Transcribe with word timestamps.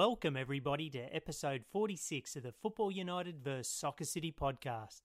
Welcome, 0.00 0.34
everybody, 0.34 0.88
to 0.88 1.14
episode 1.14 1.62
46 1.72 2.34
of 2.36 2.44
the 2.44 2.52
Football 2.52 2.90
United 2.90 3.44
vs. 3.44 3.68
Soccer 3.68 4.06
City 4.06 4.32
podcast. 4.32 5.02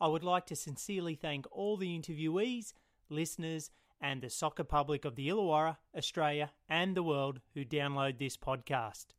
I 0.00 0.08
would 0.08 0.24
like 0.24 0.44
to 0.46 0.56
sincerely 0.56 1.14
thank 1.14 1.46
all 1.52 1.76
the 1.76 1.96
interviewees, 1.96 2.72
listeners, 3.10 3.70
and 4.00 4.20
the 4.20 4.28
soccer 4.28 4.64
public 4.64 5.04
of 5.04 5.14
the 5.14 5.28
Illawarra, 5.28 5.76
Australia, 5.96 6.50
and 6.68 6.96
the 6.96 7.04
world 7.04 7.38
who 7.54 7.64
download 7.64 8.18
this 8.18 8.36
podcast. 8.36 9.14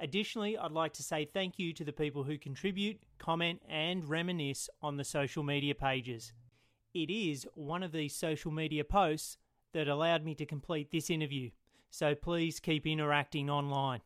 Additionally, 0.00 0.58
I'd 0.58 0.72
like 0.72 0.94
to 0.94 1.04
say 1.04 1.24
thank 1.24 1.60
you 1.60 1.72
to 1.72 1.84
the 1.84 1.92
people 1.92 2.24
who 2.24 2.38
contribute, 2.38 3.04
comment, 3.20 3.62
and 3.68 4.08
reminisce 4.08 4.68
on 4.82 4.96
the 4.96 5.04
social 5.04 5.44
media 5.44 5.76
pages. 5.76 6.32
It 6.92 7.08
is 7.08 7.46
one 7.54 7.84
of 7.84 7.92
these 7.92 8.16
social 8.16 8.50
media 8.50 8.82
posts 8.82 9.38
that 9.72 9.86
allowed 9.86 10.24
me 10.24 10.34
to 10.34 10.44
complete 10.44 10.90
this 10.90 11.08
interview, 11.08 11.50
so 11.92 12.14
please 12.14 12.58
keep 12.58 12.86
interacting 12.86 13.50
online. 13.50 14.00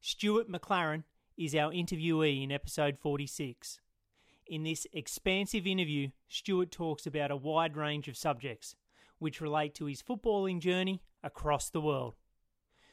Stuart 0.00 0.48
McLaren 0.48 1.02
is 1.36 1.52
our 1.52 1.72
interviewee 1.72 2.44
in 2.44 2.52
episode 2.52 2.96
46. 2.96 3.80
In 4.46 4.62
this 4.62 4.86
expansive 4.92 5.66
interview, 5.66 6.10
Stuart 6.28 6.70
talks 6.70 7.06
about 7.06 7.32
a 7.32 7.36
wide 7.36 7.76
range 7.76 8.06
of 8.06 8.16
subjects, 8.16 8.76
which 9.18 9.40
relate 9.40 9.74
to 9.74 9.86
his 9.86 10.00
footballing 10.00 10.60
journey 10.60 11.02
across 11.24 11.70
the 11.70 11.80
world. 11.80 12.14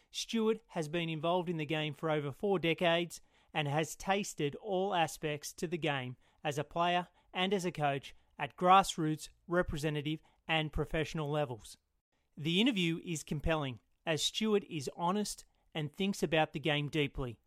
Stuart 0.09 0.61
has 0.69 0.87
been 0.87 1.07
involved 1.07 1.47
in 1.47 1.57
the 1.57 1.65
game 1.65 1.93
for 1.93 2.09
over 2.09 2.31
four 2.31 2.57
decades 2.57 3.21
and 3.53 3.67
has 3.67 3.95
tasted 3.95 4.55
all 4.55 4.95
aspects 4.95 5.53
to 5.53 5.67
the 5.67 5.77
game 5.77 6.15
as 6.43 6.57
a 6.57 6.63
player 6.63 7.05
and 7.31 7.53
as 7.53 7.65
a 7.65 7.71
coach 7.71 8.15
at 8.39 8.57
grassroots, 8.57 9.29
representative, 9.47 10.19
and 10.47 10.73
professional 10.73 11.29
levels. 11.29 11.77
The 12.41 12.59
interview 12.59 12.99
is 13.05 13.21
compelling 13.21 13.77
as 14.03 14.23
Stuart 14.23 14.63
is 14.67 14.89
honest 14.97 15.45
and 15.75 15.95
thinks 15.95 16.23
about 16.23 16.53
the 16.53 16.59
game 16.59 16.87
deeply. 16.87 17.37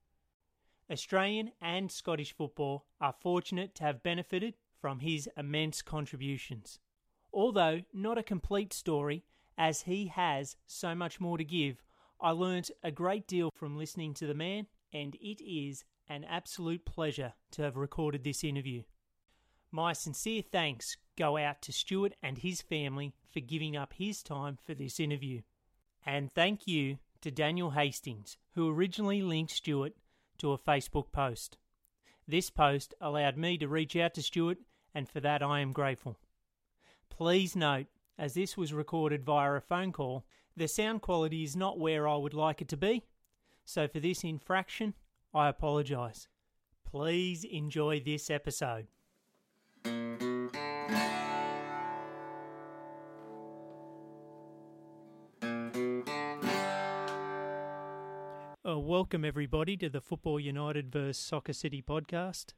Australian 0.89 1.51
and 1.61 1.91
Scottish 1.91 2.33
football 2.33 2.87
are 3.01 3.17
fortunate 3.21 3.75
to 3.75 3.83
have 3.83 4.05
benefited 4.05 4.55
from 4.81 5.01
his 5.01 5.29
immense 5.37 5.83
contributions. 5.83 6.79
Although 7.33 7.81
not 7.93 8.19
a 8.19 8.23
complete 8.23 8.73
story, 8.73 9.25
as 9.59 9.83
he 9.83 10.07
has 10.07 10.55
so 10.65 10.95
much 10.95 11.19
more 11.19 11.39
to 11.39 11.45
give, 11.45 11.83
I 12.21 12.31
learnt 12.31 12.71
a 12.85 12.93
great 12.93 13.27
deal 13.27 13.51
from 13.53 13.77
listening 13.77 14.15
to 14.15 14.29
the 14.29 14.33
man, 14.33 14.69
and 14.93 15.17
it 15.17 15.43
is 15.43 15.83
an 16.09 16.23
absolute 16.23 16.85
pleasure 16.85 17.33
to 17.51 17.63
have 17.63 17.77
recorded 17.77 18.23
this 18.23 18.45
interview. 18.45 18.85
My 19.75 19.93
sincere 19.93 20.41
thanks 20.41 20.97
go 21.19 21.37
out 21.37 21.61
to 21.63 21.73
Stuart 21.73 22.15
and 22.23 22.39
his 22.39 22.63
family 22.63 23.13
for 23.33 23.41
giving 23.41 23.77
up 23.77 23.95
his 23.95 24.23
time 24.23 24.57
for 24.65 24.73
this 24.73 25.01
interview. 25.01 25.43
And 26.07 26.33
thank 26.33 26.69
you 26.69 26.99
to 27.23 27.33
Daniel 27.33 27.71
Hastings, 27.71 28.37
who 28.55 28.71
originally 28.71 29.21
linked 29.21 29.51
Stuart 29.51 29.95
to 30.39 30.53
a 30.53 30.59
Facebook 30.59 31.11
post. 31.11 31.57
This 32.29 32.51
post 32.51 32.95
allowed 33.01 33.37
me 33.37 33.59
to 33.59 33.67
reach 33.67 33.97
out 33.97 34.15
to 34.15 34.23
Stuart, 34.23 34.59
and 34.95 35.09
for 35.09 35.19
that 35.19 35.43
I 35.43 35.59
am 35.59 35.73
grateful. 35.73 36.21
Please 37.11 37.57
note, 37.57 37.87
as 38.17 38.35
this 38.35 38.57
was 38.57 38.73
recorded 38.73 39.25
via 39.25 39.55
a 39.55 39.61
phone 39.61 39.91
call, 39.91 40.25
the 40.57 40.69
sound 40.69 41.03
quality 41.03 41.43
is 41.43 41.57
not 41.57 41.81
where 41.81 42.07
I 42.07 42.15
would 42.15 42.33
like 42.33 42.63
it 42.63 42.69
to 42.69 42.77
be, 42.77 43.03
so 43.65 43.89
for 43.89 43.99
this 43.99 44.23
infraction, 44.23 44.95
I 45.35 45.49
apologise. 45.49 46.29
Please 46.89 47.43
enjoy 47.43 47.99
this 47.99 48.31
episode. 48.31 48.87
Welcome 59.05 59.23
everybody 59.23 59.77
to 59.77 59.91
the 59.91 60.01
Football 60.01 60.41
United 60.41 60.91
vs 60.91 61.19
Soccer 61.19 61.53
City 61.53 61.83
podcast. 61.83 62.55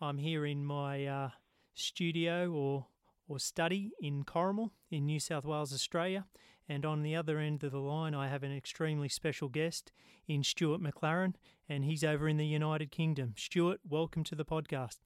I'm 0.00 0.18
here 0.18 0.46
in 0.46 0.64
my 0.64 1.04
uh, 1.04 1.30
studio 1.74 2.52
or 2.52 2.86
or 3.26 3.40
study 3.40 3.90
in 4.00 4.22
Corrimal 4.22 4.70
in 4.92 5.06
New 5.06 5.18
South 5.18 5.44
Wales, 5.44 5.72
Australia, 5.72 6.26
and 6.68 6.86
on 6.86 7.02
the 7.02 7.16
other 7.16 7.40
end 7.40 7.64
of 7.64 7.72
the 7.72 7.80
line, 7.80 8.14
I 8.14 8.28
have 8.28 8.44
an 8.44 8.56
extremely 8.56 9.08
special 9.08 9.48
guest 9.48 9.90
in 10.28 10.44
Stuart 10.44 10.80
McLaren, 10.80 11.34
and 11.68 11.84
he's 11.84 12.04
over 12.04 12.28
in 12.28 12.36
the 12.36 12.46
United 12.46 12.92
Kingdom. 12.92 13.34
Stuart, 13.36 13.80
welcome 13.84 14.22
to 14.22 14.36
the 14.36 14.44
podcast. 14.44 14.98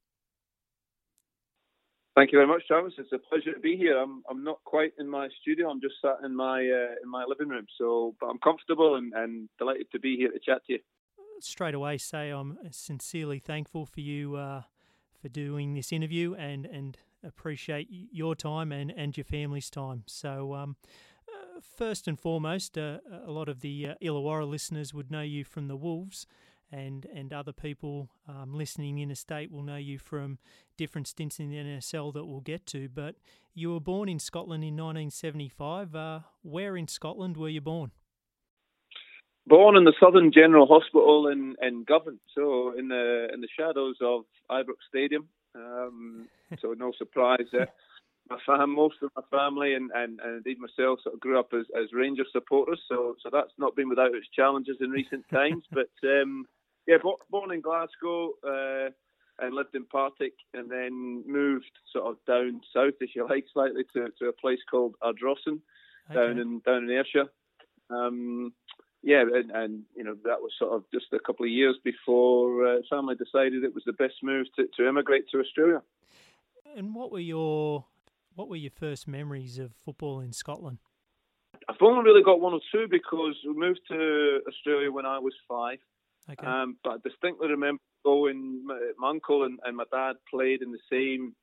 Thank 2.14 2.30
you 2.30 2.38
very 2.38 2.46
much, 2.46 2.66
Travis. 2.66 2.92
It's 2.98 3.12
a 3.12 3.18
pleasure 3.18 3.54
to 3.54 3.60
be 3.60 3.76
here. 3.76 3.98
I'm 3.98 4.22
I'm 4.28 4.44
not 4.44 4.62
quite 4.64 4.92
in 4.98 5.08
my 5.08 5.28
studio. 5.40 5.70
I'm 5.70 5.80
just 5.80 5.94
sat 6.02 6.16
in 6.24 6.36
my 6.36 6.58
uh, 6.58 6.94
in 7.02 7.08
my 7.10 7.24
living 7.26 7.48
room. 7.48 7.66
So, 7.78 8.14
but 8.20 8.26
I'm 8.26 8.38
comfortable 8.38 8.96
and, 8.96 9.14
and 9.14 9.48
delighted 9.58 9.90
to 9.92 9.98
be 9.98 10.16
here 10.16 10.30
to 10.30 10.38
chat 10.38 10.62
to 10.66 10.74
you. 10.74 10.78
Straight 11.40 11.74
away, 11.74 11.96
say 11.96 12.28
I'm 12.28 12.58
sincerely 12.70 13.38
thankful 13.38 13.86
for 13.86 14.00
you 14.00 14.36
uh, 14.36 14.62
for 15.22 15.30
doing 15.30 15.72
this 15.72 15.90
interview 15.90 16.34
and 16.34 16.66
and 16.66 16.98
appreciate 17.24 17.88
your 17.90 18.34
time 18.34 18.72
and 18.72 18.92
and 18.94 19.16
your 19.16 19.24
family's 19.24 19.70
time. 19.70 20.04
So. 20.06 20.54
Um, 20.54 20.76
uh, 21.28 21.60
first 21.62 22.08
and 22.08 22.18
foremost, 22.18 22.76
uh, 22.76 22.98
a 23.24 23.30
lot 23.30 23.48
of 23.48 23.60
the 23.60 23.90
uh, 23.90 23.94
Illawarra 24.02 24.46
listeners 24.46 24.92
would 24.92 25.10
know 25.10 25.22
you 25.22 25.44
from 25.44 25.68
the 25.68 25.76
Wolves, 25.76 26.26
and 26.72 27.06
and 27.14 27.32
other 27.32 27.52
people 27.52 28.08
um, 28.26 28.54
listening 28.54 28.98
in 28.98 29.10
a 29.10 29.14
state 29.14 29.52
will 29.52 29.62
know 29.62 29.76
you 29.76 29.98
from 29.98 30.38
different 30.76 31.06
stints 31.06 31.38
in 31.38 31.50
the 31.50 31.56
NSL 31.56 32.12
that 32.14 32.24
we'll 32.24 32.40
get 32.40 32.66
to. 32.66 32.88
But 32.88 33.16
you 33.54 33.72
were 33.72 33.80
born 33.80 34.08
in 34.08 34.18
Scotland 34.18 34.64
in 34.64 34.74
1975. 34.74 35.94
Uh, 35.94 36.20
where 36.42 36.76
in 36.76 36.88
Scotland 36.88 37.36
were 37.36 37.50
you 37.50 37.60
born? 37.60 37.92
Born 39.46 39.76
in 39.76 39.84
the 39.84 39.94
Southern 40.00 40.32
General 40.32 40.66
Hospital 40.66 41.28
in, 41.28 41.56
in 41.60 41.84
Govan, 41.84 42.20
so 42.34 42.74
in 42.78 42.88
the 42.88 43.28
in 43.32 43.40
the 43.40 43.48
shadows 43.58 43.96
of 44.00 44.22
Ibrox 44.50 44.80
Stadium. 44.88 45.28
Um, 45.54 46.28
so 46.60 46.72
no 46.72 46.92
surprise 46.96 47.46
that 47.52 47.74
my 48.30 48.38
fam, 48.46 48.74
most 48.74 48.96
of 49.02 49.10
my 49.16 49.22
family 49.36 49.74
and, 49.74 49.90
and, 49.94 50.20
and 50.20 50.36
indeed 50.36 50.58
myself 50.58 51.00
sort 51.02 51.14
of 51.14 51.20
grew 51.20 51.38
up 51.38 51.52
as, 51.52 51.66
as 51.76 51.92
Rangers 51.92 52.28
supporters. 52.32 52.80
So 52.88 53.16
so 53.22 53.30
that's 53.32 53.52
not 53.58 53.76
been 53.76 53.88
without 53.88 54.14
its 54.14 54.28
challenges 54.34 54.76
in 54.80 54.90
recent 54.90 55.28
times. 55.28 55.64
But 55.72 55.90
um, 56.04 56.46
yeah, 56.86 56.96
born 57.30 57.52
in 57.52 57.60
Glasgow 57.60 58.32
uh, 58.46 58.90
and 59.38 59.54
lived 59.54 59.74
in 59.74 59.84
Partick, 59.84 60.34
and 60.54 60.70
then 60.70 61.24
moved 61.26 61.70
sort 61.92 62.06
of 62.06 62.16
down 62.26 62.60
south, 62.74 62.94
if 63.00 63.14
you 63.14 63.26
like, 63.28 63.46
slightly 63.52 63.84
to, 63.94 64.08
to 64.18 64.26
a 64.26 64.32
place 64.32 64.60
called 64.70 64.94
Ardrossan, 65.02 65.60
okay. 66.10 66.14
down 66.14 66.38
in 66.38 66.60
down 66.60 66.84
in 66.84 66.90
Ayrshire. 66.90 67.28
Um, 67.90 68.52
yeah, 69.02 69.22
and, 69.22 69.50
and, 69.50 69.82
you 69.96 70.04
know 70.04 70.14
that 70.24 70.40
was 70.40 70.52
sort 70.58 70.72
of 70.72 70.84
just 70.94 71.06
a 71.12 71.18
couple 71.18 71.44
of 71.44 71.50
years 71.50 71.76
before 71.82 72.66
uh, 72.66 72.76
family 72.88 73.16
decided 73.16 73.64
it 73.64 73.74
was 73.74 73.82
the 73.84 73.92
best 73.92 74.14
move 74.22 74.46
to, 74.56 74.66
to 74.76 74.88
immigrate 74.88 75.24
to 75.30 75.40
Australia. 75.40 75.82
And 76.76 76.94
what 76.94 77.10
were 77.10 77.20
your 77.20 77.84
what 78.34 78.48
were 78.48 78.56
your 78.56 78.70
first 78.70 79.06
memories 79.06 79.58
of 79.58 79.72
football 79.84 80.20
in 80.20 80.32
Scotland? 80.32 80.78
I've 81.68 81.76
only 81.80 82.02
really 82.04 82.22
got 82.22 82.40
one 82.40 82.54
or 82.54 82.60
two 82.72 82.86
because 82.90 83.36
we 83.46 83.54
moved 83.54 83.80
to 83.88 84.40
Australia 84.48 84.90
when 84.90 85.06
I 85.06 85.18
was 85.18 85.34
five. 85.48 85.78
Okay. 86.30 86.46
Um, 86.46 86.76
but 86.84 86.90
I 86.90 86.96
distinctly 87.08 87.48
remember 87.48 87.80
going. 88.04 88.64
My, 88.64 88.78
my 88.98 89.10
uncle 89.10 89.44
and, 89.44 89.58
and, 89.64 89.76
my 89.76 89.84
dad 89.90 90.14
played 90.30 90.62
in 90.62 90.70
the 90.72 90.78
same 90.90 91.34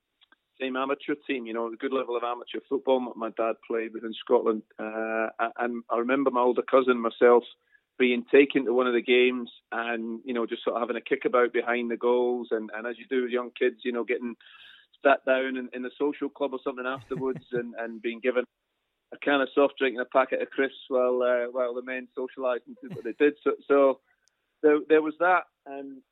same 0.60 0.76
amateur 0.76 1.14
team. 1.26 1.46
You 1.46 1.52
know, 1.52 1.66
a 1.66 1.76
good 1.76 1.92
level 1.92 2.16
of 2.16 2.24
amateur 2.24 2.60
football. 2.68 3.00
My, 3.00 3.12
my 3.16 3.30
dad 3.36 3.56
played 3.66 3.92
within 3.92 4.14
Scotland, 4.14 4.62
uh, 4.78 5.28
and 5.58 5.84
I 5.90 5.98
remember 5.98 6.30
my 6.30 6.40
older 6.40 6.62
cousin 6.62 6.98
myself 6.98 7.44
being 8.00 8.24
taken 8.32 8.64
to 8.64 8.72
one 8.72 8.86
of 8.86 8.94
the 8.94 9.02
games 9.02 9.50
and 9.70 10.20
you 10.24 10.32
know 10.32 10.46
just 10.46 10.64
sort 10.64 10.74
of 10.74 10.80
having 10.80 10.96
a 10.96 11.00
kickabout 11.00 11.52
behind 11.52 11.90
the 11.90 11.98
goals 11.98 12.48
and, 12.50 12.70
and 12.74 12.86
as 12.86 12.96
you 12.96 13.04
do 13.10 13.22
with 13.22 13.30
young 13.30 13.50
kids 13.56 13.76
you 13.84 13.92
know 13.92 14.04
getting 14.04 14.34
sat 15.04 15.24
down 15.26 15.58
in, 15.58 15.68
in 15.74 15.82
the 15.82 15.90
social 15.98 16.30
club 16.30 16.54
or 16.54 16.58
something 16.64 16.86
afterwards 16.86 17.44
and, 17.52 17.74
and 17.78 18.00
being 18.00 18.18
given 18.18 18.44
a 19.12 19.18
can 19.18 19.42
of 19.42 19.48
soft 19.54 19.74
drink 19.78 19.96
and 19.96 20.06
a 20.06 20.16
packet 20.18 20.40
of 20.40 20.48
crisps 20.48 20.88
while 20.88 21.20
uh, 21.22 21.50
while 21.52 21.74
the 21.74 21.82
men 21.82 22.08
socialised 22.16 22.64
and 22.66 22.76
did 22.82 22.94
what 22.94 23.04
they 23.04 23.14
did 23.18 23.34
so, 23.44 23.52
so 23.68 24.00
there, 24.62 24.78
there 24.88 25.02
was 25.02 25.14
that, 25.20 25.44
and 25.66 26.02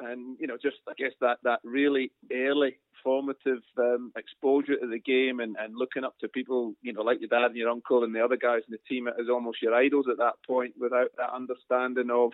and 0.00 0.36
you 0.40 0.46
know 0.46 0.56
just 0.60 0.76
I 0.88 0.92
guess 0.96 1.12
that 1.20 1.38
that 1.44 1.60
really 1.64 2.12
early 2.32 2.78
formative 3.04 3.62
um, 3.78 4.12
exposure 4.16 4.76
to 4.76 4.86
the 4.86 4.98
game 4.98 5.40
and, 5.40 5.56
and 5.58 5.74
looking 5.76 6.04
up 6.04 6.18
to 6.20 6.28
people 6.28 6.74
you 6.82 6.92
know 6.92 7.02
like 7.02 7.20
your 7.20 7.28
dad 7.28 7.46
and 7.46 7.56
your 7.56 7.70
uncle 7.70 8.04
and 8.04 8.14
the 8.14 8.24
other 8.24 8.36
guys 8.36 8.62
in 8.68 8.72
the 8.72 8.78
team 8.88 9.08
as 9.08 9.28
almost 9.30 9.62
your 9.62 9.74
idols 9.74 10.06
at 10.10 10.18
that 10.18 10.34
point 10.46 10.74
without 10.78 11.08
that 11.16 11.34
understanding 11.34 12.10
of 12.10 12.30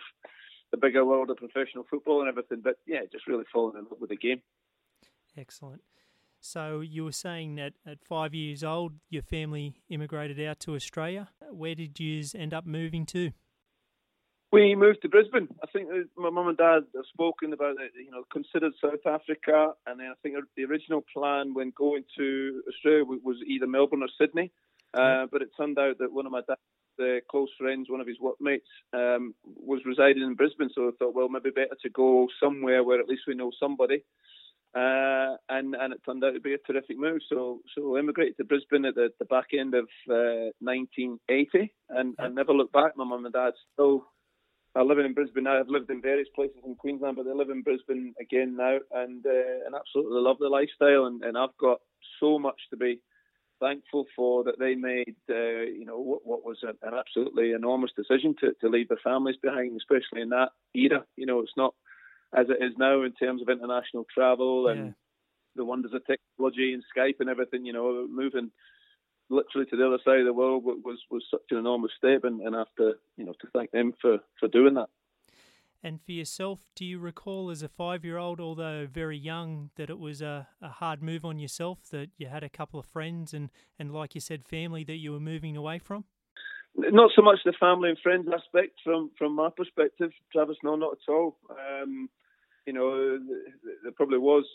the 0.71 0.77
bigger 0.77 1.05
world 1.05 1.29
of 1.29 1.37
professional 1.37 1.85
football 1.89 2.21
and 2.21 2.29
everything. 2.29 2.61
But 2.63 2.77
yeah, 2.85 2.99
just 3.11 3.27
really 3.27 3.45
falling 3.51 3.77
in 3.77 3.85
love 3.85 3.99
with 3.99 4.11
the 4.11 4.17
game. 4.17 4.41
Excellent. 5.37 5.81
So 6.41 6.79
you 6.79 7.03
were 7.03 7.11
saying 7.11 7.55
that 7.55 7.73
at 7.85 8.03
five 8.03 8.33
years 8.33 8.63
old, 8.63 8.93
your 9.09 9.21
family 9.21 9.75
immigrated 9.89 10.39
out 10.39 10.59
to 10.61 10.75
Australia. 10.75 11.29
Where 11.51 11.75
did 11.75 11.99
you 11.99 12.23
end 12.35 12.53
up 12.53 12.65
moving 12.65 13.05
to? 13.07 13.31
We 14.51 14.73
moved 14.75 15.03
to 15.03 15.09
Brisbane. 15.09 15.47
I 15.61 15.67
think 15.71 15.89
my 16.17 16.31
mum 16.31 16.47
and 16.47 16.57
dad 16.57 16.81
have 16.95 17.05
spoken 17.13 17.53
about 17.53 17.75
it. 17.79 17.91
You 17.95 18.09
know, 18.09 18.23
considered 18.31 18.73
South 18.81 19.05
Africa, 19.05 19.73
and 19.85 19.99
then 19.99 20.07
I 20.07 20.15
think 20.23 20.35
the 20.57 20.65
original 20.65 21.03
plan 21.13 21.53
when 21.53 21.71
going 21.77 22.03
to 22.17 22.63
Australia 22.67 23.03
was 23.05 23.37
either 23.45 23.67
Melbourne 23.67 24.01
or 24.01 24.09
Sydney. 24.19 24.51
Uh, 24.93 25.27
but 25.31 25.43
it 25.43 25.49
turned 25.55 25.77
out 25.77 25.99
that 25.99 26.11
one 26.11 26.25
of 26.25 26.31
my 26.31 26.41
dad's 26.47 26.59
uh, 26.99 27.19
close 27.29 27.49
friends, 27.59 27.91
one 27.91 28.01
of 28.01 28.07
his 28.07 28.19
workmates, 28.19 28.65
um, 28.91 29.35
was 29.43 29.81
residing 29.85 30.23
in 30.23 30.33
Brisbane. 30.33 30.71
So 30.73 30.87
I 30.87 30.91
thought, 30.97 31.13
well, 31.13 31.29
maybe 31.29 31.51
better 31.51 31.77
to 31.83 31.89
go 31.89 32.27
somewhere 32.41 32.83
where 32.83 32.99
at 32.99 33.07
least 33.07 33.23
we 33.27 33.35
know 33.35 33.51
somebody. 33.59 34.03
Uh, 34.75 35.35
and 35.49 35.75
and 35.75 35.93
it 35.93 36.01
turned 36.05 36.23
out 36.23 36.33
to 36.33 36.39
be 36.39 36.53
a 36.53 36.57
terrific 36.59 36.97
move. 36.97 37.21
So 37.27 37.61
so 37.75 37.97
immigrated 37.97 38.37
to 38.37 38.45
Brisbane 38.45 38.85
at 38.85 38.95
the, 38.95 39.09
the 39.19 39.25
back 39.25 39.47
end 39.53 39.75
of 39.75 39.85
uh, 40.09 40.53
1980, 40.59 41.71
and, 41.89 42.15
and 42.17 42.35
never 42.35 42.53
looked 42.53 42.73
back. 42.73 42.95
My 42.95 43.03
mum 43.03 43.25
and 43.25 43.33
dad 43.33 43.53
still 43.73 44.05
are 44.75 44.85
living 44.85 45.05
in 45.05 45.13
Brisbane 45.13 45.45
now. 45.45 45.59
I've 45.59 45.67
lived 45.67 45.89
in 45.89 46.01
various 46.01 46.27
places 46.35 46.57
in 46.65 46.75
Queensland, 46.75 47.17
but 47.17 47.25
they 47.25 47.33
live 47.33 47.49
in 47.49 47.61
Brisbane 47.63 48.13
again 48.19 48.55
now, 48.55 48.77
and 48.91 49.25
uh, 49.25 49.65
and 49.65 49.75
absolutely 49.75 50.21
love 50.21 50.37
the 50.39 50.47
lifestyle. 50.47 51.05
And, 51.05 51.23
and 51.23 51.37
I've 51.37 51.57
got 51.59 51.79
so 52.19 52.37
much 52.37 52.59
to 52.69 52.77
be 52.77 53.01
thankful 53.59 54.05
for 54.15 54.43
that 54.45 54.57
they 54.57 54.75
made, 54.75 55.15
uh, 55.29 55.65
you 55.65 55.85
know, 55.85 55.99
what, 55.99 56.25
what 56.25 56.45
was 56.45 56.59
an, 56.63 56.77
an, 56.81 56.93
absolutely 56.97 57.51
enormous 57.51 57.91
decision 57.95 58.33
to, 58.39 58.53
to 58.61 58.69
leave 58.69 58.87
their 58.87 58.97
families 59.03 59.35
behind, 59.41 59.75
especially 59.75 60.21
in 60.21 60.29
that 60.29 60.49
era. 60.73 61.03
You 61.17 61.25
know, 61.25 61.41
it's 61.41 61.57
not 61.57 61.73
as 62.33 62.47
it 62.49 62.63
is 62.63 62.73
now 62.77 63.01
in 63.03 63.13
terms 63.13 63.41
of 63.41 63.49
international 63.49 64.05
travel 64.13 64.67
and 64.67 64.85
yeah. 64.85 64.91
the 65.55 65.65
wonders 65.65 65.93
of 65.93 66.05
technology 66.05 66.73
and 66.73 66.83
Skype 66.95 67.19
and 67.19 67.29
everything. 67.29 67.65
You 67.65 67.73
know, 67.73 68.07
moving 68.09 68.51
literally 69.29 69.65
to 69.67 69.77
the 69.77 69.87
other 69.87 69.99
side 70.03 70.19
of 70.19 70.25
the 70.25 70.33
world 70.33 70.63
was 70.65 70.99
was 71.09 71.23
such 71.29 71.41
an 71.51 71.57
enormous 71.57 71.91
step, 71.97 72.23
and, 72.23 72.41
and 72.41 72.55
I 72.55 72.59
have 72.59 72.75
to, 72.77 72.93
you 73.17 73.25
know, 73.25 73.33
to 73.41 73.47
thank 73.53 73.71
them 73.71 73.93
for 74.01 74.19
for 74.39 74.47
doing 74.47 74.75
that. 74.75 74.89
And 75.81 76.01
for 76.01 76.11
yourself, 76.11 76.59
do 76.75 76.83
you 76.83 76.99
recall 76.99 77.49
as 77.49 77.63
a 77.63 77.69
five 77.69 78.03
year 78.03 78.17
old, 78.17 78.41
although 78.41 78.85
very 78.85 79.17
young, 79.17 79.69
that 79.77 79.89
it 79.89 79.97
was 79.97 80.21
a, 80.21 80.47
a 80.61 80.67
hard 80.67 81.01
move 81.01 81.23
on 81.23 81.39
yourself, 81.39 81.79
that 81.91 82.09
you 82.17 82.27
had 82.27 82.43
a 82.43 82.49
couple 82.49 82.79
of 82.81 82.85
friends 82.85 83.33
and, 83.33 83.49
and, 83.77 83.93
like 83.93 84.13
you 84.13 84.19
said, 84.19 84.43
family 84.43 84.83
that 84.83 84.97
you 84.97 85.13
were 85.13 85.21
moving 85.21 85.55
away 85.55 85.79
from? 85.79 86.03
Not 86.75 87.11
so 87.15 87.21
much 87.21 87.39
the 87.45 87.53
family 87.57 87.89
and 87.89 87.97
friends 87.99 88.27
aspect 88.27 88.73
from, 88.83 89.11
from 89.17 89.35
my 89.35 89.49
perspective, 89.55 90.11
Travis, 90.33 90.57
no, 90.63 90.75
not 90.75 90.93
at 90.93 91.11
all. 91.11 91.37
Um, 91.49 92.09
you 92.67 92.73
know, 92.73 93.17
there 93.83 93.91
probably 93.93 94.19
was 94.19 94.45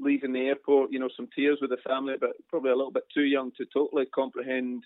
leaving 0.00 0.32
the 0.32 0.46
airport, 0.46 0.92
you 0.92 0.98
know, 0.98 1.08
some 1.16 1.28
tears 1.34 1.58
with 1.60 1.70
the 1.70 1.76
family, 1.88 2.14
but 2.20 2.30
probably 2.48 2.70
a 2.70 2.76
little 2.76 2.92
bit 2.92 3.04
too 3.12 3.24
young 3.24 3.52
to 3.56 3.66
totally 3.72 4.06
comprehend, 4.06 4.84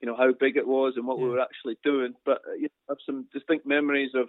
you 0.00 0.08
know, 0.08 0.16
how 0.16 0.32
big 0.38 0.56
it 0.56 0.66
was 0.66 0.94
and 0.96 1.06
what 1.06 1.18
yeah. 1.18 1.24
we 1.24 1.30
were 1.30 1.40
actually 1.40 1.78
doing. 1.84 2.14
But 2.24 2.42
uh, 2.48 2.54
you 2.54 2.62
know, 2.62 2.68
I 2.88 2.92
have 2.92 2.98
some 3.04 3.26
distinct 3.32 3.66
memories 3.66 4.12
of 4.14 4.28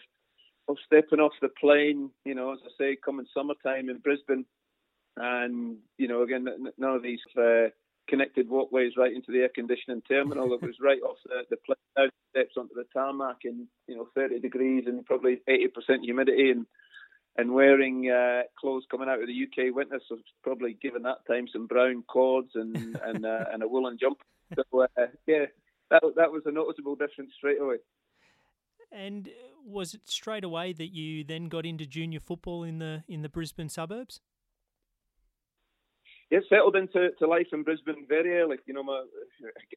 of 0.67 0.77
stepping 0.85 1.19
off 1.19 1.33
the 1.41 1.49
plane, 1.59 2.11
you 2.23 2.35
know, 2.35 2.53
as 2.53 2.59
I 2.63 2.69
say, 2.77 2.97
coming 3.03 3.25
summertime 3.33 3.89
in 3.89 3.97
Brisbane, 3.97 4.45
and 5.17 5.77
you 5.97 6.07
know, 6.07 6.21
again, 6.23 6.47
none 6.77 6.95
of 6.95 7.03
these 7.03 7.19
uh, 7.37 7.69
connected 8.07 8.49
walkways 8.49 8.93
right 8.97 9.13
into 9.13 9.31
the 9.31 9.39
air 9.39 9.49
conditioning 9.53 10.01
terminal. 10.07 10.53
it 10.53 10.61
was 10.61 10.75
right 10.81 11.01
off 11.01 11.17
the, 11.25 11.43
the 11.49 11.57
plane, 11.57 11.77
down 11.95 12.09
steps 12.29 12.55
onto 12.57 12.73
the 12.75 12.85
tarmac 12.93 13.37
in 13.43 13.67
you 13.87 13.95
know 13.95 14.07
30 14.15 14.39
degrees 14.39 14.85
and 14.87 15.05
probably 15.05 15.41
80% 15.49 16.03
humidity, 16.03 16.51
and 16.51 16.65
and 17.37 17.53
wearing 17.53 18.09
uh, 18.09 18.43
clothes 18.59 18.83
coming 18.91 19.09
out 19.09 19.21
of 19.21 19.27
the 19.27 19.43
UK 19.43 19.73
winter, 19.73 19.99
so 20.07 20.17
probably 20.43 20.77
given 20.81 21.03
that 21.03 21.25
time 21.27 21.47
some 21.51 21.67
brown 21.67 22.03
cords 22.03 22.51
and 22.55 22.75
and 23.05 23.25
uh, 23.25 23.45
and 23.51 23.63
a 23.63 23.67
woolen 23.67 23.97
jumper. 23.99 24.23
So 24.55 24.81
uh, 24.81 25.07
yeah, 25.27 25.45
that 25.89 26.03
that 26.15 26.31
was 26.31 26.43
a 26.45 26.51
noticeable 26.51 26.95
difference 26.95 27.31
straight 27.37 27.61
away. 27.61 27.77
And 28.91 29.29
was 29.65 29.93
it 29.93 30.01
straight 30.05 30.43
away 30.43 30.73
that 30.73 30.93
you 30.93 31.23
then 31.23 31.45
got 31.45 31.65
into 31.65 31.85
junior 31.85 32.19
football 32.19 32.63
in 32.63 32.79
the 32.79 33.03
in 33.07 33.21
the 33.21 33.29
Brisbane 33.29 33.69
suburbs? 33.69 34.19
Yeah, 36.29 36.39
settled 36.47 36.77
into 36.77 37.09
to 37.19 37.27
life 37.27 37.47
in 37.51 37.63
Brisbane 37.63 38.05
very 38.07 38.39
early. 38.39 38.57
You 38.65 38.73
know, 38.73 38.83
my, 38.83 39.03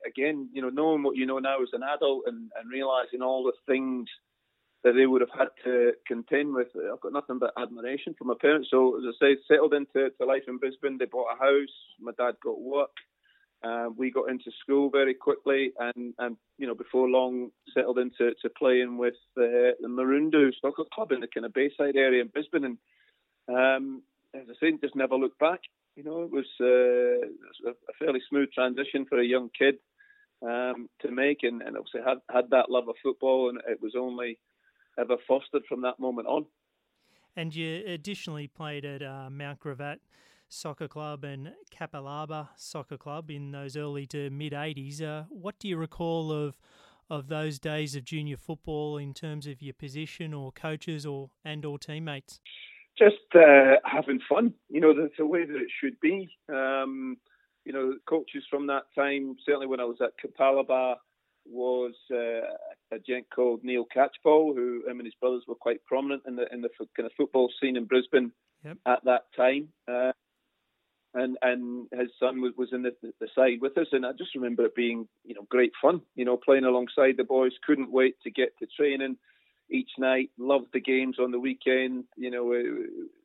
again, 0.07 0.49
you 0.53 0.63
know, 0.63 0.69
knowing 0.69 1.03
what 1.03 1.17
you 1.17 1.27
know 1.27 1.39
now 1.39 1.63
as 1.63 1.71
an 1.73 1.83
adult 1.83 2.25
and, 2.27 2.51
and 2.59 2.71
realizing 2.71 3.23
all 3.23 3.45
the 3.45 3.53
things 3.67 4.09
that 4.85 4.93
they 4.93 5.07
would 5.07 5.23
have 5.23 5.37
had 5.37 5.49
to 5.65 5.93
contend 6.07 6.55
with. 6.55 6.69
I've 6.77 7.01
got 7.01 7.13
nothing 7.13 7.39
but 7.39 7.55
admiration 7.59 8.15
for 8.17 8.25
my 8.25 8.35
parents. 8.41 8.69
So, 8.71 8.99
as 8.99 9.05
I 9.09 9.13
say, 9.19 9.37
settled 9.49 9.73
into 9.73 10.11
to 10.11 10.27
life 10.27 10.43
in 10.47 10.59
Brisbane. 10.59 10.99
They 10.99 11.07
bought 11.07 11.35
a 11.35 11.39
house. 11.39 11.75
My 11.99 12.13
dad 12.19 12.35
got 12.45 12.61
work. 12.61 12.91
Uh, 13.65 13.89
we 13.97 14.11
got 14.11 14.29
into 14.29 14.51
school 14.61 14.91
very 14.91 15.15
quickly, 15.15 15.73
and, 15.79 16.13
and 16.19 16.37
you 16.59 16.67
know 16.67 16.75
before 16.75 17.09
long 17.09 17.51
settled 17.73 17.99
into 17.99 18.33
to 18.43 18.51
playing 18.51 18.99
with 18.99 19.15
uh, 19.39 19.73
the 19.81 19.89
Mooroondu 19.89 20.51
Soccer 20.61 20.85
Club 20.95 21.13
in 21.13 21.21
the 21.21 21.29
kind 21.29 21.47
of 21.47 21.55
Bayside 21.55 21.97
area 21.97 22.21
in 22.21 22.29
Brisbane, 22.29 22.65
and 22.65 22.79
um, 23.49 24.03
as 24.35 24.43
I 24.51 24.55
say, 24.61 24.77
just 24.83 24.95
never 24.95 25.17
looked 25.17 25.39
back. 25.39 25.61
You 25.97 26.03
know, 26.03 26.25
it 26.25 26.31
was, 26.31 26.47
uh, 26.61 27.71
a 27.71 27.95
fairly 27.99 28.21
smooth 28.29 28.53
transition 28.53 29.07
for 29.09 29.19
a 29.19 29.25
young 29.25 29.49
kid 29.57 29.77
um, 30.43 30.91
to 31.01 31.11
make, 31.11 31.39
and, 31.43 31.63
and 31.63 31.79
obviously 31.79 32.03
had 32.07 32.19
had 32.31 32.51
that 32.51 32.71
love 32.71 32.89
of 32.89 32.97
football, 33.03 33.49
and 33.49 33.61
it 33.67 33.81
was 33.81 33.95
only 33.97 34.39
ever 34.99 35.17
fostered 35.27 35.63
from 35.69 35.83
that 35.83 35.99
moment 35.99 36.29
on. 36.29 36.47
And 37.37 37.55
you 37.55 37.83
additionally 37.87 38.47
played 38.47 38.85
at 38.85 39.03
uh, 39.03 39.29
Mount 39.31 39.61
Gravatt 39.61 39.99
Soccer 40.49 40.89
Club 40.89 41.25
and 41.25 41.53
Capalaba 41.73 42.49
Soccer 42.57 42.97
Club 42.97 43.31
in 43.31 43.51
those 43.51 43.77
early 43.77 44.07
to 44.07 44.31
mid 44.31 44.53
80s. 44.53 45.03
Uh, 45.03 45.25
what 45.29 45.59
do 45.59 45.69
you 45.69 45.77
recall 45.77 46.31
of 46.31 46.57
of 47.11 47.29
those 47.29 47.59
days 47.59 47.95
of 47.95 48.05
junior 48.05 48.37
football 48.37 48.97
in 48.97 49.13
terms 49.13 49.47
of 49.47 49.61
your 49.61 49.75
position 49.75 50.33
or 50.33 50.53
coaches 50.53 51.05
or 51.05 51.31
and 51.45 51.65
or 51.65 51.79
teammates? 51.79 52.41
Just 52.97 53.17
uh, 53.35 53.77
having 53.85 54.21
fun, 54.29 54.55
you 54.69 54.81
know, 54.81 54.95
that's 54.95 55.17
the 55.19 55.27
way 55.27 55.45
that 55.45 55.57
it 55.57 55.69
should 55.81 55.99
be. 56.01 56.29
Um, 56.49 57.17
you 57.65 57.73
know, 57.73 57.95
coaches 58.07 58.45
from 58.49 58.69
that 58.69 58.85
time, 58.95 59.37
certainly 59.45 59.67
when 59.67 59.81
I 59.81 59.85
was 59.85 59.97
at 60.01 60.13
Capalaba, 60.23 60.97
was 61.47 61.95
uh, 62.13 62.95
a 62.95 62.99
gent 63.07 63.27
called 63.35 63.65
Neil 63.65 63.85
Catchpole, 63.95 64.55
who 64.55 64.83
him 64.87 64.99
and 64.99 65.07
his 65.07 65.15
brothers 65.21 65.45
were 65.47 65.55
quite 65.55 65.85
prominent 65.85 66.23
in 66.27 66.37
the 66.37 66.53
in 66.53 66.63
the 66.63 66.71
kind 66.97 67.07
of 67.07 67.13
football 67.17 67.51
scene 67.61 67.77
in 67.77 67.85
Brisbane 67.85 68.33
yep. 68.65 68.79
at 68.87 69.05
that 69.05 69.25
time. 69.37 69.69
Uh, 69.89 70.13
and 71.15 71.39
and 71.43 71.87
his 71.93 72.11
son 72.19 72.41
was, 72.41 72.53
was 72.57 72.71
in 72.73 72.83
the, 72.83 72.93
the 73.03 73.29
side 73.35 73.61
with 73.61 73.79
us, 73.79 73.87
and 73.93 74.05
I 74.05 74.13
just 74.13 74.35
remember 74.35 74.65
it 74.65 74.75
being 74.75 75.09
you 75.25 75.35
know 75.35 75.47
great 75.49 75.73
fun, 75.81 76.01
you 76.17 76.25
know, 76.25 76.37
playing 76.37 76.65
alongside 76.65 77.17
the 77.17 77.25
boys. 77.25 77.53
Couldn't 77.65 77.93
wait 77.93 78.17
to 78.25 78.31
get 78.31 78.59
to 78.59 78.67
training 78.67 79.17
each 79.71 79.91
night. 79.99 80.31
Loved 80.39 80.69
the 80.73 80.81
games 80.81 81.19
on 81.19 81.31
the 81.31 81.39
weekend. 81.39 82.05
You 82.17 82.31
know, 82.31 82.45
we 82.45 82.65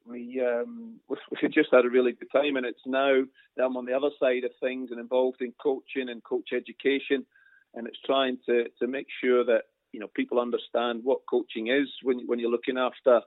we, 0.06 0.42
um, 0.42 1.00
we 1.10 1.50
just 1.50 1.70
had 1.72 1.86
a 1.86 1.90
really 1.90 2.14
good 2.14 2.32
time, 2.32 2.56
and 2.56 2.66
it's 2.66 2.86
now 2.86 3.24
that 3.58 3.64
I'm 3.64 3.78
on 3.78 3.86
the 3.86 3.94
other 3.94 4.12
side 4.20 4.44
of 4.44 4.52
things 4.60 4.90
and 4.92 5.00
involved 5.00 5.42
in 5.42 5.54
coaching 5.62 6.10
and 6.10 6.24
coach 6.24 6.50
education, 6.54 7.26
and 7.74 7.88
it's 7.88 8.00
trying 8.06 8.38
to 8.48 8.66
to 8.80 8.88
make 8.88 9.08
sure 9.24 9.44
that 9.46 9.64
you 9.92 10.00
know 10.00 10.08
people 10.16 10.40
understand 10.40 11.02
what 11.04 11.20
coaching 11.30 11.68
is 11.68 11.88
when 12.04 12.26
when 12.28 12.40
you're 12.40 12.52
looking 12.52 12.78
after 12.78 13.22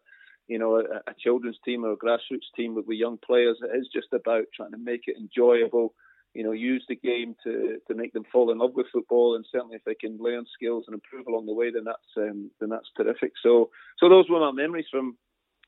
you 0.49 0.59
know, 0.59 0.77
a, 0.77 1.11
a, 1.11 1.15
children's 1.19 1.59
team 1.65 1.85
or 1.85 1.93
a 1.93 1.97
grassroots 1.97 2.51
team 2.57 2.75
with, 2.75 2.87
with 2.87 2.99
young 2.99 3.19
players. 3.25 3.59
It 3.63 3.77
is 3.77 3.89
just 3.93 4.09
about 4.13 4.45
trying 4.55 4.73
to 4.73 4.79
make 4.79 5.03
it 5.07 5.17
enjoyable. 5.19 5.95
You 6.35 6.45
know, 6.45 6.53
use 6.53 6.85
the 6.89 6.97
game 6.97 7.37
to, 7.45 7.79
to 7.89 7.95
make 7.95 8.13
them 8.13 8.25
fall 8.33 8.51
in 8.51 8.59
love 8.59 8.73
with 8.75 8.87
football, 8.93 9.37
and 9.37 9.45
certainly 9.53 9.77
if 9.77 9.85
they 9.85 9.95
can 9.95 10.17
learn 10.19 10.45
skills 10.53 10.85
and 10.87 10.95
improve 10.95 11.27
along 11.27 11.47
the 11.47 11.55
way, 11.55 11.71
then 11.71 11.85
that's 11.85 11.99
um, 12.17 12.51
then 12.59 12.71
that's 12.71 12.91
terrific. 12.97 13.33
So, 13.43 13.71
so 13.99 14.09
those 14.09 14.31
were 14.31 14.41
my 14.41 14.51
memories 14.51 14.87
from, 14.91 15.19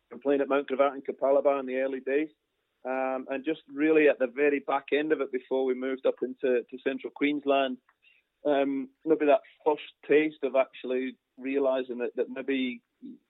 from 0.09 0.21
playing 0.21 0.41
at 0.41 0.49
Mount 0.49 0.69
Gravatt 0.69 0.95
and 0.95 1.05
Capalaba 1.05 1.61
in 1.61 1.67
the 1.67 1.77
early 1.77 2.01
days, 2.01 2.29
um, 2.87 3.27
and 3.29 3.45
just 3.45 3.61
really 3.73 4.09
at 4.09 4.19
the 4.19 4.27
very 4.27 4.61
back 4.61 4.87
end 4.93 5.13
of 5.13 5.21
it 5.21 5.31
before 5.31 5.67
we 5.67 5.75
moved 5.75 6.07
up 6.07 6.17
into 6.23 6.63
to 6.63 6.79
Central 6.83 7.13
Queensland. 7.15 7.77
Um, 8.47 8.89
maybe 9.05 9.27
that 9.27 9.41
first 9.65 9.83
taste 10.07 10.43
of 10.43 10.55
actually 10.57 11.17
realizing 11.39 11.99
that, 11.99 12.15
that 12.17 12.27
maybe 12.29 12.83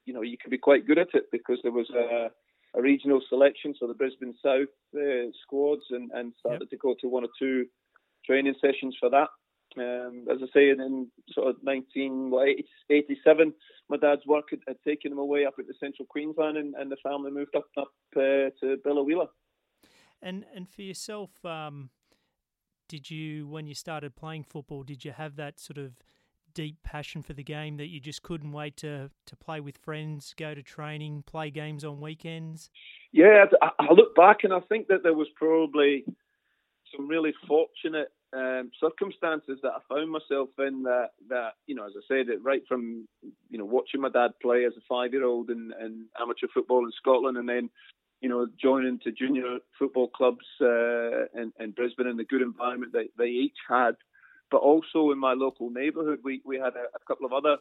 you 0.05 0.13
know 0.13 0.23
you 0.23 0.37
could 0.37 0.51
be 0.51 0.59
quite 0.59 0.87
good 0.87 0.99
at 0.99 1.15
it 1.15 1.25
because 1.31 1.59
there 1.63 1.73
was 1.73 1.91
a, 1.91 2.31
a 2.77 2.83
regional 2.83 3.21
selection, 3.29 3.75
so 3.79 3.87
the 3.87 3.95
Brisbane 3.95 4.35
South 4.43 4.69
uh, 4.97 5.31
squads, 5.43 5.85
and, 5.91 6.11
and 6.13 6.33
started 6.39 6.63
yep. 6.63 6.71
to 6.71 6.77
go 6.77 6.95
to 7.01 7.09
one 7.09 7.25
or 7.25 7.29
two 7.39 7.67
training 8.27 8.55
sessions 8.61 8.97
for 8.99 9.11
that. 9.11 9.29
Um, 9.77 10.27
as 10.31 10.39
I 10.41 10.47
say, 10.55 10.71
in 10.71 11.11
sort 11.33 11.49
of 11.49 11.57
1987, 11.63 13.55
my 13.89 13.97
dad's 13.97 14.25
work 14.25 14.45
had, 14.51 14.61
had, 14.69 14.77
taken 14.87 15.11
him 15.11 15.19
away 15.19 15.47
up 15.47 15.55
at 15.59 15.67
the 15.67 15.75
Central 15.81 16.07
Queensland, 16.07 16.57
and, 16.57 16.75
and 16.77 16.93
the 16.93 16.97
family 17.03 17.33
moved 17.33 17.57
up 17.57 17.67
up 17.77 17.91
uh, 18.17 18.51
to 18.61 18.77
Biloela. 18.87 19.29
And 20.23 20.45
and 20.55 20.69
for 20.69 20.83
yourself, 20.83 21.45
um, 21.45 21.91
did 22.95 23.11
you 23.11 23.49
when 23.49 23.67
you 23.67 23.75
started 23.75 24.15
playing 24.15 24.45
football, 24.45 24.85
did 24.85 25.05
you 25.05 25.11
have 25.11 25.35
that 25.35 25.59
sort 25.59 25.79
of 25.79 25.95
deep 26.55 26.77
passion 26.85 27.23
for 27.23 27.33
the 27.33 27.43
game 27.43 27.77
that 27.77 27.89
you 27.89 27.99
just 27.99 28.23
couldn't 28.23 28.53
wait 28.53 28.77
to 28.77 29.11
to 29.27 29.35
play 29.35 29.59
with 29.59 29.77
friends, 29.79 30.33
go 30.37 30.55
to 30.55 30.63
training, 30.63 31.25
play 31.27 31.51
games 31.51 31.85
on 31.85 32.01
weekends? 32.01 32.71
Yeah, 33.11 33.47
I 33.81 33.93
look 33.93 34.15
back 34.15 34.45
and 34.45 34.53
I 34.53 34.61
think 34.61 34.87
that 34.87 35.03
there 35.03 35.13
was 35.13 35.27
probably 35.35 36.05
some 36.95 37.09
really 37.09 37.35
fortunate 37.49 38.13
um, 38.33 38.71
circumstances 38.81 39.59
that 39.65 39.73
I 39.73 39.81
found 39.89 40.13
myself 40.13 40.51
in. 40.61 40.85
That 40.85 41.09
that 41.31 41.55
you 41.67 41.75
know, 41.75 41.87
as 41.87 41.95
I 41.97 42.03
said, 42.07 42.29
it 42.29 42.45
right 42.45 42.63
from 42.69 43.09
you 43.51 43.59
know 43.59 43.65
watching 43.65 44.03
my 44.03 44.09
dad 44.09 44.35
play 44.41 44.67
as 44.67 44.75
a 44.77 44.87
five 44.89 45.13
year 45.13 45.25
old 45.25 45.51
in, 45.51 45.73
in 45.81 46.07
amateur 46.21 46.47
football 46.55 46.85
in 46.85 46.93
Scotland, 46.93 47.39
and 47.39 47.49
then 47.49 47.71
you 48.25 48.31
know, 48.31 48.47
joining 48.61 48.99
to 49.01 49.13
junior 49.13 49.59
football 49.79 50.09
clubs 50.09 50.47
uh, 50.61 51.27
in, 51.41 51.53
in, 51.61 51.73
Brisbane 51.77 52.07
and 52.07 52.19
the 52.19 52.25
good 52.25 52.43
environment 52.43 52.93
that 52.93 53.09
they 53.19 53.33
each 53.45 53.59
had 53.69 53.97
but 54.51 54.59
also 54.59 55.11
in 55.11 55.19
my 55.19 55.33
local 55.33 55.71
neighbourhood, 55.71 56.21
we, 56.23 56.41
we 56.45 56.57
had 56.57 56.75
a, 56.77 56.87
a 56.95 57.05
couple 57.09 57.27
of 57.27 57.33
other 57.33 57.57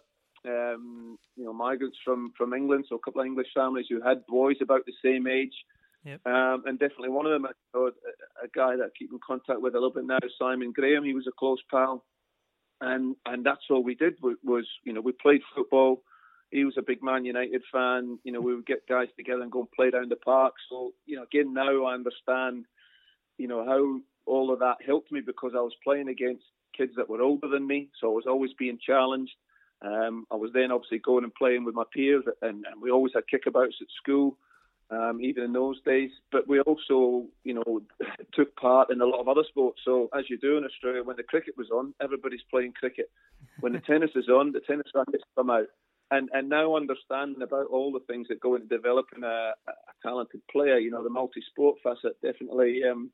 um, 0.46 1.18
you 1.36 1.44
know 1.44 1.52
migrants 1.52 1.98
from, 2.06 2.34
from 2.38 2.54
England, 2.54 2.86
so 2.88 2.96
a 2.96 3.00
couple 3.00 3.22
of 3.22 3.26
English 3.26 3.48
families 3.56 3.88
who 3.90 4.00
had 4.02 4.26
boys 4.28 4.58
about 4.62 4.86
the 4.86 4.94
same 5.04 5.26
age. 5.26 5.56
Yep. 6.04 6.28
Um, 6.28 6.64
and 6.66 6.78
definitely 6.78 7.10
one 7.10 7.26
of 7.26 7.32
them, 7.32 7.48
a, 7.74 7.80
a 7.80 8.48
guy 8.54 8.76
that 8.76 8.84
I 8.84 8.98
keep 9.00 9.12
in 9.12 9.20
contact 9.26 9.62
with 9.62 9.74
a 9.74 9.78
little 9.78 9.94
bit 9.94 10.06
now, 10.06 10.20
Simon 10.38 10.72
Graham. 10.72 11.04
He 11.04 11.14
was 11.14 11.28
a 11.28 11.32
close 11.32 11.64
pal, 11.72 12.04
and 12.80 13.16
and 13.26 13.44
that's 13.44 13.72
all 13.72 13.82
we 13.82 13.96
did 13.96 14.16
was, 14.22 14.36
was 14.44 14.68
you 14.84 14.94
know 14.94 15.02
we 15.02 15.14
played 15.14 15.42
football. 15.56 16.04
He 16.54 16.66
was 16.66 16.76
a 16.78 16.84
big 16.84 17.02
Man 17.02 17.26
United 17.26 17.64
fan. 17.72 18.20
You 18.24 18.32
know 18.32 18.42
we 18.42 18.56
would 18.56 18.66
get 18.66 18.88
guys 18.88 19.08
together 19.18 19.42
and 19.42 19.52
go 19.52 19.62
and 19.62 19.72
play 19.72 19.90
down 19.90 20.10
the 20.10 20.16
park. 20.16 20.54
So 20.70 20.94
you 21.06 21.16
know 21.16 21.24
again 21.24 21.54
now 21.54 21.86
I 21.86 21.94
understand, 21.94 22.66
you 23.38 23.48
know 23.48 23.66
how 23.66 24.00
all 24.26 24.54
of 24.54 24.60
that 24.60 24.78
helped 24.86 25.12
me 25.12 25.22
because 25.22 25.52
I 25.56 25.62
was 25.62 25.76
playing 25.84 26.08
against 26.08 26.46
kids 26.78 26.94
that 26.96 27.10
were 27.10 27.22
older 27.22 27.48
than 27.48 27.68
me, 27.68 27.90
so 28.00 28.12
I 28.12 28.16
was 28.16 28.26
always 28.28 28.52
being 28.58 28.80
challenged. 28.86 29.34
Um, 29.82 30.26
I 30.32 30.36
was 30.36 30.52
then 30.54 30.72
obviously 30.72 31.00
going 31.00 31.26
and 31.26 31.34
playing 31.34 31.66
with 31.66 31.76
my 31.76 31.84
peers, 31.94 32.24
and, 32.42 32.66
and 32.66 32.82
we 32.82 32.90
always 32.90 33.14
had 33.14 33.24
kickabouts 33.32 33.82
at 33.82 33.88
school 34.02 34.38
um, 34.94 35.20
even 35.22 35.44
in 35.44 35.54
those 35.54 35.82
days. 35.84 36.12
But 36.32 36.48
we 36.48 36.60
also, 36.62 37.26
you 37.44 37.56
know, 37.56 37.82
took 38.34 38.56
part 38.56 38.92
in 38.92 39.02
a 39.02 39.06
lot 39.06 39.20
of 39.20 39.28
other 39.28 39.44
sports. 39.48 39.82
So 39.86 40.10
as 40.18 40.26
you 40.30 40.38
do 40.38 40.58
in 40.58 40.66
Australia, 40.66 41.04
when 41.04 41.18
the 41.18 41.24
cricket 41.24 41.56
was 41.58 41.70
on, 41.72 41.94
everybody's 42.02 42.44
playing 42.50 42.74
cricket. 42.74 43.10
When 43.60 43.74
the 43.74 43.80
tennis 43.88 44.12
is 44.16 44.30
on, 44.30 44.52
the 44.52 44.62
tennis 44.62 44.88
rackets 44.94 45.24
come 45.36 45.50
out. 45.50 45.68
And 46.12 46.30
and 46.34 46.50
now 46.50 46.76
understanding 46.76 47.42
about 47.42 47.68
all 47.68 47.92
the 47.92 48.06
things 48.08 48.28
that 48.30 48.40
go 48.40 48.56
into 48.56 48.68
developing 48.68 49.24
a, 49.24 49.54
a 49.68 49.74
talented 50.04 50.42
player, 50.52 50.78
you 50.78 50.92
know, 50.92 51.04
the 51.04 51.10
multi-sport 51.10 51.78
facet 51.84 52.22
definitely 52.22 52.82
um, 52.90 53.12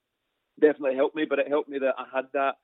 definitely 0.59 0.95
helped 0.95 1.15
me. 1.15 1.25
But 1.29 1.39
it 1.39 1.47
helped 1.47 1.69
me 1.69 1.79
that 1.79 1.95
I 1.97 2.05
had 2.13 2.25
that 2.33 2.55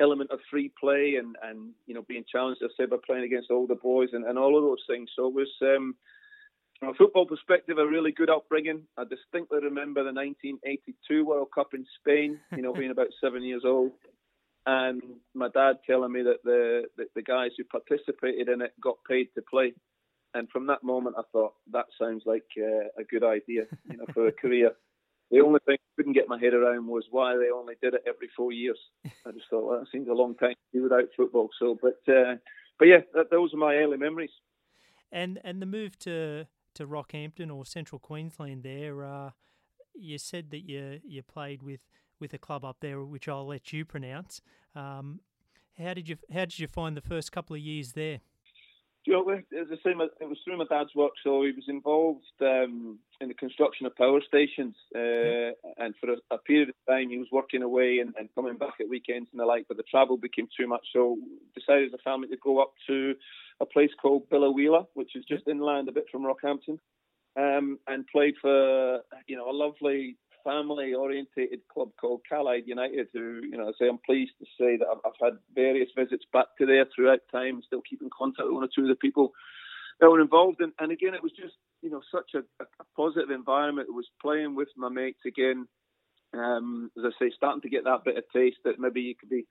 element 0.00 0.30
of 0.32 0.40
free 0.50 0.72
play 0.80 1.16
and 1.18 1.36
and 1.42 1.72
you 1.86 1.94
know 1.94 2.02
being 2.08 2.24
challenged, 2.30 2.62
as 2.62 2.70
I 2.74 2.82
said, 2.82 2.90
by 2.90 2.96
playing 3.06 3.24
against 3.24 3.50
older 3.50 3.76
boys 3.76 4.08
and, 4.12 4.24
and 4.24 4.38
all 4.38 4.56
of 4.56 4.64
those 4.64 4.84
things. 4.88 5.10
So 5.16 5.28
it 5.28 5.34
was. 5.34 5.50
Um, 5.62 5.96
from 6.80 6.88
a 6.88 6.94
football 6.94 7.24
perspective, 7.24 7.78
a 7.78 7.86
really 7.86 8.10
good 8.10 8.28
upbringing. 8.28 8.82
I 8.98 9.04
distinctly 9.04 9.60
remember 9.62 10.02
the 10.02 10.12
1982 10.12 11.24
World 11.24 11.48
Cup 11.54 11.68
in 11.72 11.86
Spain, 12.00 12.40
you 12.54 12.62
know, 12.62 12.72
being 12.72 12.90
about 12.90 13.06
seven 13.22 13.44
years 13.44 13.62
old. 13.64 13.92
And 14.66 15.02
my 15.34 15.48
dad 15.48 15.78
telling 15.86 16.12
me 16.12 16.22
that 16.22 16.42
the, 16.42 16.84
the, 16.96 17.04
the 17.14 17.22
guys 17.22 17.50
who 17.56 17.64
participated 17.64 18.48
in 18.48 18.62
it 18.62 18.72
got 18.80 18.96
paid 19.08 19.28
to 19.34 19.42
play. 19.42 19.74
And 20.32 20.48
from 20.50 20.66
that 20.66 20.82
moment, 20.82 21.16
I 21.18 21.22
thought 21.32 21.54
that 21.72 21.86
sounds 21.98 22.22
like 22.26 22.46
uh, 22.58 22.88
a 22.98 23.04
good 23.04 23.22
idea, 23.22 23.64
you 23.90 23.98
know, 23.98 24.06
for 24.12 24.26
a 24.26 24.32
career. 24.32 24.72
The 25.30 25.40
only 25.40 25.58
thing 25.66 25.78
I 25.80 25.92
couldn't 25.96 26.12
get 26.12 26.28
my 26.28 26.38
head 26.38 26.54
around 26.54 26.86
was 26.86 27.06
why 27.10 27.34
they 27.36 27.50
only 27.50 27.74
did 27.82 27.94
it 27.94 28.04
every 28.06 28.28
four 28.36 28.52
years. 28.52 28.78
I 29.26 29.32
just 29.32 29.46
thought 29.48 29.66
well, 29.66 29.80
that 29.80 29.88
seems 29.90 30.06
a 30.06 30.12
long 30.12 30.36
time 30.36 30.52
to 30.52 30.78
do 30.78 30.82
without 30.82 31.08
football. 31.16 31.48
So, 31.58 31.76
but 31.80 31.98
uh, 32.06 32.36
but 32.78 32.84
yeah, 32.88 32.98
that, 33.14 33.30
those 33.30 33.52
are 33.54 33.56
my 33.56 33.74
early 33.74 33.96
memories. 33.96 34.30
And 35.10 35.40
and 35.42 35.62
the 35.62 35.66
move 35.66 35.98
to 36.00 36.46
to 36.74 36.86
Rockhampton 36.86 37.52
or 37.52 37.64
Central 37.64 37.98
Queensland 37.98 38.62
there. 38.62 39.02
Uh, 39.02 39.30
you 39.94 40.18
said 40.18 40.50
that 40.50 40.68
you 40.68 41.00
you 41.02 41.22
played 41.22 41.62
with, 41.62 41.80
with 42.20 42.32
a 42.34 42.38
club 42.38 42.64
up 42.64 42.78
there, 42.80 43.02
which 43.02 43.28
I'll 43.28 43.46
let 43.46 43.72
you 43.72 43.84
pronounce. 43.84 44.40
Um, 44.74 45.20
how 45.78 45.94
did 45.94 46.08
you 46.08 46.16
how 46.32 46.40
did 46.40 46.58
you 46.58 46.68
find 46.68 46.96
the 46.96 47.02
first 47.02 47.32
couple 47.32 47.54
of 47.56 47.62
years 47.62 47.92
there? 47.92 48.20
You 49.06 49.12
know, 49.12 49.30
as 49.30 49.66
I 49.70 49.74
say, 49.76 49.90
it 50.20 50.28
was 50.28 50.38
through 50.44 50.56
my 50.56 50.64
dad's 50.64 50.94
work, 50.94 51.12
so 51.22 51.42
he 51.42 51.52
was 51.52 51.66
involved 51.68 52.24
um, 52.40 52.98
in 53.20 53.28
the 53.28 53.34
construction 53.34 53.84
of 53.84 53.94
power 53.96 54.20
stations, 54.26 54.74
uh, 54.96 54.98
yeah. 54.98 55.50
and 55.76 55.94
for 56.00 56.14
a, 56.14 56.16
a, 56.30 56.38
period 56.38 56.70
of 56.70 56.74
time 56.88 57.10
he 57.10 57.18
was 57.18 57.28
working 57.30 57.62
away 57.62 57.98
and, 57.98 58.14
and, 58.18 58.30
coming 58.34 58.56
back 58.56 58.74
at 58.80 58.88
weekends 58.88 59.28
and 59.30 59.38
the 59.38 59.44
like. 59.44 59.66
But 59.68 59.76
the 59.76 59.82
travel 59.82 60.16
became 60.16 60.48
too 60.58 60.66
much, 60.66 60.86
so 60.90 61.18
decided 61.54 61.88
as 61.88 62.00
a 62.00 62.02
family 62.02 62.28
to 62.28 62.38
go 62.42 62.62
up 62.62 62.72
to 62.86 63.14
a 63.60 63.66
place 63.66 63.90
called 64.00 64.30
Biloela, 64.30 64.86
which 64.94 65.14
is 65.14 65.24
just 65.26 65.48
inland 65.48 65.90
a 65.90 65.92
bit 65.92 66.06
from 66.10 66.22
Rockhampton, 66.22 66.78
um, 67.36 67.78
and 67.86 68.06
played 68.06 68.36
for 68.40 69.00
you 69.26 69.36
know 69.36 69.50
a 69.50 69.52
lovely 69.52 70.16
family-orientated 70.44 71.60
club 71.72 71.90
called 72.00 72.20
Callide 72.30 72.66
United. 72.66 73.08
Who 73.12 73.40
you 73.42 73.56
know, 73.56 73.72
say 73.78 73.88
I'm 73.88 73.98
pleased 74.04 74.32
to 74.38 74.46
say 74.58 74.76
that 74.76 74.86
I've, 74.86 74.98
I've 75.04 75.20
had 75.20 75.38
various 75.54 75.88
visits 75.96 76.24
back 76.32 76.46
to 76.58 76.66
there 76.66 76.86
throughout 76.94 77.20
time. 77.32 77.62
Still 77.66 77.82
keeping 77.88 78.10
contact 78.16 78.46
with 78.46 78.54
one 78.54 78.64
or 78.64 78.68
two 78.74 78.82
of 78.82 78.88
the 78.88 78.94
people 78.94 79.32
that 80.00 80.10
were 80.10 80.20
involved. 80.20 80.60
And, 80.60 80.72
and 80.78 80.92
again, 80.92 81.14
it 81.14 81.22
was 81.22 81.32
just 81.32 81.54
you 81.82 81.90
know 81.90 82.02
such 82.12 82.34
a, 82.34 82.40
a 82.62 82.84
positive 82.96 83.30
environment. 83.30 83.88
It 83.88 83.94
was 83.94 84.08
playing 84.20 84.54
with 84.54 84.68
my 84.76 84.88
mates 84.88 85.22
again. 85.26 85.66
Um, 86.32 86.90
as 86.98 87.04
I 87.06 87.10
say, 87.18 87.32
starting 87.34 87.62
to 87.62 87.68
get 87.68 87.84
that 87.84 88.04
bit 88.04 88.18
of 88.18 88.24
taste 88.34 88.58
that 88.64 88.80
maybe 88.80 89.00
you 89.00 89.14
could 89.14 89.30
be 89.30 89.46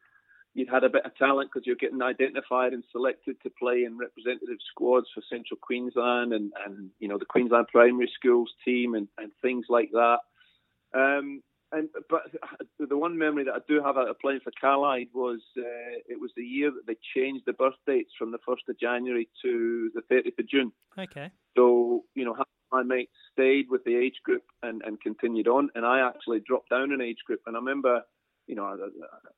you'd 0.53 0.69
had 0.69 0.83
a 0.83 0.89
bit 0.89 1.05
of 1.05 1.15
talent 1.17 1.49
because 1.51 1.65
you're 1.65 1.75
getting 1.75 2.01
identified 2.01 2.73
and 2.73 2.83
selected 2.91 3.35
to 3.41 3.49
play 3.59 3.83
in 3.85 3.97
representative 3.97 4.57
squads 4.69 5.07
for 5.13 5.23
Central 5.29 5.57
Queensland 5.61 6.33
and, 6.33 6.51
and 6.65 6.89
you 6.99 7.07
know 7.07 7.17
the 7.17 7.25
Queensland 7.25 7.67
primary 7.69 8.11
schools 8.13 8.51
team 8.63 8.93
and, 8.93 9.07
and 9.17 9.31
things 9.41 9.65
like 9.69 9.89
that. 9.91 10.19
Um, 10.93 11.41
and 11.71 11.89
but 12.09 12.21
the 12.79 12.97
one 12.97 13.17
memory 13.17 13.43
that 13.45 13.55
I 13.55 13.59
do 13.67 13.81
have 13.81 13.97
out 13.97 14.09
of 14.09 14.19
playing 14.19 14.41
for 14.43 14.51
Callide 14.63 15.09
was 15.13 15.39
uh, 15.57 15.97
it 16.07 16.19
was 16.19 16.31
the 16.37 16.43
year 16.43 16.71
that 16.71 16.85
they 16.85 16.97
changed 17.15 17.45
the 17.47 17.53
birth 17.53 17.73
dates 17.87 18.11
from 18.17 18.31
the 18.31 18.37
first 18.45 18.63
of 18.69 18.79
January 18.79 19.27
to 19.41 19.89
the 19.95 20.01
30th 20.13 20.39
of 20.39 20.47
June. 20.47 20.71
Okay. 20.97 21.31
So 21.57 22.03
you 22.13 22.25
know 22.25 22.35
my 22.71 22.83
mates 22.83 23.13
stayed 23.31 23.65
with 23.69 23.83
the 23.85 23.95
age 23.95 24.19
group 24.23 24.43
and, 24.61 24.81
and 24.83 25.01
continued 25.01 25.47
on, 25.47 25.69
and 25.75 25.85
I 25.85 26.07
actually 26.07 26.41
dropped 26.45 26.69
down 26.69 26.91
an 26.91 27.01
age 27.01 27.19
group. 27.25 27.41
And 27.47 27.55
I 27.55 27.59
remember 27.59 28.01
you 28.47 28.55
know, 28.55 28.77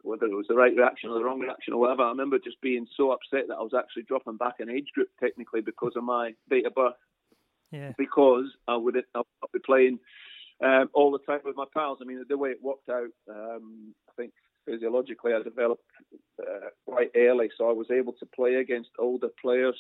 whether 0.02 0.26
it 0.26 0.36
was 0.36 0.48
the 0.50 0.56
right 0.56 0.76
reaction 0.76 1.10
or 1.10 1.20
the 1.20 1.24
wrong 1.24 1.40
reaction 1.40 1.74
or 1.74 1.80
whatever. 1.80 2.04
I 2.04 2.10
remember 2.10 2.40
just 2.40 2.60
being 2.62 2.88
so 2.98 3.12
upset 3.12 3.48
that 3.48 3.56
I 3.56 3.62
was 3.62 3.74
actually 3.78 4.04
dropping 4.04 4.38
back 4.38 4.56
an 4.60 4.70
age 4.70 4.88
group 4.96 5.10
technically 5.20 5.62
because 5.62 5.94
of 5.96 6.04
my 6.04 6.32
date 6.50 6.66
of 6.66 6.74
birth. 6.74 6.96
Yeah. 7.72 7.92
Because 7.98 8.46
I 8.68 8.76
would 8.76 8.96
not 9.14 9.28
be 9.54 9.60
playing 9.66 10.00
um, 10.64 10.90
all 10.94 11.12
the 11.12 11.20
time 11.20 11.42
with 11.44 11.56
my 11.56 11.66
pals. 11.74 12.00
I 12.02 12.06
mean, 12.06 12.24
the 12.28 12.38
way 12.38 12.50
it 12.50 12.64
worked 12.64 12.90
out, 12.90 13.10
um, 13.30 13.94
I 14.10 14.14
think 14.18 14.34
physiologically 14.66 15.34
I 15.34 15.42
developed 15.42 15.84
uh, 16.42 16.70
quite 16.88 17.12
early, 17.16 17.50
so 17.58 17.70
I 17.70 17.74
was 17.74 17.88
able 17.92 18.14
to 18.14 18.26
play 18.36 18.56
against 18.56 18.90
older 19.00 19.30
players. 19.42 19.76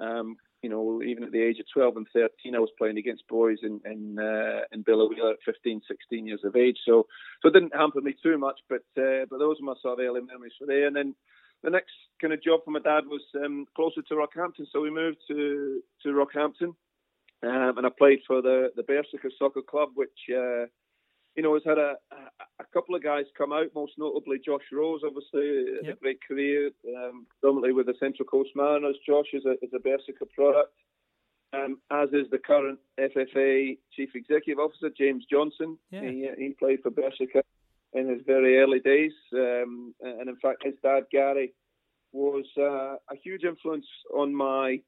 Um, 0.00 0.36
you 0.62 0.70
know, 0.70 1.02
even 1.02 1.22
at 1.22 1.32
the 1.32 1.42
age 1.42 1.60
of 1.60 1.66
12 1.72 1.96
and 1.96 2.06
13, 2.12 2.54
I 2.54 2.58
was 2.58 2.70
playing 2.78 2.98
against 2.98 3.28
boys 3.28 3.58
in 3.62 3.80
in, 3.84 4.18
uh, 4.18 4.62
in 4.72 4.82
Biloela 4.84 5.32
at 5.32 5.38
15, 5.44 5.82
16 5.86 6.26
years 6.26 6.40
of 6.44 6.56
age. 6.56 6.78
So, 6.84 7.06
so 7.42 7.48
it 7.48 7.52
didn't 7.52 7.76
hamper 7.76 8.00
me 8.00 8.14
too 8.22 8.38
much. 8.38 8.58
But 8.68 8.84
uh, 8.98 9.26
but 9.30 9.38
those 9.38 9.60
are 9.60 9.64
my 9.64 9.74
sort 9.80 10.00
of 10.00 10.04
early 10.04 10.22
memories 10.22 10.54
for 10.58 10.66
there. 10.66 10.86
And 10.86 10.96
then 10.96 11.14
the 11.62 11.70
next 11.70 11.92
kind 12.20 12.32
of 12.32 12.42
job 12.42 12.60
for 12.64 12.70
my 12.70 12.80
dad 12.80 13.04
was 13.06 13.22
um, 13.44 13.66
closer 13.74 14.02
to 14.02 14.14
Rockhampton, 14.14 14.66
so 14.72 14.80
we 14.80 14.90
moved 14.90 15.18
to 15.28 15.82
to 16.02 16.08
Rockhampton, 16.08 16.74
um, 17.42 17.78
and 17.78 17.86
I 17.86 17.90
played 17.96 18.20
for 18.26 18.42
the 18.42 18.70
the 18.76 18.82
Berserker 18.82 19.30
Soccer 19.38 19.62
Club, 19.62 19.90
which. 19.94 20.18
Uh, 20.30 20.66
you 21.36 21.42
know, 21.42 21.52
has 21.52 21.62
had 21.66 21.76
a, 21.76 21.96
a, 22.60 22.64
couple 22.72 22.94
of 22.94 23.04
guys 23.04 23.26
come 23.36 23.52
out, 23.52 23.66
most 23.74 23.92
notably 23.98 24.38
Josh 24.42 24.62
Rose, 24.72 25.02
obviously, 25.04 25.66
yep. 25.82 25.96
a 25.96 26.00
great 26.00 26.18
career, 26.26 26.70
um, 26.96 27.26
predominantly 27.28 27.72
with 27.72 27.86
the 27.86 27.94
Central 28.00 28.26
Coast 28.26 28.50
Mariners. 28.56 28.96
Josh 29.06 29.26
is 29.34 29.44
a, 29.44 29.52
is 29.62 29.70
a 29.74 29.78
Berserker 29.78 30.24
product, 30.34 30.72
um, 31.52 31.78
as 31.92 32.08
is 32.14 32.30
the 32.30 32.38
current 32.38 32.78
FFA 32.98 33.76
Chief 33.92 34.08
Executive 34.14 34.58
Officer, 34.58 34.88
James 34.96 35.26
Johnson. 35.30 35.76
Yeah. 35.90 36.00
He, 36.00 36.30
he 36.38 36.56
played 36.58 36.80
for 36.82 36.90
Berserker 36.90 37.42
in 37.92 38.08
his 38.08 38.22
very 38.26 38.58
early 38.58 38.80
days. 38.80 39.12
Um, 39.34 39.94
and 40.00 40.28
in 40.30 40.36
fact, 40.36 40.64
his 40.64 40.74
dad, 40.82 41.04
Gary, 41.12 41.52
was 42.12 42.46
uh, 42.58 42.96
a 43.12 43.16
huge 43.22 43.44
influence 43.44 43.86
on 44.14 44.34
my 44.34 44.80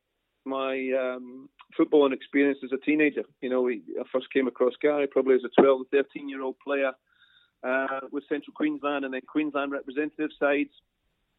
my 0.49 0.91
um, 0.99 1.49
footballing 1.79 2.13
experience 2.13 2.59
as 2.65 2.73
a 2.73 2.85
teenager. 2.85 3.25
You 3.41 3.51
know, 3.51 3.63
we, 3.63 3.83
I 3.99 4.05
first 4.13 4.33
came 4.33 4.49
across 4.49 4.75
Gary 4.81 5.07
probably 5.07 5.35
as 5.35 5.45
a 5.45 5.61
12 5.61 5.81
or 5.81 5.85
13 5.93 6.29
year 6.29 6.43
old 6.43 6.57
player 6.65 6.93
uh, 7.63 8.01
with 8.11 8.25
Central 8.29 8.55
Queensland 8.55 9.05
and 9.05 9.15
then 9.15 9.23
Queensland 9.27 9.73
representative 9.73 10.31
sides. 10.39 10.71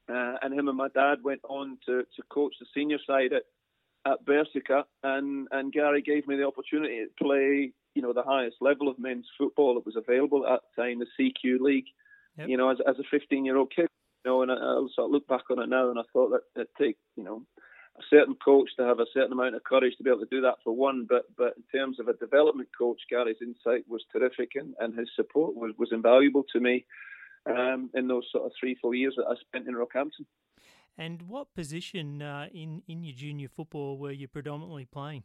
Uh, 0.10 0.36
and 0.42 0.54
him 0.54 0.68
and 0.68 0.78
my 0.78 0.88
dad 0.90 1.20
went 1.24 1.42
on 1.48 1.78
to, 1.86 2.04
to 2.16 2.24
coach 2.30 2.56
the 2.60 2.66
senior 2.74 2.98
side 3.06 3.32
at, 3.32 3.44
at 4.12 4.26
Berserker. 4.26 4.84
And, 5.04 5.48
and 5.52 5.72
Gary 5.72 6.02
gave 6.02 6.28
me 6.28 6.36
the 6.36 6.48
opportunity 6.48 7.06
to 7.06 7.24
play, 7.24 7.72
you 7.94 8.02
know, 8.02 8.14
the 8.14 8.24
highest 8.24 8.58
level 8.60 8.88
of 8.88 8.98
men's 8.98 9.28
football 9.38 9.76
that 9.76 9.86
was 9.86 9.96
available 9.96 10.48
at 10.48 10.62
the 10.76 10.82
time, 10.82 11.00
the 11.00 11.06
CQ 11.20 11.60
League. 11.60 11.86
Yep. 12.38 12.48
You 12.48 12.58
know, 12.58 12.70
as, 12.70 12.78
as 12.88 12.96
a 13.00 13.04
15 13.12 13.46
year 13.46 13.58
old 13.58 13.72
kid. 13.76 13.88
You 14.26 14.32
know, 14.32 14.42
and 14.42 14.52
I, 14.52 14.56
I 14.56 14.88
sort 14.96 15.06
of 15.06 15.12
look 15.12 15.28
back 15.28 15.44
on 15.50 15.62
it 15.62 15.70
now, 15.70 15.90
and 15.90 16.00
I 16.00 16.04
thought 16.12 16.32
that 16.32 16.62
it 16.62 16.68
take, 16.78 16.98
you 17.16 17.24
know, 17.24 17.44
a 18.00 18.04
certain 18.10 18.36
coach 18.36 18.70
to 18.78 18.84
have 18.84 19.00
a 19.00 19.06
certain 19.14 19.34
amount 19.34 19.56
of 19.56 19.64
courage 19.64 19.96
to 19.98 20.04
be 20.04 20.10
able 20.10 20.20
to 20.20 20.26
do 20.36 20.42
that 20.42 20.56
for 20.64 20.76
one, 20.76 21.06
but 21.08 21.26
but 21.38 21.56
in 21.58 21.64
terms 21.80 22.00
of 22.00 22.08
a 22.08 22.14
development 22.14 22.70
coach, 22.78 23.02
Gary's 23.10 23.42
insight 23.42 23.84
was 23.88 24.04
terrific, 24.12 24.52
and, 24.56 24.74
and 24.80 24.98
his 24.98 25.10
support 25.16 25.56
was, 25.56 25.72
was 25.78 25.90
invaluable 25.92 26.46
to 26.54 26.60
me 26.60 26.86
um, 27.46 27.90
in 27.94 28.08
those 28.08 28.28
sort 28.32 28.46
of 28.46 28.52
three 28.60 28.76
four 28.82 28.96
years 28.96 29.16
that 29.18 29.26
I 29.26 29.36
spent 29.36 29.68
in 29.68 29.76
Rockhampton. 29.76 30.26
And 30.98 31.24
what 31.24 31.54
position 31.54 32.22
uh, 32.22 32.48
in 32.54 32.84
in 32.88 33.04
your 33.04 33.16
junior 33.16 33.48
football 33.48 33.98
were 33.98 34.12
you 34.12 34.28
predominantly 34.28 34.86
playing? 34.86 35.24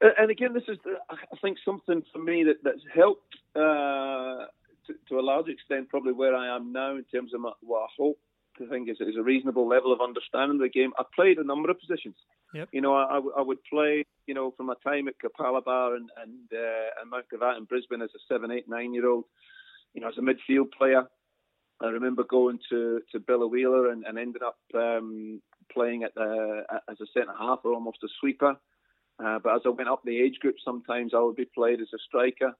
And 0.00 0.30
again, 0.30 0.52
this 0.52 0.64
is 0.68 0.78
I 1.08 1.36
think 1.40 1.58
something 1.64 2.02
for 2.12 2.18
me 2.18 2.44
that 2.44 2.56
that's 2.62 2.84
helped 2.94 3.36
uh, 3.56 4.46
to, 4.86 4.94
to, 5.08 5.18
a 5.18 5.22
large 5.22 5.48
extent, 5.48 5.88
probably 5.88 6.12
where 6.12 6.34
I 6.34 6.54
am 6.54 6.72
now 6.72 6.96
in 6.96 7.04
terms 7.04 7.32
of 7.32 7.40
my, 7.40 7.52
what 7.62 7.84
I 7.84 7.86
hope 7.96 8.18
to 8.58 8.68
think 8.68 8.88
is, 8.88 8.96
is 9.00 9.16
a 9.18 9.22
reasonable 9.22 9.68
level 9.68 9.92
of 9.92 10.00
understanding 10.00 10.56
of 10.56 10.62
the 10.62 10.68
game. 10.68 10.92
I 10.98 11.04
played 11.14 11.38
a 11.38 11.44
number 11.44 11.70
of 11.70 11.78
positions. 11.78 12.16
Yep. 12.54 12.68
You 12.72 12.80
know, 12.80 12.94
I, 12.94 13.20
I 13.38 13.42
would 13.42 13.58
play, 13.64 14.04
you 14.26 14.34
know, 14.34 14.52
from 14.56 14.66
my 14.66 14.74
time 14.84 15.08
at 15.08 15.14
Capalaba 15.18 15.96
and 15.96 16.08
and, 16.22 16.48
uh, 16.52 17.00
and 17.00 17.10
Mount 17.10 17.26
Gravatt 17.32 17.58
in 17.58 17.64
Brisbane 17.64 18.02
as 18.02 18.10
a 18.14 18.32
seven, 18.32 18.50
eight, 18.50 18.68
nine 18.68 18.94
year 18.94 19.08
old. 19.08 19.24
You 19.92 20.00
know, 20.00 20.08
as 20.08 20.18
a 20.18 20.20
midfield 20.20 20.72
player, 20.76 21.04
I 21.82 21.86
remember 21.86 22.24
going 22.24 22.58
to 22.70 23.00
to 23.12 23.20
Biloela 23.20 23.92
and, 23.92 24.04
and 24.06 24.18
ended 24.18 24.42
up 24.42 24.58
um, 24.74 25.40
playing 25.72 26.04
at 26.04 26.14
the, 26.14 26.62
as 26.88 27.00
a 27.00 27.06
centre 27.12 27.34
half 27.38 27.60
or 27.64 27.72
almost 27.72 27.98
a 28.04 28.08
sweeper. 28.20 28.56
Uh, 29.24 29.38
but 29.42 29.54
as 29.54 29.62
I 29.64 29.68
went 29.68 29.88
up 29.88 30.02
the 30.04 30.20
age 30.20 30.38
group, 30.40 30.56
sometimes 30.64 31.12
I 31.14 31.20
would 31.20 31.36
be 31.36 31.48
played 31.54 31.80
as 31.80 31.88
a 31.94 31.98
striker. 32.06 32.52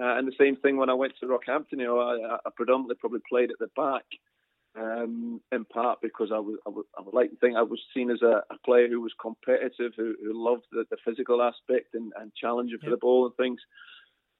Uh, 0.00 0.16
and 0.16 0.28
the 0.28 0.32
same 0.38 0.56
thing 0.56 0.76
when 0.76 0.88
I 0.88 0.94
went 0.94 1.14
to 1.20 1.26
Rockhampton. 1.26 1.78
You 1.80 1.84
know, 1.84 1.98
I, 1.98 2.36
I 2.36 2.50
predominantly 2.54 2.96
probably 2.96 3.20
played 3.28 3.50
at 3.50 3.58
the 3.58 3.68
back, 3.76 4.04
um, 4.78 5.40
in 5.50 5.64
part 5.64 5.98
because 6.02 6.30
I, 6.32 6.38
was, 6.38 6.58
I, 6.66 6.70
would, 6.70 6.86
I 6.96 7.02
would 7.02 7.14
like 7.14 7.30
to 7.30 7.36
think 7.36 7.56
I 7.56 7.62
was 7.62 7.80
seen 7.94 8.10
as 8.10 8.22
a, 8.22 8.42
a 8.50 8.58
player 8.64 8.88
who 8.88 9.00
was 9.00 9.12
competitive, 9.20 9.92
who, 9.96 10.14
who 10.22 10.32
loved 10.32 10.66
the, 10.70 10.84
the, 10.90 10.96
physical 11.04 11.42
aspect 11.42 11.94
and, 11.94 12.12
and 12.20 12.32
challenging 12.34 12.78
for 12.82 12.90
the 12.90 12.96
ball 12.96 13.26
and 13.26 13.34
things. 13.36 13.60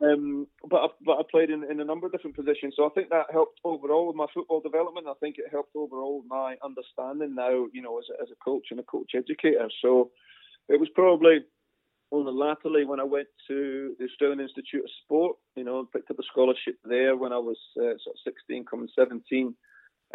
Um, 0.00 0.47
but 0.68 0.76
I, 0.76 0.87
but 1.04 1.18
I 1.18 1.23
played 1.28 1.50
in, 1.50 1.64
in 1.68 1.80
a 1.80 1.85
number 1.85 2.07
of 2.07 2.12
different 2.12 2.37
positions, 2.37 2.75
so 2.76 2.87
I 2.87 2.90
think 2.90 3.09
that 3.09 3.26
helped 3.33 3.59
overall 3.64 4.07
with 4.07 4.14
my 4.14 4.26
football 4.33 4.61
development. 4.61 5.09
I 5.09 5.14
think 5.18 5.37
it 5.38 5.47
helped 5.50 5.75
overall 5.75 6.23
my 6.28 6.57
understanding 6.62 7.35
now, 7.35 7.66
you 7.73 7.83
know, 7.83 7.99
as 7.99 8.04
a, 8.16 8.23
as 8.23 8.28
a 8.30 8.45
coach 8.45 8.66
and 8.71 8.78
a 8.78 8.85
coach 8.85 9.12
educator. 9.16 9.68
So 9.83 10.11
it 10.68 10.78
was 10.78 10.88
probably 10.95 11.38
only 12.12 12.33
latterly 12.33 12.85
when 12.85 13.00
I 13.00 13.04
went 13.04 13.28
to 13.49 13.97
the 13.99 14.04
Australian 14.04 14.40
Institute 14.40 14.85
of 14.85 14.90
Sport, 15.04 15.37
you 15.57 15.64
know, 15.64 15.85
picked 15.92 16.11
up 16.11 16.18
a 16.18 16.23
scholarship 16.30 16.76
there 16.85 17.16
when 17.16 17.33
I 17.33 17.38
was 17.38 17.59
uh, 17.76 17.99
sort 18.02 18.14
of 18.14 18.21
16, 18.25 18.64
coming 18.66 18.88
17, 18.95 19.54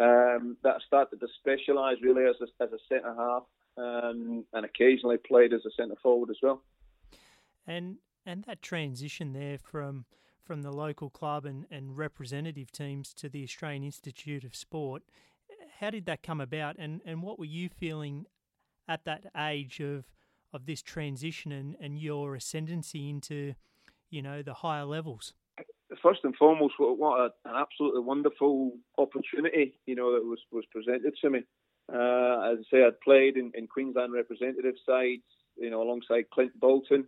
um, 0.00 0.56
that 0.62 0.80
started 0.86 1.20
to 1.20 1.28
specialise 1.38 1.98
really 2.02 2.24
as 2.24 2.36
a, 2.40 2.62
as 2.62 2.70
a 2.72 2.78
centre 2.88 3.14
half 3.14 3.44
um, 3.76 4.44
and 4.52 4.64
occasionally 4.64 5.16
played 5.16 5.52
as 5.52 5.64
a 5.64 5.70
centre 5.76 5.96
forward 6.02 6.30
as 6.30 6.36
well. 6.42 6.62
And 7.66 7.96
and 8.26 8.44
that 8.44 8.62
transition 8.62 9.32
there 9.32 9.58
from 9.58 10.04
from 10.42 10.62
the 10.62 10.72
local 10.72 11.08
club 11.08 11.46
and, 11.46 11.66
and 11.70 11.96
representative 11.96 12.70
teams 12.70 13.14
to 13.14 13.28
the 13.28 13.42
Australian 13.42 13.82
Institute 13.82 14.44
of 14.44 14.54
Sport, 14.54 15.02
how 15.80 15.88
did 15.88 16.04
that 16.04 16.22
come 16.22 16.38
about 16.38 16.76
and, 16.78 17.00
and 17.06 17.22
what 17.22 17.38
were 17.38 17.46
you 17.46 17.70
feeling 17.70 18.26
at 18.86 19.04
that 19.06 19.24
age 19.36 19.80
of 19.80 20.04
of 20.52 20.66
this 20.66 20.82
transition 20.82 21.50
and, 21.50 21.76
and 21.80 21.98
your 21.98 22.36
ascendancy 22.36 23.10
into, 23.10 23.54
you 24.10 24.22
know, 24.22 24.40
the 24.42 24.54
higher 24.54 24.84
levels? 24.84 25.34
First 26.04 26.20
and 26.24 26.36
foremost, 26.36 26.74
what, 26.76 26.98
what 26.98 27.20
a, 27.20 27.24
an 27.48 27.56
absolutely 27.56 28.02
wonderful 28.02 28.72
opportunity, 28.98 29.66
you 29.86 29.96
know, 29.96 30.12
that 30.12 30.24
was, 30.24 30.40
was 30.52 30.64
presented 30.70 31.14
to 31.22 31.30
me. 31.30 31.40
Uh, 31.92 32.52
as 32.52 32.58
I 32.60 32.64
say, 32.70 32.84
I'd 32.84 33.00
played 33.00 33.36
in, 33.36 33.52
in 33.54 33.66
Queensland 33.66 34.12
representative 34.12 34.74
sides, 34.86 35.22
you 35.56 35.70
know, 35.70 35.82
alongside 35.82 36.30
Clint 36.34 36.52
Bolton, 36.60 37.02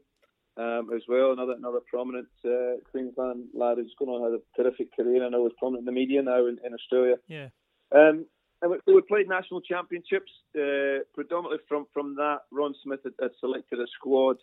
um, 0.57 0.88
as 0.97 1.03
well. 1.09 1.33
Another 1.33 1.53
another 1.53 1.81
prominent 1.93 2.29
uh, 2.45 2.81
Queensland 2.91 3.45
lad 3.55 3.76
who's 3.76 3.95
going 3.99 4.11
on 4.11 4.33
have 4.33 4.41
a 4.41 4.62
terrific 4.62 4.88
career. 4.97 5.25
I 5.25 5.29
know 5.29 5.47
is 5.47 5.53
prominent 5.59 5.87
in 5.87 5.95
the 5.95 6.00
media 6.00 6.23
now 6.23 6.47
in, 6.47 6.57
in 6.65 6.73
Australia. 6.73 7.17
Yeah. 7.29 7.49
Um, 7.95 8.26
and 8.62 8.71
we, 8.71 8.95
we 8.95 9.03
played 9.03 9.29
national 9.29 9.61
championships. 9.61 10.33
Uh, 10.55 11.05
predominantly 11.15 11.59
from 11.69 11.87
from 11.93 12.17
that, 12.17 12.41
Ron 12.50 12.75
Smith 12.83 13.00
had, 13.05 13.12
had 13.21 13.33
selected 13.41 13.79
a 13.81 13.87
squad. 13.99 14.37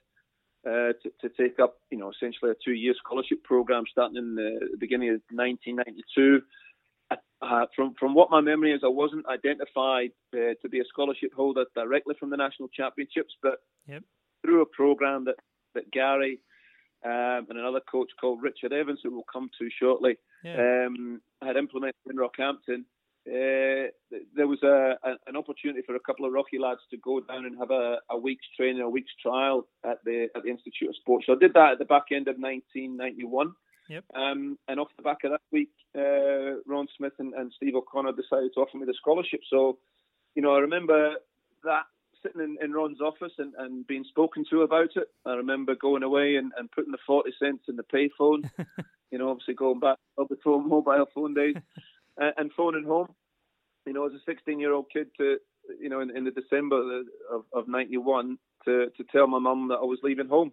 Uh, 0.66 0.94
to, 1.04 1.12
to, 1.20 1.28
take 1.38 1.60
up, 1.60 1.76
you 1.92 1.98
know, 1.98 2.10
essentially 2.10 2.50
a 2.50 2.56
two-year 2.64 2.94
scholarship 2.98 3.44
program 3.44 3.84
starting 3.92 4.16
in 4.16 4.34
the, 4.36 4.60
the 4.72 4.78
beginning 4.78 5.10
of 5.10 5.20
1992. 5.30 6.42
Uh, 7.42 7.66
from 7.76 7.94
from 8.00 8.14
what 8.14 8.32
my 8.32 8.40
memory 8.40 8.72
is, 8.72 8.80
I 8.84 8.88
wasn't 8.88 9.26
identified 9.28 10.12
uh, 10.34 10.56
to 10.62 10.70
be 10.70 10.80
a 10.80 10.86
scholarship 10.86 11.34
holder 11.36 11.66
directly 11.76 12.16
from 12.18 12.30
the 12.30 12.38
national 12.38 12.70
championships, 12.70 13.36
but 13.44 13.60
yep. 13.86 14.04
through 14.42 14.62
a 14.62 14.66
program 14.66 15.26
that 15.26 15.36
that 15.76 15.92
Gary 15.92 16.40
um, 17.06 17.48
and 17.50 17.60
another 17.60 17.82
coach 17.82 18.10
called 18.20 18.42
Richard 18.42 18.72
Evans, 18.72 19.00
who 19.04 19.12
we'll 19.12 19.26
come 19.32 19.50
to 19.60 19.70
shortly, 19.78 20.18
yeah. 20.44 20.86
um, 20.88 21.22
had 21.42 21.58
implemented 21.58 21.96
in 22.10 22.16
Rockhampton. 22.16 22.86
Uh, 23.26 23.88
there 24.36 24.48
was 24.48 24.62
a, 24.64 24.98
a, 25.02 25.16
an 25.28 25.38
opportunity 25.38 25.82
for 25.86 25.96
a 25.96 26.00
couple 26.00 26.26
of 26.26 26.34
Rocky 26.34 26.60
lads 26.60 26.82
to 26.92 26.98
go 26.98 27.22
down 27.22 27.46
and 27.46 27.58
have 27.58 27.72
a, 27.72 27.98
a, 28.10 28.18
week's 28.18 28.46
training, 28.58 28.82
a 28.82 28.90
week's 28.90 29.14
trial 29.22 29.66
at 29.86 30.04
the 30.04 30.28
at 30.36 30.44
the 30.44 30.50
Institute 30.50 30.90
of 30.90 30.96
Sport. 30.98 31.24
So 31.26 31.34
I 31.34 31.38
did 31.40 31.54
that 31.54 31.74
at 31.74 31.80
the 31.80 31.86
back 31.86 32.12
end 32.12 32.28
of 32.28 32.36
1991. 32.38 33.54
Yep. 33.90 34.04
Um, 34.16 34.58
and 34.68 34.80
off 34.80 34.90
the 34.98 35.04
back 35.04 35.24
of 35.24 35.32
that 35.32 35.42
week, 35.52 35.72
uh, 35.98 36.60
Ron 36.66 36.88
Smith 36.98 37.14
and, 37.20 37.34
and 37.34 37.52
Steve 37.56 37.76
O'Connor 37.76 38.12
decided 38.14 38.52
to 38.56 38.62
offer 38.62 38.78
me 38.78 38.86
the 38.86 38.94
scholarship. 38.94 39.42
So, 39.50 39.78
you 40.36 40.42
know, 40.42 40.56
I 40.56 40.60
remember 40.60 41.16
that 41.64 41.84
sitting 42.24 42.42
in, 42.42 42.58
in 42.62 42.74
Ron's 42.74 43.02
office 43.02 43.34
and, 43.38 43.54
and 43.58 43.86
being 43.86 44.06
spoken 44.06 44.46
to 44.50 44.62
about 44.62 44.96
it. 44.96 45.08
I 45.26 45.34
remember 45.34 45.76
going 45.76 46.04
away 46.04 46.36
and, 46.36 46.52
and 46.58 46.72
putting 46.72 46.92
the 46.92 46.98
40 47.06 47.32
cents 47.42 47.64
in 47.68 47.76
the 47.76 47.84
payphone, 47.84 48.50
you 49.12 49.18
know, 49.18 49.30
obviously 49.30 49.54
going 49.54 49.80
back 49.80 49.98
to 50.18 50.28
the 50.30 50.38
mobile 50.46 51.06
phone 51.14 51.34
days, 51.34 51.56
and 52.18 52.52
phoning 52.56 52.86
home. 52.86 53.08
You 53.86 53.94
know, 53.94 54.06
as 54.06 54.14
a 54.14 54.20
16 54.26 54.60
year 54.60 54.74
old 54.74 54.86
kid 54.92 55.08
to, 55.18 55.38
you 55.80 55.90
know, 55.90 56.02
in, 56.02 56.16
in 56.16 56.24
the 56.24 56.32
December 56.32 57.02
of, 57.32 57.44
of 57.54 57.68
91 57.68 58.38
to, 58.66 58.88
to 58.96 59.04
tell 59.12 59.28
my 59.28 59.40
mum 59.40 59.68
that 59.70 59.80
I 59.82 59.86
was 59.86 60.00
leaving 60.04 60.28
home. 60.28 60.52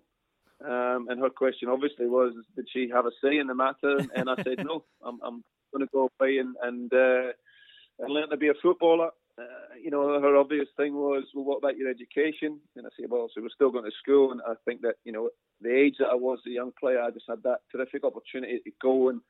Um, 0.65 1.07
and 1.09 1.21
her 1.21 1.31
question 1.31 1.69
obviously 1.69 2.07
was, 2.07 2.35
did 2.55 2.67
she 2.71 2.91
have 2.93 3.07
a 3.07 3.11
say 3.23 3.39
in 3.39 3.47
the 3.47 3.55
matter? 3.55 3.99
And, 4.15 4.29
I 4.29 4.37
said, 4.43 4.65
no, 4.65 4.85
I'm, 5.05 5.19
I'm 5.25 5.45
going 5.73 5.87
to 5.87 5.93
go 5.93 6.11
away 6.21 6.39
and, 6.39 6.55
and, 6.63 6.93
uh, 6.93 7.33
and 7.99 8.13
learn 8.13 8.31
to 8.31 8.37
be 8.37 8.49
a 8.49 8.55
footballer 8.61 9.11
uh, 9.41 9.75
you 9.83 9.91
know, 9.91 10.21
her 10.21 10.37
obvious 10.37 10.69
thing 10.77 10.95
was, 10.95 11.25
well, 11.35 11.45
what 11.45 11.59
about 11.59 11.77
your 11.77 11.89
education? 11.89 12.61
And 12.77 12.87
I 12.87 12.91
said, 12.97 13.07
well, 13.09 13.29
so 13.33 13.41
we're 13.41 13.49
still 13.55 13.71
going 13.71 13.85
to 13.85 13.97
school. 14.03 14.33
And 14.33 14.41
I 14.47 14.55
think 14.65 14.83
that, 14.83 14.97
you 15.05 15.13
know, 15.13 15.31
the 15.61 15.75
age 15.75 15.97
that 15.99 16.09
I 16.09 16.15
was 16.15 16.41
a 16.47 16.51
young 16.51 16.73
player, 16.79 17.01
I 17.01 17.11
just 17.11 17.27
had 17.29 17.43
that 17.45 17.61
terrific 17.73 18.05
opportunity 18.05 18.59
to 18.65 18.71
go 18.83 19.09
and 19.09 19.21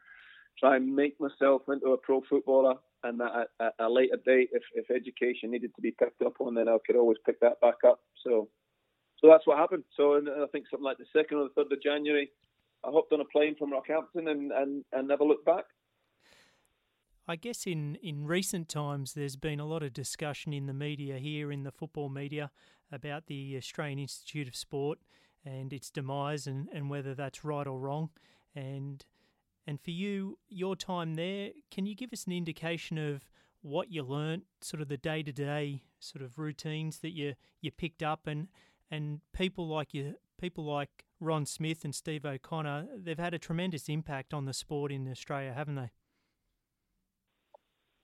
try 0.60 0.76
and 0.76 0.94
make 0.94 1.18
myself 1.18 1.62
into 1.68 1.86
a 1.86 1.96
pro 1.96 2.22
footballer. 2.28 2.74
And 3.02 3.18
that 3.18 3.48
at, 3.60 3.74
a 3.78 3.88
later 3.88 4.18
date, 4.24 4.50
if, 4.52 4.62
if 4.74 4.90
education 4.90 5.50
needed 5.50 5.74
to 5.74 5.80
be 5.80 5.90
picked 5.90 6.20
up 6.22 6.34
on, 6.38 6.54
then 6.54 6.68
I 6.68 6.76
could 6.86 6.96
always 6.96 7.16
pick 7.24 7.40
that 7.40 7.60
back 7.60 7.76
up. 7.86 8.00
So, 8.22 8.48
so 9.18 9.28
that's 9.28 9.46
what 9.46 9.56
happened. 9.56 9.84
So, 9.96 10.14
and 10.14 10.28
I 10.28 10.46
think 10.52 10.66
something 10.70 10.84
like 10.84 10.98
the 10.98 11.06
second 11.12 11.38
or 11.38 11.44
the 11.44 11.54
third 11.56 11.72
of 11.72 11.82
January, 11.82 12.30
I 12.84 12.90
hopped 12.90 13.12
on 13.12 13.20
a 13.20 13.24
plane 13.24 13.56
from 13.58 13.72
Rockhampton 13.72 14.30
and, 14.30 14.52
and, 14.52 14.84
and 14.92 15.08
never 15.08 15.24
looked 15.24 15.46
back. 15.46 15.64
I 17.26 17.36
guess 17.36 17.66
in, 17.66 17.96
in 18.02 18.26
recent 18.26 18.68
times 18.68 19.14
there's 19.14 19.36
been 19.36 19.60
a 19.60 19.66
lot 19.66 19.82
of 19.82 19.94
discussion 19.94 20.52
in 20.52 20.66
the 20.66 20.74
media 20.74 21.16
here, 21.18 21.52
in 21.52 21.62
the 21.62 21.70
football 21.70 22.08
media, 22.08 22.50
about 22.92 23.28
the 23.28 23.56
Australian 23.56 23.98
Institute 23.98 24.48
of 24.48 24.56
Sport 24.56 24.98
and 25.44 25.72
its 25.72 25.90
demise 25.90 26.46
and, 26.46 26.68
and 26.72 26.90
whether 26.90 27.14
that's 27.14 27.44
right 27.44 27.66
or 27.66 27.78
wrong. 27.78 28.10
And 28.54 29.04
and 29.66 29.80
for 29.80 29.90
you, 29.90 30.38
your 30.48 30.76
time 30.76 31.14
there, 31.14 31.50
can 31.70 31.86
you 31.86 31.94
give 31.94 32.12
us 32.12 32.26
an 32.26 32.32
indication 32.32 32.98
of 32.98 33.30
what 33.62 33.90
you 33.90 34.02
learnt, 34.02 34.44
sort 34.60 34.80
of 34.80 34.88
the 34.88 34.96
day 34.96 35.22
to 35.22 35.32
day 35.32 35.82
sort 35.98 36.24
of 36.24 36.38
routines 36.38 36.98
that 36.98 37.10
you, 37.10 37.34
you 37.60 37.70
picked 37.70 38.02
up 38.02 38.26
and 38.26 38.48
and 38.90 39.20
people 39.32 39.68
like 39.68 39.94
you 39.94 40.14
people 40.40 40.64
like 40.64 41.04
Ron 41.20 41.44
Smith 41.46 41.84
and 41.84 41.94
Steve 41.94 42.24
O'Connor, 42.24 42.86
they've 42.96 43.18
had 43.18 43.34
a 43.34 43.38
tremendous 43.38 43.88
impact 43.88 44.32
on 44.32 44.46
the 44.46 44.54
sport 44.54 44.90
in 44.90 45.08
Australia, 45.08 45.52
haven't 45.52 45.74
they? 45.74 45.90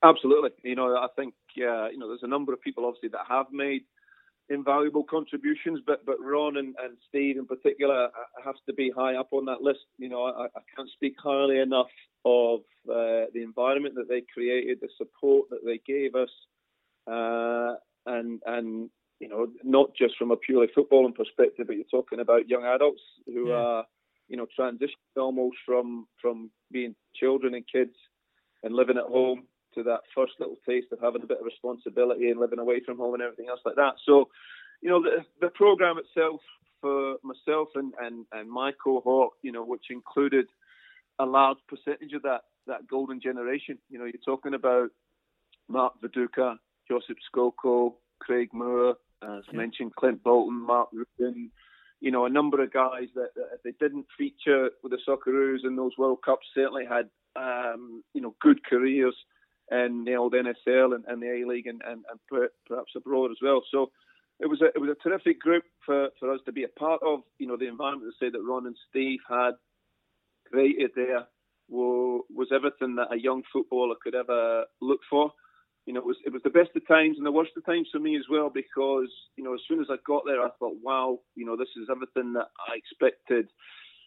Absolutely. 0.05 0.51
You 0.62 0.77
know, 0.77 0.95
I 0.95 1.09
think 1.16 1.35
uh, 1.59 1.88
you 1.88 1.99
know 1.99 2.09
there's 2.09 2.23
a 2.23 2.29
number 2.29 2.53
of 2.53 2.61
people 2.61 2.85
obviously 2.85 3.09
that 3.11 3.23
have 3.29 3.47
made 3.51 3.83
invaluable 4.48 5.04
contributions, 5.04 5.80
but 5.87 6.04
but 6.06 6.16
Ron 6.20 6.56
and, 6.56 6.74
and 6.82 6.96
Steve 7.09 7.37
in 7.37 7.46
particular 7.46 8.09
have 8.44 8.54
to 8.66 8.74
be 8.74 8.90
high 8.90 9.16
up 9.16 9.28
on 9.32 9.44
that 9.46 9.62
list. 9.62 9.87
You 9.98 10.09
know, 10.09 10.24
I, 10.24 10.44
I 10.44 10.61
can't 10.74 10.90
speak 10.90 11.14
highly 11.18 11.59
enough 11.59 11.88
of 12.24 12.61
uh, 12.88 13.26
the 13.35 13.42
environment 13.42 13.94
that 13.96 14.09
they 14.09 14.22
created, 14.32 14.78
the 14.80 14.88
support 14.96 15.48
that 15.50 15.64
they 15.64 15.80
gave 15.87 16.14
us, 16.14 16.30
uh, 17.06 17.74
and 18.06 18.40
and 18.46 18.90
you 19.20 19.28
know 19.28 19.48
not 19.62 19.90
just 19.96 20.16
from 20.16 20.30
a 20.30 20.37
purely 20.37 20.68
footballing 20.76 21.14
perspective, 21.14 21.66
but 21.66 21.76
you're 21.76 21.85
talking 21.90 22.20
about 22.20 22.48
young 22.48 22.64
adults 22.64 23.02
who 23.26 23.48
yeah. 23.48 23.54
are 23.54 23.85
you 24.28 24.37
know 24.37 24.46
transitioning 24.59 25.16
almost 25.16 25.56
from 25.64 26.06
from 26.20 26.50
being 26.70 26.94
children 27.14 27.54
and 27.54 27.64
kids 27.70 27.94
and 28.62 28.74
living 28.74 28.96
at 28.96 29.04
home 29.04 29.44
to 29.76 29.82
that 29.84 30.00
first 30.14 30.32
little 30.38 30.56
taste 30.68 30.88
of 30.92 31.00
having 31.00 31.22
a 31.22 31.26
bit 31.26 31.38
of 31.38 31.44
responsibility 31.46 32.30
and 32.30 32.40
living 32.40 32.58
away 32.58 32.80
from 32.84 32.98
home 32.98 33.14
and 33.14 33.22
everything 33.22 33.48
else 33.48 33.60
like 33.64 33.76
that. 33.76 33.94
So, 34.04 34.28
you 34.80 34.90
know, 34.90 35.02
the, 35.02 35.24
the 35.40 35.48
program 35.48 35.96
itself 35.98 36.40
for 36.80 37.16
myself 37.22 37.68
and, 37.74 37.92
and, 38.00 38.26
and 38.32 38.50
my 38.50 38.72
cohort, 38.72 39.34
you 39.42 39.52
know, 39.52 39.64
which 39.64 39.86
included 39.90 40.46
a 41.18 41.24
large 41.24 41.58
percentage 41.68 42.12
of 42.12 42.22
that, 42.22 42.42
that 42.66 42.86
golden 42.88 43.20
generation. 43.20 43.78
You 43.88 43.98
know, 43.98 44.04
you're 44.04 44.14
talking 44.24 44.54
about 44.54 44.90
Mark 45.68 45.94
Viduka, 46.02 46.56
Josip 46.88 47.16
Skoko, 47.32 47.94
Craig 48.20 48.50
Moore, 48.52 48.96
as 49.22 49.44
yeah. 49.50 49.56
mentioned, 49.56 49.94
Clint 49.96 50.22
Bolton, 50.22 50.66
Mark 50.66 50.88
Rudan, 50.92 51.50
you 52.00 52.10
know, 52.10 52.26
a 52.26 52.30
number 52.30 52.62
of 52.62 52.72
guys 52.72 53.08
that, 53.14 53.30
that 53.34 53.48
if 53.54 53.62
they 53.62 53.72
didn't 53.80 54.06
feature 54.18 54.70
with 54.82 54.92
the 54.92 54.98
Socceroos 55.08 55.64
in 55.64 55.76
those 55.76 55.92
World 55.96 56.18
Cups 56.24 56.46
certainly 56.54 56.84
had 56.84 57.08
um, 57.36 58.02
you 58.14 58.20
know 58.20 58.34
good 58.40 58.64
careers 58.64 59.14
in 59.70 60.05
the 60.05 60.14
old 60.14 60.35
NSL 60.35 60.94
and, 60.94 61.05
and 61.07 61.20
the 61.20 61.42
A 61.42 61.46
League 61.46 61.66
and, 61.66 61.83
and, 61.85 62.05
and 62.11 62.48
perhaps 62.68 62.92
abroad 62.96 63.31
as 63.31 63.38
well. 63.42 63.62
So 63.70 63.90
it 64.38 64.46
was 64.46 64.61
a 64.61 64.66
it 64.66 64.81
was 64.81 64.90
a 64.90 65.02
terrific 65.09 65.40
group 65.40 65.64
for, 65.85 66.11
for 66.20 66.33
us 66.33 66.40
to 66.46 66.52
be 66.52 66.64
a 66.64 66.79
part 66.79 67.00
of. 67.05 67.20
You 67.38 67.46
know, 67.46 67.57
the 67.57 67.68
environment 67.68 68.12
to 68.12 68.24
say 68.24 68.31
that 68.31 68.42
Ron 68.42 68.66
and 68.66 68.76
Steve 68.90 69.20
had 69.29 69.52
created 70.50 70.90
there 70.94 71.26
was, 71.68 72.24
was 72.35 72.48
everything 72.55 72.96
that 72.96 73.12
a 73.12 73.18
young 73.18 73.42
footballer 73.52 73.96
could 74.02 74.14
ever 74.14 74.64
look 74.81 75.00
for. 75.09 75.33
You 75.87 75.94
know, 75.94 76.00
it 76.00 76.07
was 76.07 76.16
it 76.24 76.33
was 76.33 76.42
the 76.42 76.50
best 76.50 76.70
of 76.76 76.87
times 76.87 77.16
and 77.16 77.24
the 77.24 77.33
worst 77.33 77.52
of 77.57 77.64
times 77.64 77.88
for 77.92 77.98
me 78.00 78.16
as 78.16 78.24
well 78.31 78.50
because 78.52 79.11
you 79.37 79.44
know 79.44 79.55
as 79.55 79.61
soon 79.68 79.81
as 79.81 79.87
I 79.90 79.96
got 80.07 80.24
there, 80.26 80.42
I 80.42 80.50
thought, 80.59 80.76
wow, 80.83 81.20
you 81.35 81.46
know, 81.46 81.57
this 81.57 81.68
is 81.81 81.88
everything 81.90 82.33
that 82.35 82.48
I 82.68 82.76
expected. 82.76 83.48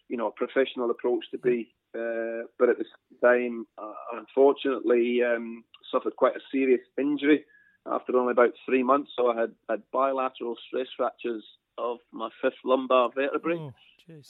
You 0.08 0.16
know, 0.16 0.28
a 0.28 0.32
professional 0.32 0.90
approach 0.90 1.24
to 1.30 1.38
be. 1.38 1.72
Uh, 1.94 2.46
but 2.58 2.68
at 2.68 2.78
the 2.78 2.84
same 2.84 3.18
time, 3.22 3.66
uh, 3.78 4.18
unfortunately, 4.18 5.20
um, 5.22 5.64
suffered 5.90 6.16
quite 6.16 6.36
a 6.36 6.40
serious 6.52 6.80
injury 6.98 7.44
after 7.86 8.16
only 8.16 8.32
about 8.32 8.52
three 8.66 8.82
months. 8.82 9.10
So 9.16 9.30
I 9.30 9.40
had, 9.40 9.52
had 9.68 9.82
bilateral 9.92 10.56
stress 10.68 10.86
fractures 10.96 11.44
of 11.78 11.98
my 12.12 12.28
fifth 12.42 12.62
lumbar 12.64 13.10
vertebrae, 13.14 13.58
oh, 13.58 13.72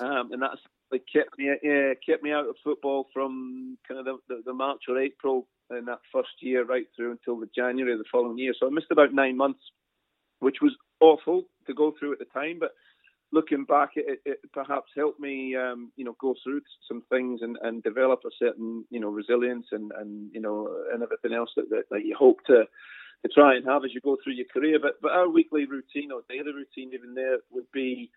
um, 0.00 0.32
and 0.32 0.42
that's 0.42 0.60
like 0.90 1.04
kept 1.12 1.38
me 1.38 1.50
yeah, 1.62 1.92
kept 2.06 2.22
me 2.22 2.32
out 2.32 2.48
of 2.48 2.56
football 2.62 3.06
from 3.12 3.78
kind 3.86 4.00
of 4.00 4.06
the, 4.06 4.18
the, 4.28 4.42
the, 4.46 4.52
March 4.52 4.82
or 4.88 4.98
April 4.98 5.46
in 5.70 5.84
that 5.84 6.00
first 6.12 6.30
year 6.40 6.64
right 6.64 6.86
through 6.96 7.12
until 7.12 7.38
the 7.38 7.48
January 7.54 7.92
of 7.92 7.98
the 7.98 8.04
following 8.10 8.38
year. 8.38 8.54
So 8.58 8.66
I 8.66 8.70
missed 8.70 8.90
about 8.90 9.14
nine 9.14 9.36
months, 9.36 9.60
which 10.40 10.56
was 10.60 10.76
awful 11.00 11.44
to 11.66 11.74
go 11.74 11.94
through 11.98 12.12
at 12.12 12.18
the 12.18 12.24
time, 12.26 12.58
but 12.58 12.72
looking 13.32 13.64
back, 13.64 13.90
it, 13.94 14.20
it 14.24 14.38
perhaps 14.52 14.90
helped 14.96 15.20
me, 15.20 15.54
um, 15.56 15.92
you 15.96 16.04
know, 16.04 16.16
go 16.20 16.34
through 16.42 16.60
some 16.88 17.02
things 17.10 17.40
and, 17.42 17.56
and 17.62 17.82
develop 17.82 18.20
a 18.24 18.30
certain, 18.38 18.84
you 18.90 19.00
know, 19.00 19.08
resilience 19.08 19.66
and, 19.72 19.92
and 19.98 20.30
you 20.32 20.40
know, 20.40 20.68
and 20.92 21.02
everything 21.02 21.32
else 21.32 21.50
that, 21.56 21.70
that, 21.70 21.84
that 21.90 22.04
you 22.04 22.16
hope 22.18 22.38
to 22.46 22.64
to 23.22 23.28
try 23.28 23.54
and 23.54 23.66
have 23.66 23.84
as 23.84 23.92
you 23.92 24.00
go 24.00 24.16
through 24.22 24.32
your 24.32 24.46
career. 24.52 24.78
But 24.80 25.00
but 25.02 25.12
our 25.12 25.28
weekly 25.28 25.66
routine 25.66 26.10
or 26.12 26.22
daily 26.28 26.52
routine 26.52 26.92
even 26.94 27.14
there 27.14 27.38
would 27.50 27.70
be 27.72 28.10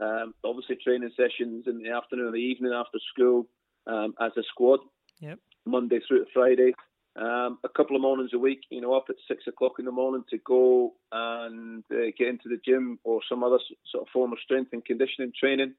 um, 0.00 0.34
obviously 0.44 0.76
training 0.76 1.10
sessions 1.16 1.64
in 1.66 1.82
the 1.82 1.90
afternoon 1.90 2.28
or 2.28 2.32
the 2.32 2.38
evening 2.38 2.72
after 2.72 2.98
school 3.12 3.46
um, 3.86 4.14
as 4.20 4.32
a 4.36 4.42
squad. 4.48 4.80
Yep. 5.20 5.38
Monday 5.66 6.00
through 6.06 6.24
to 6.24 6.30
Friday. 6.32 6.72
Um, 7.16 7.58
a 7.64 7.68
couple 7.68 7.96
of 7.96 8.02
mornings 8.02 8.30
a 8.32 8.38
week, 8.38 8.60
you 8.70 8.80
know, 8.80 8.94
up 8.94 9.06
at 9.08 9.16
six 9.26 9.44
o'clock 9.48 9.72
in 9.78 9.84
the 9.84 9.90
morning 9.90 10.24
to 10.30 10.38
go 10.38 10.94
and 11.10 11.82
uh, 11.92 12.12
get 12.16 12.28
into 12.28 12.48
the 12.48 12.60
gym 12.64 13.00
or 13.02 13.20
some 13.28 13.42
other 13.42 13.58
sort 13.90 14.02
of 14.02 14.08
form 14.12 14.32
of 14.32 14.38
strength 14.44 14.72
and 14.72 14.84
conditioning 14.84 15.32
training. 15.38 15.74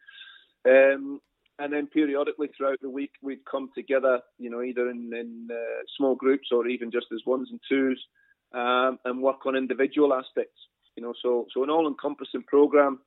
Um, 0.67 1.21
and 1.57 1.71
then 1.71 1.87
periodically 1.87 2.49
throughout 2.55 2.79
the 2.81 2.89
week, 2.89 3.11
we'd 3.21 3.45
come 3.49 3.69
together, 3.73 4.19
you 4.39 4.49
know, 4.49 4.61
either 4.61 4.89
in, 4.89 5.11
in 5.13 5.47
uh, 5.51 5.81
small 5.97 6.15
groups 6.15 6.49
or 6.51 6.67
even 6.67 6.91
just 6.91 7.07
as 7.13 7.21
ones 7.25 7.47
and 7.49 7.61
twos, 7.67 8.03
um, 8.53 8.99
and 9.05 9.21
work 9.21 9.45
on 9.45 9.55
individual 9.55 10.13
aspects. 10.13 10.59
You 10.97 11.03
know, 11.03 11.13
so 11.21 11.47
so 11.53 11.63
an 11.63 11.69
all-encompassing 11.69 12.43
program. 12.43 12.99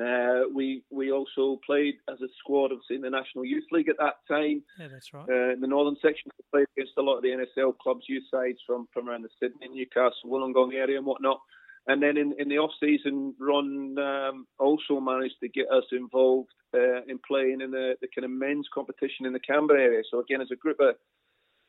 Uh, 0.00 0.48
we 0.54 0.82
we 0.90 1.12
also 1.12 1.60
played 1.66 1.94
as 2.10 2.20
a 2.22 2.28
squad, 2.38 2.72
obviously 2.72 2.96
in 2.96 3.02
the 3.02 3.10
National 3.10 3.44
Youth 3.44 3.66
League 3.70 3.90
at 3.90 3.98
that 3.98 4.16
time. 4.26 4.62
Yeah, 4.78 4.88
that's 4.88 5.12
right. 5.12 5.28
Uh, 5.28 5.52
in 5.52 5.60
the 5.60 5.66
northern 5.66 5.96
section, 6.00 6.30
we 6.38 6.44
played 6.50 6.66
against 6.76 6.96
a 6.96 7.02
lot 7.02 7.16
of 7.16 7.22
the 7.22 7.28
NSL 7.28 7.76
clubs, 7.78 8.06
youth 8.08 8.24
sides 8.30 8.58
from 8.66 8.88
from 8.94 9.08
around 9.08 9.22
the 9.22 9.28
Sydney, 9.38 9.68
Newcastle, 9.68 10.30
Wollongong 10.30 10.72
area 10.74 10.96
and 10.96 11.06
whatnot. 11.06 11.40
And 11.86 12.02
then 12.02 12.16
in, 12.16 12.32
in 12.38 12.48
the 12.48 12.58
off 12.58 12.70
season, 12.78 13.34
Ron 13.40 13.98
um, 13.98 14.46
also 14.58 15.00
managed 15.00 15.40
to 15.40 15.48
get 15.48 15.66
us 15.70 15.84
involved 15.90 16.52
uh, 16.74 17.02
in 17.08 17.18
playing 17.26 17.60
in 17.60 17.72
the, 17.72 17.96
the 18.00 18.08
kind 18.14 18.24
of 18.24 18.30
men's 18.30 18.68
competition 18.72 19.26
in 19.26 19.32
the 19.32 19.40
Canberra 19.40 19.82
area. 19.82 20.02
So 20.08 20.20
again, 20.20 20.40
as 20.40 20.52
a 20.52 20.56
group 20.56 20.78
of 20.78 20.94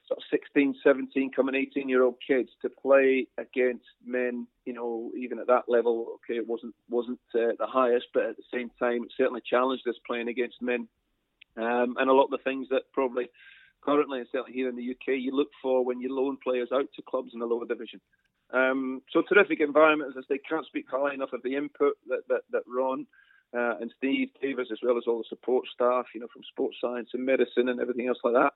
sort 0.08 0.20
of 0.20 0.24
16, 0.30 0.76
17, 0.84 1.32
coming 1.32 1.56
18 1.56 1.88
year 1.88 2.04
old 2.04 2.16
kids 2.26 2.50
to 2.62 2.70
play 2.70 3.28
against 3.38 3.86
men, 4.06 4.48
you 4.66 4.74
know, 4.74 5.12
even 5.18 5.40
at 5.40 5.48
that 5.48 5.64
level, 5.68 6.16
okay, 6.16 6.38
it 6.38 6.48
wasn't 6.48 6.76
wasn't 6.90 7.20
uh, 7.36 7.56
the 7.58 7.68
highest, 7.68 8.08
but 8.14 8.24
at 8.26 8.38
the 8.38 8.44
same 8.54 8.70
time, 8.80 9.04
it 9.04 9.12
certainly 9.16 9.42
challenged 9.50 9.88
us 9.88 9.96
playing 10.06 10.28
against 10.28 10.62
men. 10.62 10.88
Um, 11.56 11.96
and 12.00 12.10
a 12.10 12.14
lot 12.14 12.26
of 12.26 12.32
the 12.32 12.44
things 12.44 12.68
that 12.70 12.92
probably 12.94 13.30
currently, 13.82 14.24
certainly 14.32 14.54
here 14.54 14.70
in 14.70 14.76
the 14.76 14.92
UK, 14.92 15.20
you 15.20 15.36
look 15.36 15.50
for 15.62 15.86
when 15.86 16.00
you 16.00 16.14
loan 16.14 16.38
players 16.44 16.70
out 16.74 16.88
to 16.96 17.02
clubs 17.02 17.32
in 17.34 17.40
the 17.40 17.46
lower 17.46 17.66
division. 17.66 18.02
Um, 18.54 19.02
so 19.12 19.22
terrific 19.22 19.60
environment, 19.62 20.14
as 20.16 20.24
I 20.24 20.36
say, 20.36 20.40
can't 20.48 20.66
speak 20.66 20.86
highly 20.90 21.16
enough 21.16 21.34
of 21.34 21.44
the 21.44 21.56
input 21.56 21.94
that, 22.08 22.22
that, 22.30 22.42
that 22.52 22.64
Ron 22.68 23.08
uh, 23.56 23.76
and 23.82 23.94
Steve 23.98 24.30
Davis, 24.42 24.70
as 24.72 24.80
well 24.84 24.98
as 24.98 25.04
all 25.08 25.20
the 25.20 25.24
support 25.30 25.66
staff, 25.74 26.06
you 26.14 26.22
know, 26.22 26.28
from 26.32 26.44
sports 26.44 26.78
science 26.80 27.10
and 27.14 27.26
medicine 27.26 27.70
and 27.70 27.80
everything 27.80 28.08
else 28.08 28.20
like 28.24 28.34
that, 28.34 28.54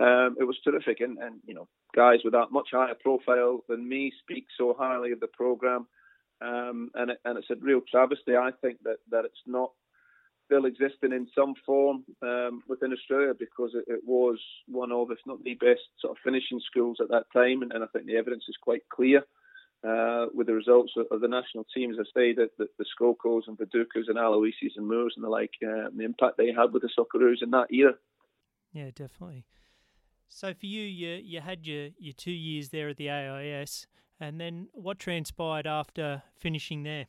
um, 0.00 0.36
it 0.40 0.44
was 0.44 0.58
terrific, 0.64 1.00
and, 1.00 1.18
and 1.18 1.40
you 1.46 1.54
know, 1.54 1.68
guys 1.94 2.20
with 2.24 2.32
that 2.32 2.50
much 2.50 2.68
higher 2.72 2.94
profile 3.00 3.60
than 3.68 3.88
me 3.88 4.12
speak 4.20 4.46
so 4.58 4.74
highly 4.76 5.12
of 5.12 5.20
the 5.20 5.28
program, 5.28 5.86
um, 6.40 6.90
and 6.94 7.12
it, 7.12 7.18
and 7.24 7.38
it's 7.38 7.50
a 7.50 7.56
real 7.60 7.80
travesty. 7.88 8.36
I 8.36 8.50
think 8.60 8.78
that 8.82 8.96
that 9.10 9.24
it's 9.24 9.42
not 9.46 9.70
still 10.46 10.64
existing 10.66 11.12
in 11.12 11.28
some 11.34 11.54
form 11.64 12.04
um, 12.22 12.62
within 12.68 12.92
Australia 12.92 13.32
because 13.38 13.70
it, 13.74 13.84
it, 13.86 14.00
was 14.04 14.38
one 14.66 14.92
of, 14.92 15.10
if 15.10 15.18
not 15.26 15.42
the 15.42 15.54
best, 15.54 15.80
sort 16.00 16.10
of 16.10 16.22
finishing 16.22 16.60
schools 16.60 16.98
at 17.00 17.08
that 17.08 17.24
time, 17.32 17.62
and, 17.62 17.72
and 17.72 17.82
I 17.82 17.86
think 17.86 18.06
the 18.06 18.16
evidence 18.16 18.44
is 18.48 18.56
quite 18.60 18.82
clear. 18.92 19.22
Uh, 19.86 20.26
with 20.32 20.46
the 20.46 20.54
results 20.54 20.94
of, 21.10 21.20
the 21.20 21.28
national 21.28 21.66
teams, 21.74 21.98
I 22.00 22.04
say 22.16 22.32
that, 22.34 22.48
the 22.56 22.84
Skokos 22.98 23.42
and 23.48 23.58
Vidukas 23.58 24.08
and 24.08 24.16
Aloisis 24.16 24.76
and 24.76 24.88
Moores 24.88 25.12
and 25.14 25.24
the 25.24 25.28
like, 25.28 25.50
uh, 25.62 25.90
the 25.94 26.04
impact 26.04 26.38
they 26.38 26.52
had 26.52 26.72
with 26.72 26.82
the 26.82 26.88
Socceroos 26.98 27.42
in 27.42 27.50
that 27.50 27.70
era. 27.70 27.92
Yeah, 28.72 28.90
definitely. 28.94 29.44
So 30.28 30.52
for 30.52 30.66
you, 30.66 30.82
you 30.82 31.20
you 31.22 31.40
had 31.40 31.66
your, 31.66 31.90
your 31.98 32.14
two 32.14 32.32
years 32.32 32.70
there 32.70 32.88
at 32.88 32.96
the 32.96 33.10
AIS, 33.10 33.86
and 34.20 34.40
then 34.40 34.68
what 34.72 34.98
transpired 34.98 35.66
after 35.66 36.22
finishing 36.36 36.82
there? 36.82 37.06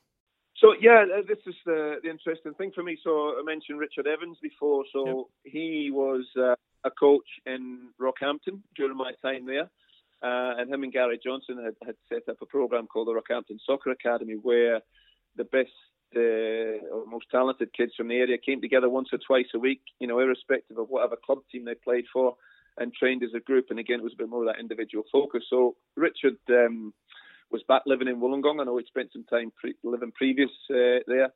So 0.57 0.73
yeah, 0.79 1.05
uh, 1.13 1.21
this 1.27 1.39
is 1.45 1.55
the, 1.65 1.95
the 2.01 2.09
interesting 2.09 2.53
thing 2.53 2.71
for 2.73 2.83
me. 2.83 2.97
So 3.03 3.35
I 3.39 3.43
mentioned 3.43 3.79
Richard 3.79 4.07
Evans 4.07 4.37
before. 4.41 4.85
So 4.93 5.05
yep. 5.43 5.53
he 5.53 5.89
was 5.91 6.25
uh, 6.37 6.55
a 6.85 6.91
coach 6.91 7.27
in 7.45 7.89
Rockhampton 7.99 8.61
during 8.75 8.95
my 8.95 9.11
time 9.21 9.45
there, 9.45 9.69
uh, 10.23 10.59
and 10.59 10.73
him 10.73 10.83
and 10.83 10.93
Gary 10.93 11.19
Johnson 11.21 11.57
had, 11.63 11.75
had 11.85 11.95
set 12.07 12.29
up 12.29 12.37
a 12.41 12.45
program 12.45 12.87
called 12.87 13.07
the 13.07 13.13
Rockhampton 13.13 13.57
Soccer 13.65 13.91
Academy, 13.91 14.35
where 14.41 14.81
the 15.35 15.43
best 15.43 15.71
uh, 16.15 16.87
or 16.93 17.05
most 17.05 17.25
talented 17.29 17.73
kids 17.73 17.91
from 17.97 18.07
the 18.07 18.15
area 18.15 18.37
came 18.37 18.61
together 18.61 18.89
once 18.89 19.09
or 19.11 19.19
twice 19.25 19.47
a 19.53 19.59
week, 19.59 19.81
you 19.99 20.07
know, 20.07 20.19
irrespective 20.19 20.77
of 20.77 20.87
whatever 20.87 21.17
club 21.17 21.39
team 21.51 21.65
they 21.65 21.75
played 21.75 22.05
for 22.13 22.35
and 22.77 22.93
trained 22.93 23.23
as 23.23 23.33
a 23.35 23.39
group. 23.39 23.67
And 23.69 23.79
again, 23.79 23.99
it 23.99 24.03
was 24.03 24.13
a 24.13 24.17
bit 24.17 24.29
more 24.29 24.41
of 24.41 24.47
that 24.47 24.59
individual 24.59 25.03
focus. 25.11 25.43
So 25.49 25.75
Richard 25.95 26.37
um, 26.49 26.93
was 27.51 27.63
back 27.67 27.83
living 27.85 28.07
in 28.07 28.19
Wollongong. 28.19 28.61
I 28.61 28.65
know 28.65 28.77
he'd 28.77 28.87
spent 28.87 29.11
some 29.13 29.25
time 29.25 29.51
pre- 29.59 29.75
living 29.83 30.11
previous 30.11 30.51
uh, 30.69 30.99
there. 31.07 31.29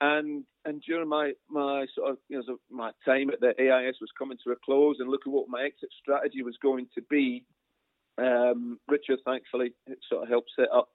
And 0.00 0.44
and 0.64 0.82
during 0.82 1.08
my 1.08 1.32
my 1.48 1.86
sort 1.94 2.10
of 2.10 2.18
you 2.28 2.42
know 2.46 2.58
my 2.70 2.90
time 3.04 3.30
at 3.30 3.40
the 3.40 3.54
AIS 3.58 3.96
was 4.00 4.10
coming 4.18 4.36
to 4.44 4.52
a 4.52 4.56
close, 4.64 4.96
and 4.98 5.08
looking 5.08 5.32
at 5.32 5.36
what 5.36 5.48
my 5.48 5.62
exit 5.62 5.90
strategy 6.00 6.42
was 6.42 6.56
going 6.60 6.88
to 6.96 7.02
be, 7.08 7.44
um, 8.18 8.80
Richard 8.88 9.20
thankfully 9.24 9.72
sort 10.08 10.24
of 10.24 10.28
helped 10.28 10.50
set 10.56 10.68
up 10.74 10.88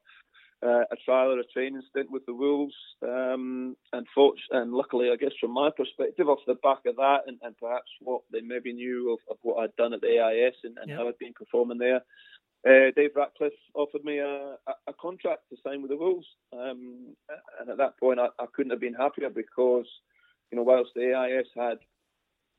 uh, 0.61 0.83
a 0.91 0.95
trial 1.05 1.31
or 1.31 1.39
a 1.39 1.45
training 1.53 1.81
stint 1.89 2.11
with 2.11 2.25
the 2.25 2.33
Wolves, 2.33 2.75
um, 3.03 3.75
and 3.93 4.05
and 4.51 4.73
luckily, 4.73 5.09
I 5.11 5.15
guess 5.15 5.31
from 5.39 5.51
my 5.51 5.69
perspective, 5.75 6.27
off 6.27 6.39
the 6.45 6.55
back 6.55 6.79
of 6.85 6.97
that, 6.97 7.19
and, 7.27 7.37
and 7.41 7.57
perhaps 7.57 7.89
what 8.01 8.21
they 8.31 8.41
maybe 8.41 8.73
knew 8.73 9.13
of, 9.13 9.19
of, 9.31 9.37
what 9.41 9.63
I'd 9.63 9.75
done 9.77 9.93
at 9.93 10.01
the 10.01 10.19
AIS 10.19 10.55
and, 10.63 10.77
and 10.77 10.89
yep. 10.89 10.99
how 10.99 11.07
I'd 11.07 11.17
been 11.17 11.33
performing 11.33 11.77
there, 11.77 12.01
uh, 12.67 12.91
Dave 12.95 13.11
Ratcliffe 13.15 13.53
offered 13.73 14.03
me 14.03 14.19
a, 14.19 14.55
a, 14.87 14.93
contract 14.99 15.43
to 15.49 15.57
sign 15.65 15.81
with 15.81 15.91
the 15.91 15.97
Wolves, 15.97 16.27
um, 16.51 17.15
and 17.61 17.69
at 17.69 17.77
that 17.77 17.97
point, 17.97 18.19
I, 18.19 18.27
I, 18.37 18.45
couldn't 18.53 18.71
have 18.71 18.81
been 18.81 18.93
happier 18.93 19.29
because, 19.29 19.87
you 20.51 20.57
know, 20.57 20.63
whilst 20.63 20.91
the 20.93 21.13
AIS 21.13 21.47
had, 21.55 21.77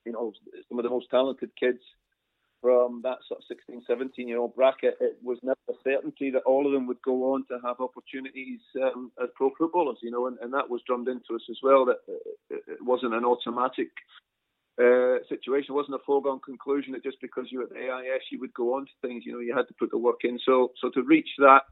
you 0.07 0.13
know, 0.13 0.33
some 0.71 0.79
of 0.79 0.85
the 0.85 0.91
most 0.91 1.11
talented 1.11 1.51
kids 1.59 1.81
from 2.61 3.01
that 3.03 3.19
sort 3.27 3.41
of 3.41 3.45
16, 3.49 3.83
17 3.87 4.29
year 4.29 4.39
old 4.39 4.55
bracket, 4.55 4.97
it 5.01 5.17
was 5.23 5.39
never 5.43 5.59
a 5.69 5.73
certainty 5.85 6.31
that 6.31 6.43
all 6.43 6.67
of 6.67 6.73
them 6.73 6.87
would 6.87 7.01
go 7.03 7.33
on 7.35 7.45
to 7.47 7.59
have 7.65 7.81
opportunities 7.81 8.61
um, 8.83 9.11
as 9.23 9.29
pro 9.35 9.51
footballers, 9.57 9.99
you 10.03 10.11
know, 10.11 10.27
and, 10.27 10.39
and, 10.41 10.53
that 10.53 10.69
was 10.69 10.83
drummed 10.87 11.09
into 11.09 11.35
us 11.35 11.43
as 11.51 11.59
well 11.63 11.85
that 11.85 11.99
it 12.51 12.83
wasn't 12.83 13.15
an 13.15 13.25
automatic 13.25 13.89
uh, 14.81 15.19
situation, 15.29 15.73
it 15.73 15.81
wasn't 15.81 15.95
a 15.95 16.05
foregone 16.07 16.41
conclusion 16.41 16.93
that 16.93 17.03
just 17.03 17.21
because 17.21 17.47
you 17.51 17.59
were 17.59 17.65
at 17.65 17.71
the 17.71 17.91
AIS 17.91 18.23
you 18.31 18.41
would 18.41 18.55
go 18.55 18.75
on 18.75 18.85
to 18.85 18.93
things, 19.01 19.25
you 19.25 19.33
know, 19.33 19.41
you 19.41 19.55
had 19.57 19.69
to 19.69 19.75
put 19.79 19.91
the 19.91 19.99
work 19.99 20.21
in. 20.25 20.39
So, 20.45 20.73
so 20.81 20.91
to 20.91 21.03
reach 21.03 21.29
that 21.39 21.63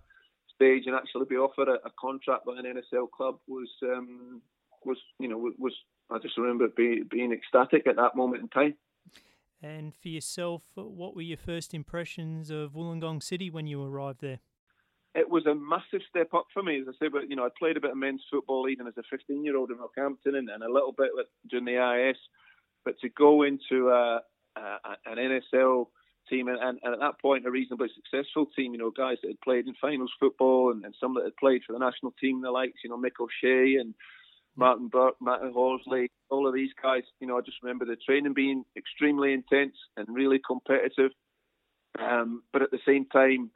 stage 0.55 0.85
and 0.87 0.95
actually 0.95 1.27
be 1.29 1.37
offered 1.37 1.69
a, 1.69 1.75
a 1.87 1.93
contract 2.01 2.47
by 2.47 2.55
an 2.59 2.65
NSL 2.65 3.11
club 3.11 3.39
was, 3.47 3.69
um, 3.83 4.41
was 4.85 4.99
you 5.19 5.29
know, 5.29 5.39
was 5.59 5.75
I 6.11 6.19
just 6.19 6.39
remember 6.39 6.69
being, 6.69 7.05
being 7.11 7.33
ecstatic 7.33 7.87
at 7.87 7.97
that 7.97 8.17
moment 8.17 8.43
in 8.43 8.49
time. 8.49 8.75
And 9.63 9.95
for 9.95 10.09
yourself, 10.09 10.63
what 10.75 11.17
were 11.17 11.23
your 11.23 11.37
first 11.37 11.75
impressions 11.75 12.51
of 12.51 12.73
Wollongong 12.73 13.23
City 13.23 13.51
when 13.51 13.67
you 13.67 13.83
arrived 13.83 14.21
there? 14.21 14.39
It 15.15 15.29
was 15.29 15.47
a 15.47 15.55
massive 15.55 16.07
step 16.09 16.33
up 16.33 16.47
for 16.55 16.63
me, 16.63 16.81
as 16.81 16.87
I 16.89 16.93
say. 17.05 17.09
But 17.09 17.29
you 17.29 17.35
know, 17.35 17.45
I 17.45 17.49
played 17.59 17.77
a 17.77 17.81
bit 17.81 17.91
of 17.91 17.97
men's 17.97 18.23
football 18.31 18.69
even 18.69 18.87
as 18.87 18.95
a 18.97 19.03
15-year-old 19.15 19.71
in 19.71 19.79
Rockhampton, 19.79 20.37
and, 20.37 20.49
and 20.49 20.63
a 20.63 20.73
little 20.73 20.93
bit 20.93 21.11
during 21.51 21.65
the 21.65 22.11
IS. 22.11 22.17
But 22.85 23.01
to 23.01 23.09
go 23.09 23.43
into 23.43 23.89
a, 23.89 24.21
uh, 24.55 24.77
an 25.07 25.17
NSL 25.17 25.87
team, 26.29 26.49
and, 26.49 26.59
and, 26.61 26.95
at 26.95 27.01
that 27.01 27.21
point, 27.21 27.47
a 27.47 27.51
reasonably 27.51 27.89
successful 27.95 28.47
team. 28.55 28.73
You 28.73 28.79
know, 28.79 28.91
guys 28.91 29.17
that 29.23 29.29
had 29.29 29.41
played 29.41 29.67
in 29.67 29.75
finals 29.81 30.13
football, 30.21 30.71
and, 30.71 30.85
and 30.85 30.95
some 31.01 31.15
that 31.15 31.25
had 31.25 31.37
played 31.37 31.63
for 31.67 31.73
the 31.73 31.79
national 31.79 32.13
team, 32.21 32.43
the 32.43 32.51
likes, 32.51 32.85
you 32.85 32.91
know, 32.91 32.99
Mick 32.99 33.19
O'Shea 33.21 33.77
and 33.77 33.95
Martin 34.59 34.89
Burke, 34.89 35.15
Martin 35.21 35.53
Horsley, 35.53 36.11
all 36.31 36.47
of 36.47 36.53
these 36.53 36.73
guys. 36.83 37.05
You 37.21 37.29
know, 37.29 37.39
I 37.39 37.43
just 37.43 37.63
remember 37.63 37.85
the 37.85 37.97
training 37.97 38.35
being 38.35 38.65
extremely 38.77 39.33
intense 39.33 39.77
and 39.97 40.07
really 40.11 40.41
competitive. 40.45 41.13
Um, 41.99 42.43
but 42.53 42.63
at 42.63 42.73
the 42.73 42.81
same 42.85 43.07
time, 43.07 43.51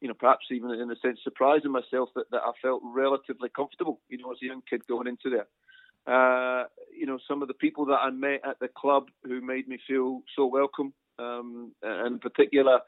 you 0.00 0.08
know, 0.08 0.14
perhaps 0.14 0.46
even 0.50 0.70
in 0.70 0.90
a 0.90 0.96
sense 0.96 1.20
surprising 1.22 1.70
myself 1.70 2.08
that, 2.14 2.30
that 2.30 2.40
I 2.44 2.52
felt 2.62 2.82
relatively 2.82 3.50
comfortable, 3.54 4.00
you 4.08 4.16
know, 4.16 4.32
as 4.32 4.38
a 4.42 4.46
young 4.46 4.62
kid 4.68 4.86
going 4.88 5.06
into 5.06 5.28
there. 5.28 5.46
Uh, 6.06 6.64
you 6.98 7.04
know, 7.04 7.18
some 7.28 7.42
of 7.42 7.48
the 7.48 7.54
people 7.54 7.84
that 7.86 7.98
I 8.00 8.10
met 8.10 8.40
at 8.48 8.58
the 8.58 8.68
club 8.68 9.08
who 9.24 9.42
made 9.42 9.68
me 9.68 9.78
feel 9.86 10.22
so 10.34 10.46
welcome, 10.46 10.94
um, 11.18 11.72
and 11.82 12.14
in 12.14 12.18
particular, 12.20 12.80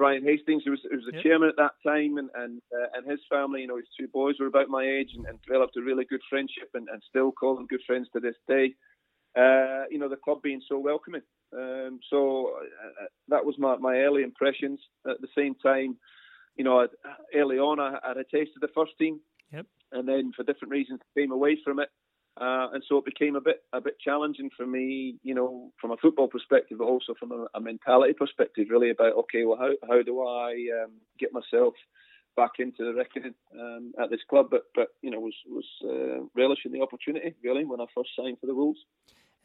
Brian 0.00 0.24
Hastings, 0.24 0.62
who 0.64 0.70
was, 0.70 0.80
who 0.90 0.96
was 0.96 1.04
the 1.04 1.16
yep. 1.16 1.22
chairman 1.22 1.50
at 1.50 1.56
that 1.58 1.76
time, 1.86 2.16
and 2.16 2.30
and, 2.34 2.62
uh, 2.72 2.88
and 2.94 3.10
his 3.10 3.20
family, 3.28 3.60
you 3.60 3.66
know, 3.66 3.76
his 3.76 3.92
two 3.98 4.08
boys 4.08 4.36
were 4.40 4.46
about 4.46 4.70
my 4.70 4.82
age, 4.82 5.10
and, 5.14 5.26
and 5.26 5.38
developed 5.42 5.76
a 5.76 5.82
really 5.82 6.06
good 6.06 6.22
friendship, 6.30 6.70
and, 6.72 6.88
and 6.88 7.02
still 7.06 7.30
call 7.30 7.54
them 7.54 7.66
good 7.66 7.82
friends 7.86 8.08
to 8.14 8.18
this 8.18 8.36
day. 8.48 8.74
Uh, 9.36 9.84
you 9.90 9.98
know, 9.98 10.08
the 10.08 10.16
club 10.16 10.40
being 10.40 10.62
so 10.66 10.78
welcoming. 10.78 11.20
Um, 11.52 12.00
so 12.08 12.54
uh, 13.02 13.04
that 13.28 13.44
was 13.44 13.56
my, 13.58 13.76
my 13.76 13.96
early 13.98 14.22
impressions. 14.22 14.80
At 15.06 15.20
the 15.20 15.28
same 15.36 15.54
time, 15.56 15.98
you 16.56 16.64
know, 16.64 16.88
early 17.34 17.58
on, 17.58 17.78
I, 17.78 17.98
I 18.02 18.08
had 18.08 18.16
a 18.16 18.24
taste 18.24 18.52
of 18.56 18.62
the 18.62 18.74
first 18.74 18.92
team, 18.98 19.20
yep. 19.52 19.66
and 19.92 20.08
then 20.08 20.32
for 20.34 20.44
different 20.44 20.72
reasons 20.72 21.00
came 21.14 21.30
away 21.30 21.58
from 21.62 21.78
it. 21.78 21.90
Uh, 22.36 22.68
and 22.72 22.82
so 22.88 22.96
it 22.96 23.04
became 23.04 23.36
a 23.36 23.40
bit 23.40 23.62
a 23.72 23.80
bit 23.80 23.98
challenging 23.98 24.50
for 24.56 24.66
me, 24.66 25.16
you 25.22 25.34
know, 25.34 25.72
from 25.80 25.90
a 25.90 25.96
football 25.96 26.28
perspective, 26.28 26.78
but 26.78 26.84
also 26.84 27.14
from 27.18 27.32
a, 27.32 27.46
a 27.54 27.60
mentality 27.60 28.12
perspective, 28.12 28.68
really 28.70 28.90
about 28.90 29.14
okay, 29.14 29.44
well, 29.44 29.58
how 29.58 29.72
how 29.88 30.02
do 30.02 30.22
I 30.22 30.52
um, 30.82 30.92
get 31.18 31.32
myself 31.32 31.74
back 32.36 32.52
into 32.58 32.84
the 32.84 32.94
reckoning 32.94 33.34
um, 33.58 33.92
at 34.00 34.10
this 34.10 34.20
club? 34.28 34.46
But 34.50 34.62
but 34.74 34.88
you 35.02 35.10
know, 35.10 35.20
was 35.20 35.34
was 35.48 35.66
uh, 35.84 36.24
relishing 36.34 36.72
the 36.72 36.82
opportunity 36.82 37.34
really 37.42 37.64
when 37.64 37.80
I 37.80 37.86
first 37.94 38.10
signed 38.16 38.38
for 38.40 38.46
the 38.46 38.54
Wolves. 38.54 38.80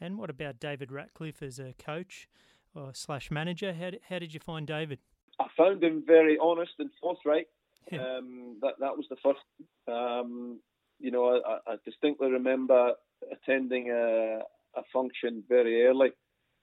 And 0.00 0.18
what 0.18 0.30
about 0.30 0.60
David 0.60 0.92
Ratcliffe 0.92 1.42
as 1.42 1.58
a 1.58 1.74
coach 1.78 2.28
or 2.74 2.90
slash 2.92 3.30
manager? 3.30 3.72
How 3.72 3.90
did, 3.90 4.00
how 4.08 4.18
did 4.18 4.32
you 4.34 4.40
find 4.40 4.66
David? 4.66 5.00
I 5.40 5.46
found 5.56 5.82
him 5.82 6.04
very 6.06 6.38
honest 6.38 6.72
and 6.78 6.90
forthright. 7.00 7.48
Yeah. 7.90 8.00
Um, 8.00 8.58
that 8.62 8.74
that 8.80 8.96
was 8.96 9.06
the 9.10 9.16
first. 9.22 9.40
Um, 9.88 10.60
you 10.98 11.10
know, 11.10 11.40
I, 11.44 11.72
I 11.72 11.76
distinctly 11.84 12.30
remember 12.30 12.92
attending 13.30 13.90
a, 13.90 14.40
a 14.76 14.82
function 14.92 15.42
very 15.48 15.86
early 15.86 16.10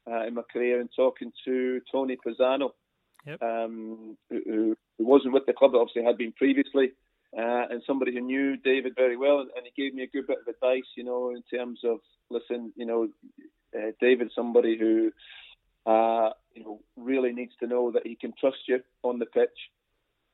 uh, 0.10 0.26
in 0.26 0.36
my 0.36 0.42
career 0.52 0.80
and 0.80 0.90
talking 0.96 1.32
to 1.46 1.82
Tony 1.92 2.18
Pizzano, 2.18 2.72
yep. 3.26 3.42
um, 3.42 4.18
who, 4.30 4.42
who, 4.46 4.78
wasn't 5.00 5.34
with 5.34 5.46
the 5.46 5.54
club, 5.54 5.72
but 5.74 5.80
obviously 5.80 6.04
had 6.04 6.18
been 6.18 6.32
previously, 6.32 6.92
uh, 7.38 7.66
and 7.70 7.82
somebody 7.86 8.14
who 8.14 8.22
knew 8.22 8.56
David 8.58 8.94
very 8.96 9.18
well, 9.18 9.40
and, 9.40 9.50
and, 9.56 9.66
he 9.66 9.84
gave 9.84 9.94
me 9.94 10.04
a 10.04 10.08
good 10.08 10.28
bit 10.28 10.38
of 10.40 10.48
advice, 10.48 10.88
you 10.96 11.04
know, 11.04 11.32
in 11.32 11.42
terms 11.52 11.80
of, 11.84 12.00
listen, 12.30 12.72
you 12.76 12.86
know, 12.86 13.10
uh, 13.76 13.92
David's 14.00 14.36
somebody 14.36 14.78
who, 14.78 15.12
uh, 15.86 16.30
you 16.54 16.64
know, 16.64 16.80
really 16.96 17.34
needs 17.34 17.54
to 17.60 17.68
know 17.68 17.92
that 17.92 18.06
he 18.06 18.16
can 18.16 18.34
trust 18.40 18.60
you 18.68 18.82
on 19.04 19.20
the 19.20 19.26
pitch, 19.26 19.50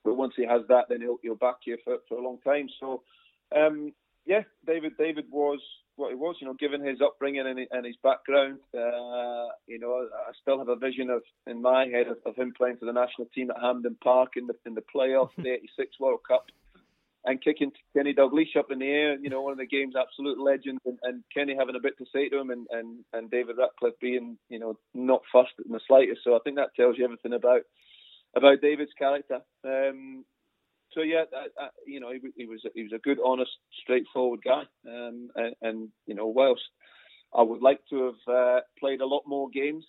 but 0.03 0.17
once 0.17 0.33
he 0.35 0.45
has 0.45 0.61
that, 0.67 0.85
then 0.89 1.01
he'll, 1.01 1.17
he'll 1.23 1.35
back 1.35 1.57
you 1.65 1.77
for, 1.83 1.97
for 2.07 2.17
a 2.17 2.21
long 2.21 2.37
time. 2.45 2.67
So 2.79 3.01
um, 3.55 3.93
yeah, 4.25 4.43
David. 4.65 4.93
David 4.97 5.25
was 5.31 5.59
what 5.95 6.09
he 6.09 6.15
was. 6.15 6.35
You 6.39 6.47
know, 6.47 6.53
given 6.53 6.85
his 6.85 7.01
upbringing 7.01 7.45
and, 7.47 7.59
and 7.71 7.85
his 7.85 7.95
background, 8.03 8.59
uh, 8.75 9.49
you 9.67 9.79
know, 9.79 10.07
I 10.13 10.31
still 10.41 10.59
have 10.59 10.69
a 10.69 10.75
vision 10.75 11.09
of 11.09 11.21
in 11.47 11.61
my 11.61 11.85
head 11.85 12.07
of, 12.07 12.17
of 12.25 12.35
him 12.35 12.53
playing 12.55 12.77
for 12.77 12.85
the 12.85 12.93
national 12.93 13.27
team 13.33 13.49
at 13.51 13.61
Hampden 13.61 13.97
Park 14.03 14.33
in 14.35 14.47
the 14.47 14.55
in 14.65 14.75
the 14.75 14.83
playoff, 14.95 15.29
the 15.37 15.49
'86 15.49 15.99
World 15.99 16.19
Cup, 16.27 16.45
and 17.25 17.41
kicking 17.43 17.71
Kenny 17.95 18.13
Dalglish 18.13 18.55
up 18.57 18.71
in 18.71 18.79
the 18.79 18.87
air. 18.87 19.19
You 19.19 19.29
know, 19.29 19.41
one 19.41 19.53
of 19.53 19.57
the 19.57 19.65
game's 19.65 19.95
absolute 19.95 20.39
legends, 20.39 20.81
and, 20.85 20.99
and 21.03 21.23
Kenny 21.33 21.55
having 21.57 21.75
a 21.75 21.81
bit 21.81 21.97
to 21.97 22.05
say 22.13 22.29
to 22.29 22.39
him, 22.39 22.49
and, 22.51 22.67
and 22.71 23.03
and 23.13 23.31
David 23.31 23.57
Ratcliffe 23.57 23.99
being 23.99 24.37
you 24.49 24.59
know 24.59 24.77
not 24.93 25.21
fussed 25.31 25.59
in 25.65 25.71
the 25.71 25.81
slightest. 25.87 26.21
So 26.23 26.35
I 26.35 26.39
think 26.43 26.57
that 26.57 26.75
tells 26.75 26.97
you 26.97 27.03
everything 27.03 27.33
about 27.33 27.61
about 28.35 28.61
David's 28.61 28.93
character. 28.97 29.39
Um, 29.65 30.23
so 30.93 31.01
yeah, 31.01 31.23
I, 31.35 31.63
I, 31.63 31.67
you 31.85 31.99
know, 31.99 32.11
he, 32.11 32.19
he, 32.35 32.45
was 32.45 32.61
he 32.73 32.83
was 32.83 32.93
a 32.93 32.99
good, 32.99 33.19
honest, 33.23 33.51
straightforward 33.81 34.41
guy, 34.43 34.63
um, 34.87 35.29
and, 35.35 35.55
and, 35.61 35.89
you 36.05 36.15
know, 36.15 36.27
whilst 36.27 36.63
I 37.33 37.41
would 37.41 37.61
like 37.61 37.79
to 37.89 38.05
have 38.05 38.33
uh, 38.35 38.59
played 38.79 39.01
a 39.01 39.05
lot 39.05 39.23
more 39.27 39.49
games, 39.49 39.85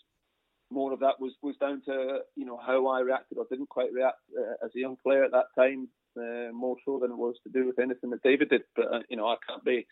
more 0.71 0.93
of 0.93 1.01
that 1.01 1.19
was 1.19 1.33
was 1.43 1.57
down 1.57 1.83
to 1.87 2.21
you 2.37 2.45
know 2.45 2.59
how 2.65 2.87
I 2.87 3.01
reacted 3.01 3.39
or 3.39 3.47
didn't 3.51 3.69
quite 3.69 3.93
react 3.93 4.19
uh, 4.39 4.65
as 4.65 4.71
a 4.77 4.79
young 4.79 4.97
player 5.03 5.25
at 5.25 5.33
that 5.33 5.47
time, 5.59 5.89
uh, 6.17 6.53
more 6.53 6.77
so 6.85 6.99
than 7.01 7.11
it 7.11 7.19
was 7.19 7.35
to 7.45 7.51
do 7.51 7.67
with 7.67 7.79
anything 7.79 8.11
that 8.11 8.23
David 8.23 8.51
did. 8.51 8.63
But 8.77 8.95
uh, 8.95 9.01
you 9.09 9.17
know, 9.17 9.27
I 9.27 9.37
can't 9.47 9.65
be. 9.65 9.87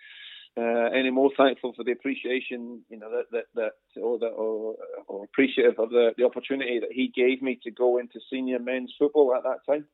Uh, 0.57 0.91
any 0.93 1.11
more 1.11 1.31
thankful 1.37 1.73
for 1.77 1.85
the 1.85 1.93
appreciation, 1.93 2.83
you 2.89 2.99
know, 2.99 3.09
that 3.11 3.27
that, 3.31 3.45
that 3.55 4.01
or, 4.01 4.19
that, 4.19 4.27
or, 4.27 4.75
or 5.07 5.23
appreciative 5.23 5.79
of 5.79 5.91
the, 5.91 6.11
the 6.17 6.25
opportunity 6.25 6.81
that 6.81 6.91
he 6.91 7.13
gave 7.15 7.41
me 7.43 7.61
to 7.63 7.71
go 7.71 7.99
into 7.99 8.19
senior 8.33 8.59
men's 8.59 8.93
football 8.99 9.33
at 9.37 9.45
that 9.45 9.59
time. 9.71 9.85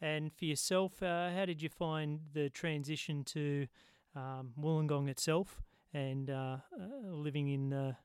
And 0.00 0.32
for 0.32 0.44
yourself, 0.44 1.02
uh, 1.02 1.30
how 1.30 1.44
did 1.44 1.60
you 1.60 1.68
find 1.68 2.20
the 2.32 2.48
transition 2.50 3.24
to 3.24 3.66
um, 4.14 4.52
Wollongong 4.60 5.08
itself 5.08 5.60
and 5.92 6.30
uh, 6.30 6.58
uh, 6.78 7.10
living 7.10 7.48
in 7.48 7.72
a 7.72 7.96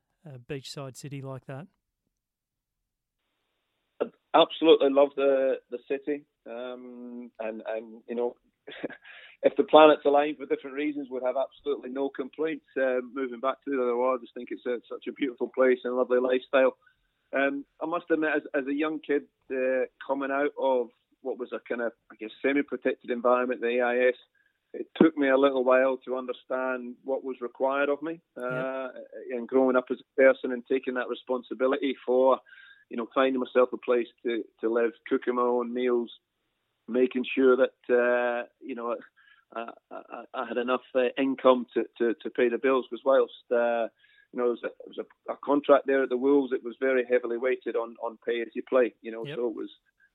beachside 0.49 0.97
city 0.97 1.21
like 1.21 1.45
that? 1.45 1.67
Absolutely 4.35 4.89
love 4.89 5.09
the 5.15 5.59
the 5.69 5.77
city, 5.87 6.23
um, 6.49 7.29
and 7.39 7.61
and 7.67 8.01
you 8.09 8.15
know, 8.15 8.35
if 9.43 9.55
the 9.55 9.63
planets 9.63 10.01
aligned 10.05 10.37
for 10.37 10.47
different 10.47 10.75
reasons, 10.75 11.07
would 11.11 11.21
have 11.21 11.35
absolutely 11.37 11.91
no 11.91 12.09
complaints 12.09 12.65
uh, 12.75 13.01
moving 13.13 13.39
back 13.39 13.63
to 13.63 13.69
the 13.69 13.79
other 13.79 13.93
I 13.93 14.17
just 14.19 14.33
think 14.33 14.49
it's 14.49 14.65
a, 14.65 14.79
such 14.89 15.05
a 15.07 15.13
beautiful 15.13 15.51
place 15.53 15.77
and 15.83 15.93
a 15.93 15.95
lovely 15.95 16.17
lifestyle. 16.19 16.77
Um, 17.31 17.63
I 17.79 17.85
must 17.85 18.05
admit, 18.09 18.31
as, 18.35 18.41
as 18.55 18.67
a 18.67 18.73
young 18.73 18.99
kid 19.05 19.23
uh, 19.51 19.85
coming 20.07 20.31
out 20.31 20.51
of 20.59 20.87
what 21.23 21.39
was 21.39 21.49
a 21.51 21.59
kind 21.67 21.81
of, 21.81 21.91
I 22.11 22.15
guess, 22.15 22.29
semi-protected 22.41 23.09
environment, 23.09 23.61
the 23.61 23.81
AIS, 23.81 24.15
it 24.73 24.87
took 24.95 25.15
me 25.17 25.29
a 25.29 25.37
little 25.37 25.63
while 25.63 25.97
to 26.05 26.17
understand 26.17 26.95
what 27.03 27.23
was 27.23 27.37
required 27.41 27.89
of 27.89 28.01
me, 28.01 28.21
uh, 28.37 28.41
yeah. 28.41 28.87
and 29.31 29.47
growing 29.47 29.75
up 29.75 29.85
as 29.91 29.99
a 29.99 30.21
person 30.21 30.51
and 30.51 30.63
taking 30.69 30.95
that 30.95 31.09
responsibility 31.09 31.95
for, 32.05 32.39
you 32.89 32.97
know, 32.97 33.07
finding 33.13 33.39
myself 33.39 33.69
a 33.71 33.77
place 33.77 34.07
to 34.23 34.43
to 34.61 34.73
live, 34.73 34.91
cooking 35.07 35.35
my 35.35 35.43
own 35.43 35.73
meals, 35.73 36.11
making 36.87 37.23
sure 37.35 37.55
that 37.55 37.93
uh, 37.93 38.47
you 38.61 38.73
know 38.73 38.95
I, 39.55 39.69
I, 39.91 40.23
I, 40.33 40.47
had 40.47 40.57
enough 40.57 40.81
uh, 40.95 41.09
income 41.19 41.67
to, 41.75 41.83
to, 41.99 42.15
to 42.21 42.29
pay 42.31 42.49
the 42.49 42.57
bills. 42.57 42.85
Because 42.89 43.03
whilst 43.05 43.51
uh, 43.51 43.87
you 44.33 44.39
know, 44.39 44.47
it 44.47 44.49
was, 44.49 44.63
a, 44.63 44.67
it 44.67 44.87
was 44.87 44.97
a, 44.97 45.33
a, 45.33 45.37
contract 45.45 45.85
there 45.85 46.03
at 46.03 46.09
the 46.09 46.17
Wolves. 46.17 46.51
It 46.51 46.63
was 46.63 46.75
very 46.79 47.05
heavily 47.09 47.37
weighted 47.37 47.75
on, 47.75 47.95
on 48.03 48.17
pay 48.25 48.41
as 48.41 48.47
you 48.55 48.63
play. 48.67 48.93
You 49.01 49.11
know, 49.11 49.25
yep. 49.25 49.37
so 49.37 49.47
it 49.47 49.55
was 49.55 49.69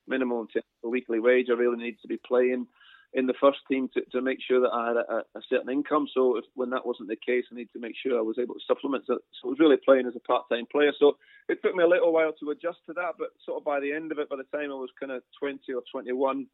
minimum 0.09 0.47
a 0.83 0.89
weekly 0.89 1.19
wage. 1.19 1.47
I 1.49 1.53
really 1.53 1.77
needed 1.77 2.01
to 2.01 2.07
be 2.07 2.19
playing 2.25 2.67
in 3.13 3.25
the 3.25 3.33
first 3.41 3.59
team 3.69 3.89
to, 3.93 4.01
to 4.11 4.21
make 4.21 4.37
sure 4.45 4.61
that 4.61 4.73
I 4.73 4.87
had 4.87 4.97
a, 4.97 5.23
a 5.37 5.41
certain 5.49 5.71
income. 5.71 6.07
So 6.13 6.37
if, 6.37 6.45
when 6.53 6.69
that 6.71 6.85
wasn't 6.85 7.09
the 7.09 7.15
case, 7.15 7.45
I 7.51 7.55
needed 7.55 7.73
to 7.73 7.79
make 7.79 7.95
sure 8.01 8.17
I 8.17 8.21
was 8.21 8.37
able 8.39 8.53
to 8.53 8.67
supplement 8.67 9.05
it. 9.09 9.17
So 9.41 9.47
I 9.47 9.49
was 9.49 9.59
really 9.59 9.77
playing 9.83 10.05
as 10.05 10.15
a 10.15 10.19
part-time 10.19 10.65
player. 10.71 10.91
So 10.99 11.17
it 11.47 11.59
took 11.63 11.75
me 11.75 11.83
a 11.83 11.87
little 11.87 12.13
while 12.13 12.33
to 12.39 12.51
adjust 12.51 12.79
to 12.85 12.93
that, 12.93 13.13
but 13.17 13.29
sort 13.45 13.57
of 13.57 13.65
by 13.65 13.79
the 13.79 13.93
end 13.93 14.11
of 14.11 14.19
it, 14.19 14.29
by 14.29 14.35
the 14.37 14.57
time 14.57 14.71
I 14.71 14.75
was 14.75 14.91
kind 14.99 15.11
of 15.11 15.23
20 15.39 15.61
or 15.73 15.81
21, 15.91 16.45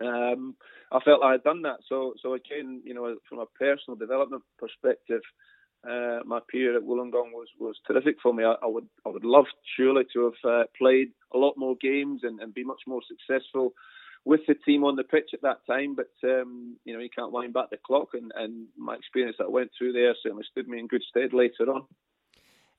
um, 0.00 0.56
I 0.90 0.98
felt 1.04 1.22
I 1.22 1.32
had 1.32 1.44
done 1.44 1.62
that. 1.62 1.78
So 1.88 2.14
so 2.20 2.34
again, 2.34 2.82
you 2.84 2.94
know, 2.94 3.16
from 3.28 3.38
a 3.38 3.46
personal 3.46 3.96
development 3.96 4.42
perspective, 4.58 5.22
uh, 5.88 6.20
my 6.24 6.40
period 6.50 6.76
at 6.76 6.82
Wollongong 6.82 7.32
was, 7.32 7.48
was 7.58 7.76
terrific 7.86 8.16
for 8.22 8.32
me. 8.32 8.44
I, 8.44 8.54
I, 8.62 8.66
would 8.66 8.88
I 9.04 9.10
would 9.10 9.24
love 9.24 9.46
surely 9.76 10.04
to 10.12 10.24
have 10.24 10.50
uh, 10.50 10.64
played 10.76 11.08
a 11.34 11.38
lot 11.38 11.54
more 11.56 11.76
games 11.80 12.20
and, 12.22 12.40
and 12.40 12.54
be 12.54 12.64
much 12.64 12.82
more 12.86 13.00
successful 13.06 13.74
with 14.24 14.40
the 14.48 14.54
team 14.54 14.84
on 14.84 14.96
the 14.96 15.04
pitch 15.04 15.30
at 15.34 15.42
that 15.42 15.58
time. 15.66 15.94
But 15.94 16.10
um, 16.28 16.76
you 16.84 16.94
know 16.94 17.00
you 17.00 17.10
can't 17.10 17.32
wind 17.32 17.52
back 17.52 17.70
the 17.70 17.76
clock, 17.76 18.10
and, 18.14 18.32
and 18.34 18.66
my 18.76 18.94
experience 18.94 19.36
that 19.38 19.44
I 19.44 19.50
went 19.50 19.70
through 19.76 19.92
there 19.92 20.14
certainly 20.22 20.44
stood 20.50 20.68
me 20.68 20.78
in 20.78 20.86
good 20.86 21.02
stead 21.08 21.32
later 21.32 21.64
on. 21.70 21.84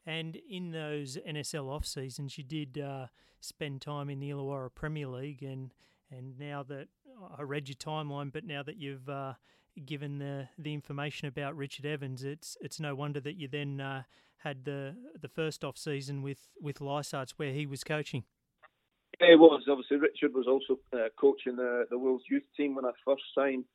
And 0.06 0.38
in 0.50 0.72
those 0.72 1.18
NSL 1.28 1.68
off 1.68 1.86
seasons, 1.86 2.38
you 2.38 2.44
did 2.44 2.78
uh, 2.78 3.08
spend 3.40 3.82
time 3.82 4.10
in 4.10 4.20
the 4.20 4.30
Illawarra 4.30 4.74
Premier 4.74 5.08
League, 5.08 5.44
and 5.44 5.74
and 6.12 6.38
now 6.40 6.64
that 6.64 6.88
I 7.38 7.44
read 7.44 7.68
your 7.68 7.76
timeline, 7.76 8.32
but 8.32 8.46
now 8.46 8.64
that 8.64 8.78
you've 8.78 9.10
uh, 9.10 9.34
given 9.86 10.20
the 10.20 10.48
the 10.58 10.74
information 10.74 11.28
about 11.28 11.56
Richard 11.56 11.86
Evans, 11.86 12.24
it's 12.24 12.58
it's 12.62 12.80
no 12.80 12.96
wonder 12.96 13.20
that 13.20 13.36
you 13.36 13.48
then 13.48 13.82
uh, 13.82 14.04
had 14.38 14.66
the 14.66 14.96
the 15.22 15.28
first 15.28 15.64
off 15.64 15.78
season 15.78 16.22
with 16.22 16.48
with 16.62 16.80
Lysarts 16.80 17.32
where 17.32 17.52
he 17.52 17.66
was 17.66 17.84
coaching. 17.84 18.24
Yeah, 19.20 19.34
it 19.34 19.40
was 19.40 19.64
obviously 19.70 19.98
Richard 19.98 20.34
was 20.34 20.48
also 20.48 20.80
uh, 20.94 21.10
coaching 21.20 21.56
the 21.56 21.86
the 21.90 21.98
Wolves 21.98 22.26
youth 22.30 22.44
team 22.56 22.76
when 22.76 22.86
I 22.86 22.92
first 23.04 23.24
signed. 23.34 23.66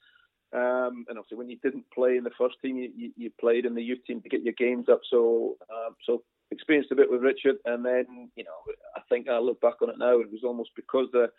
Um, 0.52 1.06
and 1.08 1.16
obviously, 1.16 1.38
when 1.38 1.48
you 1.48 1.58
didn't 1.62 1.84
play 1.94 2.16
in 2.16 2.24
the 2.24 2.32
first 2.36 2.56
team, 2.60 2.76
you, 2.76 2.90
you, 2.96 3.12
you, 3.16 3.30
played 3.38 3.66
in 3.66 3.76
the 3.76 3.82
youth 3.82 4.00
team 4.04 4.20
to 4.20 4.28
get 4.28 4.42
your 4.42 4.54
games 4.54 4.88
up. 4.88 5.00
So, 5.08 5.56
um, 5.70 5.94
so 6.04 6.24
experienced 6.50 6.90
a 6.90 6.96
bit 6.96 7.08
with 7.08 7.22
Richard, 7.22 7.56
and 7.64 7.84
then 7.84 8.30
you 8.34 8.42
know 8.42 8.72
I 8.96 9.00
think 9.08 9.28
I 9.28 9.38
look 9.38 9.60
back 9.60 9.80
on 9.80 9.90
it 9.90 9.98
now. 9.98 10.18
It 10.18 10.30
was 10.30 10.42
almost 10.42 10.70
because 10.74 11.06
the 11.12 11.30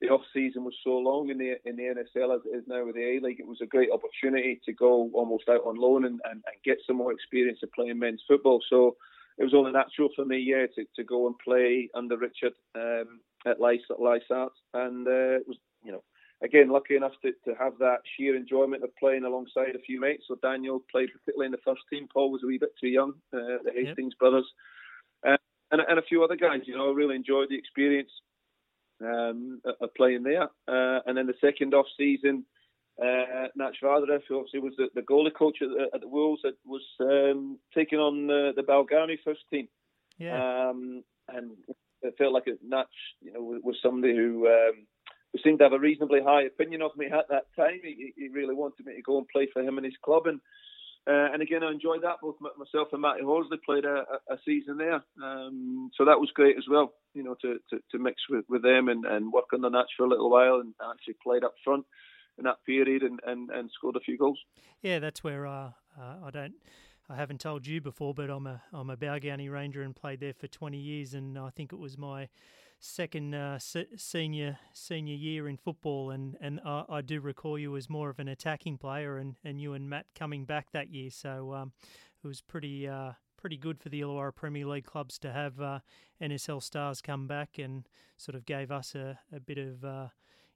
the 0.00 0.08
off 0.08 0.22
season 0.32 0.64
was 0.64 0.74
so 0.84 0.90
long 0.90 1.30
in 1.30 1.38
the 1.38 1.56
in 1.64 1.76
the 1.76 1.82
NSL 1.82 2.34
as 2.34 2.42
it 2.44 2.56
is 2.56 2.64
now 2.66 2.84
with 2.84 2.94
the 2.94 3.16
A 3.16 3.20
League. 3.20 3.40
It 3.40 3.46
was 3.46 3.60
a 3.62 3.66
great 3.66 3.90
opportunity 3.90 4.60
to 4.64 4.72
go 4.72 5.10
almost 5.12 5.48
out 5.48 5.66
on 5.66 5.76
loan 5.76 6.04
and, 6.04 6.20
and, 6.24 6.42
and 6.46 6.62
get 6.64 6.78
some 6.86 6.96
more 6.96 7.12
experience 7.12 7.60
of 7.62 7.72
playing 7.72 7.98
men's 7.98 8.22
football. 8.26 8.60
So 8.68 8.96
it 9.38 9.44
was 9.44 9.54
only 9.54 9.72
natural 9.72 10.08
for 10.14 10.24
me, 10.24 10.38
yeah, 10.38 10.66
to, 10.74 10.84
to 10.96 11.04
go 11.04 11.26
and 11.26 11.36
play 11.38 11.88
under 11.94 12.16
Richard 12.16 12.54
um, 12.74 13.20
at 13.46 13.60
Lysart, 13.60 14.52
and 14.74 15.06
uh, 15.06 15.40
it 15.40 15.48
was 15.48 15.58
you 15.82 15.92
know 15.92 16.02
again, 16.42 16.70
lucky 16.70 16.96
enough 16.96 17.12
to, 17.22 17.32
to 17.44 17.54
have 17.58 17.78
that 17.78 17.98
sheer 18.16 18.36
enjoyment 18.36 18.84
of 18.84 18.94
playing 18.96 19.24
alongside 19.24 19.74
a 19.74 19.80
few 19.80 20.00
mates. 20.00 20.24
So 20.28 20.36
Daniel 20.40 20.82
played 20.90 21.10
particularly 21.12 21.46
in 21.46 21.52
the 21.52 21.58
first 21.64 21.82
team. 21.90 22.08
Paul 22.12 22.30
was 22.30 22.42
a 22.44 22.46
wee 22.46 22.58
bit 22.58 22.74
too 22.80 22.88
young, 22.88 23.14
uh, 23.32 23.58
the 23.64 23.72
Hastings 23.74 24.14
yep. 24.14 24.18
brothers, 24.18 24.46
uh, 25.26 25.36
and, 25.72 25.80
and 25.88 25.98
a 25.98 26.02
few 26.02 26.22
other 26.22 26.36
guys. 26.36 26.60
You 26.64 26.76
know, 26.76 26.92
really 26.92 27.16
enjoyed 27.16 27.48
the 27.50 27.58
experience 27.58 28.10
um, 29.00 29.60
of 29.80 29.94
playing 29.94 30.22
there. 30.22 30.48
Uh, 30.66 31.00
and 31.06 31.16
then 31.16 31.26
the 31.26 31.34
second 31.40 31.74
off 31.74 31.86
season, 31.96 32.44
uh, 33.00 33.48
Nach 33.54 33.74
Vardaref, 33.82 34.22
who 34.28 34.38
obviously 34.38 34.60
was 34.60 34.74
the, 34.76 34.88
the 34.94 35.02
goalie 35.02 35.32
coach 35.32 35.58
at 35.62 35.68
the, 35.68 35.86
at 35.94 36.00
the 36.00 36.08
Wolves, 36.08 36.42
was 36.64 36.82
um, 37.00 37.58
taking 37.74 37.98
on 37.98 38.26
the, 38.26 38.52
the 38.56 38.62
Balgownie 38.62 39.18
first 39.24 39.42
team. 39.50 39.68
Yeah. 40.18 40.68
Um, 40.68 41.04
and 41.28 41.52
it 42.02 42.14
felt 42.18 42.32
like 42.32 42.46
Nach, 42.66 42.86
you 43.20 43.32
know, 43.32 43.42
was, 43.42 43.60
was 43.62 43.76
somebody 43.82 44.16
who 44.16 44.48
um, 44.48 44.86
who 45.32 45.38
seemed 45.44 45.58
to 45.58 45.64
have 45.64 45.72
a 45.72 45.78
reasonably 45.78 46.22
high 46.22 46.42
opinion 46.42 46.82
of 46.82 46.96
me 46.96 47.06
at 47.06 47.28
that 47.28 47.46
time. 47.54 47.80
He, 47.82 48.12
he 48.16 48.28
really 48.28 48.54
wanted 48.54 48.86
me 48.86 48.94
to 48.96 49.02
go 49.02 49.18
and 49.18 49.28
play 49.28 49.48
for 49.52 49.62
him 49.62 49.76
and 49.76 49.84
his 49.84 49.96
club, 50.02 50.26
and 50.26 50.40
uh, 51.06 51.32
and 51.32 51.42
again 51.42 51.62
I 51.62 51.70
enjoyed 51.70 52.02
that. 52.02 52.16
Both 52.22 52.36
myself 52.40 52.88
and 52.92 53.02
Matty 53.02 53.22
Horsley 53.22 53.58
played 53.64 53.84
a, 53.84 54.04
a 54.30 54.36
season 54.44 54.78
there, 54.78 55.02
um, 55.22 55.90
so 55.96 56.04
that 56.04 56.20
was 56.20 56.30
great 56.34 56.56
as 56.56 56.64
well. 56.70 56.92
You 57.14 57.24
know, 57.24 57.36
to, 57.42 57.58
to, 57.70 57.78
to 57.92 57.98
mix 57.98 58.22
with, 58.28 58.44
with 58.48 58.62
them 58.62 58.88
and, 58.88 59.04
and 59.04 59.32
work 59.32 59.46
on 59.52 59.62
the 59.62 59.68
Nats 59.68 59.90
for 59.96 60.04
a 60.04 60.08
little 60.08 60.30
while, 60.30 60.60
and 60.60 60.74
actually 60.90 61.16
played 61.22 61.44
up 61.44 61.54
front 61.64 61.84
in 62.38 62.44
that 62.44 62.64
period 62.64 63.02
and, 63.02 63.18
and, 63.26 63.50
and 63.50 63.70
scored 63.74 63.96
a 63.96 64.00
few 64.00 64.16
goals. 64.16 64.38
Yeah, 64.80 65.00
that's 65.00 65.24
where 65.24 65.46
uh, 65.46 65.70
uh, 65.98 66.14
I 66.24 66.30
don't. 66.30 66.54
I 67.10 67.16
haven't 67.16 67.40
told 67.40 67.66
you 67.66 67.80
before, 67.80 68.12
but 68.12 68.28
I'm 68.28 68.46
a 68.46 68.62
I'm 68.72 68.90
a 68.90 68.96
Balgownie 68.96 69.50
Ranger 69.50 69.82
and 69.82 69.96
played 69.96 70.20
there 70.20 70.34
for 70.34 70.46
20 70.46 70.76
years, 70.76 71.14
and 71.14 71.38
I 71.38 71.50
think 71.50 71.72
it 71.72 71.78
was 71.78 71.96
my 71.96 72.28
second 72.80 73.34
uh, 73.34 73.58
se- 73.58 73.88
senior 73.96 74.58
senior 74.72 75.14
year 75.14 75.48
in 75.48 75.56
football, 75.56 76.10
and 76.10 76.36
and 76.40 76.60
I, 76.64 76.84
I, 76.88 77.00
do 77.00 77.20
recall 77.20 77.58
you 77.58 77.76
as 77.76 77.90
more 77.90 78.10
of 78.10 78.18
an 78.18 78.28
attacking 78.28 78.78
player, 78.78 79.18
and, 79.18 79.36
and 79.44 79.60
you 79.60 79.74
and 79.74 79.88
Matt 79.88 80.06
coming 80.14 80.44
back 80.44 80.70
that 80.72 80.90
year. 80.90 81.10
So 81.10 81.54
um, 81.54 81.72
it 82.22 82.26
was 82.26 82.40
pretty 82.40 82.86
uh, 82.86 83.12
pretty 83.36 83.56
good 83.56 83.80
for 83.80 83.88
the 83.88 84.00
Illawarra 84.00 84.34
Premier 84.34 84.66
League 84.66 84.84
clubs 84.84 85.18
to 85.20 85.32
have 85.32 85.60
uh, 85.60 85.80
NSL 86.22 86.62
stars 86.62 87.00
come 87.00 87.26
back, 87.26 87.58
and 87.58 87.88
sort 88.16 88.34
of 88.34 88.46
gave 88.46 88.70
us 88.70 88.94
a, 88.94 89.18
a 89.32 89.40
bit 89.40 89.58
of 89.58 89.84
uh, 89.84 90.08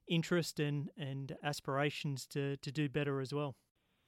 interest 0.07 0.59
and 0.59 0.89
and 0.97 1.35
aspirations 1.43 2.25
to 2.27 2.57
to 2.57 2.71
do 2.71 2.89
better 2.89 3.19
as 3.21 3.33
well. 3.33 3.55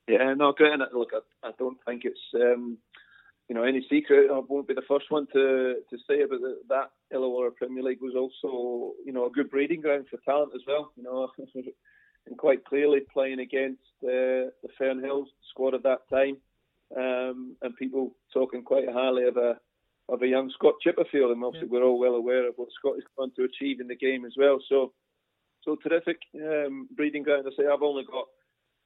Yeah, 0.08 0.34
no, 0.36 0.52
great. 0.52 0.74
And 0.74 0.84
look, 0.94 1.12
I, 1.14 1.48
I 1.48 1.52
don't 1.58 1.78
think 1.86 2.04
it's. 2.06 2.20
Um, 2.34 2.78
you 3.48 3.56
know, 3.56 3.64
any 3.64 3.86
secret. 3.90 4.32
I 4.32 4.40
won't 4.40 4.68
be 4.68 4.74
the 4.74 4.82
first 4.88 5.06
one 5.10 5.28
to, 5.34 5.76
to 5.90 5.98
say 6.10 6.22
about 6.22 6.42
the, 6.42 6.58
that 6.70 6.92
Illawarra 7.14 7.56
Premier 7.56 7.84
League 7.84 8.02
was 8.02 8.16
also, 8.16 8.94
you 9.06 9.14
know, 9.14 9.28
a 9.28 9.32
good 9.32 9.52
breeding 9.52 9.82
ground 9.82 10.08
for 10.10 10.18
talent 10.26 10.54
as 10.56 10.62
well. 10.68 10.92
You 10.96 11.04
know, 11.04 11.30
and 12.28 12.38
quite 12.38 12.66
clearly 12.66 13.02
playing 13.14 13.40
against 13.40 13.82
uh, 14.04 14.50
the 14.64 14.70
Fernhills 14.80 15.28
squad 15.52 15.76
at 15.76 15.84
that 15.84 16.10
time, 16.10 16.38
um, 16.98 17.56
and 17.62 17.76
people 17.76 18.16
talking 18.34 18.64
quite 18.64 18.92
highly 18.92 19.28
of 19.28 19.38
a 19.38 19.58
of 20.08 20.22
a 20.22 20.28
young 20.28 20.52
Scott 20.52 20.76
Chipperfield, 20.86 21.32
and 21.32 21.44
obviously 21.44 21.68
yeah. 21.68 21.80
we're 21.80 21.86
all 21.86 22.00
well 22.00 22.16
aware 22.16 22.48
of 22.48 22.56
what 22.58 22.70
Scott 22.78 22.98
is 22.98 23.04
going 23.18 23.32
to 23.36 23.44
achieve 23.44 23.80
in 23.80 23.88
the 23.88 23.96
game 23.96 24.26
as 24.26 24.34
well. 24.38 24.60
So, 24.70 24.94
so 25.64 25.76
terrific 25.76 26.18
um, 26.36 26.88
breeding 26.96 27.24
ground. 27.24 27.46
I 27.48 27.56
say 27.56 27.68
I've 27.68 27.82
only 27.82 28.04
got 28.04 28.26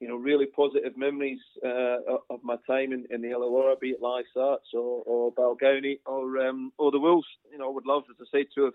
you 0.00 0.08
know, 0.08 0.16
really 0.16 0.46
positive 0.46 0.96
memories 0.96 1.40
uh, 1.64 1.98
of 2.30 2.42
my 2.42 2.56
time 2.66 2.92
in, 2.92 3.06
in 3.10 3.20
the 3.20 3.28
Illawarra, 3.28 3.78
be 3.78 3.90
it 3.90 4.00
Lysarts 4.00 4.72
or, 4.74 5.02
or 5.04 5.32
Balgownie 5.32 6.00
or 6.06 6.38
um, 6.48 6.72
or 6.78 6.90
the 6.90 6.98
Wolves. 6.98 7.26
You 7.52 7.58
know, 7.58 7.68
I 7.68 7.74
would 7.74 7.86
love, 7.86 8.04
as 8.10 8.16
I 8.20 8.38
say, 8.38 8.46
to 8.54 8.64
have 8.64 8.74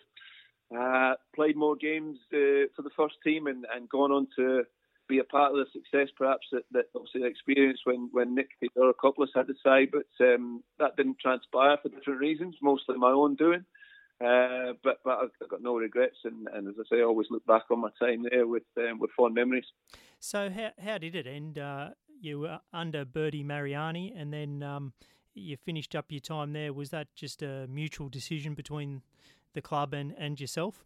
uh, 0.80 1.16
played 1.36 1.58
more 1.58 1.76
games 1.76 2.18
uh, 2.32 2.70
for 2.76 2.84
the 2.84 2.92
first 2.96 3.16
team 3.24 3.48
and, 3.48 3.66
and 3.76 3.90
gone 3.90 4.12
on 4.12 4.28
to 4.38 4.64
be 5.08 5.20
a 5.20 5.24
part 5.24 5.52
of 5.52 5.58
the 5.58 5.66
success, 5.72 6.10
perhaps 6.18 6.48
that, 6.52 6.64
that 6.72 6.86
obviously 6.96 7.22
the 7.22 7.28
experience 7.28 7.80
when 7.84 8.10
when 8.12 8.36
Nick 8.36 8.50
Theodorakopoulos 8.62 9.28
had 9.36 9.48
the 9.48 9.56
side, 9.64 9.90
but 9.92 10.26
um, 10.26 10.64
that 10.80 10.96
didn't 10.96 11.20
transpire 11.20 11.78
for 11.82 11.90
different 11.90 12.20
reasons, 12.20 12.56
mostly 12.62 12.98
my 12.98 13.12
own 13.12 13.36
doing. 13.36 13.66
Uh, 14.24 14.74
but 14.84 15.00
but 15.04 15.20
I've 15.20 15.50
got 15.50 15.62
no 15.62 15.76
regrets, 15.76 16.16
and, 16.24 16.48
and 16.54 16.68
as 16.70 16.76
I 16.80 16.84
say, 16.90 17.02
I 17.02 17.04
always 17.04 17.28
look 17.30 17.46
back 17.46 17.64
on 17.70 17.80
my 17.80 17.90
time 18.00 18.26
there 18.30 18.48
with 18.48 18.64
um, 18.78 19.00
with 19.00 19.12
fond 19.12 19.36
memories. 19.36 19.66
So 20.20 20.50
how 20.50 20.72
how 20.80 20.98
did 20.98 21.16
it 21.16 21.28
end? 21.28 21.60
Uh, 21.60 21.90
you 22.22 22.40
were 22.40 22.60
under 22.72 23.04
Bertie 23.04 23.44
Mariani, 23.44 24.14
and 24.16 24.32
then 24.32 24.64
um, 24.64 24.94
you 25.34 25.58
finished 25.58 25.96
up 25.96 26.06
your 26.10 26.22
time 26.22 26.54
there. 26.54 26.72
Was 26.72 26.92
that 26.92 27.14
just 27.14 27.44
a 27.44 27.68
mutual 27.68 28.08
decision 28.10 28.54
between 28.54 29.02
the 29.54 29.62
club 29.62 29.94
and, 29.94 30.14
and 30.18 30.40
yourself? 30.40 30.86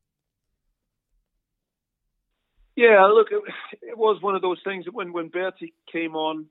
Yeah, 2.75 3.05
look, 3.07 3.27
it, 3.31 3.43
it 3.81 3.97
was 3.97 4.21
one 4.21 4.35
of 4.35 4.41
those 4.41 4.59
things 4.63 4.85
that 4.85 4.93
when 4.93 5.13
when 5.13 5.27
Bertie 5.27 5.73
came 5.91 6.15
on. 6.15 6.47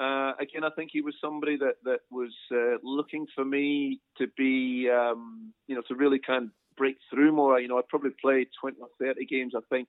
Uh, 0.00 0.32
again, 0.40 0.64
I 0.64 0.70
think 0.70 0.90
he 0.92 1.02
was 1.02 1.14
somebody 1.20 1.58
that 1.58 1.74
that 1.84 2.00
was 2.10 2.32
uh, 2.50 2.78
looking 2.82 3.26
for 3.34 3.44
me 3.44 4.00
to 4.16 4.26
be, 4.34 4.88
um, 4.88 5.52
you 5.66 5.74
know, 5.74 5.82
to 5.88 5.94
really 5.94 6.18
kind 6.18 6.44
of 6.44 6.50
break 6.78 6.96
through 7.10 7.32
more. 7.32 7.60
You 7.60 7.68
know, 7.68 7.78
I 7.78 7.82
probably 7.86 8.12
played 8.18 8.48
20 8.60 8.78
or 8.80 8.88
30 8.98 9.26
games, 9.26 9.52
I 9.54 9.60
think, 9.68 9.88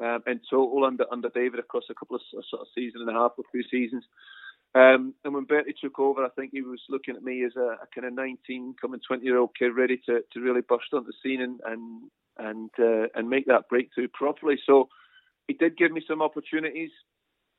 um, 0.00 0.22
in 0.28 0.40
total 0.48 0.84
under 0.84 1.06
under 1.10 1.28
David 1.28 1.58
across 1.58 1.84
a 1.90 1.94
couple 1.94 2.14
of 2.14 2.22
sort 2.30 2.62
of 2.62 2.68
season 2.72 3.00
and 3.00 3.10
a 3.10 3.14
half 3.14 3.32
or 3.36 3.44
two 3.50 3.62
seasons. 3.68 4.04
Um, 4.76 5.14
and 5.24 5.34
when 5.34 5.44
Bertie 5.44 5.74
took 5.78 5.98
over, 5.98 6.24
I 6.24 6.30
think 6.30 6.52
he 6.52 6.62
was 6.62 6.80
looking 6.88 7.16
at 7.16 7.22
me 7.24 7.44
as 7.44 7.52
a, 7.56 7.76
a 7.82 7.86
kind 7.94 8.06
of 8.06 8.14
19, 8.14 8.76
coming 8.80 9.00
20 9.06 9.24
year 9.24 9.38
old 9.38 9.50
kid 9.58 9.76
ready 9.76 10.00
to, 10.06 10.20
to 10.32 10.40
really 10.40 10.62
burst 10.62 10.94
onto 10.94 11.08
the 11.08 11.12
scene 11.20 11.42
and 11.42 11.60
and 11.66 12.10
and, 12.38 12.70
uh, 12.78 13.08
and 13.14 13.28
make 13.28 13.46
that 13.46 13.68
breakthrough 13.68 14.08
properly. 14.08 14.56
So 14.64 14.88
he 15.48 15.54
did 15.54 15.76
give 15.76 15.90
me 15.90 16.02
some 16.06 16.22
opportunities. 16.22 16.90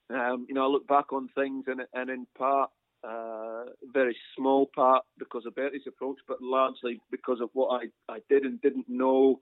Um, 0.10 0.46
you 0.48 0.56
know, 0.56 0.64
I 0.64 0.68
look 0.68 0.88
back 0.88 1.14
on 1.14 1.30
things 1.36 1.66
and, 1.68 1.82
and 1.94 2.10
in 2.10 2.28
part, 2.38 2.70
uh, 3.04 3.66
very 3.92 4.16
small 4.38 4.70
part 4.74 5.04
because 5.18 5.46
of 5.46 5.56
Bertie's 5.56 5.88
approach, 5.88 6.18
but 6.28 6.42
largely 6.42 7.02
because 7.12 7.42
of 7.42 7.50
what 7.54 7.82
I, 7.82 8.14
I 8.14 8.20
did 8.30 8.44
and 8.44 8.62
didn't 8.62 8.88
know 8.88 9.40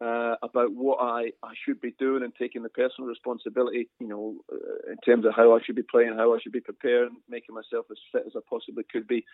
uh, 0.00 0.34
about 0.42 0.72
what 0.72 0.98
I, 1.00 1.30
I 1.42 1.54
should 1.64 1.80
be 1.80 1.94
doing 1.98 2.22
and 2.22 2.32
taking 2.34 2.62
the 2.62 2.68
personal 2.68 3.08
responsibility, 3.08 3.88
you 4.00 4.08
know, 4.08 4.36
uh, 4.52 4.90
in 4.90 4.98
terms 5.04 5.24
of 5.24 5.34
how 5.34 5.54
I 5.54 5.60
should 5.64 5.76
be 5.76 5.82
playing, 5.82 6.14
how 6.16 6.34
I 6.34 6.38
should 6.42 6.52
be 6.52 6.60
preparing, 6.60 7.16
making 7.28 7.54
myself 7.54 7.86
as 7.90 7.96
fit 8.12 8.24
as 8.26 8.32
I 8.36 8.40
possibly 8.48 8.84
could 8.90 9.06
be. 9.06 9.24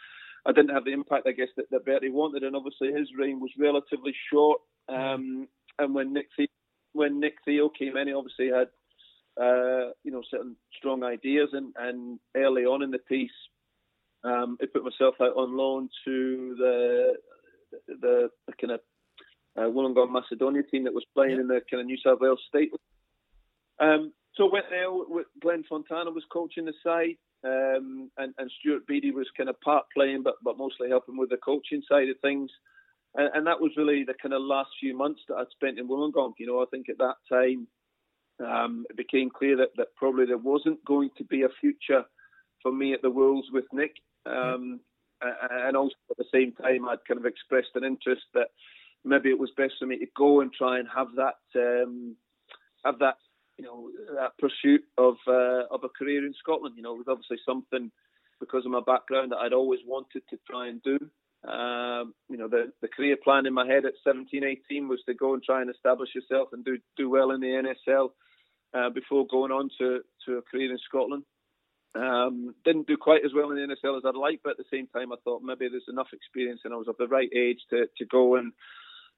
I 0.47 0.53
didn't 0.53 0.75
have 0.75 0.85
the 0.85 0.93
impact, 0.93 1.27
I 1.27 1.33
guess, 1.33 1.49
that, 1.57 1.71
that 1.71 1.85
Bertie 1.85 2.11
wanted, 2.11 2.43
and 2.43 2.55
obviously 2.57 2.93
his 2.93 3.09
reign 3.19 3.41
was 3.41 3.51
relatively 3.59 4.15
short. 4.31 4.61
Um, 4.89 5.49
and 5.79 5.95
when 5.95 6.13
Nick 6.13 6.27
the- 6.37 6.51
when 6.95 7.21
Nick 7.21 7.37
Theo 7.45 7.71
came 7.71 7.97
in, 7.97 8.09
he 8.09 8.13
obviously 8.13 8.49
had 8.49 8.69
uh, 9.41 9.93
you 10.05 10.11
know, 10.11 10.23
certain 10.31 10.57
strong 10.77 11.03
ideas. 11.03 11.51
And, 11.53 11.73
and 11.77 12.19
early 12.37 12.65
on 12.65 12.83
in 12.83 12.91
the 12.91 12.99
piece, 12.99 13.31
um, 14.25 14.57
I 14.63 14.67
put 14.73 14.85
myself 14.85 15.15
out 15.21 15.37
on 15.37 15.57
loan 15.57 15.89
to 16.05 16.55
the 16.59 17.13
the, 17.89 18.29
the 18.47 18.53
kind 18.61 18.73
of 18.73 18.81
uh, 19.57 19.71
Wollongong 19.71 20.11
Macedonia 20.11 20.63
team 20.63 20.85
that 20.85 20.95
was 20.95 21.05
playing 21.15 21.41
in 21.41 21.49
the 21.49 21.61
kind 21.71 21.81
of 21.81 21.87
New 21.87 21.97
South 22.05 22.21
Wales 22.21 22.41
state. 22.47 22.71
Um, 23.81 24.13
so 24.35 24.49
I 24.49 24.53
went 24.53 24.67
there. 24.71 24.93
With 24.93 25.27
Glenn 25.41 25.65
Fontana 25.69 26.11
was 26.11 26.25
coaching 26.33 26.67
the 26.67 26.75
side, 26.85 27.17
um, 27.45 28.11
and, 28.17 28.35
and 28.39 28.51
Stuart 28.61 28.87
Beattie 28.87 29.11
was 29.11 29.27
kind 29.37 29.49
of 29.49 29.61
part 29.61 29.85
playing, 29.95 30.23
but 30.23 30.35
but 30.45 30.59
mostly 30.59 30.89
helping 30.89 31.17
with 31.17 31.31
the 31.31 31.39
coaching 31.39 31.83
side 31.89 32.09
of 32.09 32.17
things. 32.21 32.51
And, 33.15 33.31
and 33.35 33.47
that 33.47 33.61
was 33.61 33.73
really 33.77 34.05
the 34.05 34.15
kind 34.15 34.33
of 34.33 34.41
last 34.43 34.71
few 34.81 34.97
months 34.97 35.21
that 35.29 35.37
I'd 35.37 35.51
spent 35.51 35.79
in 35.79 35.89
Wollongong. 35.89 36.33
You 36.39 36.47
know, 36.47 36.63
I 36.63 36.67
think 36.71 36.89
at 36.89 36.99
that 36.99 37.17
time 37.31 37.67
um, 38.41 38.85
it 38.91 38.97
became 38.97 39.31
clear 39.31 39.57
that, 39.57 39.71
that 39.77 39.95
probably 39.97 40.27
there 40.27 40.39
wasn't 40.39 40.85
going 40.85 41.11
to 41.19 41.25
be 41.25 41.43
a 41.43 41.49
future 41.61 42.05
for 42.63 42.73
me 42.73 42.93
at 42.93 43.03
the 43.03 43.11
Wolves 43.11 43.49
with 43.53 43.65
Nick. 43.73 43.97
Um, 44.27 44.81
and 45.51 45.77
also 45.77 45.95
at 46.11 46.17
the 46.17 46.25
same 46.33 46.53
time, 46.53 46.89
I'd 46.89 47.05
kind 47.07 47.19
of 47.19 47.27
expressed 47.27 47.71
an 47.75 47.85
interest 47.85 48.23
that 48.35 48.49
maybe 49.05 49.31
it 49.31 49.39
was 49.39 49.51
best 49.57 49.75
for 49.79 49.87
me 49.87 49.99
to 49.99 50.07
go 50.17 50.41
and 50.41 50.53
try 50.53 50.79
and 50.79 50.89
have 50.95 51.09
that 51.17 51.39
um, 51.57 52.17
have 52.85 52.99
that 52.99 53.17
you 53.59 53.65
know 53.65 53.91
that 54.15 54.37
pursuit 54.39 54.83
of 54.99 55.15
uh, 55.29 55.67
of 55.71 55.85
a 55.85 55.89
career 55.89 56.27
in 56.27 56.35
Scotland. 56.39 56.75
You 56.77 56.83
know, 56.83 56.95
it 56.95 56.99
was 56.99 57.09
obviously 57.09 57.39
something 57.47 57.91
because 58.41 58.65
of 58.65 58.73
my 58.73 58.81
background 58.85 59.33
that 59.33 59.39
I'd 59.39 59.53
always 59.53 59.81
wanted 59.87 60.23
to 60.31 60.39
try 60.49 60.69
and 60.69 60.83
do. 60.83 60.99
Um, 61.49 62.15
you 62.29 62.37
know, 62.37 62.49
the, 62.49 62.73
the 62.81 62.89
career 62.89 63.17
plan 63.23 63.47
in 63.47 63.55
my 63.55 63.67
head 63.67 63.85
at 63.85 63.95
17, 64.05 64.45
18 64.45 64.89
was 64.89 65.01
to 65.07 65.15
go 65.15 65.35
and 65.35 65.43
try 65.43 65.61
and 65.61 65.71
establish 65.71 66.11
yourself 66.15 66.49
and 66.53 66.65
do 66.65 66.79
do 66.97 67.11
well 67.11 67.33
in 67.33 67.41
the 67.41 67.49
NSL 67.89 68.11
uh, 68.75 68.91
before 68.91 69.27
going 69.27 69.51
on 69.51 69.69
to, 69.79 70.01
to 70.27 70.39
a 70.39 70.43
career 70.43 70.71
in 70.71 70.79
Scotland. 70.79 71.25
Um, 71.95 72.55
didn't 72.65 72.87
do 72.87 72.97
quite 72.97 73.25
as 73.25 73.33
well 73.35 73.51
in 73.51 73.57
the 73.57 73.75
NSL 73.75 73.99
as 73.99 74.05
I'd 74.07 74.15
like, 74.15 74.41
but 74.43 74.53
at 74.53 74.57
the 74.57 74.73
same 74.73 74.87
time, 74.87 75.13
I 75.13 75.17
thought 75.25 75.43
maybe 75.43 75.69
there's 75.69 75.83
enough 75.89 76.09
experience 76.13 76.61
and 76.65 76.73
I 76.73 76.77
was 76.77 76.89
of 76.89 76.97
the 76.99 77.09
right 77.09 77.29
age 77.35 77.59
to, 77.71 77.87
to 77.99 78.05
go 78.07 78.37
and 78.37 78.53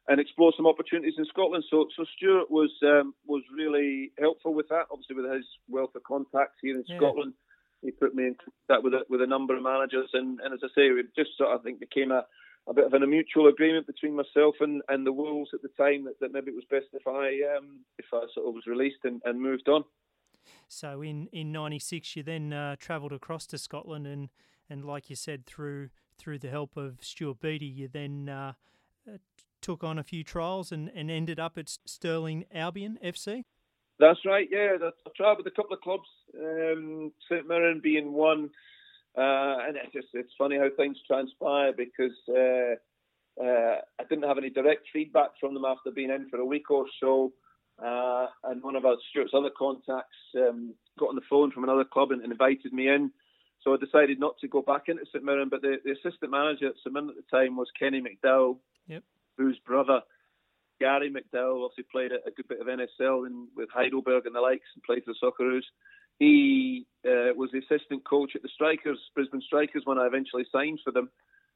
and 0.07 0.21
explore 0.21 0.53
some 0.55 0.67
opportunities 0.67 1.15
in 1.17 1.25
Scotland. 1.25 1.65
So, 1.71 1.87
so 1.97 2.05
Stuart 2.17 2.51
was 2.51 2.71
um, 2.83 3.15
was 3.27 3.43
really 3.55 4.13
helpful 4.19 4.55
with 4.55 4.69
that. 4.69 4.87
Obviously, 4.91 5.17
with 5.17 5.33
his 5.33 5.47
wealth 5.69 5.95
of 5.95 6.03
contacts 6.03 6.59
here 6.61 6.75
in 6.75 6.85
yeah. 6.87 6.97
Scotland, 6.97 7.35
he 7.83 7.91
put 7.91 8.15
me 8.15 8.25
in 8.25 8.37
contact 8.37 8.85
with 8.85 8.95
a, 8.95 9.01
with 9.09 9.23
a 9.23 9.27
number 9.27 9.57
of 9.57 9.63
managers, 9.63 10.11
and, 10.13 10.41
and 10.41 10.55
as 10.55 10.61
I 10.63 10.69
say, 10.69 10.83
it 10.87 11.15
just 11.17 11.37
sort 11.37 11.51
of 11.51 11.61
I 11.61 11.63
think 11.63 11.81
became 11.81 12.11
a, 12.11 12.25
a 12.67 12.75
bit 12.75 12.87
of 12.87 12.93
a 12.93 13.07
mutual 13.07 13.49
agreement 13.49 13.87
between 13.87 14.17
myself 14.17 14.57
and, 14.61 14.83
and 14.89 15.07
the 15.07 15.13
Wolves 15.13 15.51
at 15.53 15.63
the 15.63 15.69
time 15.69 16.05
that, 16.05 16.19
that 16.21 16.33
maybe 16.33 16.51
it 16.51 16.55
was 16.55 16.65
best 16.71 16.87
if 16.93 17.07
I 17.07 17.57
um, 17.57 17.81
if 17.99 18.07
I 18.13 18.25
sort 18.35 18.49
of 18.49 18.55
was 18.55 18.67
released 18.67 19.05
and, 19.05 19.21
and 19.25 19.41
moved 19.41 19.69
on. 19.69 19.85
So 20.69 21.03
in 21.03 21.29
in 21.33 21.53
'96, 21.53 22.17
you 22.17 22.23
then 22.23 22.53
uh, 22.53 22.77
travelled 22.79 23.13
across 23.13 23.47
to 23.49 23.59
Scotland, 23.59 24.07
and 24.07 24.29
and 24.69 24.85
like 24.85 25.11
you 25.11 25.17
said, 25.17 25.47
through 25.47 25.91
through 26.19 26.39
the 26.39 26.51
help 26.51 26.77
of 26.77 26.99
Stuart 27.03 27.41
Beattie, 27.41 27.67
you 27.67 27.89
then 27.89 28.29
uh, 28.29 28.53
uh, 29.09 29.19
took 29.61 29.83
on 29.83 29.99
a 29.99 30.05
few 30.05 30.23
trials 30.23 30.73
and, 30.73 30.91
and 30.95 31.11
ended 31.11 31.41
up 31.41 31.59
at 31.59 31.69
Stirling 31.87 32.45
Albion 32.53 32.99
FC. 33.05 33.45
That's 33.99 34.21
right. 34.27 34.49
Yeah, 34.51 34.77
I've 34.85 35.15
tried 35.15 35.37
with 35.39 35.47
a 35.47 35.51
couple 35.51 35.75
of 35.75 35.83
clubs, 35.83 36.09
um, 36.39 37.13
St 37.31 37.47
Mirren 37.47 37.81
being 37.83 38.13
one, 38.13 38.51
uh, 39.17 39.59
and 39.67 39.77
it's 39.77 39.93
just 39.93 40.09
it's 40.15 40.33
funny 40.39 40.57
how 40.57 40.69
things 40.77 40.99
transpire 41.07 41.73
because. 41.77 42.17
Uh, 42.29 42.77
uh, 43.41 43.79
I 43.99 44.05
didn't 44.09 44.29
have 44.29 44.39
any 44.39 44.51
direct 44.51 44.87
feedback 44.93 45.31
from 45.41 45.55
them 45.55 45.65
after 45.65 45.91
being 45.91 46.11
in 46.11 46.29
for 46.29 46.39
a 46.39 46.45
week 46.45 46.71
or 46.71 46.87
so. 47.01 47.33
Uh, 47.83 48.27
and 48.45 48.63
one 48.63 48.77
of 48.77 48.85
our 48.85 48.97
Stuart's 49.11 49.33
other 49.35 49.51
contacts 49.57 50.17
um, 50.37 50.75
got 50.99 51.09
on 51.09 51.17
the 51.17 51.29
phone 51.29 51.51
from 51.51 51.65
another 51.65 51.85
club 51.85 52.13
and, 52.13 52.23
and, 52.23 52.31
invited 52.31 52.73
me 52.73 52.89
in. 52.89 53.11
So 53.63 53.75
I 53.75 53.77
decided 53.79 54.21
not 54.21 54.39
to 54.41 54.49
go 54.49 54.63
back 54.63 54.85
into 54.87 55.05
St 55.07 55.25
Mirren. 55.25 55.49
But 55.49 55.63
the, 55.63 55.77
the 55.85 55.93
assistant 55.93 56.31
manager 56.31 56.69
at 56.69 56.75
St 56.85 56.93
Mirren 56.93 57.11
at 57.11 57.17
the 57.17 57.37
time 57.37 57.57
was 57.57 57.69
Kenny 57.77 58.01
McDowell, 58.01 58.59
yep. 58.87 59.03
whose 59.37 59.59
brother 59.67 60.03
Gary 60.81 61.11
McDowell 61.11 61.63
also 61.63 61.83
played 61.91 62.13
a, 62.13 62.17
a, 62.27 62.31
good 62.31 62.49
bit 62.49 62.61
of 62.61 62.67
NSL 62.67 63.27
in, 63.27 63.49
with 63.57 63.69
Heidelberg 63.73 64.27
and 64.27 64.35
the 64.35 64.41
likes 64.41 64.67
and 64.75 64.83
played 64.83 65.05
for 65.05 65.13
the 65.13 65.19
Socceroos. 65.23 65.65
He 66.19 66.87
uh, 67.05 67.35
was 67.35 67.51
the 67.53 67.59
assistant 67.59 68.05
coach 68.05 68.33
at 68.35 68.43
the 68.43 68.49
Strikers, 68.55 68.99
Brisbane 69.15 69.43
Strikers, 69.43 69.83
when 69.85 69.99
I 69.99 70.07
eventually 70.07 70.47
signed 70.53 70.81
for 70.85 70.93
them. 70.93 71.11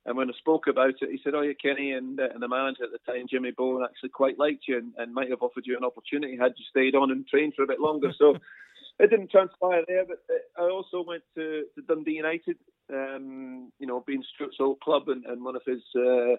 And 0.06 0.16
when 0.16 0.30
I 0.30 0.32
spoke 0.38 0.66
about 0.68 0.94
it, 1.00 1.10
he 1.10 1.20
said, 1.22 1.34
"Oh, 1.34 1.42
yeah, 1.42 1.52
Kenny 1.60 1.92
and, 1.92 2.18
uh, 2.18 2.28
and 2.32 2.42
the 2.42 2.48
manager 2.48 2.84
at 2.84 2.90
the 2.92 3.12
time, 3.12 3.26
Jimmy 3.28 3.50
Bone, 3.50 3.84
actually 3.84 4.08
quite 4.08 4.38
liked 4.38 4.64
you 4.66 4.78
and, 4.78 4.92
and, 4.96 5.12
might 5.12 5.30
have 5.30 5.42
offered 5.42 5.64
you 5.66 5.76
an 5.76 5.84
opportunity 5.84 6.36
had 6.36 6.54
you 6.56 6.64
stayed 6.70 6.94
on 6.94 7.10
and 7.10 7.26
trained 7.28 7.54
for 7.54 7.62
a 7.62 7.66
bit 7.66 7.80
longer." 7.80 8.12
So 8.16 8.36
it 8.98 9.10
didn't 9.10 9.30
transpire 9.30 9.84
there. 9.86 10.06
But 10.06 10.22
uh, 10.30 10.64
I 10.64 10.70
also 10.70 11.04
went 11.06 11.24
to, 11.34 11.64
to 11.74 11.82
Dundee 11.82 12.12
United, 12.12 12.56
um, 12.92 13.70
you 13.78 13.86
know, 13.86 14.02
being 14.06 14.24
Stuart's 14.34 14.56
old 14.60 14.80
club, 14.80 15.08
and, 15.08 15.24
and 15.26 15.44
one 15.44 15.56
of 15.56 15.62
his 15.66 15.82
uh, 15.94 16.36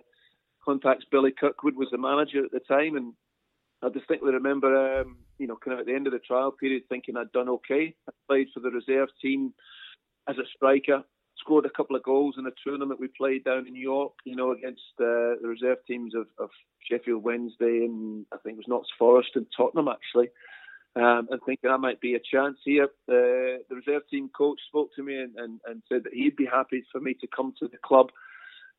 contacts, 0.64 1.06
Billy 1.10 1.32
Kirkwood, 1.32 1.76
was 1.76 1.90
the 1.92 1.98
manager 1.98 2.44
at 2.46 2.52
the 2.52 2.60
time, 2.60 2.96
and 2.96 3.14
I 3.82 3.90
distinctly 3.90 4.34
remember, 4.34 5.02
um, 5.02 5.18
you 5.38 5.48
know, 5.48 5.58
kind 5.58 5.74
of 5.74 5.80
at 5.80 5.86
the 5.86 5.96
end 5.96 6.08
of 6.08 6.14
the 6.14 6.20
trial 6.20 6.52
period, 6.52 6.84
thinking 6.90 7.18
I'd 7.18 7.32
done 7.32 7.50
okay. 7.50 7.96
I 8.08 8.12
played 8.28 8.48
for 8.54 8.60
the 8.60 8.72
reserve 8.72 9.10
team 9.22 9.54
as 10.28 10.38
a 10.38 10.48
striker 10.56 11.04
scored 11.40 11.66
a 11.66 11.70
couple 11.70 11.96
of 11.96 12.04
goals 12.04 12.36
in 12.38 12.46
a 12.46 12.52
tournament 12.64 13.00
we 13.00 13.08
played 13.08 13.44
down 13.44 13.66
in 13.66 13.74
New 13.74 13.82
York, 13.82 14.14
you 14.26 14.36
know, 14.36 14.52
against 14.52 14.82
uh, 15.00 15.40
the 15.42 15.48
reserve 15.48 15.78
teams 15.88 16.14
of, 16.16 16.28
of, 16.40 16.50
Sheffield 16.90 17.24
Wednesday 17.24 17.86
and 17.86 18.26
I 18.34 18.38
think 18.38 18.54
it 18.54 18.58
was 18.58 18.68
Notts 18.68 18.90
Forest 18.98 19.32
and 19.36 19.46
Tottenham 19.56 19.90
actually. 19.90 20.30
Um, 20.96 21.28
and 21.30 21.40
thinking 21.46 21.70
that 21.70 21.78
might 21.78 22.02
be 22.02 22.16
a 22.16 22.20
chance 22.20 22.58
here. 22.64 22.86
Uh, 23.08 23.62
the 23.70 23.76
reserve 23.76 24.04
team 24.10 24.30
coach 24.36 24.60
spoke 24.68 24.90
to 24.96 25.04
me 25.04 25.20
and, 25.20 25.36
and, 25.36 25.60
and, 25.68 25.84
said 25.88 26.06
that 26.06 26.14
he'd 26.14 26.36
be 26.36 26.46
happy 26.46 26.84
for 26.92 27.00
me 27.00 27.14
to 27.22 27.28
come 27.28 27.54
to 27.60 27.68
the 27.68 27.78
club. 27.78 28.08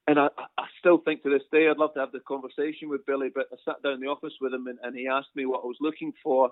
And 0.07 0.19
I, 0.19 0.29
I, 0.59 0.65
still 0.81 0.99
think 0.99 1.23
to 1.23 1.31
this 1.31 1.43
day 1.53 1.69
I'd 1.69 1.77
love 1.77 1.95
to 1.95 2.01
have 2.01 2.13
the 2.13 2.21
conversation 2.21 2.89
with 2.89 3.07
Billy, 3.07 3.29
but 3.33 3.47
I 3.53 3.57
sat 3.65 3.83
down 3.83 3.95
in 3.95 4.01
the 4.01 4.09
office 4.09 4.33
with 4.41 4.53
him 4.53 4.67
and, 4.67 4.79
and 4.83 4.97
he 4.97 5.07
asked 5.07 5.35
me 5.37 5.47
what 5.47 5.61
I 5.63 5.67
was 5.67 5.77
looking 5.81 6.13
for. 6.23 6.51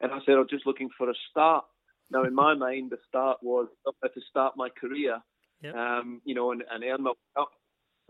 And 0.00 0.12
I 0.12 0.18
said, 0.26 0.34
I'm 0.34 0.48
just 0.48 0.66
looking 0.66 0.90
for 0.98 1.08
a 1.08 1.14
start. 1.30 1.64
Now, 2.10 2.24
in 2.24 2.34
my 2.34 2.54
mind, 2.66 2.90
the 2.90 2.98
start 3.08 3.38
was 3.42 3.68
to 3.86 4.20
start 4.28 4.54
my 4.56 4.68
career, 4.68 5.18
yep. 5.62 5.74
um, 5.74 6.20
you 6.24 6.34
know, 6.34 6.52
and, 6.52 6.62
and 6.70 6.84
earn 6.84 7.02
my 7.02 7.10
way 7.10 7.40
up. 7.40 7.50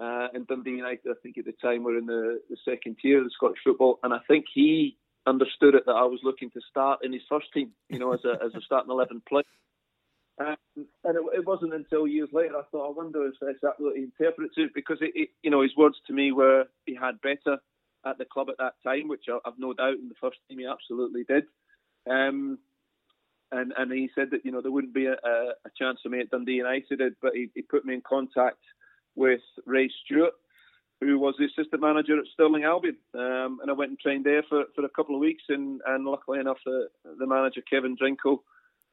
Uh, 0.01 0.29
and 0.35 0.47
Dundee 0.47 0.71
United, 0.71 1.01
I 1.09 1.15
think 1.23 1.39
at 1.39 1.45
the 1.45 1.53
time, 1.63 1.85
were 1.85 1.99
in 1.99 2.07
the, 2.07 2.41
the 2.49 2.57
second 2.65 2.97
tier 3.01 3.19
of 3.19 3.25
the 3.25 3.31
Scottish 3.31 3.61
football, 3.63 4.01
and 4.03 4.13
I 4.13 4.19
think 4.27 4.47
he 4.53 4.97
understood 5.27 5.75
it 5.75 5.85
that 5.87 5.93
I 5.93 6.05
was 6.05 6.21
looking 6.25 6.51
to 6.51 6.61
start 6.69 7.05
in 7.05 7.13
his 7.13 7.23
first 7.29 7.47
team, 7.53 7.71
you 7.89 7.99
know, 7.99 8.13
as 8.13 8.21
a 8.25 8.45
as 8.45 8.55
a 8.55 8.61
starting 8.65 8.91
eleven 8.91 9.23
player. 9.29 9.45
Um, 10.43 10.57
and 11.05 11.17
it, 11.17 11.23
it, 11.35 11.47
wasn't 11.47 11.75
until 11.75 12.07
years 12.07 12.31
later 12.33 12.57
I 12.57 12.63
thought, 12.71 12.89
I 12.89 12.97
wonder 12.97 13.27
if 13.27 13.35
that's 13.41 13.79
what 13.79 13.97
he 13.97 14.05
interprets 14.05 14.55
it, 14.57 14.71
because 14.75 14.99
it, 15.01 15.13
it, 15.15 15.29
you 15.43 15.51
know, 15.51 15.63
his 15.63 15.77
words 15.77 15.97
to 16.07 16.13
me 16.13 16.33
were 16.33 16.65
he 16.87 16.95
had 16.95 17.21
better 17.21 17.59
at 18.07 18.19
the 18.19 18.25
club 18.25 18.49
at 18.51 18.59
that 18.59 18.75
time, 18.85 19.09
which 19.09 19.25
I, 19.29 19.39
have 19.45 19.59
no 19.59 19.73
doubt 19.73 19.99
in 19.99 20.09
the 20.09 20.15
first 20.21 20.39
team 20.49 20.59
he 20.59 20.67
absolutely 20.67 21.25
did. 21.25 21.45
Um, 22.11 22.59
and 23.53 23.73
and 23.77 23.93
he 23.93 24.09
said 24.15 24.31
that 24.31 24.45
you 24.45 24.51
know 24.51 24.63
there 24.63 24.73
wouldn't 24.73 24.95
be 24.95 25.07
a, 25.07 25.13
a 25.13 25.71
chance 25.79 26.01
for 26.03 26.09
me 26.09 26.21
at 26.21 26.31
Dundee 26.31 26.53
United, 26.53 27.01
but 27.21 27.35
he, 27.35 27.51
he, 27.55 27.63
put 27.63 27.85
me 27.85 27.95
in 27.95 28.01
contact 28.01 28.59
with 29.15 29.43
Ray 29.67 29.91
Stewart, 30.05 30.33
who 31.01 31.19
was 31.19 31.35
the 31.39 31.45
assistant 31.45 31.83
manager 31.83 32.19
at 32.19 32.27
Stirling 32.33 32.65
Albion, 32.65 32.97
um, 33.15 33.59
and 33.61 33.71
I 33.71 33.75
went 33.75 33.91
and 33.91 34.01
trained 34.01 34.25
there 34.25 34.43
for, 34.49 34.65
for 34.75 34.85
a 34.85 34.89
couple 34.89 35.15
of 35.15 35.21
weeks, 35.21 35.43
and, 35.49 35.81
and 35.87 36.05
luckily 36.05 36.41
enough, 36.41 36.59
the, 36.65 36.89
the 37.19 37.27
manager 37.27 37.61
Kevin 37.69 37.97
Drinkell 37.97 38.39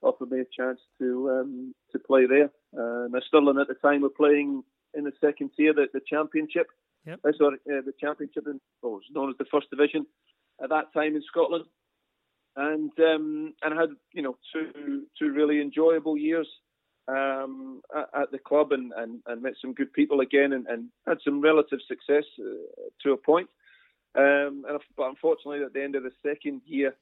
offered 0.01 0.31
me 0.31 0.39
a 0.39 0.45
chance 0.61 0.79
to 0.99 1.29
um, 1.29 1.75
to 1.91 1.99
play 1.99 2.25
there. 2.25 2.51
Uh, 2.73 3.07
now 3.09 3.19
Stirling 3.27 3.59
at 3.59 3.67
the 3.67 3.75
time 3.75 4.01
were 4.01 4.09
playing 4.09 4.63
in 4.93 5.03
the 5.03 5.11
second 5.21 5.51
tier, 5.55 5.73
the, 5.73 5.87
the 5.93 6.01
Championship. 6.07 6.67
Yep. 7.05 7.19
Uh, 7.25 7.31
sorry, 7.37 7.57
uh, 7.67 7.81
the 7.85 7.93
Championship, 7.99 8.45
in, 8.47 8.59
oh, 8.83 8.89
was 8.89 9.03
known 9.11 9.29
as 9.29 9.37
the 9.37 9.45
First 9.51 9.69
Division 9.69 10.05
at 10.61 10.69
that 10.69 10.93
time 10.93 11.15
in 11.15 11.23
Scotland 11.23 11.65
and 12.55 12.91
um, 12.99 13.53
and 13.63 13.79
had 13.79 13.89
you 14.13 14.21
know 14.21 14.37
two 14.53 15.03
two 15.17 15.31
really 15.31 15.61
enjoyable 15.61 16.17
years 16.17 16.47
um, 17.07 17.81
at, 17.95 18.21
at, 18.21 18.31
the 18.31 18.37
club 18.37 18.71
and, 18.71 18.91
and, 18.95 19.21
and, 19.25 19.41
met 19.41 19.53
some 19.59 19.73
good 19.73 19.91
people 19.93 20.19
again 20.19 20.53
and, 20.53 20.67
and 20.67 20.89
had 21.07 21.17
some 21.25 21.41
relative 21.41 21.79
success 21.87 22.23
uh, 22.39 22.83
to 23.01 23.13
a 23.13 23.17
point. 23.17 23.49
Um, 24.15 24.63
and, 24.69 24.79
but 24.95 25.09
unfortunately, 25.09 25.63
at 25.65 25.73
the 25.73 25.83
end 25.83 25.95
of 25.95 26.03
the 26.03 26.11
second 26.23 26.61
year, 26.65 26.95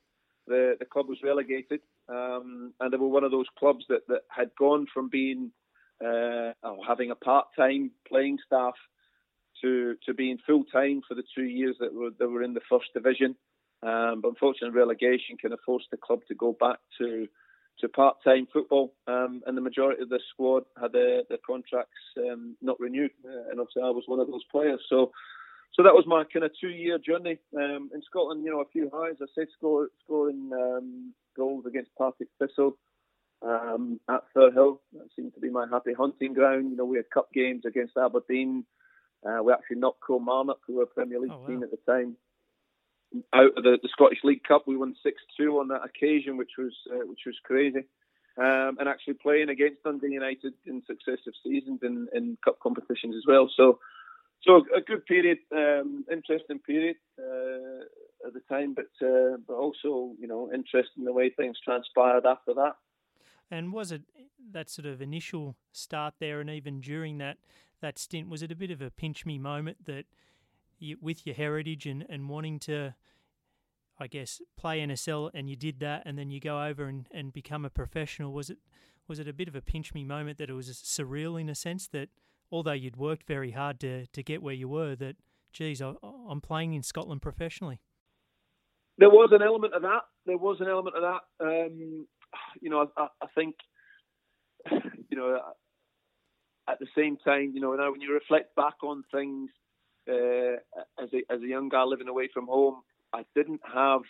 the, 0.48 0.78
the 0.80 0.86
club 0.86 1.10
was 1.10 1.18
relegated, 1.22 1.82
um, 2.10 2.74
and 2.80 2.92
they 2.92 2.98
were 2.98 3.08
one 3.08 3.24
of 3.24 3.32
those 3.32 3.46
clubs 3.58 3.86
that, 3.90 4.08
that 4.08 4.22
had 4.30 4.50
gone 4.58 4.86
from 4.94 5.10
being 5.10 5.52
uh, 6.04 6.54
oh, 6.64 6.78
having 6.88 7.12
a 7.12 7.16
part-time 7.16 7.92
playing 8.08 8.38
staff 8.46 8.76
to 9.62 9.96
to 10.06 10.14
being 10.14 10.38
full-time 10.46 11.02
for 11.08 11.16
the 11.16 11.24
two 11.36 11.46
years 11.46 11.76
that 11.80 11.94
were 11.94 12.12
they 12.20 12.26
were 12.26 12.44
in 12.44 12.54
the 12.54 12.62
first 12.70 12.94
division. 12.94 13.36
Um, 13.84 14.22
but 14.22 14.30
unfortunately, 14.30 14.78
relegation 14.78 15.38
kind 15.42 15.54
of 15.54 15.60
forced 15.66 15.88
the 15.92 15.98
club 15.98 16.22
to 16.28 16.36
go 16.36 16.56
back 16.60 16.78
to 17.00 17.28
to 17.80 17.88
part-time 17.88 18.48
football, 18.52 18.96
um, 19.08 19.42
and 19.46 19.56
the 19.56 19.62
majority 19.62 20.02
of 20.02 20.10
the 20.10 20.20
squad 20.32 20.64
had 20.82 20.94
their, 20.94 21.22
their 21.30 21.38
contracts 21.46 21.92
um, 22.18 22.58
not 22.60 22.80
renewed, 22.80 23.12
uh, 23.24 23.52
and 23.52 23.60
obviously 23.60 23.84
I 23.84 23.90
was 23.90 24.04
one 24.08 24.20
of 24.20 24.28
those 24.28 24.44
players. 24.52 24.82
So, 24.90 25.12
so 25.74 25.84
that 25.84 25.94
was 25.94 26.06
my 26.08 26.24
kind 26.24 26.46
of 26.46 26.52
two-year 26.60 26.98
journey 26.98 27.38
um, 27.56 27.90
in 27.94 28.02
Scotland. 28.04 28.44
You 28.44 28.52
know, 28.52 28.62
a 28.62 28.70
few 28.72 28.90
highs. 28.94 29.16
I 29.22 29.26
said 29.36 29.48
score, 29.56 29.90
scoring 30.04 30.50
um, 30.54 31.14
goals 31.36 31.66
against 31.68 31.96
Partick 31.96 32.30
Thistle 32.40 32.78
um, 33.42 34.00
at 34.10 34.24
Firhill. 34.36 34.80
That 34.94 35.08
seemed 35.16 35.34
to 35.36 35.40
be 35.40 35.50
my 35.50 35.68
happy 35.72 35.94
hunting 35.94 36.34
ground. 36.34 36.72
You 36.72 36.78
know, 36.78 36.86
we 36.86 36.98
had 36.98 37.10
cup 37.10 37.32
games 37.34 37.64
against 37.66 37.98
Aberdeen. 37.98 38.66
Uh, 39.28 39.44
we 39.44 39.54
actually 39.54 39.78
knocked 39.78 40.04
Kilmarnock, 40.06 40.60
who 40.66 40.76
were 40.76 40.84
a 40.84 40.88
Premier 40.88 41.20
League 41.20 41.32
oh, 41.34 41.40
wow. 41.42 41.48
team 41.48 41.64
at 41.64 41.72
the 41.72 41.92
time, 41.92 42.16
out 43.34 43.58
of 43.58 43.64
the, 43.64 43.78
the 43.82 43.90
Scottish 43.92 44.20
League 44.24 44.44
Cup. 44.44 44.64
We 44.68 44.78
won 44.78 44.96
six 45.04 45.22
two 45.38 45.60
on 45.60 45.68
that 45.70 45.82
occasion, 45.84 46.38
which 46.38 46.52
was 46.58 46.74
uh, 46.92 47.06
which 47.06 47.22
was 47.26 47.36
crazy. 47.44 47.86
Um, 48.38 48.78
and 48.80 48.88
actually 48.88 49.16
playing 49.16 49.50
against 49.50 49.82
Dundee 49.82 50.12
United 50.12 50.54
in 50.68 50.84
successive 50.86 51.34
seasons 51.44 51.80
in, 51.82 52.08
in 52.14 52.38
cup 52.46 52.60
competitions 52.62 53.16
as 53.16 53.24
well. 53.28 53.50
So, 53.58 53.80
so 54.42 54.64
a 54.76 54.82
good 54.82 55.06
period, 55.06 55.40
um, 55.52 56.06
interesting 56.12 56.60
period 56.60 56.98
uh, 57.20 58.28
at 58.28 58.34
the 58.34 58.42
time, 58.50 58.76
but 58.76 59.06
uh, 59.06 59.38
but 59.48 59.56
also 59.56 60.14
you 60.20 60.28
know 60.28 60.52
interesting 60.54 61.06
the 61.06 61.14
way 61.14 61.30
things 61.30 61.58
transpired 61.64 62.26
after 62.26 62.54
that. 62.54 62.76
And 63.50 63.72
was 63.74 63.92
it 63.92 64.04
that 64.52 64.70
sort 64.70 64.86
of 64.86 65.02
initial 65.02 65.56
start 65.72 66.16
there, 66.20 66.40
and 66.40 66.50
even 66.50 66.82
during 66.82 67.18
that 67.18 67.38
that 67.82 67.98
stint, 67.98 68.30
was 68.30 68.42
it 68.42 68.52
a 68.52 68.56
bit 68.56 68.72
of 68.72 68.82
a 68.82 68.92
pinch 68.92 69.26
me 69.26 69.38
moment 69.38 69.86
that 69.86 70.06
you, 70.80 70.98
with 71.02 71.26
your 71.26 71.36
heritage 71.36 71.86
and, 71.86 72.06
and 72.10 72.30
wanting 72.30 72.60
to, 72.60 72.96
I 74.00 74.08
guess, 74.08 74.42
play 74.58 74.80
NSL, 74.80 75.32
and 75.34 75.50
you 75.50 75.56
did 75.56 75.80
that, 75.80 76.04
and 76.06 76.18
then 76.18 76.30
you 76.30 76.40
go 76.40 76.64
over 76.64 76.86
and, 76.86 77.08
and 77.12 77.34
become 77.34 77.66
a 77.66 77.70
professional. 77.70 78.34
Was 78.34 78.50
it 78.50 78.58
was 79.08 79.20
it 79.20 79.28
a 79.28 79.34
bit 79.34 79.48
of 79.48 79.56
a 79.56 79.62
pinch 79.62 79.94
me 79.94 80.04
moment 80.04 80.38
that 80.38 80.50
it 80.50 80.54
was 80.54 80.70
surreal 80.70 81.40
in 81.40 81.50
a 81.50 81.56
sense 81.56 81.88
that 81.88 82.10
although 82.52 82.74
you'd 82.74 82.98
worked 82.98 83.28
very 83.28 83.52
hard 83.52 83.80
to 83.82 84.08
to 84.08 84.24
get 84.24 84.42
where 84.42 84.54
you 84.54 84.68
were, 84.68 84.96
that 84.96 85.16
geez, 85.52 85.82
I, 85.82 85.94
I'm 86.30 86.42
playing 86.42 86.74
in 86.74 86.84
Scotland 86.84 87.22
professionally. 87.22 87.80
There 88.98 89.10
was 89.10 89.30
an 89.32 89.42
element 89.42 89.74
of 89.74 89.84
that. 89.84 90.02
There 90.26 90.38
was 90.38 90.58
an 90.60 90.68
element 90.68 90.96
of 90.96 91.04
that. 91.04 91.46
Um, 91.46 92.08
you 92.62 92.70
know, 92.70 92.90
I, 92.98 93.08
I 93.22 93.28
think 93.36 93.56
you 94.72 95.18
know, 95.18 95.40
at 96.70 96.80
the 96.80 96.88
same 96.96 97.18
time, 97.18 97.52
you 97.54 97.62
know, 97.62 97.74
now 97.76 97.92
when 97.92 98.02
you 98.02 98.14
reflect 98.14 98.56
back 98.56 98.84
on 98.84 99.04
things 99.12 99.50
uh, 100.10 100.58
as 101.02 101.10
a 101.14 101.34
as 101.34 101.42
a 101.42 101.48
young 101.48 101.70
guy 101.70 101.84
living 101.84 102.08
away 102.08 102.30
from 102.34 102.48
home, 102.48 102.82
I 103.14 103.24
didn't 103.36 103.62
have 103.74 104.02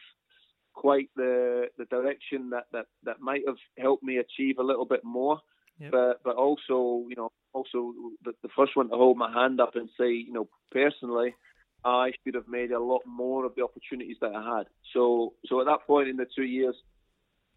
quite 0.73 1.09
the 1.15 1.67
the 1.77 1.85
direction 1.85 2.51
that 2.51 2.65
that 2.71 2.85
that 3.03 3.19
might 3.19 3.41
have 3.47 3.57
helped 3.77 4.03
me 4.03 4.17
achieve 4.17 4.57
a 4.59 4.63
little 4.63 4.85
bit 4.85 5.03
more. 5.03 5.39
Yep. 5.79 5.91
But 5.91 6.23
but 6.23 6.35
also, 6.35 7.05
you 7.09 7.15
know, 7.15 7.31
also 7.57 7.93
the, 8.23 8.33
the 8.41 8.49
first 8.55 8.75
one 8.75 8.89
to 8.89 8.95
hold 8.95 9.17
my 9.17 9.31
hand 9.31 9.59
up 9.59 9.75
and 9.75 9.89
say, 9.99 10.11
you 10.11 10.33
know, 10.33 10.47
personally, 10.71 11.35
I 11.83 12.11
should 12.23 12.35
have 12.35 12.47
made 12.47 12.71
a 12.71 12.79
lot 12.79 13.01
more 13.05 13.45
of 13.45 13.55
the 13.55 13.63
opportunities 13.63 14.17
that 14.21 14.33
I 14.33 14.57
had. 14.57 14.67
So 14.93 15.33
so 15.47 15.59
at 15.61 15.65
that 15.65 15.85
point 15.87 16.09
in 16.09 16.17
the 16.17 16.27
two 16.35 16.43
years, 16.43 16.75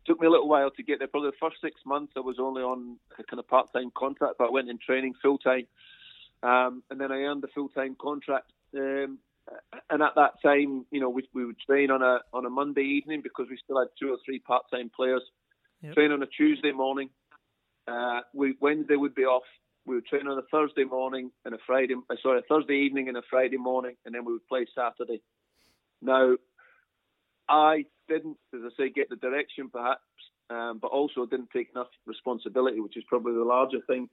took 0.07 0.21
me 0.21 0.27
a 0.27 0.31
little 0.31 0.49
while 0.49 0.71
to 0.71 0.83
get 0.83 0.99
there. 0.99 1.09
Probably 1.09 1.31
the 1.31 1.37
first 1.41 1.61
six 1.63 1.81
months 1.85 2.13
I 2.17 2.21
was 2.21 2.37
only 2.39 2.63
on 2.63 2.97
a 3.19 3.25
kind 3.25 3.39
of 3.39 3.49
part 3.49 3.73
time 3.73 3.91
contract, 3.97 4.37
but 4.39 4.49
I 4.49 4.51
went 4.51 4.69
in 4.69 4.79
training 4.79 5.15
full 5.23 5.39
time. 5.39 5.67
Um, 6.43 6.83
and 6.91 7.01
then 7.01 7.13
I 7.13 7.17
earned 7.23 7.43
the 7.43 7.49
full 7.55 7.69
time 7.69 7.97
contract. 8.01 8.51
Um, 8.75 9.19
and 9.91 10.03
at 10.03 10.15
that 10.15 10.35
time, 10.43 10.87
you 10.91 11.01
know, 11.01 11.11
we, 11.11 11.29
we 11.35 11.45
would 11.45 11.59
train 11.59 11.91
on 11.91 12.03
a 12.03 12.21
on 12.33 12.47
a 12.47 12.51
Monday 12.51 12.83
evening 12.83 13.21
because 13.23 13.47
we 13.51 13.59
still 13.63 13.79
had 13.79 13.89
two 13.99 14.11
or 14.13 14.19
three 14.25 14.39
part 14.39 14.65
time 14.73 14.91
players. 14.95 15.23
Yep. 15.83 15.95
Train 15.95 16.13
on 16.13 16.23
a 16.23 16.27
Tuesday 16.27 16.73
morning. 16.73 17.11
Uh, 17.89 18.21
we 18.35 18.55
Wednesday 18.61 18.97
would 18.97 19.15
be 19.15 19.25
off. 19.25 19.45
We 19.87 19.95
would 19.95 20.07
train 20.07 20.27
on 20.27 20.39
a 20.39 20.43
Thursday 20.43 20.85
morning 20.85 21.31
and 21.45 21.55
a 21.55 21.59
Friday. 21.67 21.95
Uh, 22.09 22.17
sorry, 22.23 22.39
a 22.39 22.43
Thursday 22.43 22.77
evening 22.77 23.09
and 23.09 23.17
a 23.17 23.23
Friday 23.29 23.57
morning, 23.57 23.97
and 24.05 24.15
then 24.15 24.25
we 24.25 24.33
would 24.33 24.47
play 24.47 24.67
Saturday. 24.75 25.23
Now, 26.03 26.37
I 27.49 27.87
didn't, 28.09 28.37
as 28.55 28.61
I 28.65 28.71
say, 28.77 28.91
get 28.91 29.09
the 29.09 29.17
direction 29.17 29.71
perhaps, 29.71 30.03
um, 30.51 30.79
but 30.79 30.89
also 30.89 31.27
didn't 31.27 31.51
take 31.51 31.71
enough 31.75 31.89
responsibility, 32.07 32.81
which 32.81 32.97
is 32.97 33.05
probably 33.09 33.33
the 33.33 33.45
larger 33.45 33.81
thing, 33.87 34.09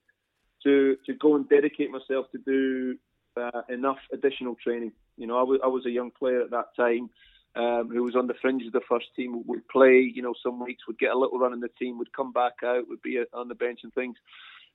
to 0.63 0.97
to 1.05 1.13
go 1.13 1.35
and 1.35 1.47
dedicate 1.47 1.91
myself 1.91 2.25
to 2.31 2.39
do 2.39 2.97
uh, 3.39 3.61
enough 3.69 3.99
additional 4.11 4.55
training. 4.55 4.91
You 5.17 5.27
know, 5.27 5.37
I 5.37 5.43
was 5.43 5.59
I 5.63 5.67
was 5.67 5.85
a 5.85 5.91
young 5.91 6.11
player 6.11 6.41
at 6.41 6.51
that 6.51 6.75
time. 6.75 7.09
Um, 7.55 7.89
who 7.89 8.03
was 8.03 8.15
on 8.15 8.27
the 8.27 8.35
fringe 8.39 8.63
of 8.67 8.71
the 8.71 8.81
first 8.87 9.07
team 9.15 9.41
would 9.47 9.67
play, 9.67 9.99
you 10.01 10.21
know, 10.21 10.35
some 10.43 10.63
weeks 10.63 10.85
would 10.85 10.99
get 10.99 11.09
a 11.09 11.17
little 11.17 11.39
run 11.39 11.53
in 11.53 11.59
the 11.59 11.69
team, 11.69 11.97
would 11.97 12.13
come 12.13 12.31
back 12.31 12.53
out, 12.63 12.87
would 12.87 13.01
be 13.01 13.19
on 13.33 13.47
the 13.47 13.55
bench 13.55 13.79
and 13.81 13.91
things. 13.95 14.15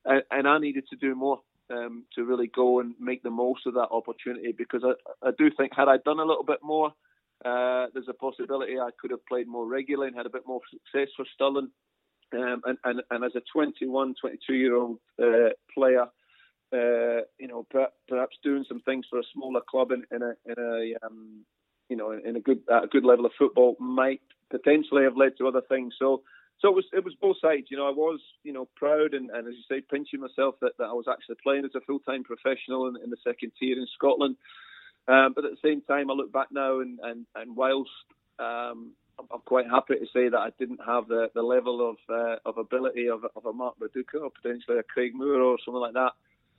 And, 0.05 0.49
I 0.49 0.59
needed 0.59 0.85
to 0.91 0.97
do 0.97 1.15
more 1.15 1.41
um, 1.71 2.05
to 2.15 2.25
really 2.25 2.49
go 2.49 2.81
and 2.81 2.95
make 2.99 3.23
the 3.23 3.31
most 3.31 3.67
of 3.67 3.75
that 3.75 3.89
opportunity 3.91 4.53
because 4.57 4.83
I, 4.85 5.29
I 5.29 5.31
do 5.37 5.51
think 5.57 5.73
had 5.75 5.89
I 5.89 5.99
done 5.99 6.19
a 6.19 6.25
little 6.25 6.45
bit 6.45 6.59
more, 6.63 6.93
uh, 7.45 7.87
there's 7.95 8.09
a 8.09 8.15
possibility 8.15 8.79
I 8.79 8.91
could 9.01 9.11
have 9.11 9.25
played 9.27 9.49
more 9.49 9.67
regularly 9.67 10.09
and 10.09 10.17
had 10.17 10.27
a 10.27 10.31
bit 10.31 10.47
more 10.47 10.61
success 10.71 11.09
for 11.17 11.25
Stirling. 11.35 11.71
Um, 12.35 12.63
and, 12.65 12.79
and, 12.85 13.03
and 13.11 13.25
as 13.25 13.33
a 13.37 13.43
21, 13.53 14.15
22 14.21 14.55
year 14.55 14.77
old 14.77 14.99
uh, 15.23 15.51
player, 15.75 16.07
uh, 16.73 17.23
you 17.39 17.49
know, 17.49 17.67
perhaps 18.09 18.37
doing 18.43 18.65
some 18.67 18.81
things 18.81 19.05
for 19.09 19.19
a 19.19 19.25
smaller 19.35 19.61
club 19.69 19.93
in, 19.93 20.05
in 20.11 20.23
a, 20.23 20.33
in 20.47 20.55
a 20.59 21.07
um, 21.07 21.45
you 21.93 21.97
know, 21.97 22.13
in 22.13 22.37
a 22.37 22.41
good 22.41 22.63
a 22.69 22.87
good 22.87 23.05
level 23.05 23.27
of 23.27 23.33
football 23.39 23.77
might 23.79 24.23
potentially 24.51 25.05
have 25.05 25.17
led 25.17 25.33
to 25.37 25.47
other 25.47 25.61
things. 25.69 25.93
So, 25.99 26.23
so 26.63 26.69
it 26.69 26.75
was 26.75 26.85
it 26.93 27.05
was 27.05 27.15
both 27.21 27.37
sides. 27.41 27.67
You 27.71 27.77
know, 27.77 27.89
I 27.89 27.91
was 27.91 28.21
you 28.45 28.53
know 28.53 28.69
proud 28.77 29.15
and, 29.15 29.31
and 29.31 29.49
as 29.49 29.55
you 29.55 29.65
say, 29.69 29.83
pinching 29.83 30.21
myself 30.21 30.55
that, 30.63 30.79
that 30.79 30.85
I 30.85 30.93
was 30.93 31.07
actually 31.11 31.37
playing 31.43 31.65
as 31.65 31.75
a 31.75 31.81
full 31.81 31.99
time 31.99 32.23
professional 32.23 32.87
in, 32.87 32.97
in 33.03 33.11
the 33.11 33.17
second 33.25 33.53
tier 33.59 33.77
in 33.77 33.87
Scotland. 33.95 34.37
Um, 35.09 35.33
but 35.35 35.45
at 35.45 35.51
the 35.51 35.69
same 35.69 35.83
time, 35.83 36.11
I 36.11 36.15
look 36.15 36.33
back 36.33 36.49
now 36.53 36.81
and 36.81 37.01
and, 37.03 37.27
and 37.35 37.57
whilst 37.57 37.91
um, 38.39 38.93
I'm 39.19 39.41
quite 39.45 39.67
happy 39.69 39.95
to 39.97 40.07
say 40.15 40.29
that 40.29 40.39
I 40.39 40.51
didn't 40.59 40.81
have 40.87 41.09
the, 41.09 41.31
the 41.35 41.43
level 41.43 41.91
of 41.91 41.97
uh, 42.09 42.37
of 42.47 42.59
ability 42.59 43.09
of, 43.09 43.25
of 43.37 43.45
a 43.45 43.53
Mark 43.53 43.75
Viduka 43.81 44.23
or 44.23 44.31
potentially 44.31 44.79
a 44.79 44.85
Craig 44.85 45.13
Moore 45.15 45.43
or 45.43 45.59
something 45.65 45.81
like 45.81 45.95
that. 45.95 46.13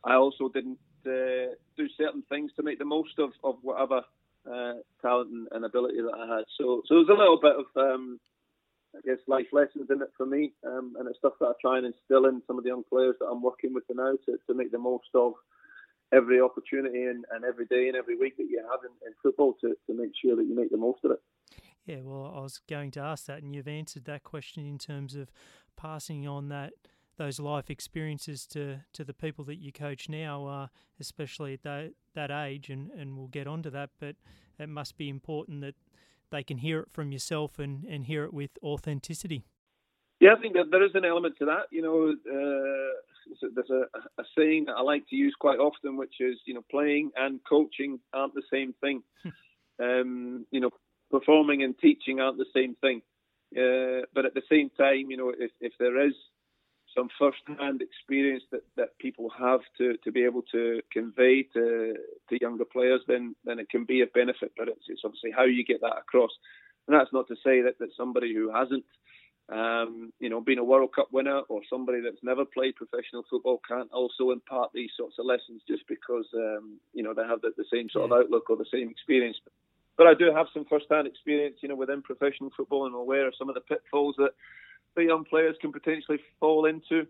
I 0.03 0.15
also 0.15 0.49
didn't 0.49 0.79
uh, 1.05 1.55
do 1.77 1.87
certain 1.97 2.23
things 2.27 2.51
to 2.57 2.63
make 2.63 2.77
the 2.77 2.85
most 2.85 3.19
of, 3.19 3.31
of 3.41 3.55
whatever 3.61 4.01
uh, 4.45 4.73
talent 5.01 5.31
and, 5.31 5.47
and, 5.51 5.63
ability 5.63 6.01
that 6.01 6.13
I 6.13 6.35
had. 6.35 6.45
So 6.57 6.83
so 6.85 6.95
there's 6.95 7.07
a 7.07 7.13
little 7.13 7.39
bit 7.41 7.55
of 7.55 7.65
um, 7.77 8.19
I 8.95 9.01
guess 9.05 9.17
life 9.27 9.47
lessons 9.51 9.89
in 9.89 10.01
it 10.01 10.11
for 10.15 10.25
me, 10.25 10.53
um, 10.65 10.93
and 10.99 11.07
it's 11.07 11.17
stuff 11.17 11.33
that 11.39 11.47
I 11.47 11.53
try 11.59 11.77
and 11.77 11.87
instill 11.87 12.25
in 12.25 12.41
some 12.45 12.57
of 12.57 12.63
the 12.63 12.69
young 12.69 12.83
players 12.83 13.15
that 13.19 13.25
I'm 13.25 13.41
working 13.41 13.73
with 13.73 13.83
now 13.93 14.13
to, 14.25 14.37
to 14.47 14.53
make 14.53 14.71
the 14.71 14.77
most 14.77 15.09
of 15.15 15.33
every 16.13 16.39
opportunity 16.39 17.03
and, 17.03 17.25
and 17.31 17.43
every 17.43 17.65
day 17.65 17.87
and 17.87 17.97
every 17.97 18.17
week 18.17 18.37
that 18.37 18.47
you 18.49 18.63
have 18.69 18.81
in, 18.83 19.07
in 19.07 19.13
football 19.21 19.55
to, 19.61 19.75
to 19.87 19.93
make 19.93 20.11
sure 20.23 20.35
that 20.35 20.45
you 20.45 20.55
make 20.55 20.69
the 20.69 20.77
most 20.77 20.99
of 21.03 21.11
it. 21.11 21.21
Yeah, 21.85 22.01
well, 22.03 22.33
I 22.35 22.41
was 22.41 22.61
going 22.69 22.91
to 22.91 23.01
ask 23.01 23.25
that, 23.25 23.41
and 23.41 23.53
you've 23.53 23.67
answered 23.67 24.05
that 24.05 24.23
question 24.23 24.65
in 24.65 24.77
terms 24.77 25.15
of 25.15 25.31
passing 25.75 26.27
on 26.27 26.49
that 26.49 26.73
those 27.17 27.39
life 27.39 27.69
experiences 27.69 28.47
to, 28.47 28.79
to 28.93 29.03
the 29.03 29.13
people 29.13 29.45
that 29.45 29.57
you 29.57 29.71
coach 29.71 30.09
now, 30.09 30.47
uh, 30.47 30.67
especially 30.99 31.53
at 31.53 31.61
that, 31.63 31.91
that 32.15 32.31
age, 32.31 32.69
and, 32.69 32.89
and 32.91 33.15
we'll 33.15 33.27
get 33.27 33.47
onto 33.47 33.69
that. 33.69 33.91
But 33.99 34.15
it 34.57 34.69
must 34.69 34.97
be 34.97 35.09
important 35.09 35.61
that 35.61 35.75
they 36.33 36.43
can 36.43 36.57
hear 36.57 36.81
it 36.81 36.89
from 36.91 37.11
yourself 37.11 37.59
and, 37.59 37.85
and 37.85 38.05
hear 38.05 38.25
it 38.25 38.33
with 38.33 38.49
authenticity. 38.63 39.45
Yeah, 40.19 40.33
I 40.37 40.41
think 40.41 40.55
that 40.55 40.71
there 40.71 40.83
is 40.83 40.95
an 40.95 41.05
element 41.05 41.35
to 41.39 41.45
that. 41.45 41.67
You 41.71 41.81
know, 41.81 42.09
uh, 42.09 43.47
there's 43.55 43.69
a, 43.69 43.83
a, 44.19 44.23
saying 44.37 44.65
that 44.65 44.73
I 44.73 44.81
like 44.81 45.07
to 45.09 45.15
use 45.15 45.35
quite 45.39 45.59
often, 45.59 45.95
which 45.95 46.15
is, 46.19 46.37
you 46.45 46.53
know, 46.53 46.63
playing 46.71 47.11
and 47.15 47.39
coaching 47.47 47.99
aren't 48.13 48.33
the 48.33 48.43
same 48.51 48.73
thing. 48.81 49.03
um, 49.79 50.45
you 50.51 50.59
know, 50.59 50.71
performing 51.11 51.61
and 51.63 51.77
teaching 51.77 52.19
aren't 52.19 52.37
the 52.37 52.45
same 52.53 52.75
thing. 52.81 53.01
Uh, 53.55 54.07
but 54.15 54.25
at 54.25 54.33
the 54.33 54.41
same 54.49 54.71
time, 54.71 55.11
you 55.11 55.17
know, 55.17 55.31
if, 55.37 55.51
if 55.61 55.73
there 55.79 56.07
is 56.07 56.13
some 56.95 57.09
first-hand 57.19 57.81
experience 57.81 58.43
that, 58.51 58.63
that 58.75 58.97
people 58.99 59.29
have 59.37 59.61
to, 59.77 59.97
to 60.03 60.11
be 60.11 60.23
able 60.23 60.43
to 60.51 60.81
convey 60.91 61.43
to 61.53 61.95
to 62.29 62.41
younger 62.41 62.65
players, 62.65 63.01
then 63.07 63.35
then 63.45 63.59
it 63.59 63.69
can 63.69 63.85
be 63.85 64.01
a 64.01 64.07
benefit. 64.07 64.51
But 64.57 64.67
it's, 64.67 64.85
it's 64.87 65.01
obviously 65.03 65.31
how 65.31 65.45
you 65.45 65.63
get 65.65 65.81
that 65.81 65.97
across. 65.97 66.31
And 66.87 66.97
that's 66.97 67.13
not 67.13 67.27
to 67.29 67.35
say 67.35 67.61
that, 67.61 67.79
that 67.79 67.89
somebody 67.95 68.33
who 68.33 68.51
hasn't 68.51 68.83
um, 69.49 70.13
you 70.19 70.29
know, 70.29 70.39
being 70.39 70.57
a 70.57 70.63
World 70.63 70.93
Cup 70.95 71.09
winner 71.11 71.41
or 71.49 71.61
somebody 71.69 71.99
that's 72.01 72.23
never 72.23 72.45
played 72.45 72.75
professional 72.75 73.23
football 73.29 73.61
can't 73.67 73.91
also 73.91 74.31
impart 74.31 74.71
these 74.73 74.91
sorts 74.97 75.15
of 75.19 75.25
lessons 75.25 75.61
just 75.67 75.83
because, 75.87 76.25
um, 76.33 76.79
you 76.93 77.03
know, 77.03 77.13
they 77.13 77.23
have 77.27 77.41
the, 77.41 77.51
the 77.57 77.65
same 77.71 77.89
sort 77.89 78.09
yeah. 78.09 78.15
of 78.15 78.23
outlook 78.23 78.49
or 78.49 78.55
the 78.55 78.65
same 78.71 78.89
experience. 78.89 79.37
But 79.97 80.07
I 80.07 80.13
do 80.13 80.33
have 80.33 80.47
some 80.53 80.65
first-hand 80.65 81.07
experience, 81.07 81.57
you 81.61 81.69
know, 81.69 81.75
within 81.75 82.01
professional 82.01 82.51
football 82.55 82.85
and 82.85 82.95
I'm 82.95 83.01
aware 83.01 83.27
of 83.27 83.33
some 83.37 83.49
of 83.49 83.55
the 83.55 83.61
pitfalls 83.61 84.15
that 84.17 84.31
the 84.95 85.03
young 85.03 85.25
players 85.25 85.55
can 85.61 85.71
potentially 85.71 86.19
fall 86.39 86.65
into. 86.65 87.07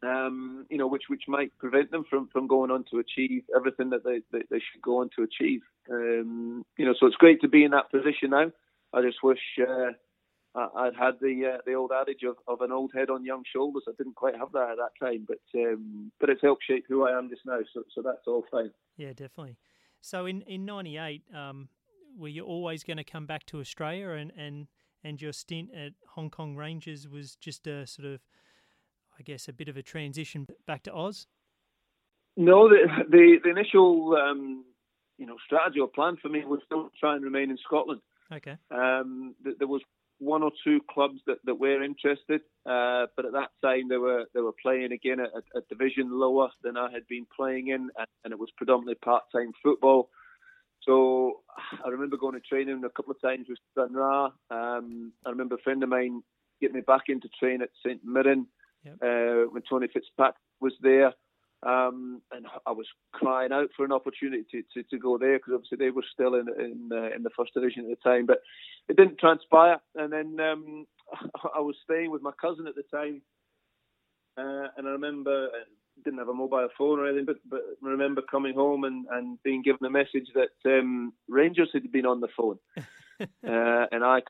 Um, 0.00 0.64
you 0.70 0.78
know, 0.78 0.86
which 0.86 1.04
which 1.08 1.24
might 1.26 1.56
prevent 1.58 1.90
them 1.90 2.04
from, 2.08 2.28
from 2.28 2.46
going 2.46 2.70
on 2.70 2.84
to 2.92 3.00
achieve 3.00 3.42
everything 3.54 3.90
that 3.90 4.04
they, 4.04 4.20
they, 4.30 4.44
they 4.48 4.58
should 4.60 4.80
go 4.80 5.00
on 5.00 5.10
to 5.16 5.24
achieve. 5.24 5.62
Um, 5.90 6.64
you 6.76 6.86
know, 6.86 6.94
so 6.98 7.06
it's 7.06 7.16
great 7.16 7.40
to 7.40 7.48
be 7.48 7.64
in 7.64 7.72
that 7.72 7.90
position 7.90 8.30
now. 8.30 8.52
I 8.92 9.02
just 9.02 9.22
wish 9.24 9.40
uh, 9.60 9.90
I'd 10.54 10.94
had 10.94 11.14
the 11.20 11.54
uh, 11.54 11.58
the 11.66 11.74
old 11.74 11.92
adage 11.92 12.22
of, 12.22 12.36
of 12.46 12.60
an 12.62 12.72
old 12.72 12.92
head 12.94 13.10
on 13.10 13.24
young 13.24 13.42
shoulders. 13.52 13.84
I 13.88 13.92
didn't 13.98 14.14
quite 14.14 14.36
have 14.36 14.52
that 14.52 14.70
at 14.70 14.76
that 14.76 15.04
time, 15.04 15.26
but 15.26 15.40
um, 15.58 16.10
but 16.20 16.30
it's 16.30 16.42
helped 16.42 16.64
shape 16.64 16.84
who 16.88 17.06
I 17.06 17.16
am 17.16 17.28
just 17.28 17.42
now. 17.44 17.60
So 17.72 17.82
so 17.94 18.02
that's 18.02 18.26
all 18.26 18.44
fine. 18.50 18.70
Yeah, 18.96 19.12
definitely. 19.12 19.58
So 20.00 20.26
in 20.26 20.42
in 20.42 20.64
'98, 20.64 21.22
um, 21.34 21.68
were 22.16 22.28
you 22.28 22.44
always 22.44 22.82
going 22.82 22.96
to 22.96 23.04
come 23.04 23.26
back 23.26 23.46
to 23.46 23.60
Australia, 23.60 24.10
and 24.10 24.32
and 24.36 24.68
and 25.04 25.20
your 25.20 25.32
stint 25.32 25.70
at 25.74 25.92
Hong 26.14 26.30
Kong 26.30 26.56
Rangers 26.56 27.08
was 27.08 27.36
just 27.36 27.66
a 27.66 27.86
sort 27.86 28.06
of, 28.06 28.20
I 29.18 29.22
guess, 29.22 29.48
a 29.48 29.52
bit 29.52 29.68
of 29.68 29.76
a 29.76 29.82
transition 29.82 30.46
back 30.66 30.82
to 30.84 30.94
Oz? 30.94 31.26
No, 32.36 32.68
the 32.68 32.86
the, 33.08 33.38
the 33.42 33.50
initial 33.50 34.16
um, 34.16 34.64
you 35.18 35.26
know 35.26 35.36
strategy 35.44 35.80
or 35.80 35.88
plan 35.88 36.16
for 36.20 36.28
me 36.28 36.44
was 36.44 36.60
still 36.64 36.90
try 36.98 37.14
and 37.14 37.24
remain 37.24 37.50
in 37.50 37.58
Scotland. 37.64 38.00
Okay. 38.32 38.56
Um, 38.70 39.34
there 39.58 39.66
was 39.66 39.82
one 40.20 40.42
or 40.42 40.50
two 40.64 40.80
clubs 40.90 41.20
that, 41.26 41.38
that 41.44 41.54
were 41.54 41.82
interested, 41.82 42.40
uh, 42.66 43.06
but 43.16 43.24
at 43.24 43.32
that 43.32 43.50
time 43.62 43.88
they 43.88 43.96
were 43.96 44.26
they 44.34 44.40
were 44.40 44.54
playing 44.62 44.92
again 44.92 45.20
at 45.20 45.30
a 45.54 45.60
division 45.68 46.10
lower 46.10 46.50
than 46.62 46.76
I 46.76 46.90
had 46.92 47.06
been 47.08 47.26
playing 47.34 47.68
in, 47.68 47.90
and, 47.96 48.06
and 48.24 48.32
it 48.32 48.38
was 48.38 48.50
predominantly 48.56 48.96
part 48.96 49.24
time 49.34 49.52
football. 49.62 50.10
So 50.88 51.42
I 51.84 51.88
remember 51.88 52.16
going 52.16 52.34
to 52.34 52.40
training 52.40 52.82
a 52.84 52.90
couple 52.90 53.12
of 53.12 53.20
times 53.20 53.46
with 53.48 53.58
Stranraer. 53.70 54.30
Um, 54.50 55.12
I 55.24 55.30
remember 55.30 55.56
a 55.56 55.62
friend 55.62 55.82
of 55.82 55.88
mine 55.88 56.22
getting 56.60 56.76
me 56.76 56.82
back 56.82 57.04
into 57.08 57.28
training 57.38 57.62
at 57.62 57.70
St 57.84 58.00
Mirren 58.04 58.46
yep. 58.84 58.94
uh, 59.02 59.50
when 59.50 59.62
Tony 59.68 59.86
Fitzpatrick 59.92 60.36
was 60.60 60.72
there. 60.80 61.12
Um, 61.64 62.22
and 62.30 62.46
I 62.66 62.70
was 62.70 62.86
crying 63.12 63.52
out 63.52 63.70
for 63.76 63.84
an 63.84 63.92
opportunity 63.92 64.44
to, 64.52 64.62
to, 64.74 64.88
to 64.90 64.98
go 64.98 65.18
there 65.18 65.38
because 65.38 65.54
obviously 65.54 65.78
they 65.78 65.90
were 65.90 66.04
still 66.12 66.34
in 66.34 66.46
in, 66.56 66.88
uh, 66.92 67.14
in 67.14 67.24
the 67.24 67.30
first 67.36 67.52
division 67.52 67.84
at 67.84 67.98
the 67.98 68.08
time, 68.08 68.26
but 68.26 68.38
it 68.88 68.96
didn't 68.96 69.18
transpire. 69.18 69.78
And 69.96 70.12
then 70.12 70.38
um, 70.38 70.86
I 71.56 71.58
was 71.58 71.74
staying 71.82 72.12
with 72.12 72.22
my 72.22 72.30
cousin 72.40 72.68
at 72.68 72.76
the 72.76 72.84
time, 72.96 73.22
uh, 74.36 74.68
and 74.76 74.86
I 74.86 74.90
remember 74.90 75.48
didn't 76.04 76.18
have 76.18 76.28
a 76.28 76.34
mobile 76.34 76.68
phone 76.76 76.98
or 76.98 77.06
anything, 77.06 77.26
but 77.26 77.36
but 77.48 77.62
remember 77.80 78.22
coming 78.22 78.54
home 78.54 78.84
and, 78.84 79.06
and 79.10 79.42
being 79.42 79.62
given 79.62 79.86
a 79.86 79.90
message 79.90 80.28
that 80.34 80.78
um, 80.78 81.12
Rangers 81.28 81.70
had 81.72 81.90
been 81.90 82.06
on 82.06 82.20
the 82.20 82.28
phone, 82.36 82.58
uh, 83.20 83.26
and 83.42 84.04
I 84.04 84.22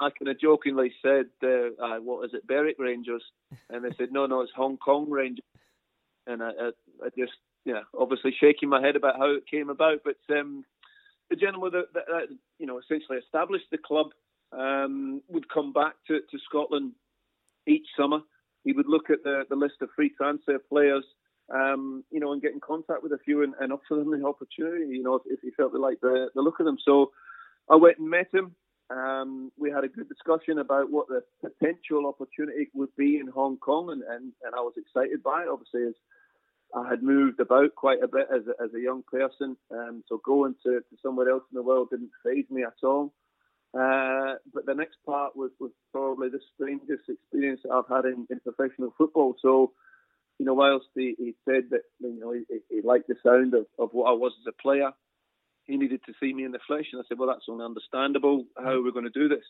I 0.00 0.10
kind 0.10 0.28
of 0.28 0.40
jokingly 0.40 0.92
said, 1.02 1.26
uh, 1.42 1.82
uh, 1.82 1.98
"What 2.00 2.24
is 2.26 2.34
it, 2.34 2.46
Berwick 2.46 2.76
Rangers?" 2.78 3.24
And 3.68 3.84
they 3.84 3.94
said, 3.96 4.12
"No, 4.12 4.26
no, 4.26 4.40
it's 4.40 4.52
Hong 4.56 4.78
Kong 4.78 5.10
Rangers." 5.10 5.44
And 6.26 6.42
I, 6.42 6.50
I, 6.50 6.70
I 7.04 7.08
just, 7.18 7.32
yeah, 7.64 7.82
obviously 7.98 8.34
shaking 8.38 8.68
my 8.68 8.80
head 8.80 8.96
about 8.96 9.18
how 9.18 9.30
it 9.34 9.46
came 9.50 9.68
about. 9.68 10.00
But 10.04 10.18
um, 10.34 10.64
the 11.28 11.36
gentleman 11.36 11.72
that, 11.72 11.92
that, 11.94 12.04
that, 12.08 12.36
you 12.58 12.66
know 12.66 12.78
essentially 12.78 13.18
established 13.18 13.66
the 13.70 13.78
club 13.78 14.08
um, 14.52 15.22
would 15.28 15.48
come 15.48 15.72
back 15.72 15.94
to, 16.08 16.20
to 16.20 16.38
Scotland 16.48 16.92
each 17.66 17.86
summer. 17.96 18.20
He 18.64 18.72
would 18.72 18.88
look 18.88 19.10
at 19.10 19.22
the, 19.24 19.44
the 19.48 19.56
list 19.56 19.76
of 19.80 19.88
free 19.96 20.10
transfer 20.16 20.58
players, 20.58 21.04
um, 21.52 22.04
you 22.10 22.20
know, 22.20 22.32
and 22.32 22.42
get 22.42 22.52
in 22.52 22.60
contact 22.60 23.02
with 23.02 23.12
a 23.12 23.18
few 23.24 23.42
and, 23.42 23.54
and 23.60 23.72
offer 23.72 23.96
them 23.96 24.10
the 24.10 24.26
opportunity, 24.26 24.86
you 24.96 25.02
know, 25.02 25.16
if, 25.16 25.22
if 25.26 25.40
he 25.42 25.50
felt 25.50 25.72
they 25.72 25.78
liked 25.78 26.02
the, 26.02 26.28
the 26.34 26.42
look 26.42 26.60
of 26.60 26.66
them. 26.66 26.78
So 26.84 27.10
I 27.70 27.76
went 27.76 27.98
and 27.98 28.10
met 28.10 28.28
him. 28.32 28.54
Um, 28.90 29.52
we 29.56 29.70
had 29.70 29.84
a 29.84 29.88
good 29.88 30.08
discussion 30.08 30.58
about 30.58 30.90
what 30.90 31.06
the 31.08 31.22
potential 31.40 32.06
opportunity 32.06 32.68
would 32.74 32.94
be 32.96 33.18
in 33.18 33.28
Hong 33.28 33.56
Kong, 33.56 33.90
and, 33.90 34.02
and, 34.02 34.32
and 34.42 34.54
I 34.54 34.60
was 34.60 34.74
excited 34.76 35.22
by 35.22 35.42
it. 35.42 35.48
Obviously, 35.48 35.84
as 35.86 35.94
I 36.74 36.88
had 36.88 37.02
moved 37.02 37.40
about 37.40 37.74
quite 37.76 38.02
a 38.02 38.08
bit 38.08 38.26
as 38.34 38.42
a, 38.46 38.62
as 38.62 38.74
a 38.74 38.80
young 38.80 39.02
person, 39.10 39.56
um, 39.70 40.02
so 40.08 40.20
going 40.24 40.54
to, 40.64 40.80
to 40.80 40.96
somewhere 41.02 41.30
else 41.30 41.44
in 41.52 41.56
the 41.56 41.62
world 41.62 41.88
didn't 41.90 42.10
faze 42.24 42.46
me 42.50 42.62
at 42.64 42.74
all. 42.82 43.12
Uh, 43.72 44.34
but 44.52 44.66
the 44.66 44.74
next 44.74 44.96
part 45.06 45.36
was, 45.36 45.50
was 45.60 45.70
probably 45.92 46.28
the 46.28 46.40
strangest 46.54 47.08
experience 47.08 47.60
that 47.62 47.70
I've 47.70 47.88
had 47.88 48.04
in, 48.04 48.26
in 48.28 48.40
professional 48.40 48.92
football. 48.98 49.36
So, 49.40 49.72
you 50.38 50.46
know, 50.46 50.54
whilst 50.54 50.86
he, 50.94 51.14
he 51.18 51.34
said 51.44 51.64
that 51.70 51.82
you 52.00 52.18
know 52.18 52.32
he, 52.32 52.58
he 52.68 52.80
liked 52.82 53.08
the 53.08 53.14
sound 53.24 53.54
of, 53.54 53.66
of 53.78 53.90
what 53.92 54.10
I 54.10 54.14
was 54.14 54.32
as 54.40 54.52
a 54.52 54.62
player, 54.62 54.90
he 55.64 55.76
needed 55.76 56.00
to 56.06 56.14
see 56.18 56.32
me 56.32 56.44
in 56.44 56.52
the 56.52 56.58
flesh. 56.66 56.86
And 56.92 57.00
I 57.00 57.04
said, 57.08 57.18
well, 57.18 57.28
that's 57.28 57.46
only 57.48 57.64
understandable. 57.64 58.44
How 58.56 58.70
are 58.70 58.82
we 58.82 58.92
going 58.92 59.04
to 59.04 59.10
do 59.10 59.28
this? 59.28 59.44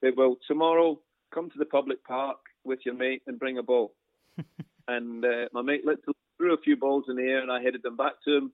He 0.00 0.08
said, 0.08 0.14
well, 0.16 0.36
tomorrow, 0.48 0.98
come 1.34 1.50
to 1.50 1.58
the 1.58 1.66
public 1.66 2.04
park 2.04 2.38
with 2.64 2.80
your 2.86 2.94
mate 2.94 3.22
and 3.26 3.38
bring 3.38 3.58
a 3.58 3.62
ball. 3.62 3.94
and 4.88 5.24
uh, 5.24 5.48
my 5.52 5.62
mate 5.62 5.84
literally 5.84 6.14
threw 6.38 6.54
a 6.54 6.60
few 6.60 6.76
balls 6.76 7.04
in 7.08 7.16
the 7.16 7.22
air 7.22 7.40
and 7.40 7.52
I 7.52 7.60
headed 7.60 7.82
them 7.82 7.96
back 7.96 8.14
to 8.24 8.36
him. 8.36 8.52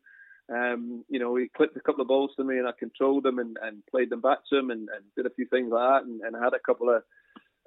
Um, 0.52 1.04
you 1.08 1.18
know, 1.18 1.34
he 1.36 1.48
clipped 1.48 1.76
a 1.76 1.80
couple 1.80 2.02
of 2.02 2.08
balls 2.08 2.32
to 2.36 2.44
me 2.44 2.58
and 2.58 2.68
I 2.68 2.72
controlled 2.72 3.22
them 3.22 3.38
and, 3.38 3.56
and 3.62 3.84
played 3.86 4.10
them 4.10 4.20
back 4.20 4.38
to 4.50 4.58
him 4.58 4.70
and, 4.70 4.88
and 4.88 5.04
did 5.16 5.26
a 5.26 5.30
few 5.30 5.46
things 5.46 5.70
like 5.72 5.88
that 5.88 6.06
and, 6.06 6.20
and 6.20 6.36
had 6.36 6.52
a 6.52 6.58
couple 6.58 6.90
of, 6.90 7.02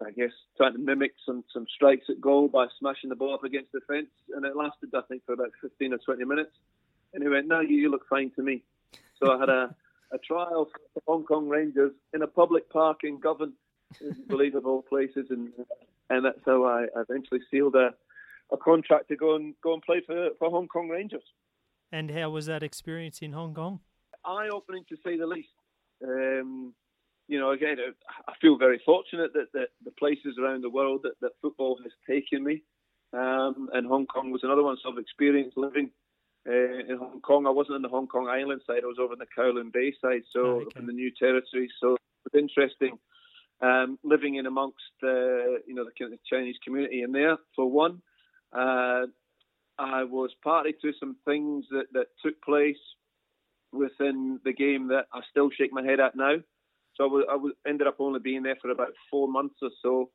I 0.06 0.12
guess, 0.12 0.32
trying 0.58 0.74
to 0.74 0.80
mimic 0.80 1.14
some, 1.26 1.44
some 1.52 1.66
strikes 1.74 2.06
at 2.10 2.22
goal 2.22 2.48
by 2.48 2.68
smashing 2.80 3.10
the 3.10 3.16
ball 3.16 3.34
up 3.34 3.44
against 3.44 3.72
the 3.72 3.82
fence. 3.88 4.12
And 4.36 4.46
it 4.46 4.56
lasted, 4.56 4.90
I 4.94 5.02
think, 5.08 5.26
for 5.26 5.34
about 5.34 5.52
15 5.62 5.94
or 5.94 5.98
20 5.98 6.26
minutes. 6.26 6.52
And 7.14 7.24
he 7.24 7.30
went, 7.30 7.48
no, 7.48 7.62
you, 7.62 7.78
you 7.78 7.90
look 7.90 8.08
fine 8.10 8.32
to 8.36 8.44
me. 8.44 8.64
So 9.20 9.32
I 9.32 9.40
had 9.40 9.50
a, 9.50 9.76
a 10.12 10.18
trial 10.20 10.66
for 10.66 10.80
the 10.94 11.02
Hong 11.08 11.24
Kong 11.24 11.48
Rangers 11.48 11.94
in 12.14 12.22
a 12.22 12.28
public 12.28 12.70
park 12.70 13.00
in 13.04 13.20
Govan, 13.20 13.54
believable 14.28 14.84
places. 14.84 15.28
And 15.30 15.52
and 16.10 16.26
that's 16.26 16.40
how 16.46 16.66
I 16.66 16.86
eventually 16.96 17.42
sealed 17.50 17.76
a, 17.76 17.94
a 18.52 18.58
contract 18.58 19.08
to 19.10 19.16
go 19.16 19.36
and 19.36 19.56
go 19.62 19.74
and 19.74 19.82
play 19.82 20.02
for, 20.06 20.30
for 20.38 20.50
Hong 20.50 20.68
Kong 20.68 20.90
Rangers. 20.90 21.24
And 21.92 22.12
how 22.12 22.30
was 22.30 22.46
that 22.48 22.64
experience 22.64 23.20
in 23.22 23.32
Hong 23.34 23.54
Kong? 23.54 23.80
Eye 24.24 24.50
opening 24.52 24.86
to 24.90 24.98
say 25.04 25.18
the 25.18 25.28
least. 25.28 25.50
Um, 26.04 26.74
you 27.28 27.40
know, 27.40 27.52
again, 27.52 27.78
I 28.28 28.34
feel 28.42 28.58
very 28.58 28.82
fortunate 28.86 29.34
that, 29.34 29.52
that 29.54 29.70
the 29.84 29.92
places 29.92 30.38
around 30.42 30.64
the 30.64 30.70
world 30.70 31.02
that, 31.04 31.14
that 31.22 31.32
football 31.42 31.78
has 31.82 31.92
taken 32.08 32.44
me. 32.44 32.64
Um, 33.14 33.70
and 33.74 33.88
Hong 33.88 34.06
Kong 34.08 34.32
was 34.32 34.42
another 34.44 34.64
one. 34.64 34.78
So 34.84 34.92
I've 34.92 34.98
experienced 34.98 35.58
living 35.58 35.92
uh, 36.48 36.52
in 36.52 36.98
Hong 36.98 37.22
Kong. 37.22 37.48
I 37.48 37.52
wasn't 37.52 37.76
on 37.76 37.82
the 37.82 37.90
Hong 37.90 38.08
Kong 38.08 38.28
Island 38.28 38.62
side. 38.68 38.82
I 38.84 38.88
was 38.88 38.98
over 39.00 39.14
on 39.14 39.20
the 39.20 39.26
Kowloon 39.38 39.72
Bay 39.72 39.94
side, 40.02 40.24
so 40.34 40.40
oh, 40.40 40.62
okay. 40.62 40.80
in 40.80 40.86
the 40.86 40.94
new 40.94 41.12
territory. 41.18 41.70
So 41.80 41.94
it 41.94 42.34
was 42.34 42.42
interesting 42.42 43.00
um, 43.62 43.98
living 44.04 44.36
in 44.36 44.46
amongst 44.46 44.78
uh, 45.04 45.60
you 45.66 45.74
know 45.74 45.86
the 45.86 46.18
Chinese 46.30 46.56
community 46.64 47.02
in 47.02 47.12
there 47.12 47.38
for 47.56 47.70
one. 47.70 48.02
Uh, 48.54 49.08
I 49.78 50.04
was 50.04 50.32
party 50.44 50.74
to 50.82 50.94
some 51.00 51.18
things 51.26 51.66
that, 51.72 51.86
that 51.94 52.08
took 52.24 52.42
place 52.42 52.78
within 53.72 54.40
the 54.44 54.54
game 54.54 54.88
that 54.88 55.06
I 55.14 55.22
still 55.30 55.50
shake 55.50 55.74
my 55.74 55.84
head 55.84 56.00
at 56.00 56.16
now. 56.16 56.36
So 56.96 57.04
I, 57.04 57.08
was, 57.08 57.26
I 57.32 57.36
was, 57.36 57.54
ended 57.68 57.88
up 57.88 57.98
only 58.00 58.20
being 58.20 58.44
there 58.44 58.56
for 58.62 58.72
about 58.72 58.94
four 59.12 59.28
months 59.28 59.56
or 59.62 59.70
so, 59.82 60.10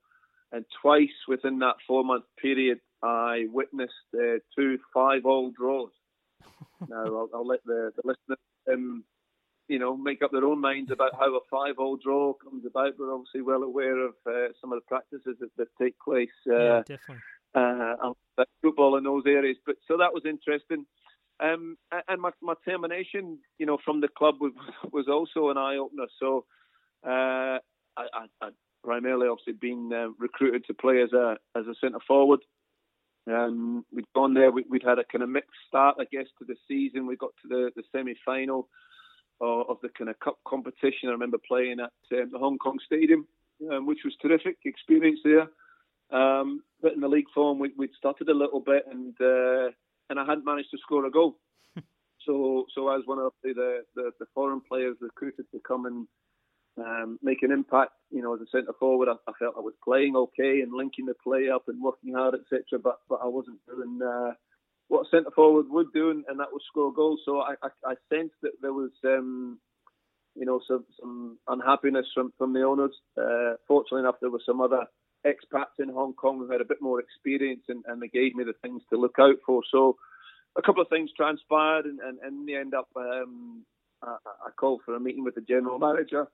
and 0.51 0.65
twice 0.81 1.09
within 1.29 1.59
that 1.59 1.77
four 1.87 2.05
month 2.05 2.25
period, 2.41 2.81
I 3.03 3.47
witnessed 3.53 3.93
uh, 4.15 4.39
two 4.57 4.79
five 4.95 5.27
all 5.27 5.51
draws. 5.51 5.91
now 6.89 7.05
I'll, 7.05 7.29
I'll, 7.35 7.47
let 7.47 7.65
the, 7.67 7.93
the 7.97 8.03
listeners, 8.05 8.39
um, 8.73 9.05
you 9.69 9.79
know, 9.79 9.95
make 9.95 10.23
up 10.23 10.33
their 10.33 10.45
own 10.45 10.61
minds 10.61 10.91
about 10.91 11.13
how 11.19 11.37
a 11.37 11.41
five 11.51 11.75
all 11.79 11.99
draw 12.03 12.33
comes 12.33 12.65
about. 12.65 12.95
We're 12.99 13.15
obviously 13.15 13.43
well 13.43 13.63
aware 13.63 13.99
of 13.99 14.15
uh, 14.27 14.49
some 14.59 14.73
of 14.73 14.79
the 14.79 14.87
practices 14.89 15.37
that, 15.39 15.51
that 15.59 15.69
take 15.79 15.97
place. 16.01 16.29
Uh, 16.49 16.57
yeah, 16.57 16.79
definitely 16.79 17.23
uh, 17.55 18.13
football 18.63 18.97
in 18.97 19.05
those 19.05 19.25
areas. 19.27 19.57
But 19.65 19.77
so 19.87 19.99
that 19.99 20.13
was 20.15 20.23
interesting. 20.25 20.87
Um, 21.41 21.79
and 22.09 22.21
my, 22.21 22.31
my 22.43 22.55
termination, 22.65 23.39
you 23.59 23.67
know, 23.67 23.79
from 23.85 24.01
the 24.01 24.09
club 24.09 24.37
was, 24.41 24.53
was 24.93 25.07
also 25.09 25.51
an 25.51 25.57
eye 25.57 25.77
opener. 25.77 26.07
So 26.19 26.45
uh, 27.07 27.59
I, 27.97 28.07
I, 28.13 28.27
I 28.43 28.49
primarily 28.85 29.29
obviously 29.29 29.55
been 29.55 29.91
uh, 29.93 30.09
recruited 30.19 30.65
to 30.67 30.75
play 30.75 31.03
as 31.03 31.13
a 31.13 31.37
as 31.57 31.67
a 31.67 31.75
centre 31.81 32.01
forward. 32.07 32.41
Um, 33.27 33.85
we'd 33.93 34.07
gone 34.15 34.35
there. 34.35 34.51
We, 34.51 34.65
would 34.69 34.83
had 34.83 34.99
a 34.99 35.05
kind 35.05 35.23
of 35.23 35.29
mixed 35.29 35.51
start, 35.69 35.97
I 36.01 36.05
guess, 36.11 36.27
to 36.39 36.45
the 36.45 36.57
season. 36.67 37.07
We 37.07 37.17
got 37.17 37.33
to 37.43 37.49
the, 37.49 37.71
the 37.77 37.83
semi 37.93 38.15
final 38.25 38.69
of, 39.41 39.67
of, 39.69 39.77
the 39.83 39.91
kind 39.91 40.11
of 40.11 40.19
cup 40.21 40.39
competition. 40.47 41.09
I 41.09 41.13
remember 41.13 41.39
playing 41.47 41.81
at 41.81 42.19
um, 42.19 42.31
the 42.33 42.39
Hong 42.39 42.59
Kong 42.59 42.79
Stadium, 42.85 43.27
um, 43.71 43.87
which 43.87 44.01
was 44.05 44.15
terrific 44.21 44.57
experience 44.65 45.21
there. 45.23 45.49
Um, 46.13 46.63
but 46.83 46.93
in 46.93 47.01
the 47.01 47.09
league 47.09 47.31
form, 47.35 47.59
we, 47.59 47.73
would 47.77 47.91
started 47.97 48.29
a 48.29 48.35
little 48.35 48.61
bit, 48.61 48.85
and 48.91 49.15
uh, 49.21 49.71
and 50.09 50.19
I 50.19 50.25
hadn't 50.27 50.45
managed 50.45 50.71
to 50.73 50.79
score 50.79 51.05
a 51.07 51.11
goal. 51.11 51.37
so 52.27 52.67
so 52.75 52.89
I 52.89 52.97
was 52.97 53.07
one 53.07 53.19
of 53.19 53.33
the 53.43 53.83
the, 53.95 54.11
the 54.19 54.27
foreign 54.35 54.61
players 54.61 54.97
recruited 55.01 55.47
to 55.53 55.61
come 55.67 55.87
and 55.87 56.07
um, 56.79 57.19
make 57.23 57.43
an 57.43 57.53
impact. 57.53 57.93
You 58.11 58.23
know, 58.23 58.35
as 58.35 58.41
a 58.41 58.51
centre 58.51 58.75
forward, 58.79 59.09
I, 59.09 59.15
I, 59.29 59.33
felt 59.39 59.55
I 59.57 59.61
was 59.61 59.75
playing 59.85 60.17
okay 60.17 60.61
and 60.61 60.73
linking 60.73 61.07
the 61.07 61.15
play 61.23 61.49
up 61.49 61.65
and 61.69 61.83
working 61.83 62.15
hard, 62.15 62.35
etc. 62.35 62.81
But 62.83 62.99
but 63.09 63.21
I 63.23 63.27
wasn't 63.27 63.59
doing 63.67 64.01
uh, 64.03 64.33
what 64.89 65.07
a 65.07 65.11
centre 65.11 65.31
forward 65.35 65.67
would 65.69 65.93
do, 65.93 66.11
and, 66.11 66.25
and, 66.29 66.41
that 66.41 66.53
was 66.53 66.63
score 66.67 66.93
goals. 66.93 67.21
So 67.25 67.41
I, 67.41 67.55
I, 67.63 67.69
I 67.87 67.95
sensed 68.13 68.37
that 68.43 68.53
there 68.61 68.73
was. 68.73 68.91
Um, 69.05 69.59
you 70.37 70.47
know, 70.47 70.61
some, 70.67 70.85
some 71.01 71.39
unhappiness 71.49 72.07
from, 72.15 72.33
from 72.39 72.53
the 72.53 72.63
owners. 72.63 72.95
Uh, 73.19 73.55
fortunately 73.67 74.01
enough, 74.01 74.15
there 74.21 74.31
were 74.31 74.41
some 74.47 74.61
other 74.61 74.87
expats 75.27 75.79
in 75.79 75.89
Hong 75.89 76.15
Kong 76.15 76.39
who 76.39 76.51
had 76.51 76.61
a 76.61 76.67
bit 76.67 76.81
more 76.81 77.01
experience 77.01 77.63
and, 77.69 77.85
and 77.87 78.01
they 78.01 78.09
gave 78.09 78.35
me 78.35 78.45
the 78.45 78.55
things 78.63 78.83
to 78.91 78.99
look 78.99 79.17
out 79.19 79.37
for. 79.45 79.63
So 79.71 79.97
a 80.57 80.63
couple 80.63 80.83
of 80.83 80.89
things 80.89 81.11
transpired 81.17 81.85
and, 81.85 82.01
and, 82.01 82.19
and 82.21 82.41
in 82.41 82.47
the 82.47 82.57
end 82.57 82.75
up 82.75 82.89
um, 82.97 83.65
I, 84.03 84.17
I, 84.47 84.51
called 84.59 84.81
for 84.85 84.95
a 84.95 85.01
meeting 85.01 85.25
with 85.25 85.35
the 85.35 85.43
general 85.43 85.79
manager 85.79 86.27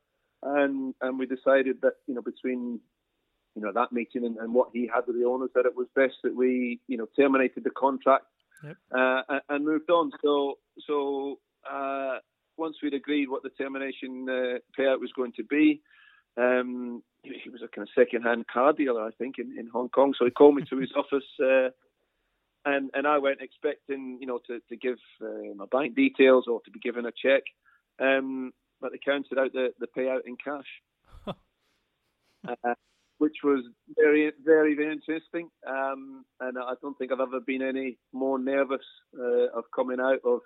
and 0.43 0.95
and 1.01 1.19
we 1.19 1.27
decided 1.27 1.81
that 1.83 1.95
you 2.07 2.15
know 2.15 2.23
between 2.23 2.81
you 3.55 3.63
know 3.63 3.73
that 3.73 3.93
meeting 3.93 4.25
and, 4.25 4.37
and 4.39 4.55
what 4.55 4.69
he 4.73 4.89
had 4.93 5.07
with 5.07 5.17
the 5.17 5.27
owners 5.27 5.51
that 5.55 5.67
it 5.67 5.77
was 5.77 5.87
best 5.95 6.15
that 6.23 6.35
we 6.35 6.81
you 6.87 6.97
know 6.97 7.07
terminated 7.17 7.65
the 7.65 7.71
contract 7.71 8.27
yep. 8.63 8.77
uh, 8.95 9.23
and, 9.29 9.41
and, 9.49 9.65
moved 9.65 9.91
on. 9.91 10.13
So 10.23 10.59
so 10.87 11.39
uh, 11.71 12.19
once 12.57 12.77
we'd 12.83 12.95
agreed 12.95 13.29
what 13.29 13.43
the 13.43 13.51
termination 13.51 14.27
uh, 14.29 14.59
payout 14.79 15.01
was 15.01 15.13
going 15.17 15.33
to 15.33 15.45
be, 15.45 15.83
um, 16.37 17.03
he 17.23 17.51
was 17.51 17.63
a 17.63 17.69
kind 17.69 17.87
of 17.89 17.95
second-hand 17.95 18.47
car 18.47 18.73
dealer, 18.73 19.03
I 19.03 19.11
think, 19.19 19.37
in, 19.39 19.59
in 19.59 19.69
Hong 19.73 19.89
Kong. 19.89 20.15
So 20.19 20.25
he 20.25 20.31
called 20.31 20.55
me 20.55 20.63
to 20.71 20.79
his 20.79 20.93
office, 20.97 21.25
uh, 21.43 21.71
and 22.65 22.91
and 22.95 23.07
I 23.07 23.19
went 23.19 23.41
expecting, 23.41 24.19
you 24.21 24.27
know, 24.27 24.41
to 24.47 24.61
to 24.69 24.77
give 24.77 24.99
uh, 25.23 25.55
my 25.57 25.67
bank 25.71 25.95
details 25.95 26.45
or 26.49 26.61
to 26.65 26.71
be 26.71 26.81
given 26.81 27.07
a 27.07 27.13
check, 27.13 27.43
um, 28.01 28.53
but 28.81 28.93
they 28.93 28.99
counted 29.05 29.39
out 29.39 29.53
the 29.53 29.71
the 29.79 29.87
payout 29.87 30.27
in 30.27 30.37
cash, 30.37 30.67
uh, 32.49 32.75
which 33.19 33.37
was 33.43 33.65
very 33.97 34.33
very 34.45 34.75
very 34.75 34.93
interesting. 34.93 35.49
Um, 35.67 36.25
and 36.41 36.59
I 36.59 36.75
don't 36.83 36.99
think 36.99 37.13
I've 37.13 37.21
ever 37.21 37.41
been 37.41 37.63
any 37.63 37.99
more 38.13 38.39
nervous 38.39 38.85
uh, 39.19 39.57
of 39.57 39.65
coming 39.75 40.01
out 40.01 40.21
of 40.25 40.41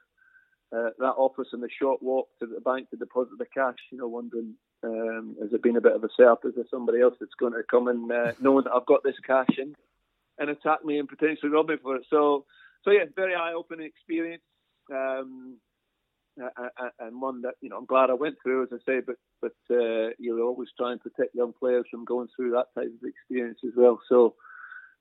uh, 0.77 0.91
that 0.99 1.15
office 1.17 1.49
and 1.53 1.63
the 1.63 1.69
short 1.81 2.03
walk 2.03 2.29
to 2.39 2.47
the 2.47 2.61
bank 2.61 2.91
to 2.91 2.97
deposit 2.97 3.39
the 3.39 3.47
cash. 3.53 3.79
You 3.91 3.99
know, 3.99 4.09
wondering 4.09 4.55
um, 4.83 5.37
has 5.41 5.53
it 5.53 5.63
been 5.63 5.77
a 5.77 5.81
bit 5.81 5.95
of 5.95 6.05
a 6.05 6.09
setup? 6.17 6.45
Is 6.45 6.55
there 6.55 6.65
somebody 6.71 7.01
else 7.01 7.15
that's 7.21 7.35
going 7.39 7.53
to 7.53 7.63
come 7.71 7.89
and 7.89 8.11
uh, 8.11 8.33
knowing 8.41 8.65
that 8.65 8.73
I've 8.73 8.87
got 8.87 9.03
this 9.03 9.19
cash 9.27 9.59
and 9.59 9.75
and 10.39 10.49
attack 10.49 10.85
me 10.85 10.99
and 10.99 11.09
potentially 11.09 11.51
rob 11.51 11.69
me 11.69 11.77
for 11.83 11.97
it? 11.97 12.07
So, 12.09 12.47
so 12.85 12.91
yeah, 12.91 13.05
very 13.15 13.35
eye-opening 13.35 13.87
experience, 13.87 14.43
um, 14.91 15.59
and 16.99 17.21
one 17.21 17.43
that 17.43 17.55
you 17.61 17.69
know 17.69 17.77
I'm 17.77 17.87
glad 17.87 18.11
I 18.11 18.15
went 18.15 18.37
through, 18.43 18.65
as 18.65 18.69
I 18.73 18.79
say. 18.87 19.01
But 19.01 19.17
but 19.43 19.53
uh, 19.71 20.11
you 20.19 20.43
always 20.43 20.69
try 20.79 20.93
and 20.93 21.01
protect 21.01 21.35
young 21.35 21.53
players 21.53 21.85
from 21.91 22.05
going 22.05 22.29
through 22.35 22.53
that 22.53 22.67
type 22.75 22.89
of 22.89 23.09
experience 23.09 23.61
as 23.65 23.73
well. 23.77 24.01
So. 24.09 24.35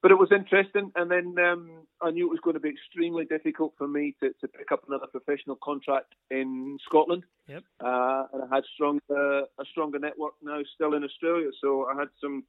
But 0.02 0.12
it 0.12 0.18
was 0.18 0.32
interesting. 0.32 0.92
And 0.96 1.12
then 1.12 1.36
um, 1.44 1.88
I 2.02 2.12
knew 2.12 2.28
it 2.28 2.32
was 2.32 2.40
going 2.44 2.54
to 2.54 2.60
be 2.60 2.70
extremely 2.70 3.26
difficult 3.26 3.74
for 3.78 3.88
me 3.88 4.16
to, 4.22 4.30
to 4.42 4.48
pick 4.48 4.72
up 4.72 4.84
another 4.88 5.08
professional 5.08 5.58
contract 5.62 6.14
in 6.32 6.78
Scotland. 6.86 7.24
Yep. 7.48 7.64
Uh, 7.84 8.24
and 8.34 8.44
I 8.44 8.56
had 8.56 8.64
strong, 8.74 9.00
uh, 9.10 9.42
a 9.42 9.66
stronger 9.72 10.00
network 10.00 10.34
now 10.42 10.62
still 10.76 10.94
in 10.94 11.04
Australia. 11.04 11.50
So 11.62 11.86
I 11.86 12.00
had 12.00 12.10
some 12.22 12.44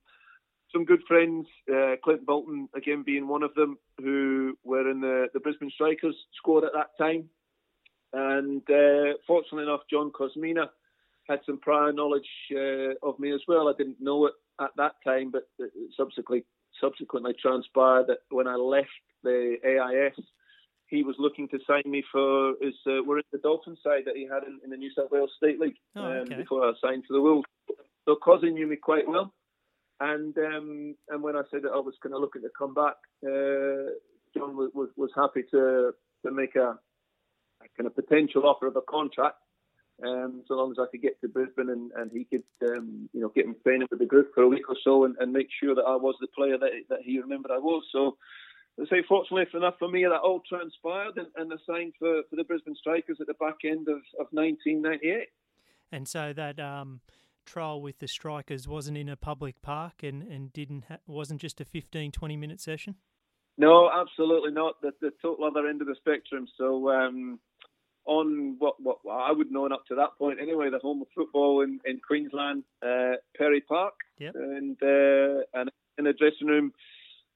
some 0.73 0.85
good 0.85 1.03
friends, 1.09 1.49
uh, 1.69 1.97
Clint 2.05 2.25
Bolton 2.25 2.69
again 2.77 3.03
being 3.05 3.27
one 3.27 3.43
of 3.43 3.53
them, 3.55 3.77
who 3.99 4.57
were 4.63 4.89
in 4.89 5.01
the, 5.01 5.27
the 5.35 5.41
Brisbane 5.41 5.71
Strikers 5.75 6.15
squad 6.37 6.65
at 6.65 6.73
that 6.75 6.97
time. 6.97 7.29
And 8.13 8.63
uh, 8.71 9.19
fortunately 9.27 9.65
enough, 9.65 9.81
John 9.91 10.13
Kosmina 10.13 10.69
had 11.29 11.41
some 11.45 11.59
prior 11.59 11.93
knowledge 11.93 12.29
uh, 12.53 12.95
of 13.03 13.19
me 13.19 13.33
as 13.33 13.41
well. 13.49 13.69
I 13.69 13.73
didn't 13.77 14.01
know 14.01 14.27
it 14.27 14.35
at 14.61 14.71
that 14.77 14.95
time, 15.05 15.33
but 15.33 15.49
subsequently 15.97 16.45
subsequently 16.81 17.35
transpired 17.41 18.07
that 18.09 18.19
when 18.31 18.47
I 18.47 18.57
left 18.57 18.89
the 19.23 19.57
AIS, 19.65 20.25
he 20.87 21.03
was 21.05 21.15
looking 21.19 21.49
to 21.49 21.59
sign 21.67 21.83
me 21.87 22.03
for 22.11 22.55
his. 22.61 22.75
Uh, 22.87 23.03
we're 23.07 23.19
in 23.19 23.25
the 23.33 23.39
Dolphin 23.39 23.77
side 23.83 24.03
that 24.07 24.17
he 24.17 24.27
had 24.27 24.43
in, 24.45 24.59
in 24.65 24.71
the 24.71 24.77
New 24.77 24.91
South 24.97 25.11
Wales 25.11 25.31
State 25.37 25.61
League 25.61 25.77
oh, 25.97 26.05
okay. 26.05 26.35
um, 26.35 26.41
before 26.41 26.65
I 26.65 26.73
signed 26.83 27.05
for 27.07 27.15
the 27.15 27.21
Wolves. 27.21 27.47
So 28.07 28.17
Cosy 28.17 28.51
knew 28.51 28.67
me 28.67 28.77
quite 28.77 29.07
well, 29.07 29.33
and 30.01 30.37
um, 30.39 30.97
and 31.09 31.23
when 31.23 31.37
I 31.37 31.43
said 31.51 31.63
that 31.63 31.73
I 31.73 31.79
was 31.79 31.95
going 32.03 32.13
to 32.13 32.19
look 32.19 32.35
at 32.35 32.43
the 32.43 32.51
comeback, 32.59 32.97
uh, 33.25 33.95
John 34.37 34.57
was, 34.57 34.71
was, 34.75 34.89
was 34.97 35.11
happy 35.15 35.45
to 35.53 35.93
to 36.25 36.33
make 36.33 36.57
a, 36.57 36.77
a 37.63 37.69
kind 37.77 37.87
of 37.87 37.95
potential 37.95 38.47
offer 38.47 38.67
of 38.67 38.77
a 38.77 38.83
contract 38.83 39.37
um, 40.05 40.43
so 40.47 40.55
long 40.55 40.71
as 40.71 40.79
I 40.79 40.87
could 40.91 41.03
get 41.03 41.21
to 41.21 41.29
Brisbane 41.29 41.71
and, 41.71 41.91
and 41.93 42.11
he 42.13 42.25
could, 42.25 42.45
um, 42.69 43.09
you 43.13 43.21
know, 43.21 43.29
get 43.29 43.47
me 43.47 43.55
training 43.63 43.89
with 43.91 44.01
the 44.01 44.07
group 44.07 44.33
for 44.35 44.43
a 44.43 44.49
week 44.49 44.69
or 44.69 44.77
so 44.83 45.05
and, 45.05 45.17
and 45.21 45.33
make 45.33 45.49
sure 45.63 45.75
that 45.75 45.85
I 45.87 45.97
was 45.97 46.15
the 46.21 46.27
player 46.29 46.59
that, 46.59 46.71
that 46.89 47.01
he 47.05 47.21
remembered 47.21 47.51
I 47.51 47.59
was. 47.59 47.85
So, 47.93 48.17
I 48.81 48.85
say, 48.89 49.03
fortunately 49.07 49.47
enough 49.55 49.75
for 49.79 49.89
me, 49.89 50.05
that 50.05 50.21
all 50.21 50.43
transpired 50.49 51.17
and, 51.17 51.27
and 51.37 51.53
I 51.53 51.57
signed 51.67 51.93
for, 51.99 52.23
for 52.31 52.37
the 52.37 52.45
Brisbane 52.45 52.77
Strikers 52.77 53.19
at 53.21 53.27
the 53.27 53.35
back 53.35 53.57
end 53.65 53.89
of, 53.89 53.99
of 54.19 54.29
1998. 54.31 55.29
And 55.93 56.09
so 56.09 56.33
that 56.33 56.59
um, 56.61 57.01
trial 57.45 57.83
with 57.83 57.99
the 57.99 58.09
Strikers 58.09 58.67
wasn't 58.69 58.97
in 58.97 59.09
a 59.09 59.17
public 59.17 59.61
park 59.61 60.03
and, 60.03 60.23
and 60.23 60.53
didn't 60.53 60.85
ha- 60.89 60.99
wasn't 61.07 61.41
just 61.41 61.61
a 61.61 61.65
15, 61.65 62.13
20 62.13 62.37
minute 62.37 62.61
session? 62.61 62.95
No, 63.59 63.91
absolutely 63.91 64.53
not. 64.53 64.81
The, 64.81 64.93
the 65.01 65.13
total 65.21 65.45
other 65.45 65.67
end 65.67 65.83
of 65.83 65.89
the 65.89 65.97
spectrum. 65.97 66.47
So, 66.57 66.91
um, 66.91 67.41
on 68.11 68.57
what, 68.59 68.75
what 68.83 68.99
I 69.09 69.31
would 69.31 69.53
know 69.53 69.67
up 69.67 69.87
to 69.87 69.95
that 69.95 70.19
point 70.19 70.41
anyway, 70.43 70.69
the 70.69 70.81
home 70.81 71.01
of 71.01 71.07
football 71.15 71.63
in, 71.63 71.79
in 71.85 72.01
Queensland, 72.05 72.65
uh, 72.83 73.13
Perry 73.39 73.61
Park, 73.61 73.95
yep. 74.19 74.35
and 74.35 74.77
uh, 74.83 75.45
and 75.55 75.71
in 75.97 76.05
the 76.07 76.13
dressing 76.13 76.49
room, 76.49 76.73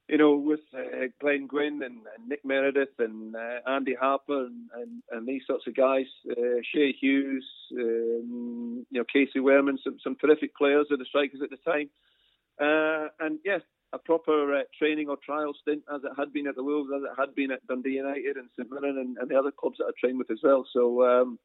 you 0.09 0.19
know, 0.19 0.35
with 0.35 0.61
uh, 0.77 1.07
Glenn 1.21 1.47
Gwynn 1.47 1.81
and, 1.85 1.99
and, 2.17 2.29
Nick 2.29 2.45
Meredith 2.45 2.99
and 2.99 3.37
uh, 3.37 3.71
Andy 3.71 3.95
Harper 3.95 4.47
and, 4.47 4.69
and, 4.75 5.03
and, 5.13 5.29
these 5.29 5.43
sorts 5.47 5.69
of 5.69 5.77
guys, 5.77 6.07
uh, 6.29 6.61
Shay 6.75 6.93
Hughes, 7.01 7.47
um, 7.79 8.85
you 8.91 8.99
know, 8.99 9.05
Casey 9.13 9.39
Wehrman, 9.39 9.79
some, 9.85 9.99
some 10.03 10.17
terrific 10.17 10.57
players 10.57 10.89
of 10.91 10.99
the 10.99 11.05
strikers 11.05 11.41
at 11.41 11.51
the 11.51 11.57
time. 11.65 11.89
Uh, 12.61 13.09
and 13.25 13.39
yes, 13.45 13.61
a 13.95 13.99
proper 13.99 14.57
uh, 14.57 14.63
training 14.79 15.09
or 15.09 15.17
trial 15.25 15.53
stint 15.63 15.83
as 15.95 16.03
it 16.03 16.11
had 16.19 16.33
been 16.33 16.47
at 16.47 16.57
the 16.57 16.65
Wolves, 16.65 16.91
as 16.95 17.03
it 17.03 17.19
had 17.19 17.35
been 17.35 17.51
at 17.51 17.67
Dundee 17.67 17.91
United 17.91 18.37
and 18.37 18.49
St 18.59 18.71
Mirren 18.71 18.99
and, 18.99 19.17
and 19.19 19.31
the 19.31 19.39
other 19.39 19.53
clubs 19.53 19.79
that 19.79 19.85
I 19.85 19.91
trained 19.99 20.19
with 20.19 20.31
as 20.31 20.41
well. 20.43 20.67
So, 20.73 21.05
um, 21.05 21.39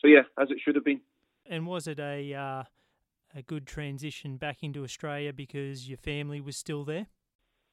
so 0.00 0.06
yeah, 0.06 0.22
as 0.40 0.50
it 0.50 0.58
should 0.62 0.74
have 0.74 0.84
been. 0.84 1.00
And 1.46 1.66
was 1.66 1.86
it 1.86 1.98
a 1.98 2.34
uh, 2.34 2.64
a 3.34 3.42
good 3.42 3.66
transition 3.66 4.36
back 4.36 4.58
into 4.62 4.84
Australia 4.84 5.32
because 5.32 5.88
your 5.88 5.98
family 5.98 6.40
was 6.40 6.56
still 6.56 6.84
there? 6.84 7.06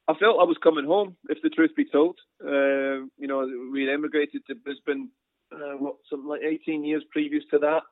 I 0.08 0.14
felt 0.14 0.38
I 0.40 0.44
was 0.44 0.56
coming 0.62 0.86
home, 0.86 1.16
if 1.28 1.38
the 1.42 1.50
truth 1.50 1.72
be 1.76 1.84
told. 1.84 2.18
Uh, 2.40 3.06
you 3.18 3.26
know, 3.26 3.46
we 3.72 3.92
emigrated 3.92 4.42
to 4.46 4.54
Brisbane, 4.54 5.10
uh, 5.52 5.76
what, 5.78 5.96
something 6.08 6.28
like 6.28 6.42
18 6.42 6.84
years 6.84 7.02
previous 7.10 7.42
to 7.50 7.58
that. 7.58 7.82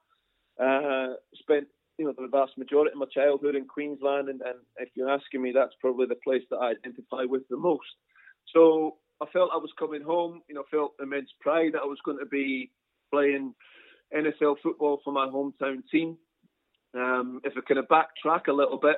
Uh, 0.62 1.14
spent 1.34 1.66
you 1.98 2.06
know, 2.06 2.14
the 2.16 2.28
vast 2.28 2.58
majority 2.58 2.92
of 2.92 2.98
my 2.98 3.06
childhood 3.06 3.54
in 3.54 3.66
Queensland, 3.66 4.28
and, 4.28 4.40
and 4.42 4.58
if 4.78 4.88
you're 4.94 5.10
asking 5.10 5.42
me, 5.42 5.52
that's 5.54 5.74
probably 5.80 6.06
the 6.06 6.16
place 6.16 6.42
that 6.50 6.56
I 6.56 6.70
identify 6.70 7.24
with 7.24 7.42
the 7.48 7.56
most. 7.56 7.86
So 8.52 8.96
I 9.22 9.26
felt 9.32 9.50
I 9.52 9.58
was 9.58 9.70
coming 9.78 10.02
home. 10.02 10.42
You 10.48 10.56
know, 10.56 10.64
felt 10.70 10.94
immense 11.00 11.30
pride 11.40 11.72
that 11.74 11.82
I 11.82 11.86
was 11.86 11.98
going 12.04 12.18
to 12.18 12.26
be 12.26 12.70
playing 13.12 13.54
NSL 14.14 14.56
football 14.62 15.00
for 15.04 15.12
my 15.12 15.26
hometown 15.26 15.82
team. 15.90 16.16
Um, 16.94 17.40
if 17.44 17.54
I 17.56 17.60
kind 17.66 17.78
of 17.78 17.88
backtrack 17.88 18.48
a 18.48 18.52
little 18.52 18.78
bit, 18.78 18.96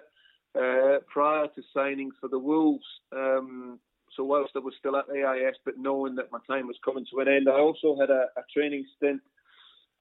uh, 0.58 0.98
prior 1.06 1.46
to 1.48 1.62
signing 1.74 2.10
for 2.20 2.28
the 2.28 2.38
Wolves, 2.38 2.84
um, 3.14 3.78
so 4.16 4.24
whilst 4.24 4.52
I 4.56 4.60
was 4.60 4.74
still 4.78 4.96
at 4.96 5.04
AIS, 5.10 5.56
but 5.64 5.74
knowing 5.76 6.14
that 6.16 6.32
my 6.32 6.38
time 6.48 6.66
was 6.66 6.78
coming 6.84 7.04
to 7.12 7.20
an 7.20 7.28
end, 7.28 7.48
I 7.48 7.58
also 7.60 7.96
had 8.00 8.10
a, 8.10 8.26
a 8.36 8.42
training 8.52 8.84
stint 8.96 9.20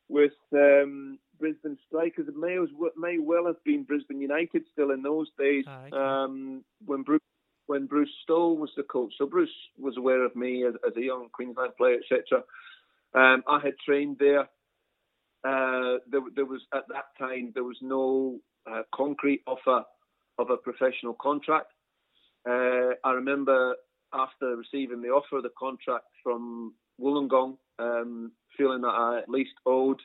with 0.07 0.31
um, 0.53 1.19
Brisbane 1.39 1.77
Strikers. 1.87 2.27
It 2.27 2.35
may, 2.35 2.57
may 2.97 3.17
well 3.19 3.45
have 3.47 3.63
been 3.63 3.83
Brisbane 3.83 4.21
United 4.21 4.63
still 4.71 4.91
in 4.91 5.01
those 5.01 5.27
days 5.37 5.65
oh, 5.67 5.85
okay. 5.87 5.97
um, 5.97 6.63
when 6.85 7.03
Bruce 7.03 7.21
when 7.67 7.87
Bruce 7.87 8.11
Stowell 8.21 8.57
was 8.57 8.69
the 8.77 8.83
coach. 8.83 9.13
So 9.17 9.25
Bruce 9.25 9.49
was 9.79 9.97
aware 9.97 10.23
of 10.23 10.35
me 10.35 10.63
as, 10.67 10.75
as 10.85 10.95
a 10.95 11.01
young 11.01 11.29
Queensland 11.33 11.71
player, 11.77 11.95
etc. 11.95 12.43
Um, 13.15 13.43
I 13.47 13.59
had 13.59 13.73
trained 13.83 14.17
there. 14.19 14.41
Uh, 15.43 15.97
there. 16.09 16.21
There 16.35 16.45
was 16.45 16.61
at 16.73 16.83
that 16.89 17.05
time 17.17 17.51
there 17.53 17.63
was 17.63 17.77
no 17.81 18.39
uh, 18.69 18.83
concrete 18.93 19.41
offer 19.47 19.83
of 20.37 20.49
a 20.49 20.57
professional 20.57 21.15
contract. 21.19 21.71
Uh, 22.47 22.93
I 23.03 23.11
remember 23.13 23.75
after 24.13 24.55
receiving 24.55 25.01
the 25.01 25.09
offer 25.09 25.37
of 25.37 25.43
the 25.43 25.51
contract 25.57 26.05
from 26.23 26.73
Wollongong, 27.01 27.57
um, 27.79 28.31
feeling 28.57 28.81
that 28.81 28.87
I 28.87 29.19
at 29.19 29.29
least 29.29 29.53
owed 29.65 30.01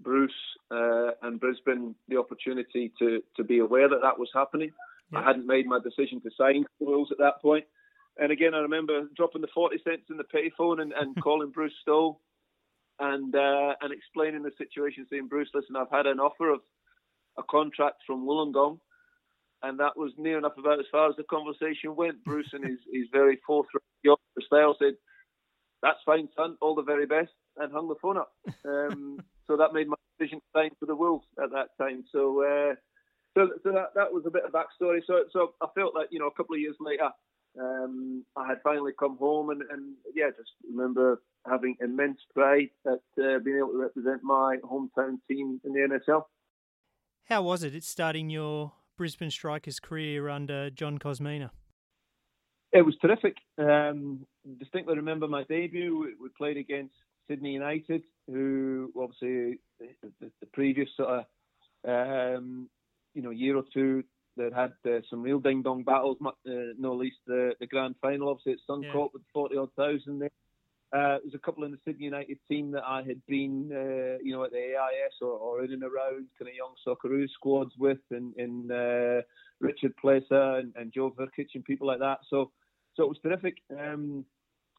Bruce 0.00 0.32
uh, 0.70 1.12
and 1.22 1.40
Brisbane 1.40 1.94
the 2.08 2.18
opportunity 2.18 2.92
to 2.98 3.22
to 3.36 3.44
be 3.44 3.58
aware 3.58 3.88
that 3.88 4.02
that 4.02 4.18
was 4.18 4.30
happening. 4.34 4.72
Yeah. 5.12 5.20
I 5.20 5.24
hadn't 5.24 5.46
made 5.46 5.66
my 5.66 5.78
decision 5.78 6.20
to 6.22 6.30
sign 6.36 6.64
the 6.80 6.86
Wolves 6.86 7.12
at 7.12 7.18
that 7.18 7.40
point. 7.40 7.64
And 8.18 8.32
again, 8.32 8.54
I 8.54 8.58
remember 8.58 9.02
dropping 9.14 9.42
the 9.42 9.48
40 9.54 9.76
cents 9.84 10.04
in 10.10 10.16
the 10.16 10.24
payphone 10.24 10.80
and, 10.80 10.92
and 10.92 11.14
calling 11.22 11.50
Bruce 11.50 11.74
Stowell 11.82 12.20
and 12.98 13.34
uh, 13.34 13.74
and 13.80 13.92
explaining 13.92 14.42
the 14.42 14.52
situation, 14.58 15.06
saying, 15.10 15.28
Bruce, 15.28 15.50
listen, 15.54 15.76
I've 15.76 15.90
had 15.90 16.06
an 16.06 16.20
offer 16.20 16.50
of 16.50 16.60
a 17.38 17.42
contract 17.42 18.02
from 18.06 18.26
Wollongong. 18.26 18.78
And 19.62 19.80
that 19.80 19.96
was 19.96 20.12
near 20.18 20.38
enough 20.38 20.58
about 20.58 20.78
as 20.78 20.86
far 20.92 21.08
as 21.08 21.16
the 21.16 21.24
conversation 21.24 21.96
went. 21.96 22.22
Bruce, 22.24 22.50
and 22.52 22.64
his, 22.64 22.78
his 22.92 23.06
very 23.12 23.38
forthright 23.46 23.82
style, 24.46 24.76
said, 24.78 24.94
That's 25.82 25.98
fine, 26.04 26.28
son, 26.36 26.56
all 26.60 26.74
the 26.74 26.82
very 26.82 27.06
best, 27.06 27.32
and 27.56 27.72
hung 27.72 27.88
the 27.88 27.94
phone 28.00 28.18
up. 28.18 28.32
Um, 28.64 29.20
so 29.46 29.56
that 29.56 29.72
made 29.72 29.88
my 29.88 29.96
decision 30.18 30.40
to 30.40 30.46
sign 30.58 30.70
for 30.78 30.86
the 30.86 30.96
Wolves 30.96 31.26
at 31.42 31.50
that 31.50 31.68
time. 31.78 32.04
So, 32.12 32.42
uh, 32.42 32.74
so, 33.36 33.50
so 33.62 33.72
that 33.72 33.94
that 33.94 34.12
was 34.12 34.24
a 34.26 34.30
bit 34.30 34.44
of 34.44 34.52
backstory. 34.52 35.00
So, 35.06 35.24
so 35.32 35.54
I 35.60 35.66
felt 35.74 35.94
that 35.94 36.08
you 36.10 36.18
know 36.18 36.26
a 36.26 36.34
couple 36.34 36.54
of 36.54 36.60
years 36.60 36.76
later, 36.80 37.10
um, 37.60 38.24
I 38.36 38.46
had 38.46 38.58
finally 38.62 38.92
come 38.98 39.16
home, 39.16 39.50
and, 39.50 39.62
and 39.70 39.94
yeah, 40.14 40.30
just 40.36 40.50
remember 40.68 41.22
having 41.48 41.76
immense 41.80 42.18
pride 42.34 42.70
at 42.86 43.22
uh, 43.22 43.38
being 43.44 43.58
able 43.58 43.72
to 43.72 43.78
represent 43.78 44.22
my 44.22 44.56
hometown 44.64 45.18
team 45.28 45.60
in 45.64 45.72
the 45.72 45.80
NSL. 45.80 46.24
How 47.24 47.42
was 47.42 47.62
it? 47.62 47.74
It's 47.74 47.88
starting 47.88 48.30
your 48.30 48.72
Brisbane 48.96 49.30
Strikers 49.30 49.80
career 49.80 50.28
under 50.28 50.70
John 50.70 50.98
Kosmina? 50.98 51.50
It 52.72 52.82
was 52.82 52.96
terrific. 53.00 53.36
Um, 53.58 54.26
distinctly 54.58 54.96
remember 54.96 55.28
my 55.28 55.44
debut. 55.44 55.98
We, 55.98 56.06
we 56.20 56.28
played 56.36 56.56
against 56.56 56.94
Sydney 57.28 57.52
United, 57.52 58.02
who 58.26 58.92
obviously 58.98 59.58
the, 59.80 60.30
the, 60.40 60.46
previous 60.52 60.88
sort 60.96 61.08
of 61.08 61.24
um, 61.88 62.68
you 63.14 63.22
know 63.22 63.30
year 63.30 63.56
or 63.56 63.64
two 63.72 64.04
that 64.36 64.52
had 64.52 64.72
uh, 64.90 65.00
some 65.08 65.22
real 65.22 65.40
ding 65.40 65.62
dong 65.62 65.82
battles, 65.82 66.18
uh, 66.24 66.32
no 66.78 66.94
least 66.94 67.16
the, 67.26 67.54
the 67.58 67.66
grand 67.66 67.94
final, 68.02 68.28
obviously 68.28 68.52
at 68.52 68.58
Suncorp 68.68 68.94
yeah. 68.94 69.06
with 69.12 69.22
forty 69.32 69.56
odd 69.56 69.70
thousand 69.76 70.20
there. 70.20 70.30
Uh, 70.92 71.18
there's 71.22 71.34
a 71.34 71.38
couple 71.38 71.64
in 71.64 71.72
the 71.72 71.78
Sydney 71.84 72.04
United 72.04 72.38
team 72.48 72.70
that 72.70 72.84
I 72.86 73.02
had 73.02 73.20
been, 73.26 73.70
uh, 73.72 74.22
you 74.22 74.32
know, 74.32 74.44
at 74.44 74.52
the 74.52 74.58
AIS 74.58 75.14
or, 75.20 75.32
or 75.32 75.64
in 75.64 75.72
and 75.72 75.82
around 75.82 76.28
kind 76.38 76.48
of 76.48 76.54
young 76.54 76.74
Socceroos 76.86 77.30
squads 77.30 77.72
with, 77.76 77.98
and, 78.12 78.34
and 78.36 78.70
uh, 78.70 79.22
Richard 79.58 79.96
Placer 79.96 80.58
and, 80.58 80.72
and 80.76 80.92
Joe 80.92 81.12
Verkic 81.18 81.48
and 81.54 81.64
people 81.64 81.88
like 81.88 81.98
that. 81.98 82.20
So, 82.30 82.52
so 82.94 83.02
it 83.02 83.08
was 83.08 83.18
terrific. 83.20 83.56
Um, 83.76 84.24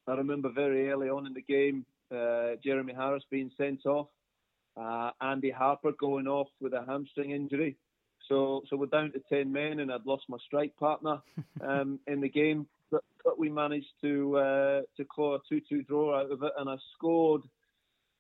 I 0.08 0.14
remember 0.14 0.50
very 0.50 0.90
early 0.90 1.10
on 1.10 1.28
in 1.28 1.34
the 1.34 1.42
game, 1.42 1.86
Jeremy 2.64 2.94
Harris 2.94 3.24
being 3.30 3.52
sent 3.58 3.86
off, 3.86 4.08
uh, 4.76 5.12
Andy 5.22 5.50
Harper 5.50 5.92
going 6.00 6.28
off 6.28 6.48
with 6.60 6.74
a 6.74 6.84
hamstring 6.86 7.32
injury. 7.32 7.78
So, 8.28 8.64
so 8.70 8.76
we're 8.76 8.88
down 8.88 9.12
to 9.14 9.22
ten 9.30 9.52
men, 9.52 9.80
and 9.80 9.92
I'd 9.92 10.06
lost 10.06 10.26
my 10.28 10.38
strike 10.46 10.76
partner 10.78 11.22
um, 11.62 12.00
in 12.08 12.22
the 12.22 12.30
game. 12.30 12.68
But, 12.92 13.04
but 13.24 13.40
we 13.40 13.50
managed 13.50 13.94
to 14.02 14.38
uh, 14.38 14.82
to 14.98 15.06
claw 15.06 15.36
a 15.36 15.40
two-two 15.48 15.84
draw 15.84 16.20
out 16.20 16.32
of 16.32 16.44
it, 16.44 16.52
and 16.58 16.70
I 16.70 16.76
scored. 16.96 17.44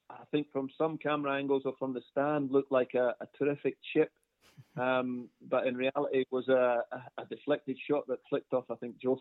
I 0.10 0.24
think 0.32 0.48
from 0.54 0.70
some 0.78 0.98
camera 0.98 1.36
angles 1.36 1.64
or 1.66 1.74
from 1.78 1.94
the 1.94 2.02
stand, 2.10 2.50
looked 2.50 2.72
like 2.72 2.94
a, 2.94 3.14
a 3.20 3.28
terrific 3.38 3.76
chip 3.94 4.12
Um, 4.78 5.30
but 5.50 5.66
in 5.66 5.76
reality, 5.76 6.20
it 6.20 6.28
was 6.30 6.48
a, 6.50 6.84
a, 7.18 7.26
deflected 7.30 7.78
shot 7.90 8.06
that 8.08 8.20
flicked 8.30 8.54
off, 8.54 8.66
I 8.70 8.76
think, 8.76 9.02
Joe 9.02 9.18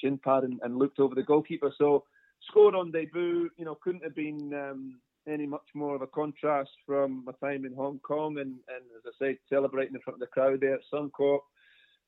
shin 0.00 0.18
pad 0.18 0.44
and, 0.44 0.60
and, 0.62 0.78
looked 0.78 1.00
over 1.00 1.16
the 1.16 1.22
goalkeeper. 1.22 1.72
So 1.76 2.04
scored 2.48 2.74
on 2.74 2.90
debut, 2.90 3.50
you 3.56 3.64
know, 3.64 3.76
couldn't 3.82 4.04
have 4.04 4.14
been 4.14 4.52
um, 4.54 5.00
any 5.28 5.46
much 5.46 5.66
more 5.74 5.94
of 5.94 6.02
a 6.02 6.06
contrast 6.06 6.70
from 6.86 7.24
my 7.24 7.32
time 7.40 7.64
in 7.64 7.74
Hong 7.74 7.98
Kong 8.00 8.38
and, 8.38 8.54
and 8.68 8.84
as 8.96 9.02
I 9.06 9.24
say, 9.24 9.38
celebrating 9.48 9.94
in 9.94 10.00
front 10.00 10.16
of 10.16 10.20
the 10.20 10.26
crowd 10.26 10.60
there 10.60 10.74
at 10.74 10.80
Suncorp 10.92 11.40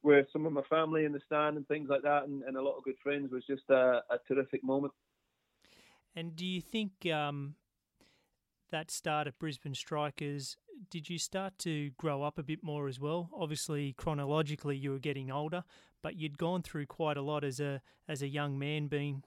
with 0.03 0.27
some 0.33 0.47
of 0.47 0.53
my 0.53 0.63
family 0.69 1.05
in 1.05 1.13
the 1.13 1.21
stand 1.27 1.57
and 1.57 1.67
things 1.69 1.89
like 1.89 2.03
that 2.03 2.25
and, 2.25 2.43
and 2.43 2.57
a 2.57 2.63
lot 2.63 2.77
of 2.77 2.85
good 2.85 2.99
friends 3.03 3.33
was 3.33 3.45
just 3.47 3.69
a, 3.71 4.03
a 4.11 4.19
terrific 4.29 4.63
moment. 4.63 4.93
And 6.15 6.37
do 6.37 6.47
you 6.47 6.61
think 6.61 6.93
um, 7.13 7.57
that 8.71 8.91
start 8.91 9.27
at 9.27 9.39
Brisbane 9.39 9.75
Strikers, 9.75 10.57
did 10.91 11.09
you 11.09 11.19
start 11.19 11.59
to 11.59 11.91
grow 11.99 12.23
up 12.23 12.39
a 12.39 12.43
bit 12.43 12.63
more 12.63 12.89
as 12.89 13.01
well? 13.01 13.31
Obviously, 13.35 13.93
chronologically, 13.93 14.77
you 14.77 14.91
were 14.91 14.99
getting 14.99 15.31
older, 15.31 15.65
but 16.03 16.17
you'd 16.17 16.39
gone 16.39 16.63
through 16.63 16.87
quite 16.87 17.17
a 17.17 17.23
lot 17.23 17.45
as 17.45 17.61
a 17.61 17.81
as 18.09 18.23
a 18.23 18.29
young 18.29 18.59
man, 18.59 18.87
being 18.87 19.23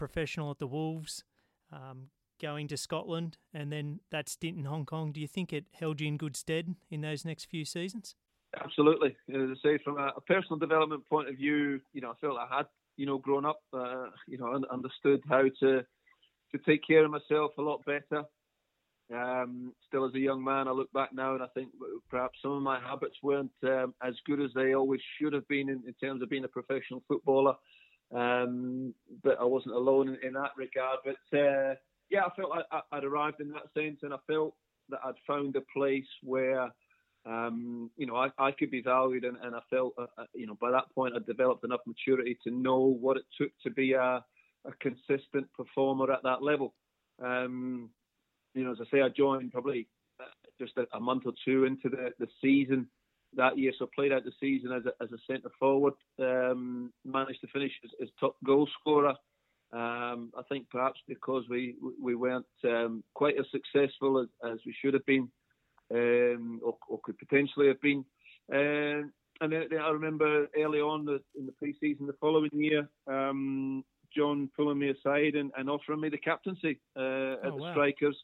professional 0.00 0.50
at 0.50 0.58
the 0.58 0.66
Wolves, 0.66 1.24
um, 1.70 2.08
going 2.40 2.66
to 2.68 2.76
Scotland, 2.78 3.36
and 3.52 3.70
then 3.70 4.00
that 4.10 4.30
stint 4.30 4.56
in 4.56 4.64
Hong 4.64 4.86
Kong. 4.86 5.12
Do 5.12 5.20
you 5.20 5.28
think 5.28 5.52
it 5.52 5.66
held 5.74 6.00
you 6.00 6.08
in 6.08 6.16
good 6.16 6.36
stead 6.36 6.74
in 6.90 7.02
those 7.02 7.22
next 7.26 7.44
few 7.44 7.66
seasons? 7.66 8.16
Absolutely. 8.58 9.14
As 9.28 9.50
I 9.50 9.54
say, 9.62 9.78
from 9.84 9.98
a, 9.98 10.12
personal 10.26 10.58
development 10.58 11.06
point 11.06 11.28
of 11.28 11.36
view, 11.36 11.80
you 11.92 12.00
know, 12.00 12.12
I 12.12 12.14
felt 12.18 12.38
I 12.38 12.56
had, 12.56 12.66
you 12.96 13.04
know, 13.04 13.18
grown 13.18 13.44
up, 13.44 13.60
uh, 13.74 14.06
you 14.26 14.38
know, 14.38 14.58
understood 14.72 15.20
how 15.28 15.42
to 15.60 15.84
to 16.52 16.58
take 16.66 16.80
care 16.84 17.04
of 17.04 17.10
myself 17.12 17.52
a 17.58 17.62
lot 17.62 17.84
better. 17.84 18.24
Um, 19.14 19.72
still, 19.86 20.06
as 20.06 20.14
a 20.14 20.18
young 20.18 20.42
man, 20.42 20.66
I 20.66 20.72
look 20.72 20.92
back 20.92 21.10
now 21.12 21.34
and 21.34 21.42
I 21.42 21.46
think 21.54 21.68
perhaps 22.08 22.38
some 22.42 22.52
of 22.52 22.62
my 22.62 22.80
habits 22.80 23.16
weren't 23.22 23.52
um, 23.64 23.94
as 24.02 24.14
good 24.26 24.40
as 24.40 24.50
they 24.54 24.74
always 24.74 25.00
should 25.18 25.32
have 25.32 25.46
been 25.46 25.68
in, 25.68 25.82
in 25.86 25.94
terms 26.02 26.22
of 26.22 26.30
being 26.30 26.44
a 26.44 26.48
professional 26.48 27.02
footballer. 27.06 27.54
Um, 28.14 28.94
but 29.22 29.38
I 29.40 29.44
wasn't 29.44 29.76
alone 29.76 30.08
in, 30.08 30.28
in 30.28 30.32
that 30.34 30.50
regard. 30.56 30.98
But 31.04 31.38
uh, 31.38 31.74
yeah, 32.10 32.24
I 32.24 32.30
felt 32.34 32.52
I, 32.70 32.80
would 32.92 33.04
arrived 33.04 33.40
in 33.40 33.50
that 33.50 33.72
sense, 33.74 34.00
and 34.02 34.12
I 34.12 34.18
felt 34.26 34.54
that 34.88 35.00
I'd 35.04 35.14
found 35.26 35.56
a 35.56 35.62
place 35.76 36.08
where 36.22 36.70
um, 37.24 37.90
you 37.96 38.06
know 38.06 38.16
I, 38.16 38.30
I, 38.38 38.50
could 38.50 38.70
be 38.70 38.82
valued, 38.82 39.24
and, 39.24 39.36
and 39.42 39.54
I 39.54 39.60
felt 39.70 39.94
uh, 39.98 40.06
uh, 40.18 40.24
you 40.34 40.46
know 40.46 40.56
by 40.60 40.70
that 40.70 40.92
point 40.94 41.14
I'd 41.14 41.26
developed 41.26 41.64
enough 41.64 41.80
maturity 41.86 42.36
to 42.44 42.50
know 42.50 42.78
what 42.78 43.16
it 43.16 43.24
took 43.38 43.50
to 43.62 43.70
be 43.70 43.92
a, 43.92 44.24
a 44.64 44.72
consistent 44.80 45.46
performer 45.56 46.12
at 46.12 46.22
that 46.24 46.42
level. 46.42 46.74
Um, 47.22 47.90
you 48.54 48.64
know, 48.64 48.72
as 48.72 48.78
I 48.80 48.90
say, 48.90 49.02
I 49.02 49.08
joined 49.08 49.52
probably 49.52 49.86
uh, 50.18 50.24
just 50.58 50.76
a, 50.78 50.86
a 50.96 51.00
month 51.00 51.24
or 51.26 51.32
two 51.44 51.64
into 51.64 51.88
the, 51.88 52.10
the 52.18 52.26
season 52.42 52.88
that 53.36 53.58
year, 53.58 53.72
so 53.78 53.88
played 53.94 54.12
out 54.12 54.24
the 54.24 54.32
season 54.40 54.72
as 54.72 54.82
a, 54.86 55.02
as 55.02 55.10
a 55.12 55.18
centre 55.26 55.50
forward. 55.58 55.94
Um, 56.18 56.92
managed 57.04 57.40
to 57.42 57.46
finish 57.48 57.72
as, 57.84 57.90
as 58.02 58.08
top 58.18 58.36
goal 58.44 58.68
scorer. 58.80 59.14
Um, 59.72 60.32
I 60.36 60.42
think 60.48 60.68
perhaps 60.70 61.00
because 61.06 61.44
we 61.48 61.76
we 62.02 62.16
weren't 62.16 62.46
um, 62.64 63.04
quite 63.14 63.36
as 63.38 63.46
successful 63.52 64.20
as, 64.20 64.52
as 64.52 64.58
we 64.66 64.74
should 64.80 64.94
have 64.94 65.06
been, 65.06 65.30
um, 65.94 66.60
or, 66.64 66.76
or, 66.88 66.98
could 67.04 67.18
potentially 67.18 67.68
have 67.68 67.80
been. 67.80 68.04
Um, 68.52 69.12
and 69.40 69.52
then, 69.52 69.68
I 69.80 69.90
remember 69.90 70.48
early 70.58 70.80
on 70.80 71.04
the, 71.04 71.20
in 71.38 71.46
the 71.46 71.52
pre-season 71.52 72.06
the 72.06 72.14
following 72.20 72.50
year, 72.52 72.88
um, 73.06 73.84
John 74.14 74.50
pulling 74.56 74.78
me 74.78 74.90
aside 74.90 75.34
and, 75.34 75.50
and, 75.56 75.70
offering 75.70 76.00
me 76.00 76.08
the 76.08 76.18
captaincy 76.18 76.80
uh, 76.96 77.00
oh, 77.00 77.38
at 77.44 77.56
the 77.56 77.62
wow. 77.62 77.72
Strikers. 77.72 78.16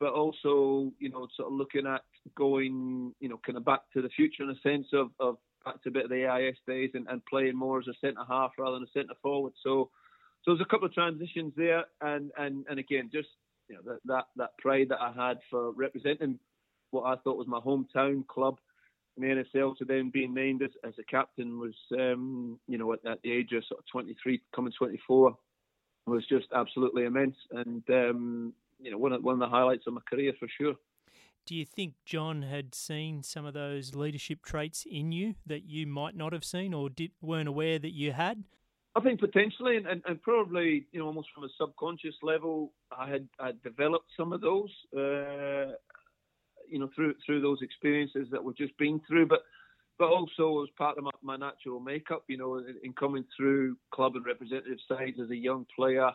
But 0.00 0.12
also, 0.12 0.92
you 0.98 1.10
know, 1.10 1.26
sort 1.36 1.48
of 1.48 1.58
looking 1.58 1.86
at 1.86 2.02
going, 2.36 3.14
you 3.20 3.28
know, 3.28 3.40
kind 3.44 3.58
of 3.58 3.64
back 3.64 3.80
to 3.94 4.02
the 4.02 4.08
future 4.08 4.44
in 4.44 4.50
a 4.50 4.60
sense 4.60 4.86
of, 4.92 5.10
of 5.18 5.38
back 5.64 5.82
to 5.82 5.88
a 5.88 5.92
bit 5.92 6.04
of 6.04 6.10
the 6.10 6.26
AIS 6.26 6.56
days 6.66 6.90
and, 6.94 7.06
and 7.08 7.24
playing 7.26 7.56
more 7.56 7.80
as 7.80 7.88
a 7.88 7.94
centre 8.00 8.22
half 8.28 8.52
rather 8.58 8.74
than 8.74 8.84
a 8.84 8.98
centre 8.98 9.14
forward. 9.22 9.52
So 9.62 9.90
so 10.44 10.52
there's 10.52 10.66
a 10.66 10.70
couple 10.70 10.86
of 10.86 10.94
transitions 10.94 11.52
there, 11.56 11.84
and 12.00 12.30
and 12.38 12.64
and 12.70 12.78
again, 12.78 13.10
just 13.12 13.28
you 13.68 13.76
know 13.76 13.82
that 13.84 13.98
that, 14.06 14.24
that 14.36 14.58
pride 14.58 14.88
that 14.90 15.00
I 15.00 15.12
had 15.12 15.38
for 15.50 15.72
representing 15.72 16.38
what 16.90 17.04
I 17.04 17.20
thought 17.20 17.36
was 17.36 17.46
my 17.46 17.60
hometown 17.60 18.26
club 18.26 18.58
in 19.16 19.22
the 19.22 19.44
NSL 19.58 19.76
to 19.76 19.84
then 19.84 20.10
being 20.10 20.32
named 20.32 20.62
as, 20.62 20.70
as 20.84 20.94
a 20.98 21.02
captain 21.02 21.58
was, 21.58 21.74
um, 21.92 22.58
you 22.66 22.78
know, 22.78 22.92
at, 22.92 23.04
at, 23.04 23.20
the 23.22 23.32
age 23.32 23.52
of 23.52 23.64
sort 23.66 23.80
of 23.80 23.86
23, 23.92 24.40
coming 24.54 24.72
24, 24.78 25.36
was 26.06 26.24
just 26.26 26.46
absolutely 26.54 27.04
immense, 27.04 27.36
and 27.50 27.82
um, 27.90 28.54
you 28.80 28.90
know, 28.90 28.98
one 28.98 29.12
of 29.12 29.22
one 29.22 29.34
of 29.34 29.40
the 29.40 29.48
highlights 29.48 29.86
of 29.86 29.94
my 29.94 30.00
career 30.08 30.32
for 30.38 30.48
sure. 30.48 30.74
Do 31.46 31.54
you 31.54 31.64
think 31.64 31.94
John 32.04 32.42
had 32.42 32.74
seen 32.74 33.22
some 33.22 33.46
of 33.46 33.54
those 33.54 33.94
leadership 33.94 34.42
traits 34.42 34.84
in 34.90 35.12
you 35.12 35.34
that 35.46 35.64
you 35.64 35.86
might 35.86 36.14
not 36.14 36.34
have 36.34 36.44
seen 36.44 36.74
or 36.74 36.90
did, 36.90 37.12
weren't 37.22 37.48
aware 37.48 37.78
that 37.78 37.94
you 37.94 38.12
had? 38.12 38.44
I 38.94 39.00
think 39.00 39.20
potentially, 39.20 39.76
and, 39.76 39.86
and, 39.86 40.02
and, 40.06 40.20
probably, 40.20 40.86
you 40.92 41.00
know, 41.00 41.06
almost 41.06 41.28
from 41.34 41.44
a 41.44 41.48
subconscious 41.58 42.16
level, 42.22 42.72
I 42.96 43.08
had 43.08 43.28
I 43.38 43.52
developed 43.62 44.10
some 44.16 44.32
of 44.32 44.40
those, 44.40 44.70
uh, 44.94 45.72
you 46.68 46.78
know, 46.78 46.90
through 46.94 47.14
through 47.24 47.40
those 47.40 47.62
experiences 47.62 48.28
that 48.30 48.42
we've 48.42 48.56
just 48.56 48.76
been 48.76 49.00
through. 49.06 49.26
But 49.26 49.40
but 49.98 50.08
also 50.08 50.62
as 50.62 50.68
part 50.76 50.98
of 50.98 51.04
my, 51.04 51.10
my 51.22 51.36
natural 51.36 51.80
makeup, 51.80 52.24
you 52.28 52.36
know, 52.36 52.58
in, 52.58 52.76
in, 52.82 52.92
coming 52.92 53.24
through 53.36 53.76
club 53.92 54.16
and 54.16 54.24
representative 54.26 54.78
sides 54.88 55.18
as 55.22 55.30
a 55.30 55.36
young 55.36 55.66
player. 55.74 56.10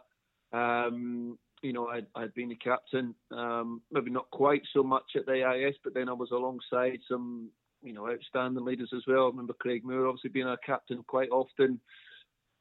Um, 0.51 1.37
you 1.63 1.73
know, 1.73 1.87
I'd, 1.87 2.05
I'd 2.15 2.33
been 2.33 2.49
the 2.49 2.55
captain, 2.55 3.15
um, 3.31 3.81
maybe 3.91 4.11
not 4.11 4.29
quite 4.31 4.61
so 4.73 4.83
much 4.83 5.15
at 5.15 5.25
the 5.25 5.43
AIS, 5.43 5.75
but 5.83 5.93
then 5.93 6.09
I 6.09 6.13
was 6.13 6.29
alongside 6.31 6.99
some, 7.09 7.49
you 7.81 7.93
know, 7.93 8.07
outstanding 8.07 8.63
leaders 8.63 8.91
as 8.95 9.03
well. 9.07 9.25
I 9.25 9.29
remember 9.29 9.53
Craig 9.53 9.83
Moore 9.83 10.07
obviously 10.07 10.29
being 10.29 10.47
our 10.47 10.57
captain 10.57 11.03
quite 11.07 11.29
often 11.29 11.79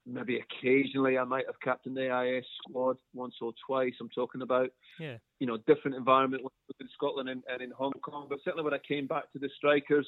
maybe 0.06 0.40
occasionally 0.40 1.18
I 1.18 1.24
might 1.24 1.46
have 1.46 1.60
captained 1.60 1.96
the 1.96 2.10
AIS 2.10 2.44
squad 2.58 2.96
once 3.14 3.34
or 3.40 3.52
twice. 3.66 3.94
I'm 4.00 4.08
talking 4.08 4.42
about, 4.42 4.70
yeah. 4.98 5.16
you 5.38 5.46
know, 5.46 5.58
different 5.58 5.96
environment 5.96 6.42
in 6.80 6.88
Scotland 6.94 7.28
and, 7.28 7.42
and 7.48 7.62
in 7.62 7.70
Hong 7.70 7.92
Kong. 8.02 8.26
But 8.28 8.40
certainly 8.44 8.64
when 8.64 8.74
I 8.74 8.78
came 8.78 9.06
back 9.06 9.32
to 9.32 9.38
the 9.38 9.50
strikers, 9.56 10.06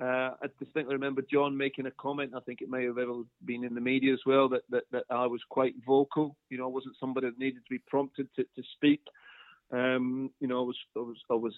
uh, 0.00 0.34
I 0.42 0.46
distinctly 0.58 0.94
remember 0.94 1.22
John 1.22 1.56
making 1.56 1.86
a 1.86 1.90
comment. 1.92 2.32
I 2.34 2.40
think 2.40 2.62
it 2.62 2.68
may 2.68 2.84
have 2.84 2.98
ever 2.98 3.22
been 3.44 3.64
in 3.64 3.74
the 3.74 3.80
media 3.80 4.12
as 4.12 4.20
well 4.26 4.48
that, 4.48 4.62
that, 4.70 4.84
that 4.90 5.04
I 5.08 5.26
was 5.26 5.40
quite 5.48 5.74
vocal. 5.86 6.36
You 6.50 6.58
know, 6.58 6.64
I 6.64 6.72
wasn't 6.72 6.96
somebody 6.98 7.28
that 7.28 7.38
needed 7.38 7.64
to 7.64 7.70
be 7.70 7.78
prompted 7.78 8.28
to, 8.34 8.42
to 8.42 8.62
speak. 8.74 9.02
Um, 9.72 10.30
you 10.40 10.48
know, 10.48 10.60
I 10.60 10.64
was 10.64 10.76
I 10.96 11.00
was 11.00 11.16
I 11.30 11.34
was 11.34 11.54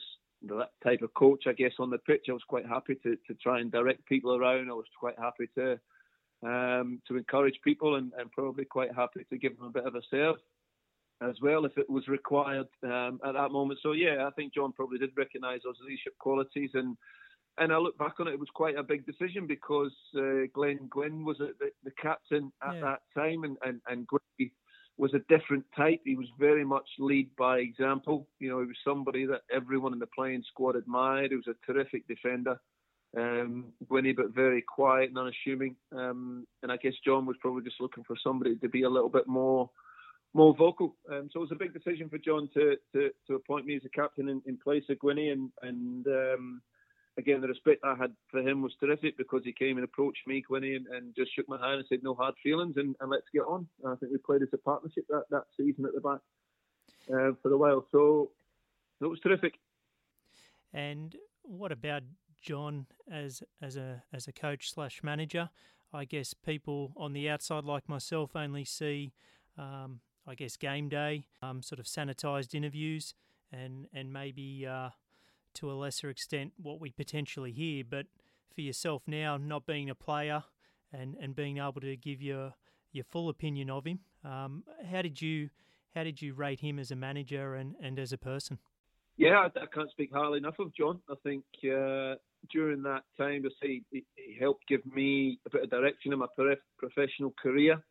that 0.49 0.71
type 0.85 1.01
of 1.01 1.15
coach, 1.15 1.45
I 1.47 1.55
guess, 1.55 1.73
on 1.79 1.89
the 1.89 1.99
pitch. 1.99 2.27
I 2.29 2.33
was 2.33 2.43
quite 2.47 2.67
happy 2.67 2.95
to, 2.97 3.17
to 3.27 3.35
try 3.43 3.61
and 3.61 3.73
direct 3.73 4.05
people 4.07 4.37
around. 4.37 4.69
I 4.71 4.75
was 4.75 4.85
quite 5.01 5.19
happy 5.19 5.49
to 5.55 5.81
um, 6.43 7.01
to 7.09 7.17
encourage 7.17 7.59
people 7.65 7.97
and, 7.97 8.13
and, 8.19 8.31
probably 8.31 8.67
quite 8.67 8.95
happy 8.95 9.25
to 9.31 9.39
give 9.39 9.57
them 9.57 9.69
a 9.69 9.71
bit 9.71 9.87
of 9.87 9.95
a 9.95 10.03
serve 10.11 10.37
as 11.23 11.35
well 11.41 11.65
if 11.65 11.79
it 11.79 11.89
was 11.89 12.07
required 12.09 12.69
um, 12.85 13.19
at 13.25 13.33
that 13.33 13.51
moment. 13.51 13.81
So 13.83 13.93
yeah, 13.93 14.27
I 14.27 14.31
think 14.33 14.53
John 14.53 14.73
probably 14.73 14.99
did 14.99 15.17
recognise 15.17 15.61
those 15.65 15.77
leadership 15.83 16.19
qualities 16.19 16.71
and. 16.75 16.99
And 17.59 17.73
I 17.73 17.79
look 17.79 17.97
back 17.99 18.21
on 18.21 18.29
it, 18.29 18.35
it 18.35 18.41
was 18.41 18.51
quite 18.55 18.77
a 18.77 18.83
big 18.83 19.07
decision 19.07 19.47
because 19.47 19.93
uh, 20.17 20.47
Glenn 20.53 20.89
Gwynn 20.91 21.25
was 21.25 21.39
the, 21.39 21.55
the 21.85 21.91
captain 22.01 22.53
at 22.63 22.75
yeah. 22.75 22.81
that 22.81 23.01
time, 23.15 23.45
and, 23.45 23.57
and, 23.65 23.81
and 23.89 24.07
Gwynn 24.07 24.51
was 24.99 25.15
a 25.15 25.21
different 25.35 25.65
type. 25.77 26.01
He 26.05 26.17
was 26.17 26.27
very 26.39 26.65
much 26.65 26.89
lead 26.99 27.31
by 27.37 27.59
example. 27.59 28.29
You 28.39 28.51
know, 28.51 28.61
he 28.61 28.67
was 28.67 28.77
somebody 28.85 29.27
that 29.27 29.43
everyone 29.55 29.93
in 29.93 29.99
the 29.99 30.07
playing 30.07 30.43
squad 30.49 30.77
admired. 30.77 31.31
He 31.31 31.37
was 31.37 31.49
a 31.49 31.73
terrific 31.73 32.07
defender 32.09 32.59
um, 33.17 33.73
but 33.89 34.35
very 34.35 34.63
quiet 34.63 35.09
and 35.09 35.19
unassuming. 35.19 35.77
Um, 35.93 36.47
and 36.63 36.71
I 36.71 36.77
guess 36.77 36.93
John 37.05 37.27
was 37.27 37.37
probably 37.41 37.63
just 37.63 37.81
looking 37.81 38.05
for 38.05 38.17
somebody 38.23 38.57
to 38.57 38.69
be 38.69 38.83
a 38.83 38.91
little 38.91 39.09
bit 39.09 39.27
more 39.27 39.71
more 40.35 40.55
vocal. 40.55 40.97
Um, 41.11 41.31
so 41.33 41.39
it 41.39 41.49
was 41.49 41.53
a 41.53 41.55
big 41.55 41.73
decision 41.73 42.09
for 42.11 42.19
John 42.19 42.49
to 42.55 42.77
to, 42.95 43.11
to 43.27 43.35
appoint 43.35 43.67
me 43.67 43.77
as 43.77 43.85
a 43.85 43.89
captain 43.89 44.29
in, 44.29 44.43
in 44.47 44.59
place 44.59 44.85
of 44.91 44.99
Gwynny. 44.99 45.33
And 45.33 45.51
and 45.63 46.07
um, 46.07 46.63
again, 47.19 47.41
the 47.41 47.49
respect 47.49 47.85
I 47.85 47.95
had 47.95 48.13
for 48.31 48.41
him 48.41 48.63
was 48.63 48.73
terrific 48.79 49.17
because 49.17 49.43
he 49.45 49.53
came 49.53 49.77
and 49.77 49.85
approached 49.85 50.27
me, 50.27 50.43
Gwynny, 50.49 50.77
and, 50.77 50.87
and 50.89 51.15
just 51.17 51.35
shook 51.35 51.49
my 51.49 51.59
hand 51.59 51.79
and 51.79 51.87
said 51.89 52.01
no 52.03 52.15
hard 52.15 52.35
feelings 52.43 52.75
and, 52.77 52.95
and 53.01 53.11
let's 53.11 53.27
get 53.33 53.43
on. 53.43 53.67
And 53.83 53.93
I 53.93 53.97
think 53.97 54.13
we 54.13 54.19
played 54.19 54.43
as 54.43 54.49
a 54.53 54.59
partnership 54.59 55.05
that, 55.09 55.25
that 55.31 55.45
season 55.57 55.85
at 55.87 55.95
the 55.95 56.01
back 56.01 56.21
uh, 57.13 57.33
for 57.43 57.53
a 57.53 57.57
while. 57.57 57.87
So 57.91 58.31
it 59.01 59.07
was 59.07 59.21
terrific. 59.21 59.55
And 60.73 61.15
what 61.43 61.73
about 61.73 62.03
John 62.47 62.87
as 63.11 63.43
as 63.61 63.77
a 63.77 64.05
as 64.13 64.29
a 64.29 64.33
coach 64.33 64.73
slash 64.73 65.03
manager. 65.03 65.51
I 65.93 66.05
guess 66.05 66.35
people 66.35 66.93
on 66.97 67.13
the 67.13 67.29
outside 67.29 67.65
like 67.65 67.89
myself 67.89 68.37
only 68.37 68.65
see, 68.65 69.15
um, 69.57 70.01
I 70.27 70.35
guess, 70.35 70.57
game 70.57 70.89
day, 70.89 71.27
um, 71.43 71.63
sort 71.63 71.79
of 71.79 71.87
sanitized 71.87 72.55
interviews, 72.55 73.15
and 73.53 73.87
and 73.93 74.13
maybe 74.13 74.67
uh, 74.67 74.91
to 75.57 75.71
a 75.71 75.75
lesser 75.75 76.09
extent 76.09 76.53
what 76.57 76.81
we 76.81 76.91
potentially 76.91 77.53
hear. 77.53 77.85
But 77.89 78.07
for 78.55 78.61
yourself 78.61 79.03
now, 79.07 79.37
not 79.37 79.67
being 79.67 79.91
a 79.91 79.95
player 79.95 80.45
and 80.93 81.17
and 81.21 81.35
being 81.35 81.59
able 81.59 81.81
to 81.81 81.97
give 81.97 82.23
your 82.23 82.55
your 82.93 83.05
full 83.05 83.29
opinion 83.29 83.71
of 83.71 83.87
him, 83.87 84.01
um, 84.25 84.65
how 84.91 85.03
did 85.03 85.21
you 85.21 85.51
how 85.95 86.05
did 86.05 86.21
you 86.21 86.35
rate 86.35 86.61
him 86.61 86.79
as 86.79 86.91
a 86.91 86.97
manager 86.97 87.55
and, 87.55 87.75
and 87.83 87.99
as 87.99 88.13
a 88.13 88.19
person? 88.19 88.59
Yeah, 89.17 89.39
I, 89.39 89.47
I, 89.47 89.67
can't 89.73 89.91
speak 89.91 90.11
highly 90.13 90.37
enough 90.37 90.59
of 90.59 90.75
John. 90.75 91.01
I 91.11 91.15
think 91.23 91.45
uh, 91.65 92.17
during 92.53 92.83
that 92.83 93.05
time, 93.17 93.43
to 93.45 93.51
say 93.63 93.81
he, 93.91 94.05
he, 94.15 94.37
helped 94.39 94.69
give 94.69 94.85
me 94.85 95.41
a 95.47 95.51
bit 95.51 95.65
of 95.65 95.71
direction 95.71 96.13
in 96.13 96.19
my 96.19 96.27
professional 96.79 97.33
career. 97.43 97.83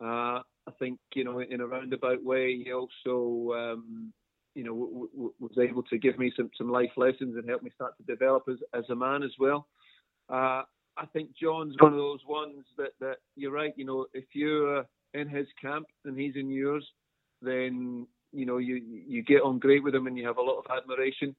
Uh, 0.00 0.40
I 0.66 0.70
think 0.78 0.98
you 1.14 1.24
know, 1.24 1.40
in 1.40 1.60
a 1.60 1.66
roundabout 1.66 2.24
way, 2.24 2.62
he 2.64 2.72
also 2.72 3.52
um, 3.54 4.14
you 4.54 4.64
know 4.64 4.74
w- 4.74 5.08
w- 5.12 5.34
was 5.40 5.58
able 5.60 5.82
to 5.84 5.98
give 5.98 6.18
me 6.18 6.32
some 6.36 6.50
some 6.56 6.70
life 6.70 6.90
lessons 6.96 7.36
and 7.36 7.48
help 7.48 7.62
me 7.62 7.70
start 7.74 7.94
to 7.96 8.02
develop 8.04 8.44
as 8.50 8.58
as 8.74 8.84
a 8.90 8.94
man 8.94 9.22
as 9.22 9.32
well. 9.38 9.66
Uh, 10.28 10.62
I 10.96 11.06
think 11.12 11.30
John's 11.40 11.74
one 11.80 11.92
of 11.92 11.98
those 11.98 12.20
ones 12.28 12.64
that 12.76 12.92
that 13.00 13.16
you're 13.36 13.52
right. 13.52 13.72
You 13.76 13.84
know, 13.84 14.06
if 14.12 14.24
you're 14.34 14.84
in 15.14 15.28
his 15.28 15.46
camp 15.60 15.86
and 16.04 16.18
he's 16.18 16.36
in 16.36 16.50
yours, 16.50 16.86
then 17.40 18.06
you 18.32 18.46
know 18.46 18.58
you 18.58 18.76
you 18.76 19.22
get 19.22 19.42
on 19.42 19.58
great 19.58 19.82
with 19.82 19.94
him 19.94 20.06
and 20.06 20.16
you 20.16 20.26
have 20.26 20.38
a 20.38 20.42
lot 20.42 20.58
of 20.58 20.76
admiration. 20.76 21.34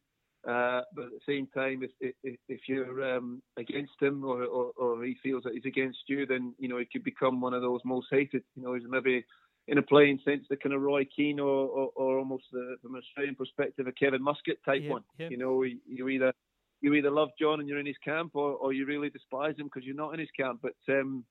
Uh, 0.45 0.81
but 0.93 1.05
at 1.05 1.11
the 1.11 1.19
same 1.25 1.47
time, 1.47 1.83
if 1.83 2.13
if, 2.23 2.35
if 2.49 2.61
you're 2.67 3.15
um, 3.15 3.41
against 3.57 3.93
him 4.01 4.25
or, 4.25 4.43
or, 4.43 4.71
or 4.75 5.03
he 5.05 5.15
feels 5.23 5.43
that 5.43 5.53
he's 5.53 5.65
against 5.65 5.99
you, 6.07 6.25
then 6.25 6.53
you 6.59 6.67
know 6.67 6.77
he 6.77 6.85
could 6.91 7.03
become 7.03 7.39
one 7.39 7.53
of 7.53 7.61
those 7.61 7.79
most 7.85 8.07
hated. 8.11 8.43
You 8.55 8.63
know, 8.63 8.73
he's 8.73 8.83
maybe 8.87 9.23
in 9.67 9.77
a 9.77 9.81
playing 9.81 10.19
sense 10.25 10.45
the 10.49 10.57
kind 10.57 10.75
of 10.75 10.81
Roy 10.81 11.05
Keane 11.05 11.39
or, 11.39 11.67
or, 11.67 11.91
or 11.95 12.17
almost 12.17 12.43
the, 12.51 12.75
from 12.81 12.95
an 12.95 13.01
Australian 13.01 13.35
perspective 13.35 13.87
a 13.87 13.91
Kevin 13.91 14.21
Muscat 14.21 14.57
type 14.65 14.81
one. 14.89 15.03
You 15.29 15.37
know, 15.37 15.63
you 15.63 16.09
either 16.09 16.33
you 16.81 16.93
either 16.93 17.11
love 17.11 17.29
John 17.39 17.61
and 17.61 17.69
you're 17.69 17.79
in 17.79 17.85
his 17.85 17.97
camp, 18.03 18.31
or, 18.33 18.51
or 18.51 18.73
you 18.73 18.85
really 18.85 19.09
despise 19.09 19.55
him 19.57 19.67
because 19.67 19.85
you're 19.85 19.95
not 19.95 20.13
in 20.13 20.19
his 20.19 20.31
camp. 20.37 20.59
But 20.61 20.75
um, 20.89 21.23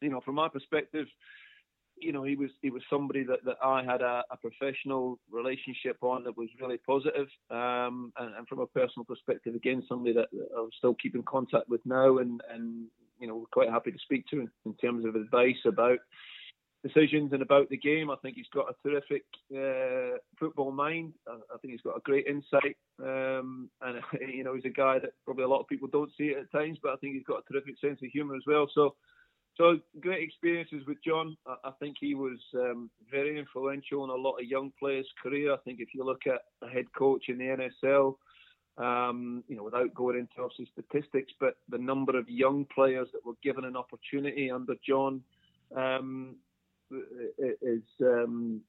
you 0.00 0.08
know, 0.08 0.22
from 0.22 0.36
my 0.36 0.48
perspective, 0.48 1.06
you 1.98 2.12
know, 2.12 2.22
he 2.22 2.34
was 2.34 2.50
he 2.62 2.70
was 2.70 2.82
somebody 2.88 3.22
that, 3.24 3.44
that 3.44 3.56
I 3.62 3.84
had 3.84 4.00
a, 4.00 4.24
a 4.30 4.36
professional 4.38 5.18
relationship 5.30 5.98
on 6.00 6.24
that 6.24 6.36
was 6.36 6.48
really 6.60 6.78
positive. 6.78 7.28
Um, 7.50 8.12
and, 8.18 8.34
and, 8.36 8.48
from 8.48 8.60
a 8.60 8.66
personal 8.66 9.04
perspective, 9.04 9.54
again, 9.54 9.82
somebody 9.86 10.14
that, 10.14 10.28
that 10.32 10.48
I'm 10.58 10.70
still 10.78 10.94
keeping 10.94 11.22
contact 11.24 11.68
with 11.68 11.84
now, 11.84 12.18
and 12.18 12.40
and 12.50 12.86
you 13.20 13.28
know, 13.28 13.46
quite 13.50 13.70
happy 13.70 13.92
to 13.92 13.98
speak 13.98 14.26
to 14.28 14.40
in, 14.40 14.50
in 14.64 14.74
terms 14.74 15.04
of 15.04 15.14
advice 15.14 15.56
about 15.66 15.98
decisions 16.86 17.32
and 17.32 17.42
about 17.42 17.68
the 17.68 17.76
game. 17.76 18.10
I 18.10 18.16
think 18.16 18.36
he's 18.36 18.46
got 18.52 18.70
a 18.70 18.88
terrific 18.88 19.24
uh, 19.54 20.18
football 20.38 20.72
mind. 20.72 21.14
I, 21.28 21.58
think 21.58 21.72
he's 21.72 21.82
got 21.82 21.96
a 21.96 22.00
great 22.00 22.26
insight, 22.26 22.76
um, 23.02 23.68
and 23.82 24.00
you 24.34 24.44
know, 24.44 24.54
he's 24.54 24.64
a 24.64 24.70
guy 24.70 24.98
that 24.98 25.12
probably 25.24 25.44
a 25.44 25.48
lot 25.48 25.60
of 25.60 25.68
people 25.68 25.88
don't 25.90 26.12
see 26.16 26.34
at 26.38 26.50
times, 26.52 26.78
but 26.82 26.92
I 26.92 26.96
think 26.96 27.14
he's 27.14 27.24
got 27.24 27.42
a 27.46 27.52
terrific 27.52 27.76
sense 27.80 28.00
of 28.02 28.10
humour 28.12 28.36
as 28.36 28.44
well. 28.46 28.68
So 28.74 28.94
so 29.56 29.78
great 30.00 30.22
experiences 30.22 30.82
with 30.86 30.98
John. 31.02 31.36
I, 31.46 31.70
think 31.80 31.96
he 31.98 32.14
was 32.14 32.38
um, 32.54 32.90
very 33.10 33.38
influential 33.38 34.04
in 34.04 34.10
a 34.10 34.14
lot 34.14 34.36
of 34.36 34.44
young 34.44 34.70
players' 34.78 35.08
career. 35.22 35.54
I 35.54 35.56
think 35.64 35.80
if 35.80 35.88
you 35.94 36.04
look 36.04 36.26
at 36.26 36.42
a 36.62 36.70
head 36.70 36.84
coach 36.96 37.24
in 37.28 37.38
the 37.38 37.70
NSL, 37.84 38.16
um, 38.76 39.42
you 39.48 39.56
know, 39.56 39.64
without 39.64 39.94
going 39.94 40.18
into 40.18 40.42
obviously 40.42 40.68
statistics, 40.72 41.32
but 41.40 41.54
the 41.70 41.78
number 41.78 42.18
of 42.18 42.28
young 42.28 42.66
players 42.66 43.08
that 43.14 43.24
were 43.24 43.32
given 43.42 43.64
an 43.64 43.76
opportunity 43.76 44.50
under 44.50 44.74
John 44.86 45.22
um, 45.74 46.36
is 46.90 47.82
um, 48.00 48.60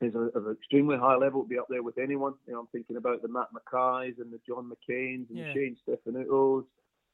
is 0.00 0.14
of 0.14 0.46
an 0.46 0.52
extremely 0.52 0.96
high 0.96 1.16
level. 1.16 1.44
Be 1.44 1.58
up 1.58 1.66
there 1.68 1.82
with 1.82 1.98
anyone. 1.98 2.34
You 2.46 2.54
know, 2.54 2.60
I'm 2.60 2.66
thinking 2.68 2.96
about 2.96 3.22
the 3.22 3.28
Matt 3.28 3.48
McKays 3.54 4.20
and 4.20 4.32
the 4.32 4.40
Jon 4.46 4.70
McKains 4.70 5.28
and 5.30 5.38
yeah. 5.38 5.52
Shane 5.52 5.76
Stefanuttos 5.86 6.64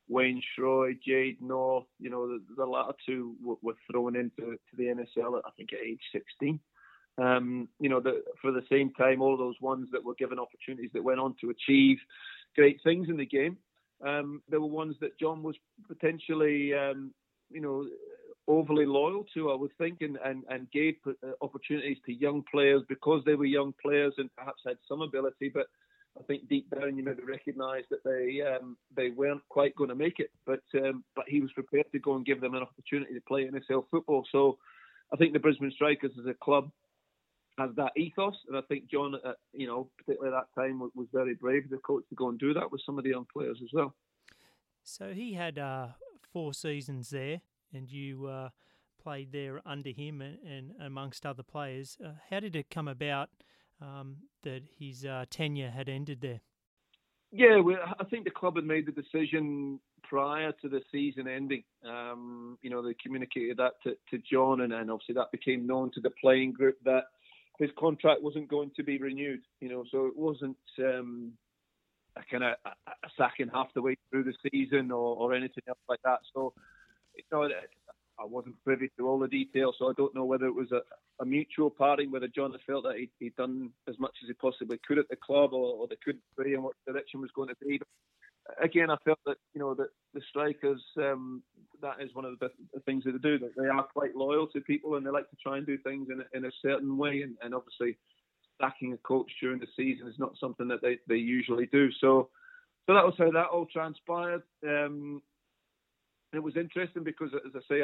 Wayne 0.08 0.42
Srhoj, 0.56 1.00
Jade 1.02 1.42
North, 1.42 1.86
you 1.98 2.10
know, 2.10 2.28
the, 2.28 2.40
the 2.56 2.64
latter 2.64 2.92
two 3.04 3.34
were, 3.42 3.56
were 3.62 3.76
thrown 3.90 4.16
into 4.16 4.52
to 4.52 4.76
the 4.76 4.84
NSL 4.84 5.38
at, 5.38 5.44
I 5.46 5.50
think, 5.56 5.72
at 5.72 5.80
age 5.80 6.00
16. 6.12 6.60
Um, 7.18 7.68
you 7.80 7.88
know, 7.88 8.00
the, 8.00 8.22
for 8.40 8.52
the 8.52 8.62
same 8.70 8.92
time, 8.92 9.20
all 9.20 9.36
those 9.36 9.56
ones 9.60 9.88
that 9.92 10.04
were 10.04 10.14
given 10.14 10.38
opportunities 10.38 10.90
that 10.94 11.02
went 11.02 11.18
on 11.18 11.34
to 11.40 11.50
achieve 11.50 11.98
great 12.54 12.80
things 12.84 13.08
in 13.08 13.16
the 13.16 13.26
game, 13.26 13.56
um, 14.06 14.42
there 14.48 14.60
were 14.60 14.66
ones 14.66 14.96
that 15.00 15.18
John 15.18 15.42
was 15.42 15.56
potentially, 15.88 16.74
um, 16.74 17.12
you 17.50 17.60
know, 17.60 17.86
overly 18.48 18.86
loyal 18.86 19.24
to, 19.34 19.50
I 19.50 19.54
would 19.54 19.76
think, 19.78 20.02
and, 20.02 20.18
and, 20.24 20.44
and 20.48 20.70
gave 20.70 20.94
uh, 21.06 21.12
opportunities 21.40 21.98
to 22.06 22.12
young 22.12 22.44
players 22.50 22.82
because 22.88 23.22
they 23.24 23.34
were 23.34 23.44
young 23.44 23.74
players 23.82 24.14
and 24.18 24.30
perhaps 24.36 24.62
had 24.64 24.76
some 24.88 25.02
ability, 25.02 25.50
but 25.52 25.66
I 26.18 26.22
think 26.24 26.48
deep 26.48 26.70
down 26.70 26.96
you 26.96 27.04
maybe 27.04 27.22
recognised 27.22 27.88
that 27.90 28.04
they 28.04 28.40
um, 28.40 28.76
they 28.96 29.10
weren't 29.10 29.42
quite 29.48 29.76
going 29.76 29.90
to 29.90 29.94
make 29.94 30.18
it, 30.18 30.30
but 30.46 30.62
um, 30.74 31.04
but 31.14 31.26
he 31.28 31.40
was 31.40 31.52
prepared 31.52 31.86
to 31.92 31.98
go 31.98 32.14
and 32.14 32.24
give 32.24 32.40
them 32.40 32.54
an 32.54 32.62
opportunity 32.62 33.12
to 33.14 33.20
play 33.28 33.48
NSL 33.48 33.84
football. 33.90 34.24
So 34.32 34.58
I 35.12 35.16
think 35.16 35.32
the 35.32 35.38
Brisbane 35.38 35.70
Strikers 35.72 36.12
as 36.18 36.26
a 36.26 36.34
club 36.34 36.70
has 37.58 37.70
that 37.76 37.92
ethos, 37.96 38.34
and 38.48 38.56
I 38.56 38.60
think 38.62 38.90
John, 38.90 39.14
uh, 39.24 39.32
you 39.52 39.66
know, 39.66 39.88
particularly 39.98 40.34
at 40.34 40.40
that 40.40 40.60
time, 40.60 40.78
was, 40.78 40.90
was 40.94 41.06
very 41.12 41.34
brave 41.34 41.64
as 41.66 41.72
a 41.72 41.78
coach 41.78 42.04
to 42.08 42.14
go 42.14 42.28
and 42.28 42.38
do 42.38 42.54
that 42.54 42.70
with 42.70 42.82
some 42.84 42.98
of 42.98 43.04
the 43.04 43.10
young 43.10 43.26
players 43.32 43.58
as 43.62 43.70
well. 43.72 43.94
So 44.82 45.12
he 45.12 45.34
had 45.34 45.58
uh, 45.58 45.88
four 46.32 46.52
seasons 46.54 47.10
there, 47.10 47.40
and 47.72 47.90
you 47.90 48.26
uh, 48.26 48.48
played 49.02 49.32
there 49.32 49.60
under 49.66 49.90
him 49.90 50.20
and, 50.20 50.38
and 50.46 50.72
amongst 50.80 51.26
other 51.26 51.42
players. 51.42 51.96
Uh, 52.04 52.12
how 52.30 52.40
did 52.40 52.56
it 52.56 52.70
come 52.70 52.88
about? 52.88 53.30
um, 53.80 54.16
that 54.42 54.62
his 54.78 55.04
uh, 55.04 55.24
tenure 55.30 55.70
had 55.70 55.88
ended 55.88 56.20
there. 56.20 56.40
Yeah, 57.32 57.58
well, 57.58 57.78
I 57.98 58.04
think 58.04 58.24
the 58.24 58.30
club 58.30 58.56
had 58.56 58.64
made 58.64 58.86
the 58.86 58.92
decision 58.92 59.80
prior 60.02 60.52
to 60.62 60.68
the 60.68 60.80
season 60.92 61.26
ending. 61.26 61.64
Um, 61.84 62.56
you 62.62 62.70
know, 62.70 62.82
they 62.82 62.94
communicated 62.94 63.56
that 63.58 63.72
to, 63.82 63.96
to 64.10 64.22
John, 64.30 64.60
and 64.60 64.72
then 64.72 64.90
obviously 64.90 65.16
that 65.16 65.32
became 65.32 65.66
known 65.66 65.90
to 65.92 66.00
the 66.00 66.10
playing 66.20 66.52
group 66.52 66.76
that 66.84 67.04
his 67.58 67.70
contract 67.78 68.22
wasn't 68.22 68.48
going 68.48 68.70
to 68.76 68.84
be 68.84 68.98
renewed. 68.98 69.40
You 69.60 69.68
know, 69.68 69.84
so 69.90 70.06
it 70.06 70.16
wasn't 70.16 70.56
um, 70.78 71.32
a 72.16 72.22
kind 72.30 72.44
of 72.44 72.54
a, 72.64 73.08
sacking 73.18 73.50
half 73.52 73.74
the 73.74 73.82
way 73.82 73.96
through 74.10 74.24
the 74.24 74.34
season 74.50 74.92
or, 74.92 75.16
or 75.16 75.34
anything 75.34 75.64
else 75.68 75.78
like 75.88 76.00
that. 76.04 76.20
So, 76.32 76.54
you 77.16 77.24
know, 77.32 77.48
I 78.18 78.24
wasn't 78.24 78.62
privy 78.64 78.90
to 78.98 79.08
all 79.08 79.18
the 79.18 79.28
details, 79.28 79.76
so 79.78 79.88
I 79.88 79.92
don't 79.96 80.14
know 80.14 80.24
whether 80.24 80.46
it 80.46 80.54
was 80.54 80.72
a, 80.72 80.80
a 81.20 81.26
mutual 81.26 81.70
parting, 81.70 82.10
whether 82.10 82.28
John 82.28 82.52
had 82.52 82.60
felt 82.66 82.84
that 82.84 82.96
he'd, 82.96 83.10
he'd, 83.18 83.36
done 83.36 83.70
as 83.88 83.98
much 83.98 84.14
as 84.22 84.28
he 84.28 84.34
possibly 84.34 84.78
could 84.86 84.98
at 84.98 85.08
the 85.08 85.16
club, 85.16 85.52
or, 85.52 85.76
or 85.76 85.86
they 85.86 85.98
couldn't 86.02 86.22
agree 86.32 86.56
on 86.56 86.62
what 86.62 86.74
direction 86.86 87.20
was 87.20 87.30
going 87.34 87.48
to 87.48 87.56
be. 87.60 87.78
But 87.78 87.88
again, 88.62 88.90
I 88.90 88.96
felt 89.04 89.18
that 89.26 89.36
you 89.54 89.60
know 89.60 89.74
that 89.74 89.88
the 90.14 90.22
strikers, 90.28 90.82
um, 90.98 91.42
that 91.82 91.96
is 92.00 92.14
one 92.14 92.24
of 92.24 92.38
the, 92.38 92.48
the 92.72 92.80
things 92.80 93.04
that 93.04 93.12
they 93.12 93.18
do. 93.18 93.38
That 93.38 93.52
they 93.56 93.68
are 93.68 93.82
quite 93.82 94.16
loyal 94.16 94.46
to 94.48 94.60
people, 94.60 94.96
and 94.96 95.06
they 95.06 95.10
like 95.10 95.28
to 95.30 95.36
try 95.42 95.58
and 95.58 95.66
do 95.66 95.78
things 95.78 96.08
in 96.10 96.20
a, 96.20 96.36
in 96.36 96.46
a 96.46 96.52
certain 96.62 96.96
way. 96.96 97.22
And, 97.22 97.36
and 97.42 97.54
obviously, 97.54 97.98
sacking 98.60 98.92
a 98.92 98.98
coach 98.98 99.30
during 99.40 99.60
the 99.60 99.66
season 99.76 100.08
is 100.08 100.18
not 100.18 100.32
something 100.40 100.68
that 100.68 100.82
they, 100.82 100.98
they 101.08 101.16
usually 101.16 101.66
do. 101.66 101.90
So, 102.00 102.30
so 102.86 102.94
that 102.94 103.04
was 103.04 103.14
how 103.18 103.30
that 103.30 103.48
all 103.52 103.66
transpired. 103.66 104.42
Um, 104.66 105.22
it 106.36 106.42
was 106.42 106.56
interesting 106.56 107.04
because, 107.04 107.30
as 107.34 107.52
I 107.54 107.60
say, 107.68 107.82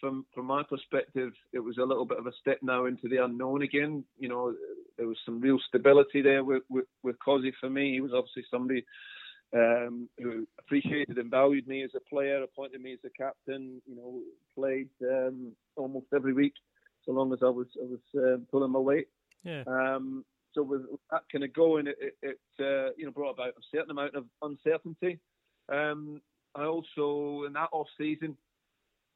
from 0.00 0.26
from 0.34 0.46
my 0.46 0.62
perspective, 0.62 1.32
it 1.52 1.60
was 1.60 1.78
a 1.78 1.84
little 1.84 2.04
bit 2.04 2.18
of 2.18 2.26
a 2.26 2.32
step 2.40 2.58
now 2.62 2.86
into 2.86 3.08
the 3.08 3.24
unknown 3.24 3.62
again. 3.62 4.04
You 4.18 4.28
know, 4.28 4.54
there 4.96 5.06
was 5.06 5.18
some 5.24 5.40
real 5.40 5.58
stability 5.68 6.22
there 6.22 6.44
with 6.44 6.62
with, 6.68 6.86
with 7.02 7.16
for 7.60 7.70
me. 7.70 7.92
He 7.92 8.00
was 8.00 8.12
obviously 8.14 8.44
somebody 8.50 8.84
um, 9.54 10.08
who 10.18 10.46
appreciated 10.58 11.18
and 11.18 11.30
valued 11.30 11.66
me 11.66 11.82
as 11.82 11.90
a 11.94 12.00
player, 12.08 12.42
appointed 12.42 12.80
me 12.80 12.94
as 12.94 12.98
a 13.04 13.10
captain. 13.10 13.80
You 13.86 13.96
know, 13.96 14.20
played 14.54 14.88
um, 15.02 15.52
almost 15.76 16.06
every 16.14 16.32
week, 16.32 16.54
so 17.04 17.12
long 17.12 17.32
as 17.32 17.40
I 17.42 17.50
was 17.50 17.68
I 17.80 17.86
was 17.86 18.00
uh, 18.16 18.38
pulling 18.50 18.72
my 18.72 18.78
weight. 18.78 19.08
Yeah. 19.44 19.64
Um, 19.66 20.24
so 20.54 20.62
with 20.62 20.82
that 21.10 21.22
kind 21.30 21.44
of 21.44 21.52
going, 21.52 21.86
it, 21.86 21.96
it, 22.00 22.14
it 22.22 22.38
uh, 22.60 22.92
you 22.96 23.06
know 23.06 23.12
brought 23.12 23.34
about 23.34 23.48
a 23.48 23.62
certain 23.74 23.90
amount 23.90 24.14
of 24.14 24.24
uncertainty. 24.42 25.18
Um, 25.72 26.20
I 26.54 26.64
also, 26.64 27.44
in 27.46 27.52
that 27.54 27.68
off 27.72 27.88
season, 27.98 28.36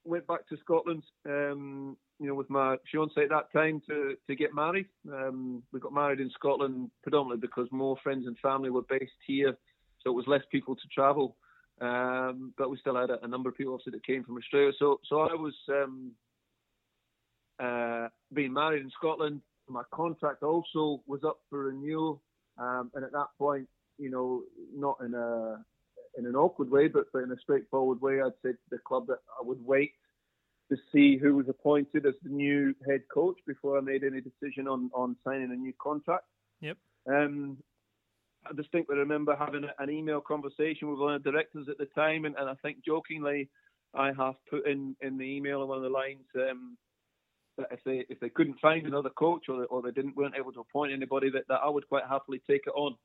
went 0.05 0.27
back 0.27 0.49
to 0.49 0.57
Scotland. 0.59 1.03
Um, 1.29 1.97
you 2.19 2.29
know, 2.29 2.35
with 2.35 2.49
my 2.49 2.77
fiance 2.91 3.23
at 3.23 3.29
that 3.29 3.53
time 3.53 3.83
to 3.89 4.15
to 4.27 4.35
get 4.35 4.55
married. 4.55 4.87
Um, 5.13 5.63
we 5.73 5.81
got 5.81 5.93
married 5.93 6.21
in 6.21 6.31
Scotland 6.31 6.91
predominantly 7.03 7.47
because 7.47 7.69
more 7.71 7.97
friends 8.03 8.27
and 8.27 8.39
family 8.39 8.71
were 8.71 8.87
based 8.89 9.13
here, 9.27 9.57
so 10.01 10.11
it 10.11 10.15
was 10.15 10.27
less 10.27 10.43
people 10.51 10.75
to 10.75 10.89
travel. 10.95 11.37
Um, 11.81 12.55
but 12.57 12.71
we 12.71 12.79
still 12.79 12.97
had 12.97 13.11
a, 13.11 13.23
a, 13.23 13.29
number 13.29 13.51
of 13.51 13.57
people 13.57 13.75
obviously 13.75 13.93
that 13.93 14.07
came 14.07 14.25
from 14.25 14.39
Australia. 14.39 14.73
So 14.79 14.99
so 15.05 15.21
I 15.21 15.35
was 15.35 15.55
um, 15.69 16.13
uh, 17.63 18.09
being 18.33 18.55
married 18.55 18.83
in 18.83 18.91
Scotland. 18.91 19.43
My 19.69 19.83
contract 19.93 20.43
also 20.43 21.03
was 21.07 21.21
up 21.23 21.41
for 21.51 21.65
renewal, 21.65 22.23
um, 22.57 22.91
and 22.95 23.05
at 23.05 23.13
that 23.13 23.27
point, 23.39 23.69
you 23.99 24.11
know, 24.11 24.43
not 24.75 24.97
in 25.05 25.13
a 25.13 25.63
in 26.17 26.27
an 26.27 26.35
awkward 26.35 26.71
way, 26.71 26.89
but, 26.89 27.07
but 27.13 27.23
in 27.23 27.33
a 27.33 27.39
straightforward 27.39 28.01
way, 28.01 28.21
I'd 28.21 28.33
say 28.43 28.53
to 28.53 28.59
the 28.71 28.79
club 28.79 29.07
that 29.09 29.19
I 29.39 29.45
would 29.45 29.65
wait 29.65 29.93
to 30.71 30.77
see 30.93 31.17
who 31.17 31.37
was 31.37 31.49
appointed 31.49 32.07
as 32.07 32.15
the 32.23 32.31
new 32.31 32.75
head 32.89 33.03
coach 33.13 33.37
before 33.47 33.79
I 33.79 33.81
made 33.81 34.03
any 34.03 34.21
decision 34.21 34.67
on, 34.67 34.91
on 34.95 35.17
signing 35.25 35.53
a 35.53 35.57
new 35.57 35.73
contract. 35.81 36.25
Yep. 36.61 36.77
Um, 37.09 37.59
I 38.49 38.53
distinctly 38.55 38.97
remember 38.97 39.37
having 39.37 39.65
a, 39.65 39.83
an 39.83 39.91
email 39.91 40.21
conversation 40.21 40.91
with 40.91 40.99
one 40.99 41.15
of 41.15 41.23
the 41.23 41.31
directors 41.31 41.69
at 41.71 41.79
the 41.79 41.87
time, 41.87 42.25
and, 42.25 42.35
and 42.37 42.49
I 42.49 42.55
think 42.63 42.85
jokingly, 42.85 43.49
I 43.95 44.13
have 44.13 44.35
put 44.51 44.67
in, 44.67 44.97
in 45.01 45.17
the 45.17 45.25
email 45.25 45.63
on 45.63 45.69
one 45.69 45.79
of 45.79 45.85
the 45.85 45.89
lines 45.89 46.27
um, 46.35 46.77
that 47.57 47.69
if 47.71 47.81
they 47.85 48.05
if 48.11 48.21
they 48.21 48.29
couldn't 48.29 48.61
find 48.61 48.87
another 48.87 49.09
coach 49.11 49.45
or, 49.49 49.65
or 49.67 49.81
they 49.81 49.91
didn't 49.91 50.17
weren't 50.17 50.35
able 50.39 50.53
to 50.53 50.61
appoint 50.61 50.93
anybody, 50.93 51.31
that, 51.31 51.45
that 51.49 51.61
I 51.65 51.69
would 51.69 51.89
quite 51.89 52.05
happily 52.09 52.43
take 52.47 52.63
it 52.67 52.75
on. 52.75 52.97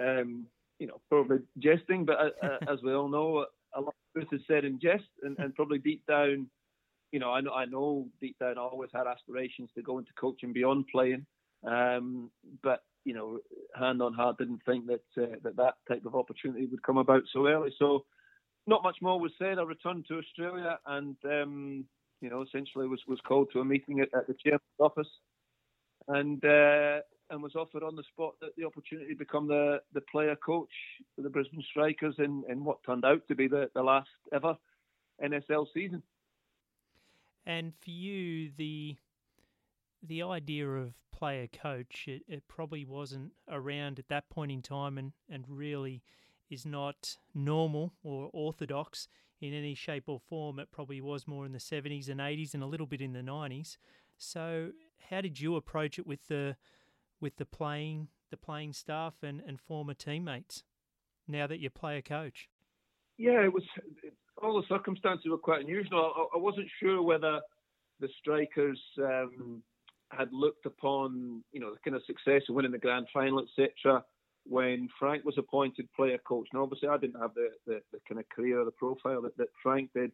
um, 0.00 0.46
you 0.84 0.88
know, 0.88 1.00
probably 1.08 1.38
jesting, 1.58 2.04
but 2.04 2.18
uh, 2.18 2.46
uh 2.46 2.58
as 2.70 2.82
we 2.82 2.92
all 2.92 3.08
know, 3.08 3.46
a 3.74 3.80
lot 3.80 3.94
of 3.94 4.12
truth 4.12 4.28
is 4.38 4.46
said 4.46 4.66
in 4.66 4.78
jest, 4.78 5.08
and, 5.22 5.34
and 5.38 5.54
probably 5.54 5.78
deep 5.78 6.04
down, 6.06 6.46
you 7.10 7.18
know, 7.18 7.32
I 7.32 7.40
know, 7.40 7.54
I 7.54 7.64
know 7.64 8.06
deep 8.20 8.38
down 8.38 8.58
I 8.58 8.60
always 8.60 8.90
had 8.92 9.06
aspirations 9.06 9.70
to 9.76 9.82
go 9.82 9.96
into 9.96 10.12
coaching 10.20 10.52
beyond 10.52 10.84
playing, 10.92 11.24
um, 11.66 12.30
but 12.62 12.82
you 13.06 13.14
know, 13.14 13.38
hand 13.74 14.02
on 14.02 14.12
heart, 14.12 14.36
didn't 14.36 14.60
think 14.66 14.86
that 14.88 15.22
uh, 15.22 15.36
that 15.42 15.56
that 15.56 15.74
type 15.88 16.04
of 16.04 16.14
opportunity 16.14 16.66
would 16.66 16.82
come 16.82 16.98
about 16.98 17.22
so 17.32 17.46
early. 17.46 17.72
So, 17.78 18.04
not 18.66 18.82
much 18.82 18.98
more 19.00 19.18
was 19.18 19.32
said. 19.38 19.58
I 19.58 19.62
returned 19.62 20.04
to 20.08 20.18
Australia, 20.18 20.78
and 20.84 21.16
um, 21.24 21.86
you 22.20 22.28
know, 22.28 22.42
essentially 22.42 22.88
was 22.88 23.00
was 23.08 23.20
called 23.26 23.48
to 23.54 23.60
a 23.60 23.64
meeting 23.64 24.00
at, 24.00 24.08
at 24.14 24.26
the 24.26 24.34
chairman's 24.34 24.60
office, 24.78 25.08
and 26.08 26.44
uh, 26.44 27.00
and 27.30 27.42
was 27.42 27.54
offered 27.54 27.82
on 27.82 27.96
the 27.96 28.02
spot 28.04 28.34
that 28.40 28.50
the 28.56 28.64
opportunity 28.64 29.10
to 29.10 29.18
become 29.18 29.48
the, 29.48 29.80
the 29.92 30.00
player 30.02 30.36
coach 30.36 30.72
for 31.16 31.22
the 31.22 31.30
Brisbane 31.30 31.64
Strikers 31.70 32.14
in, 32.18 32.44
in 32.48 32.64
what 32.64 32.82
turned 32.84 33.04
out 33.04 33.22
to 33.28 33.34
be 33.34 33.48
the, 33.48 33.70
the 33.74 33.82
last 33.82 34.08
ever 34.32 34.56
NSL 35.22 35.66
season. 35.72 36.02
And 37.46 37.72
for 37.82 37.90
you, 37.90 38.50
the 38.56 38.96
the 40.06 40.22
idea 40.22 40.68
of 40.68 40.92
player 41.12 41.46
coach, 41.46 42.04
it, 42.06 42.22
it 42.28 42.46
probably 42.46 42.84
wasn't 42.84 43.32
around 43.48 43.98
at 43.98 44.08
that 44.08 44.28
point 44.28 44.52
in 44.52 44.60
time 44.60 44.98
and, 44.98 45.12
and 45.30 45.46
really 45.48 46.02
is 46.50 46.66
not 46.66 47.16
normal 47.34 47.94
or 48.02 48.28
orthodox 48.34 49.08
in 49.40 49.54
any 49.54 49.74
shape 49.74 50.04
or 50.08 50.20
form. 50.20 50.58
It 50.58 50.70
probably 50.70 51.00
was 51.00 51.26
more 51.26 51.46
in 51.46 51.52
the 51.52 51.58
70s 51.58 52.08
and 52.08 52.20
80s 52.20 52.52
and 52.52 52.62
a 52.62 52.66
little 52.66 52.86
bit 52.86 53.00
in 53.00 53.14
the 53.14 53.20
90s. 53.20 53.78
So, 54.18 54.72
how 55.10 55.20
did 55.20 55.40
you 55.40 55.56
approach 55.56 55.98
it 55.98 56.06
with 56.06 56.28
the 56.28 56.56
with 57.24 57.36
the 57.36 57.46
playing 57.46 58.06
the 58.30 58.36
playing 58.36 58.74
staff 58.74 59.14
and, 59.22 59.40
and 59.46 59.58
former 59.58 59.94
teammates 59.94 60.62
now 61.26 61.46
that 61.46 61.58
you're 61.58 61.70
player 61.70 62.02
coach? 62.02 62.50
Yeah, 63.16 63.42
it 63.42 63.52
was 63.52 63.62
all 64.42 64.60
the 64.60 64.68
circumstances 64.68 65.24
were 65.30 65.38
quite 65.38 65.62
unusual. 65.62 66.12
I, 66.14 66.36
I 66.36 66.38
wasn't 66.38 66.68
sure 66.82 67.00
whether 67.02 67.40
the 67.98 68.08
strikers 68.20 68.78
um, 68.98 69.62
had 70.10 70.28
looked 70.32 70.66
upon 70.66 71.42
you 71.50 71.60
know 71.60 71.72
the 71.72 71.78
kind 71.82 71.96
of 71.96 72.02
success 72.06 72.42
of 72.50 72.56
winning 72.56 72.72
the 72.72 72.78
grand 72.78 73.06
final, 73.10 73.40
etc. 73.42 74.04
When 74.46 74.90
Frank 74.98 75.24
was 75.24 75.38
appointed 75.38 75.88
player 75.96 76.18
coach, 76.28 76.48
and 76.52 76.60
obviously 76.60 76.88
I 76.88 76.98
didn't 76.98 77.22
have 77.22 77.32
the, 77.32 77.48
the, 77.66 77.80
the 77.90 78.00
kind 78.06 78.20
of 78.20 78.28
career 78.28 78.60
or 78.60 78.66
the 78.66 78.70
profile 78.72 79.22
that, 79.22 79.34
that 79.38 79.48
Frank 79.62 79.88
did, 79.94 80.12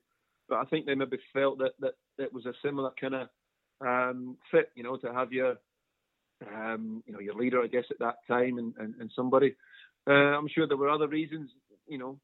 but 0.48 0.58
I 0.58 0.64
think 0.66 0.86
they 0.86 0.94
maybe 0.94 1.18
felt 1.32 1.58
that 1.58 1.72
that 1.80 1.94
it 2.18 2.32
was 2.32 2.46
a 2.46 2.54
similar 2.62 2.92
kind 3.00 3.16
of 3.16 3.28
um, 3.80 4.36
fit, 4.52 4.70
you 4.76 4.84
know, 4.84 4.96
to 4.98 5.12
have 5.12 5.32
your 5.32 5.56
um, 6.46 7.02
you 7.06 7.12
know, 7.12 7.20
your 7.20 7.34
leader, 7.34 7.62
I 7.62 7.66
guess, 7.66 7.84
at 7.90 7.98
that 7.98 8.16
time, 8.26 8.58
and, 8.58 8.74
and, 8.78 8.94
and 9.00 9.10
somebody. 9.14 9.54
Uh, 10.06 10.12
I'm 10.38 10.48
sure 10.48 10.66
there 10.66 10.76
were 10.76 10.90
other 10.90 11.08
reasons, 11.08 11.50
you 11.88 11.98
know. 11.98 12.18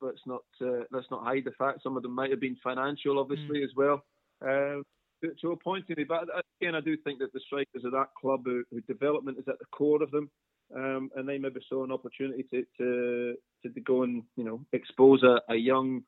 Let's 0.00 0.20
not 0.24 0.42
uh, 0.62 0.84
let's 0.92 1.10
not 1.10 1.24
hide 1.24 1.42
the 1.44 1.50
fact 1.58 1.82
some 1.82 1.96
of 1.96 2.04
them 2.04 2.14
might 2.14 2.30
have 2.30 2.38
been 2.38 2.56
financial, 2.62 3.18
obviously, 3.18 3.60
mm. 3.60 3.64
as 3.64 3.70
well. 3.76 4.04
Uh, 4.40 4.82
to, 5.20 5.34
to 5.40 5.50
a 5.50 5.56
point, 5.56 5.84
but 5.88 6.28
again, 6.60 6.76
I 6.76 6.80
do 6.80 6.96
think 6.96 7.18
that 7.18 7.32
the 7.32 7.40
strikers 7.44 7.84
of 7.84 7.90
that 7.90 8.10
club, 8.20 8.42
who, 8.44 8.62
who 8.70 8.80
development 8.82 9.38
is 9.38 9.48
at 9.48 9.58
the 9.58 9.64
core 9.72 10.00
of 10.00 10.12
them, 10.12 10.30
um, 10.74 11.10
and 11.16 11.28
they 11.28 11.38
maybe 11.38 11.60
saw 11.68 11.82
an 11.84 11.92
opportunity 11.92 12.44
to, 12.52 12.64
to 12.78 13.34
to 13.62 13.80
go 13.80 14.02
and 14.02 14.22
you 14.36 14.44
know 14.44 14.60
expose 14.72 15.22
a, 15.22 15.40
a 15.52 15.56
young 15.56 16.02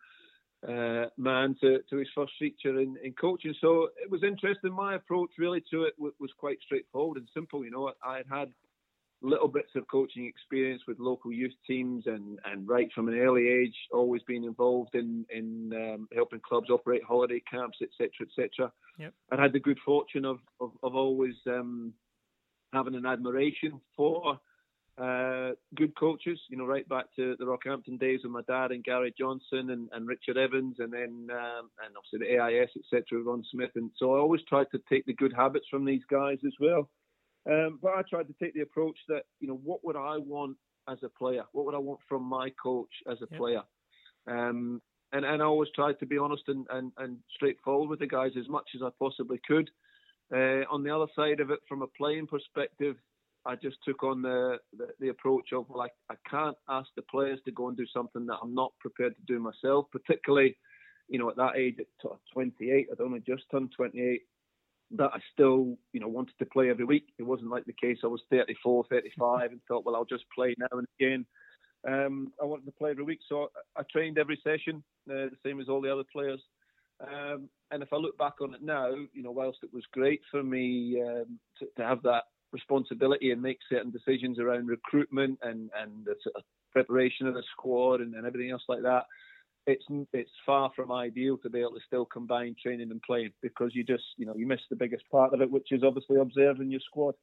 uh, 0.69 1.07
man 1.17 1.57
to, 1.61 1.79
to 1.89 1.97
his 1.97 2.09
first 2.15 2.33
feature 2.39 2.81
in, 2.81 2.97
in 3.03 3.13
coaching. 3.13 3.55
So 3.61 3.89
it 4.03 4.11
was 4.11 4.23
interesting. 4.23 4.73
My 4.73 4.95
approach 4.95 5.31
really 5.39 5.63
to 5.71 5.85
it 5.85 5.95
was, 5.99 6.13
was 6.21 6.31
quite 6.39 6.59
straightforward 6.65 7.19
and 7.19 7.29
simple. 7.33 7.65
You 7.65 7.71
know, 7.71 7.93
I 8.05 8.19
had 8.19 8.27
had 8.31 8.49
little 9.23 9.49
bits 9.49 9.71
of 9.77 9.87
coaching 9.89 10.27
experience 10.27 10.83
with 10.89 10.99
local 10.99 11.33
youth 11.33 11.53
teams 11.67 12.05
and, 12.07 12.39
and 12.45 12.67
right 12.67 12.89
from 12.95 13.09
an 13.09 13.19
early 13.19 13.49
age, 13.49 13.75
always 13.93 14.23
being 14.27 14.45
involved 14.45 14.95
in, 14.95 15.27
in 15.31 15.73
um, 15.75 16.09
helping 16.15 16.41
clubs 16.41 16.71
operate 16.71 17.03
holiday 17.07 17.43
camps, 17.51 17.79
etc., 17.83 18.11
etc. 18.23 18.73
Yep. 18.99 19.13
And 19.31 19.41
had 19.41 19.53
the 19.53 19.61
good 19.61 19.79
fortune 19.85 20.25
of, 20.25 20.39
of, 20.61 20.73
of 20.83 20.95
always 20.95 21.35
um, 21.47 21.93
having 22.73 22.95
an 22.95 23.07
admiration 23.07 23.81
for 23.97 24.41
uh, 25.01 25.53
good 25.77 25.97
coaches, 25.99 26.39
you 26.51 26.59
know, 26.59 26.67
right 26.67 26.87
back 26.89 27.07
to 27.17 27.35
the 27.39 27.45
Rockhampton 27.45 27.99
days 27.99 28.21
with 28.23 28.33
my 28.33 28.43
dad 28.47 28.71
and 28.71 28.85
Gary 28.85 29.15
Johnson 29.17 29.71
and, 29.71 29.89
and 29.93 30.07
Richard 30.07 30.37
Evans, 30.37 30.77
and 30.79 30.93
then 30.93 31.29
um, 31.31 31.71
and 31.83 31.95
obviously 31.97 32.19
the 32.19 32.39
AIS, 32.39 32.69
etc., 32.77 33.23
Ron 33.23 33.43
Smith, 33.51 33.71
and 33.77 33.91
so 33.97 34.15
I 34.15 34.19
always 34.19 34.43
tried 34.47 34.67
to 34.73 34.81
take 34.91 35.07
the 35.07 35.15
good 35.15 35.33
habits 35.35 35.67
from 35.71 35.87
these 35.87 36.03
guys 36.11 36.39
as 36.45 36.53
well. 36.61 36.91
Um, 37.51 37.79
but 37.81 37.93
I 37.93 38.03
tried 38.09 38.27
to 38.27 38.35
take 38.43 38.53
the 38.53 38.61
approach 38.61 38.99
that 39.09 39.23
you 39.39 39.49
know, 39.49 39.59
what 39.65 39.83
would 39.85 39.97
I 39.97 40.19
want 40.19 40.59
as 40.87 40.99
a 41.03 41.09
player? 41.09 41.45
What 41.53 41.65
would 41.65 41.75
I 41.75 41.79
want 41.79 42.01
from 42.07 42.23
my 42.25 42.51
coach 42.63 42.93
as 43.11 43.19
a 43.23 43.29
yep. 43.31 43.39
player? 43.39 43.63
Um, 44.27 44.83
and 45.13 45.25
and 45.25 45.43
I 45.43 45.47
always 45.47 45.71
tried 45.75 45.99
to 46.01 46.07
be 46.07 46.19
honest 46.19 46.43
and, 46.49 46.67
and, 46.69 46.93
and 46.99 47.17
straightforward 47.35 47.89
with 47.89 48.01
the 48.01 48.07
guys 48.07 48.33
as 48.39 48.49
much 48.49 48.69
as 48.75 48.83
I 48.83 48.91
possibly 48.99 49.41
could. 49.47 49.71
Uh, 50.33 50.63
on 50.71 50.85
the 50.85 50.95
other 50.95 51.11
side 51.17 51.41
of 51.41 51.51
it, 51.51 51.59
from 51.69 51.83
a 51.83 51.87
playing 51.87 52.27
perspective, 52.27 52.97
I 53.47 53.57
just 53.57 53.79
took 53.85 54.03
on 54.03 54.23
the, 54.23 54.59
the, 54.77 54.89
the 55.01 55.09
approach 55.09 55.53
of 55.53 55.67
I, 55.75 55.87
I 56.11 56.17
can't 56.29 56.57
ask 56.69 56.89
the 56.95 57.03
players 57.03 57.41
to 57.45 57.53
go 57.53 57.69
and 57.69 57.77
do 57.77 57.87
something 57.93 58.27
that 58.27 58.39
I'm 58.43 58.55
not 58.55 58.73
prepared 58.81 59.15
to 59.17 59.23
do 59.27 59.41
myself, 59.41 59.87
particularly, 59.91 60.57
you 61.09 61.19
know, 61.19 61.31
at 61.31 61.37
that 61.37 61.57
age 61.57 61.77
at 61.81 62.11
28, 62.33 62.89
I'd 62.93 63.01
only 63.01 63.21
just 63.21 63.45
turned 63.51 63.73
28, 63.77 64.21
that 64.93 65.11
I 65.15 65.21
still, 65.33 65.79
you 65.93 66.01
know, 66.01 66.09
wanted 66.09 66.35
to 66.39 66.47
play 66.47 66.69
every 66.69 66.85
week. 66.85 67.07
It 67.19 67.23
wasn't 67.23 67.51
like 67.51 67.65
the 67.65 67.73
case 67.73 67.99
I 68.05 68.09
was 68.09 68.23
34, 68.31 68.85
35 68.91 69.53
and 69.53 69.61
thought, 69.67 69.85
well, 69.85 69.97
I'll 69.97 70.05
just 70.05 70.25
play 70.35 70.55
now 70.59 70.67
and 70.73 70.87
again. 70.99 71.27
Um, 71.89 72.33
I 72.41 72.45
wanted 72.45 72.67
to 72.67 72.73
play 72.73 72.91
every 72.91 73.05
week, 73.05 73.21
so 73.27 73.49
I, 73.77 73.81
I 73.81 73.83
trained 73.91 74.19
every 74.19 74.39
session, 74.45 74.83
uh, 75.09 75.31
the 75.31 75.37
same 75.45 75.61
as 75.61 75.69
all 75.69 75.81
the 75.81 75.93
other 75.93 76.05
players. 76.13 76.43
Um, 77.01 77.49
and 77.71 77.83
if 77.83 77.93
I 77.93 77.97
look 77.97 78.19
back 78.19 78.35
on 78.43 78.55
it 78.55 78.63
now, 78.63 78.91
you 79.13 79.23
know, 79.23 79.31
whilst 79.31 79.61
it 79.63 79.73
was 79.73 79.85
great 79.93 80.21
for 80.31 80.43
me 80.43 81.01
um, 81.01 81.39
to, 81.59 81.67
to, 81.79 81.83
have 81.83 82.03
that 82.03 82.25
responsibility 82.53 83.31
and 83.31 83.41
make 83.41 83.59
certain 83.69 83.91
decisions 83.91 84.39
around 84.39 84.69
recruitment 84.69 85.39
and 85.43 85.71
and 85.81 86.05
the 86.05 86.15
sort 86.23 86.37
of 86.37 86.43
preparation 86.73 87.27
of 87.27 87.35
the 87.35 87.43
squad 87.53 88.01
and, 88.01 88.15
and 88.15 88.27
everything 88.27 88.51
else 88.51 88.63
like 88.69 88.83
that. 88.83 89.05
It's 89.67 89.85
it's 90.13 90.31
far 90.45 90.71
from 90.75 90.93
ideal 90.93 91.39
to 91.39 91.51
be 91.51 91.61
able 91.61 91.73
to 91.73 91.81
still 91.87 92.05
combine 92.05 92.57
training 92.61 92.91
and 92.91 93.03
playing 93.03 93.33
because 93.43 93.75
you 93.75 93.85
just 93.85 94.05
you 94.17 94.27
know 94.27 94.35
you 94.35 94.47
miss 94.47 94.61
the 94.71 94.77
biggest 94.77 95.05
part 95.11 95.35
of 95.35 95.41
it, 95.41 95.51
which 95.51 95.69
is 95.71 95.83
obviously 95.83 96.17
observing 96.19 96.71
your 96.71 96.81
squad 96.81 97.15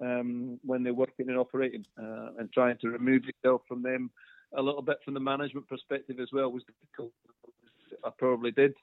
um, 0.00 0.58
when 0.64 0.82
they're 0.82 0.94
working 0.94 1.28
and 1.28 1.38
operating 1.38 1.84
uh, 2.00 2.30
and 2.38 2.52
trying 2.52 2.76
to 2.80 2.88
remove 2.88 3.22
yourself 3.24 3.62
from 3.68 3.82
them 3.82 4.10
a 4.56 4.62
little 4.62 4.82
bit 4.82 4.98
from 5.04 5.14
the 5.14 5.20
management 5.20 5.68
perspective 5.68 6.16
as 6.20 6.28
well 6.32 6.50
was 6.50 6.64
difficult. 6.64 7.12
I 8.04 8.10
probably 8.18 8.50
did 8.50 8.74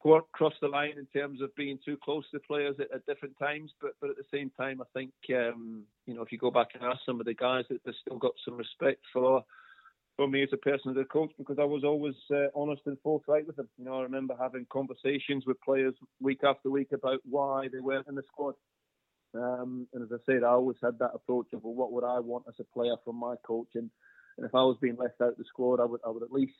cross 0.00 0.54
the 0.60 0.68
line 0.68 0.94
in 0.98 1.06
terms 1.06 1.40
of 1.42 1.54
being 1.56 1.78
too 1.84 1.96
close 2.02 2.24
to 2.32 2.40
players 2.40 2.76
at, 2.80 2.92
at 2.92 3.06
different 3.06 3.38
times. 3.38 3.72
But 3.80 3.92
but 4.00 4.10
at 4.10 4.16
the 4.16 4.24
same 4.32 4.50
time, 4.58 4.80
I 4.80 4.86
think 4.94 5.12
um, 5.30 5.84
you 6.06 6.14
know 6.14 6.22
if 6.22 6.32
you 6.32 6.38
go 6.38 6.50
back 6.50 6.68
and 6.74 6.82
ask 6.82 7.00
some 7.04 7.20
of 7.20 7.26
the 7.26 7.34
guys, 7.34 7.64
that 7.70 7.80
they've 7.84 7.94
still 8.00 8.18
got 8.18 8.32
some 8.44 8.56
respect 8.56 9.00
for 9.12 9.44
for 10.16 10.28
me 10.28 10.42
as 10.42 10.50
a 10.52 10.56
person, 10.56 10.90
as 10.90 10.96
a 10.96 11.04
coach, 11.04 11.30
because 11.38 11.58
I 11.58 11.64
was 11.64 11.84
always 11.84 12.14
uh, 12.30 12.48
honest 12.54 12.82
and 12.86 12.98
forthright 13.02 13.46
with 13.46 13.56
them. 13.56 13.68
You 13.78 13.86
know, 13.86 14.00
I 14.00 14.02
remember 14.02 14.34
having 14.38 14.66
conversations 14.70 15.44
with 15.46 15.60
players 15.62 15.94
week 16.20 16.40
after 16.44 16.68
week 16.68 16.92
about 16.92 17.20
why 17.24 17.68
they 17.72 17.80
weren't 17.80 18.08
in 18.08 18.16
the 18.16 18.22
squad. 18.28 18.54
Um, 19.34 19.86
and 19.94 20.02
as 20.02 20.10
I 20.12 20.18
said, 20.26 20.42
I 20.42 20.48
always 20.48 20.76
had 20.82 20.98
that 20.98 21.12
approach 21.14 21.46
of 21.52 21.62
well, 21.62 21.74
what 21.74 21.92
would 21.92 22.04
I 22.04 22.18
want 22.18 22.44
as 22.48 22.54
a 22.58 22.64
player 22.64 22.96
from 23.04 23.16
my 23.16 23.36
coach, 23.46 23.68
and, 23.74 23.90
and 24.36 24.46
if 24.46 24.54
I 24.54 24.62
was 24.62 24.76
being 24.80 24.96
left 24.96 25.20
out 25.20 25.32
of 25.32 25.36
the 25.36 25.44
squad, 25.44 25.80
I 25.80 25.84
would 25.84 26.00
I 26.06 26.10
would 26.10 26.22
at 26.22 26.32
least 26.32 26.54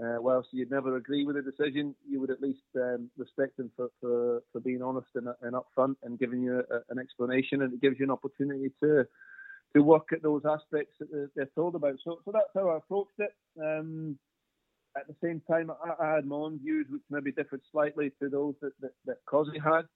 uh, 0.00 0.16
whilst 0.20 0.48
you'd 0.52 0.70
never 0.70 0.96
agree 0.96 1.24
with 1.24 1.36
the 1.36 1.42
decision, 1.42 1.94
you 2.08 2.20
would 2.20 2.30
at 2.30 2.40
least 2.40 2.62
um, 2.76 3.10
respect 3.18 3.56
them 3.58 3.70
for, 3.76 3.90
for, 4.00 4.42
for 4.50 4.60
being 4.60 4.82
honest 4.82 5.08
and, 5.14 5.28
and 5.42 5.54
upfront 5.54 5.96
and 6.02 6.18
giving 6.18 6.42
you 6.42 6.62
a, 6.70 6.76
an 6.90 6.98
explanation, 6.98 7.62
and 7.62 7.74
it 7.74 7.80
gives 7.80 7.98
you 7.98 8.04
an 8.04 8.10
opportunity 8.10 8.72
to 8.82 9.04
to 9.74 9.82
work 9.82 10.08
at 10.12 10.22
those 10.22 10.42
aspects 10.44 10.94
that 11.00 11.30
they're 11.34 11.48
told 11.54 11.74
about. 11.74 11.94
So, 12.04 12.18
so 12.26 12.30
that's 12.30 12.50
how 12.54 12.68
I 12.68 12.76
approached 12.76 13.18
it. 13.18 13.34
Um, 13.58 14.18
at 14.94 15.06
the 15.06 15.14
same 15.22 15.40
time, 15.50 15.70
I, 15.70 16.04
I, 16.04 16.14
had 16.16 16.26
my 16.26 16.36
own 16.36 16.58
views, 16.58 16.86
which 16.90 17.00
maybe 17.08 17.32
differed 17.32 17.62
slightly 17.70 18.12
to 18.20 18.28
those 18.28 18.54
that 18.60 18.72
that, 18.80 18.92
that 19.06 19.16
Cosy 19.26 19.58
had, 19.58 19.86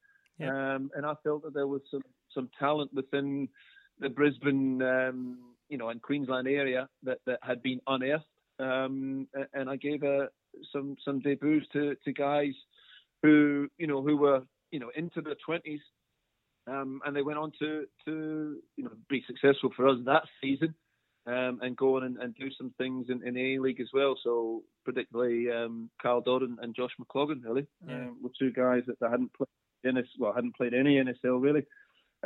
um, 0.48 0.90
and 0.94 1.04
I 1.04 1.14
felt 1.22 1.42
that 1.44 1.54
there 1.54 1.66
was 1.66 1.82
some 1.90 2.02
some 2.34 2.48
talent 2.58 2.92
within 2.94 3.48
the 3.98 4.08
Brisbane, 4.08 4.80
um, 4.82 5.38
you 5.68 5.78
know, 5.78 5.88
and 5.88 6.00
Queensland 6.00 6.48
area 6.48 6.88
that 7.02 7.18
that 7.26 7.40
had 7.42 7.62
been 7.62 7.80
unearthed 7.86 8.24
um, 8.58 9.28
and 9.52 9.68
I 9.68 9.76
gave 9.76 10.02
uh, 10.02 10.26
some 10.72 10.96
some 11.04 11.20
debuts 11.20 11.66
to, 11.72 11.96
to 12.04 12.12
guys 12.12 12.54
who 13.22 13.68
you 13.78 13.86
know 13.86 14.02
who 14.02 14.16
were 14.16 14.42
you 14.70 14.80
know 14.80 14.90
into 14.94 15.20
their 15.20 15.36
twenties, 15.44 15.80
um, 16.66 17.00
and 17.04 17.14
they 17.14 17.22
went 17.22 17.38
on 17.38 17.52
to 17.58 17.84
to 18.06 18.56
you 18.76 18.84
know 18.84 18.92
be 19.08 19.24
successful 19.26 19.70
for 19.76 19.88
us 19.88 19.98
that 20.06 20.24
season. 20.42 20.74
Um, 21.28 21.58
and 21.60 21.76
go 21.76 21.96
on 21.96 22.04
and, 22.04 22.18
and, 22.18 22.36
do 22.36 22.52
some 22.56 22.72
things 22.78 23.06
in, 23.08 23.26
in 23.26 23.34
the 23.34 23.56
A 23.56 23.60
League 23.60 23.80
as 23.80 23.88
well. 23.92 24.16
So 24.22 24.62
particularly 24.84 25.50
um, 25.50 25.90
Carl 26.00 26.20
Dodd 26.20 26.42
and, 26.42 26.72
Josh 26.72 26.92
McCloughan 27.00 27.42
really 27.42 27.66
yeah. 27.84 27.94
um, 27.94 28.18
were 28.22 28.30
two 28.38 28.52
guys 28.52 28.84
that, 28.86 29.00
that 29.00 29.10
hadn't 29.10 29.32
played 29.34 29.48
in 29.82 30.00
well 30.20 30.32
hadn't 30.32 30.54
played 30.54 30.72
any 30.72 31.02
NSL 31.02 31.42
really. 31.42 31.66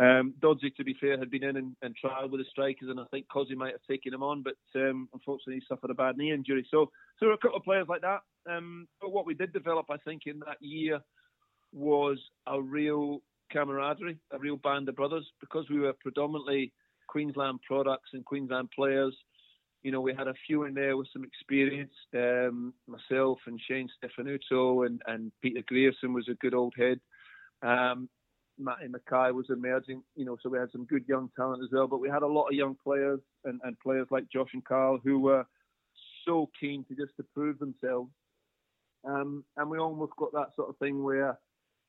Um, 0.01 0.33
Doddsy, 0.41 0.75
to 0.77 0.85
be 0.85 0.97
fair, 0.99 1.19
had 1.19 1.31
been 1.31 1.45
in 1.45 1.57
and, 1.59 1.77
and 1.83 1.95
with 2.31 2.41
the 2.41 2.47
strikers, 2.51 2.89
and 2.89 2.99
I 2.99 3.05
think 3.11 3.27
Cosy 3.31 3.55
might 3.55 3.73
have 3.73 3.83
taken 3.89 4.15
him 4.15 4.23
on, 4.23 4.43
but 4.43 4.57
um, 4.75 5.11
unfortunately 5.13 5.57
he 5.57 5.63
suffered 5.69 5.91
a 5.91 5.95
bad 5.95 6.17
knee 6.17 6.33
injury. 6.33 6.67
So, 6.71 6.87
so 6.87 6.91
there 7.21 7.29
were 7.29 7.35
a 7.35 7.39
couple 7.39 7.59
of 7.59 7.65
players 7.65 7.87
like 7.87 8.01
that. 8.01 8.21
Um, 8.51 8.89
but 8.99 9.13
what 9.13 9.27
we 9.27 9.35
did 9.35 9.53
develop, 9.53 9.87
I 9.91 9.99
think, 9.99 10.23
in 10.25 10.39
that 10.41 10.57
year 10.61 11.01
was 11.73 12.19
a 12.47 12.61
real 12.61 13.21
camaraderie, 13.53 14.19
a 14.31 14.39
real 14.39 14.57
band 14.57 14.89
of 14.89 14.97
brothers, 14.97 15.27
because 15.39 15.67
we 15.69 15.81
were 15.81 15.93
predominantly 16.01 16.73
Queensland 17.07 17.61
products 17.67 18.11
and 18.15 18.25
Queensland 18.25 18.71
players. 18.75 19.15
You 19.83 19.93
know, 19.93 20.01
we 20.01 20.15
had 20.15 20.29
a 20.29 20.35
few 20.47 20.65
in 20.65 20.73
there 20.73 20.97
with 20.97 21.09
some 21.13 21.25
experience. 21.25 21.93
Um, 22.15 22.73
myself 22.87 23.39
and 23.47 23.61
Shane 23.69 23.89
Stefanutto 24.03 24.87
and, 24.87 25.03
and 25.07 25.31
Peter 25.43 25.63
Grierson 25.67 26.15
was 26.15 26.29
a 26.29 26.35
good 26.35 26.55
old 26.55 26.73
head. 26.79 27.01
Um, 27.63 28.09
Matty 28.61 28.87
McKay 28.87 29.33
was 29.35 29.47
emerging, 29.51 30.03
you 30.15 30.25
know, 30.25 30.37
so 30.43 30.49
we 30.49 30.59
had 30.59 30.71
some 30.73 30.85
good 30.85 31.05
young 31.09 31.31
talent 31.37 31.63
as 31.63 31.71
well. 31.73 31.87
But 31.87 32.01
we 32.01 32.09
had 32.09 32.23
a 32.23 32.27
lot 32.27 32.49
of 32.49 32.55
young 32.55 32.77
players 32.83 33.21
and, 33.45 33.61
and 33.65 33.79
players 33.81 34.07
like 34.11 34.31
Josh 34.31 34.51
and 34.53 34.65
Carl 34.65 35.01
who 35.03 35.19
were 35.19 35.45
so 36.25 36.51
keen 36.59 36.85
to 36.85 36.95
just 36.95 37.17
to 37.17 37.25
prove 37.35 37.59
themselves. 37.59 38.11
Um, 39.05 39.45
and 39.57 39.71
we 39.71 39.79
almost 39.79 40.13
got 40.19 40.33
that 40.33 40.49
sort 40.57 40.69
of 40.69 40.77
thing 40.77 41.03
where, 41.03 41.39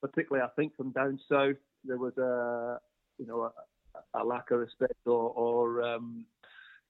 particularly 0.02 0.45
I 0.45 0.49
think 0.56 0.76
from 0.76 0.91
down 0.91 1.19
south, 1.30 1.57
there 1.84 1.98
was 1.98 2.18
a, 2.18 2.80
you 3.18 3.27
know, 3.27 3.43
a, 3.43 4.22
a 4.22 4.23
lack 4.23 4.52
of 4.52 4.60
respect 4.60 5.06
or, 5.06 5.31
or 5.31 5.84
um, 5.84 6.26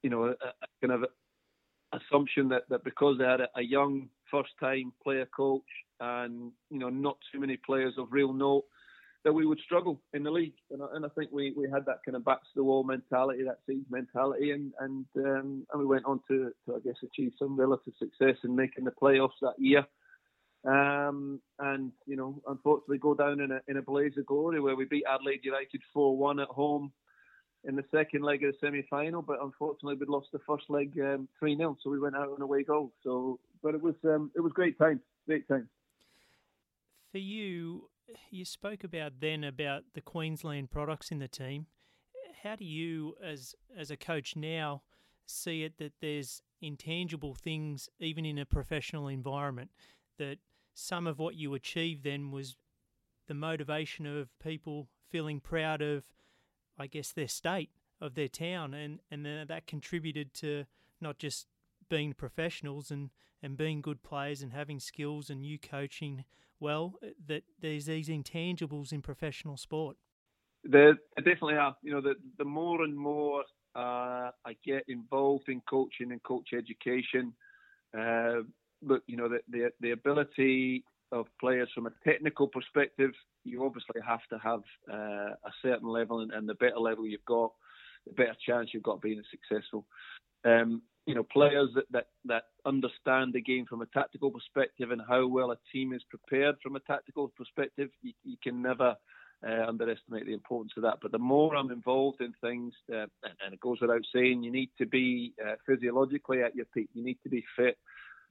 you 0.04 0.10
know, 0.10 0.26
a, 0.26 0.32
a, 0.32 0.88
kind 0.88 1.04
of 1.04 1.10
assumption 1.94 2.50
that, 2.50 2.64
that 2.70 2.84
because 2.84 3.18
they 3.18 3.26
had 3.26 3.42
a, 3.42 3.50
a 3.56 3.62
young 3.62 4.10
first 4.30 4.52
time 4.60 4.94
player 5.04 5.28
coach 5.36 5.62
and, 6.00 6.52
you 6.70 6.80
know, 6.80 6.90
not 6.90 7.18
too 7.32 7.40
many 7.40 7.58
players 7.58 7.96
of 7.98 8.08
real 8.12 8.34
note, 8.34 8.66
that 9.24 9.34
we 9.34 9.46
would 9.46 9.60
struggle 9.60 10.02
in 10.14 10.24
the 10.24 10.32
league. 10.32 10.56
And 10.72 10.82
I, 10.82 10.88
and 10.94 11.06
I 11.06 11.10
think 11.10 11.32
we, 11.32 11.54
we 11.56 11.70
had 11.70 11.86
that 11.86 12.00
kind 12.06 12.16
of 12.16 12.26
back 12.26 12.42
to 12.42 12.50
the 12.56 12.64
wall 12.64 12.84
mentality, 12.84 13.44
that 13.44 13.60
siege 13.68 13.86
mentality, 13.90 14.52
and 14.52 14.74
and 14.80 15.06
um, 15.18 15.66
and 15.72 15.80
we 15.80 15.86
went 15.86 16.06
on 16.06 16.20
to, 16.28 16.52
to 16.66 16.76
I 16.76 16.80
guess 16.84 16.96
achieve 17.04 17.34
some 17.38 17.60
relative 17.60 17.94
success 18.00 18.38
in 18.44 18.56
making 18.56 18.86
the 18.86 18.92
playoffs 18.92 19.40
that 19.42 19.56
year. 19.58 19.86
Um, 20.64 21.42
and 21.60 21.92
you 22.06 22.16
know, 22.16 22.42
unfortunately, 22.48 23.00
go 23.00 23.16
down 23.16 23.42
in 23.42 23.52
a 23.52 23.62
in 23.68 23.78
a 23.78 23.82
blaze 23.82 24.18
of 24.18 24.26
glory 24.26 24.60
where 24.60 24.76
we 24.76 24.86
beat 24.86 25.06
Adelaide 25.10 25.42
United 25.44 25.82
four 25.94 26.18
one 26.18 26.40
at 26.40 26.48
home 26.48 26.92
in 27.64 27.76
the 27.76 27.86
second 27.92 28.24
leg 28.24 28.44
of 28.44 28.54
the 28.54 28.58
semi 28.60 28.82
final, 28.90 29.22
but 29.22 29.38
unfortunately 29.42 29.96
we 30.00 30.06
lost 30.08 30.30
the 30.34 30.40
first 30.48 30.66
leg 30.70 30.98
um, 31.00 31.28
three 31.40 31.54
um, 31.54 31.60
0 31.60 31.78
so 31.84 31.90
we 31.90 32.00
went 32.00 32.16
out 32.16 32.30
on 32.30 32.42
away 32.42 32.64
goal. 32.64 32.92
So, 33.04 33.40
but 33.62 33.76
it 33.76 33.82
was 33.82 33.96
um, 34.04 34.32
it 34.36 34.42
was 34.42 34.52
great 34.52 34.78
times, 34.80 35.02
great 35.28 35.48
times. 35.48 35.68
For 37.12 37.20
you, 37.20 37.84
you 38.30 38.46
spoke 38.46 38.84
about 38.84 39.20
then 39.20 39.44
about 39.44 39.84
the 39.94 40.02
Queensland 40.02 40.72
products 40.72 41.12
in 41.12 41.20
the 41.20 41.28
team. 41.28 41.68
How 42.44 42.56
do 42.56 42.66
you, 42.66 43.16
as 43.24 43.56
as 43.76 43.92
a 43.92 43.98
coach 43.98 44.36
now, 44.36 44.82
see 45.26 45.64
it 45.64 45.78
that 45.78 45.94
there's 46.02 46.42
intangible 46.62 47.36
things 47.36 47.90
even 48.00 48.26
in 48.26 48.38
a 48.38 48.46
professional 48.46 49.08
environment 49.08 49.72
that 50.18 50.38
some 50.74 51.08
of 51.08 51.20
what 51.20 51.36
you 51.36 51.54
achieved 51.54 52.04
then 52.04 52.32
was 52.32 52.56
the 53.28 53.34
motivation 53.34 54.06
of 54.06 54.30
people 54.40 54.88
feeling 55.10 55.40
proud 55.40 55.82
of, 55.82 56.04
I 56.78 56.88
guess, 56.88 57.12
their 57.12 57.28
state 57.28 57.72
of 58.00 58.16
their 58.16 58.28
town, 58.28 58.74
and 58.74 59.00
and 59.10 59.26
that 59.26 59.68
contributed 59.68 60.34
to 60.36 60.66
not 61.00 61.18
just 61.18 61.48
being 61.90 62.14
professionals 62.14 62.92
and 62.92 63.10
and 63.44 63.58
being 63.58 63.82
good 63.82 64.04
players 64.04 64.42
and 64.42 64.54
having 64.54 64.80
skills 64.80 65.30
and 65.30 65.44
you 65.46 65.58
coaching 65.58 66.26
well 66.62 66.94
that 67.28 67.44
there's 67.60 67.86
these 67.86 68.08
intangibles 68.08 68.94
in 68.94 69.02
professional 69.02 69.58
sport? 69.58 69.98
There 70.64 70.96
definitely 71.18 71.56
are. 71.56 71.76
You 71.82 71.94
know, 71.94 72.02
the 72.02 72.16
the 72.38 72.46
more 72.46 72.84
and 72.84 72.96
more 72.96 73.44
uh, 73.76 74.32
I 74.46 74.56
get 74.66 74.84
involved 74.88 75.50
in 75.50 75.62
coaching 75.70 76.12
and 76.12 76.22
coach 76.24 76.50
education, 76.54 77.34
uh, 77.98 78.42
look, 78.82 79.04
you 79.08 79.18
know, 79.18 79.30
the, 79.30 79.40
the 79.50 79.72
the 79.80 79.92
ability 79.92 80.84
of 81.12 81.26
players 81.40 81.70
from 81.76 81.88
a 81.88 81.92
technical 82.06 82.48
perspective, 82.48 83.12
you 83.44 83.66
obviously 83.66 84.02
have 84.08 84.22
to 84.30 84.38
have 84.38 84.62
uh, 84.92 85.34
a 85.44 85.52
certain 85.62 85.90
level, 85.90 86.22
and, 86.22 86.32
and, 86.32 86.48
the 86.48 86.54
better 86.56 86.80
level 86.80 87.06
you've 87.06 87.26
got, 87.26 87.52
the 88.08 88.14
better 88.14 88.36
chance 88.48 88.70
you've 88.74 88.84
got 88.84 89.02
being 89.02 89.22
successful. 89.30 89.86
Um, 90.46 90.82
you 91.06 91.16
know, 91.16 91.24
players 91.24 91.70
that, 91.76 91.86
that, 91.92 92.08
that 92.26 92.44
understand 92.66 93.34
the 93.34 93.42
game 93.42 93.66
from 93.66 93.82
a 93.82 93.88
tactical 93.88 94.32
perspective 94.32 94.92
and 94.92 95.02
how 95.08 95.26
well 95.28 95.52
a 95.52 95.58
team 95.72 95.94
is 95.94 96.04
prepared 96.10 96.56
from 96.62 96.76
a 96.76 96.80
tactical 96.82 97.32
perspective, 97.36 97.90
you, 98.02 98.14
you 98.24 98.38
can 98.44 98.62
never 98.62 98.96
uh, 99.48 99.66
underestimate 99.68 100.26
the 100.26 100.34
importance 100.34 100.74
of 100.78 100.84
that. 100.84 101.00
But 101.02 101.12
the 101.12 101.18
more 101.18 101.56
I'm 101.56 101.72
involved 101.72 102.22
in 102.22 102.34
things, 102.42 102.74
uh, 102.92 103.08
and, 103.24 103.34
and, 103.44 103.54
it 103.54 103.60
goes 103.60 103.80
without 103.82 104.06
saying, 104.14 104.44
you 104.44 104.52
need 104.52 104.70
to 104.78 104.86
be 104.86 105.34
uh, 105.44 105.56
physiologically 105.66 106.44
at 106.44 106.56
your 106.56 106.66
peak. 106.74 106.90
You 106.94 107.04
need 107.04 107.18
to 107.24 107.30
be 107.30 107.44
fit 107.56 107.78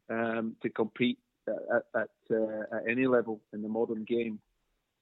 um, 0.08 0.54
to 0.62 0.70
compete 0.70 1.18
at, 1.48 2.00
at, 2.00 2.08
uh, 2.30 2.76
at 2.76 2.88
any 2.88 3.06
level 3.06 3.40
in 3.52 3.62
the 3.62 3.68
modern 3.68 4.04
game. 4.04 4.38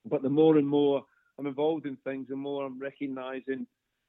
But 0.07 0.23
the 0.23 0.31
more 0.31 0.57
and 0.57 0.67
more 0.67 1.05
I'm 1.39 1.47
involved 1.47 1.87
in 1.87 1.97
things, 1.97 2.29
the 2.29 2.37
more 2.37 2.65
I'm 2.65 2.79
recognising 2.79 3.67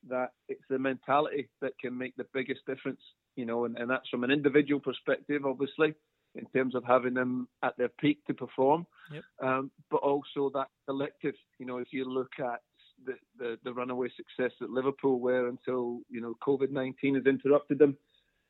that 0.07 0.29
it's 0.47 0.63
the 0.69 0.79
mentality 0.79 1.49
that 1.61 1.73
can 1.79 1.97
make 1.97 2.15
the 2.15 2.25
biggest 2.33 2.61
difference 2.65 3.01
you 3.39 3.45
know, 3.45 3.63
and, 3.63 3.77
and 3.77 3.89
that's 3.89 4.09
from 4.09 4.25
an 4.25 4.31
individual 4.31 4.81
perspective, 4.81 5.45
obviously, 5.45 5.93
in 6.35 6.45
terms 6.53 6.75
of 6.75 6.83
having 6.83 7.13
them 7.13 7.47
at 7.63 7.77
their 7.77 7.87
peak 7.87 8.19
to 8.27 8.33
perform, 8.33 8.85
yep. 9.13 9.23
um, 9.41 9.71
but 9.89 10.01
also 10.01 10.51
that 10.53 10.67
collective. 10.85 11.35
You 11.57 11.65
know, 11.65 11.77
if 11.77 11.87
you 11.91 12.03
look 12.03 12.33
at 12.37 12.59
the, 13.05 13.13
the, 13.37 13.57
the 13.63 13.73
runaway 13.73 14.09
success 14.09 14.51
that 14.59 14.69
Liverpool 14.69 15.21
were 15.21 15.47
until 15.47 15.99
you 16.09 16.19
know 16.19 16.35
COVID 16.45 16.69
nineteen 16.69 17.15
has 17.15 17.25
interrupted 17.25 17.79
them, 17.79 17.97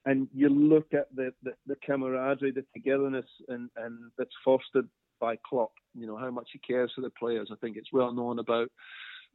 and 0.07 0.27
you 0.33 0.49
look 0.49 0.87
at 0.93 1.13
the, 1.15 1.31
the, 1.43 1.51
the 1.67 1.75
camaraderie, 1.85 2.51
the 2.51 2.65
togetherness, 2.73 3.27
and, 3.47 3.69
and 3.77 4.11
that's 4.17 4.35
fostered 4.43 4.89
by 5.21 5.37
Klopp. 5.47 5.73
You 5.93 6.07
know 6.07 6.17
how 6.17 6.31
much 6.31 6.49
he 6.51 6.59
cares 6.59 6.91
for 6.95 7.01
the 7.01 7.11
players. 7.11 7.49
I 7.51 7.55
think 7.61 7.77
it's 7.77 7.93
well 7.93 8.11
known 8.11 8.39
about 8.39 8.71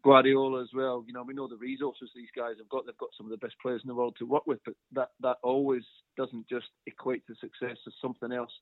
Guardiola 0.04 0.62
as 0.62 0.68
well. 0.74 1.02
You 1.06 1.14
know, 1.14 1.22
we 1.22 1.34
know 1.34 1.48
the 1.48 1.56
resources 1.56 2.10
these 2.14 2.28
guys 2.36 2.56
have 2.58 2.68
got. 2.68 2.84
They've 2.84 2.96
got 2.98 3.08
some 3.16 3.26
of 3.26 3.30
the 3.30 3.38
best 3.44 3.54
players 3.60 3.80
in 3.82 3.88
the 3.88 3.94
world 3.94 4.14
to 4.18 4.26
work 4.26 4.46
with, 4.46 4.58
but 4.64 4.74
that 4.92 5.08
that 5.20 5.38
always 5.42 5.82
doesn't 6.16 6.46
just 6.48 6.66
equate 6.86 7.26
to 7.26 7.34
success 7.40 7.78
as 7.86 7.94
something 8.00 8.30
else. 8.30 8.52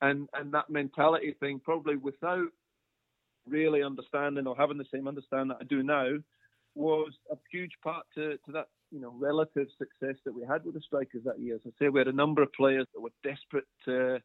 And 0.00 0.28
and 0.32 0.52
that 0.54 0.70
mentality 0.70 1.36
thing, 1.38 1.60
probably 1.62 1.96
without 1.96 2.48
really 3.46 3.82
understanding 3.82 4.46
or 4.46 4.56
having 4.56 4.78
the 4.78 4.86
same 4.92 5.06
understanding 5.06 5.48
that 5.48 5.58
I 5.60 5.64
do 5.64 5.82
now, 5.82 6.16
was 6.74 7.12
a 7.30 7.36
huge 7.52 7.72
part 7.82 8.06
to, 8.14 8.38
to 8.46 8.52
that 8.52 8.68
you 8.90 9.00
know 9.00 9.14
relative 9.18 9.68
success 9.76 10.16
that 10.24 10.34
we 10.34 10.46
had 10.48 10.64
with 10.64 10.74
the 10.74 10.80
strikers 10.80 11.24
that 11.24 11.40
year. 11.40 11.56
As 11.56 11.60
I 11.66 11.70
say, 11.78 11.88
we 11.90 12.00
had 12.00 12.08
a 12.08 12.12
number 12.12 12.42
of 12.42 12.52
players 12.54 12.86
that 12.94 13.00
were 13.00 13.12
desperate 13.22 13.66
to 13.84 14.18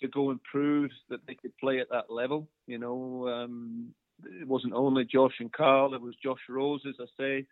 to 0.00 0.08
go 0.08 0.30
and 0.30 0.42
prove 0.44 0.90
that 1.10 1.20
they 1.26 1.34
could 1.34 1.56
play 1.58 1.80
at 1.80 1.90
that 1.90 2.10
level. 2.10 2.48
You 2.66 2.78
know, 2.78 3.28
um, 3.28 3.94
it 4.40 4.48
wasn't 4.48 4.74
only 4.74 5.04
Josh 5.04 5.34
and 5.40 5.52
Carl, 5.52 5.94
it 5.94 6.00
was 6.00 6.14
Josh 6.22 6.40
Rose, 6.48 6.82
as 6.88 6.94
I 7.00 7.06
say, 7.18 7.46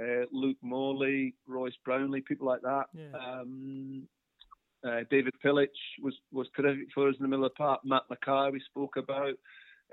uh, 0.00 0.26
Luke 0.32 0.56
Morley, 0.62 1.34
Royce 1.46 1.76
Brownlie, 1.86 2.24
people 2.24 2.46
like 2.46 2.62
that. 2.62 2.84
Yeah. 2.94 3.12
Um, 3.14 4.08
uh, 4.86 5.00
David 5.10 5.34
Pilic 5.44 5.68
was, 6.02 6.14
was 6.32 6.48
terrific 6.56 6.88
for 6.94 7.08
us 7.08 7.14
in 7.18 7.22
the 7.22 7.28
middle 7.28 7.44
of 7.44 7.52
the 7.52 7.56
park. 7.56 7.80
Matt 7.84 8.02
McKay, 8.10 8.52
we 8.52 8.60
spoke 8.70 8.96
about. 8.96 9.34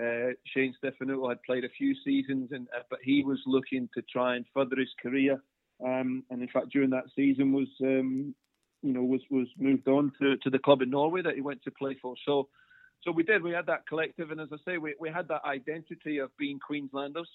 Uh, 0.02 0.32
Shane 0.54 0.74
Stefanutto 0.82 1.28
had 1.28 1.44
played 1.44 1.66
a 1.66 1.70
few 1.78 1.94
seasons, 2.06 2.50
and 2.52 2.68
uh, 2.76 2.84
but 2.90 3.00
he 3.04 3.24
was 3.24 3.40
looking 3.46 3.90
to 3.94 4.02
try 4.04 4.36
and 4.36 4.46
further 4.54 4.78
his 4.78 4.94
career. 5.02 5.44
Um, 5.86 6.24
and 6.30 6.42
in 6.42 6.48
fact, 6.48 6.70
during 6.72 6.90
that 6.92 7.04
season, 7.16 7.52
was 7.52 7.68
um, 7.82 8.34
you 8.82 8.94
know 8.94 9.04
was 9.04 9.22
was 9.30 9.48
moved 9.58 9.90
on 9.90 10.14
to, 10.22 10.38
to 10.38 10.50
the 10.50 10.60
club 10.60 10.82
in 10.82 10.90
Norway 10.90 11.22
that 11.22 11.36
he 11.36 11.42
went 11.42 11.62
to 11.64 11.72
play 11.72 11.98
for. 12.02 12.16
So 12.26 12.48
so 13.04 13.12
we 13.12 13.24
did. 13.24 13.44
We 13.44 13.52
had 13.52 13.66
that 13.68 13.88
collective, 13.88 14.32
and 14.32 14.42
as 14.42 14.50
I 14.52 14.58
say, 14.66 14.78
we, 14.78 14.96
we 15.00 15.10
had 15.10 15.28
that 15.30 15.46
identity 15.46 16.18
of 16.18 16.36
being 16.38 16.60
Queenslanders, 16.60 17.30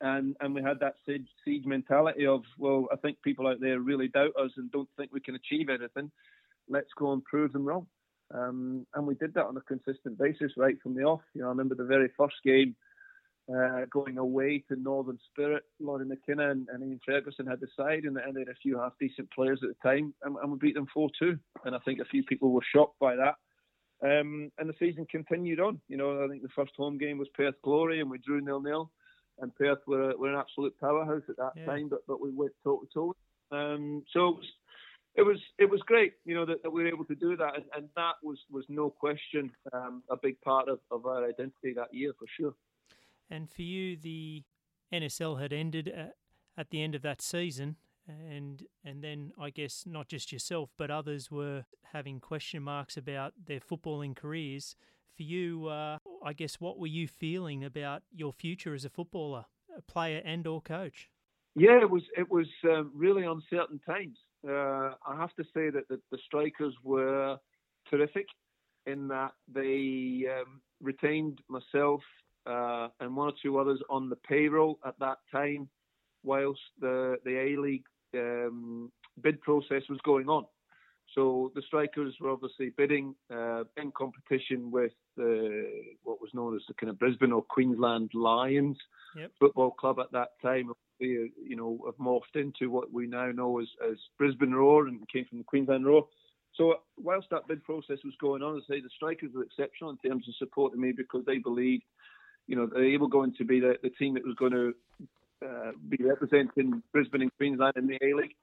and 0.00 0.36
and 0.40 0.54
we 0.54 0.62
had 0.62 0.80
that 0.80 0.94
siege, 1.06 1.28
siege 1.44 1.66
mentality 1.66 2.26
of 2.26 2.42
well, 2.58 2.88
I 2.92 2.96
think 2.96 3.20
people 3.22 3.46
out 3.46 3.60
there 3.60 3.80
really 3.80 4.08
doubt 4.08 4.32
us 4.40 4.52
and 4.56 4.70
don't 4.70 4.88
think 4.96 5.10
we 5.12 5.20
can 5.20 5.34
achieve 5.34 5.68
anything. 5.68 6.10
Let's 6.68 6.90
go 6.98 7.12
and 7.12 7.24
prove 7.24 7.52
them 7.52 7.64
wrong. 7.64 7.86
Um, 8.32 8.86
and 8.94 9.06
we 9.06 9.16
did 9.16 9.34
that 9.34 9.46
on 9.46 9.56
a 9.56 9.60
consistent 9.62 10.16
basis 10.16 10.52
right 10.56 10.76
from 10.82 10.94
the 10.94 11.02
off. 11.02 11.22
You 11.34 11.42
know, 11.42 11.48
I 11.48 11.50
remember 11.50 11.74
the 11.74 11.84
very 11.84 12.08
first 12.16 12.36
game 12.44 12.76
uh, 13.52 13.80
going 13.90 14.18
away 14.18 14.62
to 14.68 14.76
Northern 14.76 15.18
Spirit. 15.32 15.64
Lawrie 15.80 16.06
McKinna 16.06 16.50
and, 16.50 16.68
and 16.72 16.82
Ian 16.82 17.00
Ferguson 17.04 17.46
had 17.46 17.60
the 17.60 17.66
side, 17.76 18.04
and, 18.04 18.16
and 18.16 18.34
they 18.34 18.40
had 18.40 18.48
a 18.48 18.54
few 18.62 18.78
half 18.78 18.92
decent 19.00 19.30
players 19.32 19.60
at 19.62 19.70
the 19.70 19.88
time, 19.88 20.14
and, 20.22 20.36
and 20.36 20.52
we 20.52 20.58
beat 20.58 20.74
them 20.74 20.86
4 20.94 21.10
2. 21.18 21.38
And 21.64 21.74
I 21.74 21.78
think 21.80 22.00
a 22.00 22.04
few 22.04 22.22
people 22.22 22.52
were 22.52 22.64
shocked 22.72 22.98
by 23.00 23.16
that. 23.16 23.34
Um, 24.02 24.50
and 24.58 24.68
the 24.68 24.74
season 24.78 25.06
continued 25.10 25.60
on. 25.60 25.80
You 25.88 25.96
know, 25.96 26.24
I 26.24 26.28
think 26.28 26.42
the 26.42 26.48
first 26.48 26.72
home 26.76 26.98
game 26.98 27.18
was 27.18 27.28
Perth 27.34 27.56
Glory, 27.62 28.00
and 28.00 28.10
we 28.10 28.18
drew 28.18 28.40
nil 28.40 28.60
nil. 28.60 28.90
And 29.38 29.54
Perth 29.54 29.78
were, 29.86 30.14
were 30.18 30.32
an 30.32 30.38
absolute 30.38 30.78
powerhouse 30.78 31.22
at 31.28 31.36
that 31.36 31.52
yeah. 31.56 31.66
time, 31.66 31.88
but 31.88 32.06
but 32.06 32.20
we 32.20 32.30
went 32.30 32.52
toe 32.62 32.80
to 32.80 32.88
toe. 32.92 33.16
Um, 33.52 34.04
so 34.12 34.40
it 35.14 35.22
was 35.22 35.38
it 35.58 35.68
was 35.68 35.80
great, 35.82 36.14
you 36.24 36.34
know, 36.34 36.46
that, 36.46 36.62
that 36.62 36.70
we 36.70 36.82
were 36.82 36.88
able 36.88 37.04
to 37.06 37.14
do 37.14 37.36
that, 37.36 37.56
and, 37.56 37.64
and 37.76 37.88
that 37.96 38.14
was 38.22 38.38
was 38.50 38.64
no 38.68 38.90
question 38.90 39.50
um, 39.72 40.02
a 40.10 40.16
big 40.16 40.40
part 40.40 40.68
of, 40.68 40.78
of 40.90 41.06
our 41.06 41.26
identity 41.28 41.72
that 41.74 41.92
year 41.92 42.12
for 42.18 42.26
sure. 42.38 42.54
And 43.30 43.50
for 43.50 43.62
you, 43.62 43.96
the 43.96 44.44
NSL 44.92 45.40
had 45.40 45.52
ended 45.52 45.88
at, 45.88 46.16
at 46.56 46.70
the 46.70 46.82
end 46.82 46.94
of 46.94 47.02
that 47.02 47.22
season, 47.22 47.76
and 48.30 48.64
and 48.84 49.02
then 49.02 49.32
I 49.38 49.50
guess 49.50 49.84
not 49.86 50.08
just 50.08 50.32
yourself, 50.32 50.70
but 50.76 50.90
others 50.90 51.30
were 51.30 51.64
having 51.92 52.20
question 52.20 52.62
marks 52.62 52.96
about 52.96 53.34
their 53.46 53.60
footballing 53.60 54.16
careers. 54.16 54.76
For 55.16 55.22
you, 55.24 55.66
uh, 55.66 55.98
I 56.24 56.32
guess, 56.32 56.60
what 56.60 56.78
were 56.78 56.86
you 56.86 57.06
feeling 57.06 57.64
about 57.64 58.02
your 58.12 58.32
future 58.32 58.74
as 58.74 58.84
a 58.84 58.88
footballer, 58.88 59.46
a 59.76 59.82
player 59.82 60.22
and 60.24 60.46
or 60.46 60.60
coach? 60.60 61.10
Yeah, 61.54 61.80
it 61.80 61.90
was 61.90 62.02
it 62.16 62.30
was 62.30 62.46
um, 62.64 62.92
really 62.94 63.24
uncertain 63.24 63.80
times. 63.86 64.18
Uh, 64.46 64.94
I 65.06 65.16
have 65.16 65.34
to 65.34 65.44
say 65.52 65.68
that 65.70 65.88
the, 65.88 66.00
the 66.10 66.18
strikers 66.24 66.74
were 66.82 67.36
terrific 67.90 68.26
in 68.86 69.08
that 69.08 69.32
they 69.52 70.26
um, 70.30 70.60
retained 70.80 71.40
myself 71.48 72.00
uh, 72.46 72.88
and 73.00 73.14
one 73.14 73.28
or 73.28 73.34
two 73.42 73.58
others 73.58 73.80
on 73.90 74.08
the 74.08 74.16
payroll 74.16 74.78
at 74.86 74.98
that 75.00 75.18
time, 75.30 75.68
whilst 76.22 76.60
the 76.80 77.16
the 77.24 77.36
A 77.36 77.56
League 77.56 77.84
um, 78.14 78.90
bid 79.22 79.40
process 79.40 79.82
was 79.88 80.00
going 80.04 80.28
on. 80.28 80.44
So 81.14 81.50
the 81.56 81.62
strikers 81.66 82.14
were 82.20 82.30
obviously 82.30 82.70
bidding 82.76 83.14
uh, 83.32 83.64
in 83.76 83.90
competition 83.96 84.70
with 84.70 84.92
the, 85.16 85.66
what 86.04 86.20
was 86.20 86.30
known 86.34 86.54
as 86.54 86.62
the 86.68 86.74
kind 86.74 86.90
of 86.90 86.98
Brisbane 86.98 87.32
or 87.32 87.42
Queensland 87.42 88.10
Lions 88.14 88.76
yep. 89.16 89.32
football 89.40 89.72
club 89.72 89.98
at 89.98 90.12
that 90.12 90.28
time. 90.40 90.70
They, 91.00 91.06
you 91.06 91.56
know, 91.56 91.80
have 91.86 91.96
morphed 91.96 92.36
into 92.36 92.70
what 92.70 92.92
we 92.92 93.06
now 93.06 93.32
know 93.32 93.58
as, 93.58 93.66
as 93.90 93.96
Brisbane 94.18 94.54
Roar 94.54 94.86
and 94.86 95.08
came 95.08 95.24
from 95.24 95.38
the 95.38 95.44
Queensland 95.44 95.84
Roar. 95.84 96.06
So 96.54 96.76
whilst 96.96 97.28
that 97.30 97.48
bid 97.48 97.64
process 97.64 97.98
was 98.04 98.14
going 98.20 98.42
on, 98.42 98.56
I 98.56 98.60
say 98.72 98.80
the 98.80 98.90
strikers 98.94 99.30
were 99.34 99.42
exceptional 99.42 99.90
in 99.90 100.10
terms 100.10 100.28
of 100.28 100.34
supporting 100.36 100.80
me 100.80 100.92
because 100.92 101.24
they 101.26 101.38
believed, 101.38 101.84
you 102.46 102.54
know, 102.54 102.66
they 102.66 102.96
were 102.98 103.08
going 103.08 103.34
to 103.34 103.44
be 103.44 103.58
the, 103.58 103.76
the 103.82 103.90
team 103.90 104.14
that 104.14 104.24
was 104.24 104.36
going 104.36 104.52
to 104.52 104.74
uh, 105.44 105.72
be 105.88 105.98
representing 106.02 106.82
Brisbane 106.92 107.22
and 107.22 107.36
Queensland 107.36 107.74
in 107.76 107.86
the 107.86 107.98
A 108.02 108.14
League. 108.14 108.34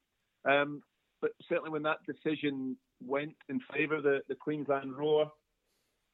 Um, 0.46 0.82
but 1.22 1.32
certainly 1.50 1.72
when 1.72 1.84
that 1.84 2.00
decision 2.06 2.78
went 3.06 3.36
in 3.50 3.60
favour 3.74 3.96
of 3.96 4.04
the, 4.04 4.20
the 4.28 4.36
Queensland 4.36 4.96
Roar, 4.96 5.32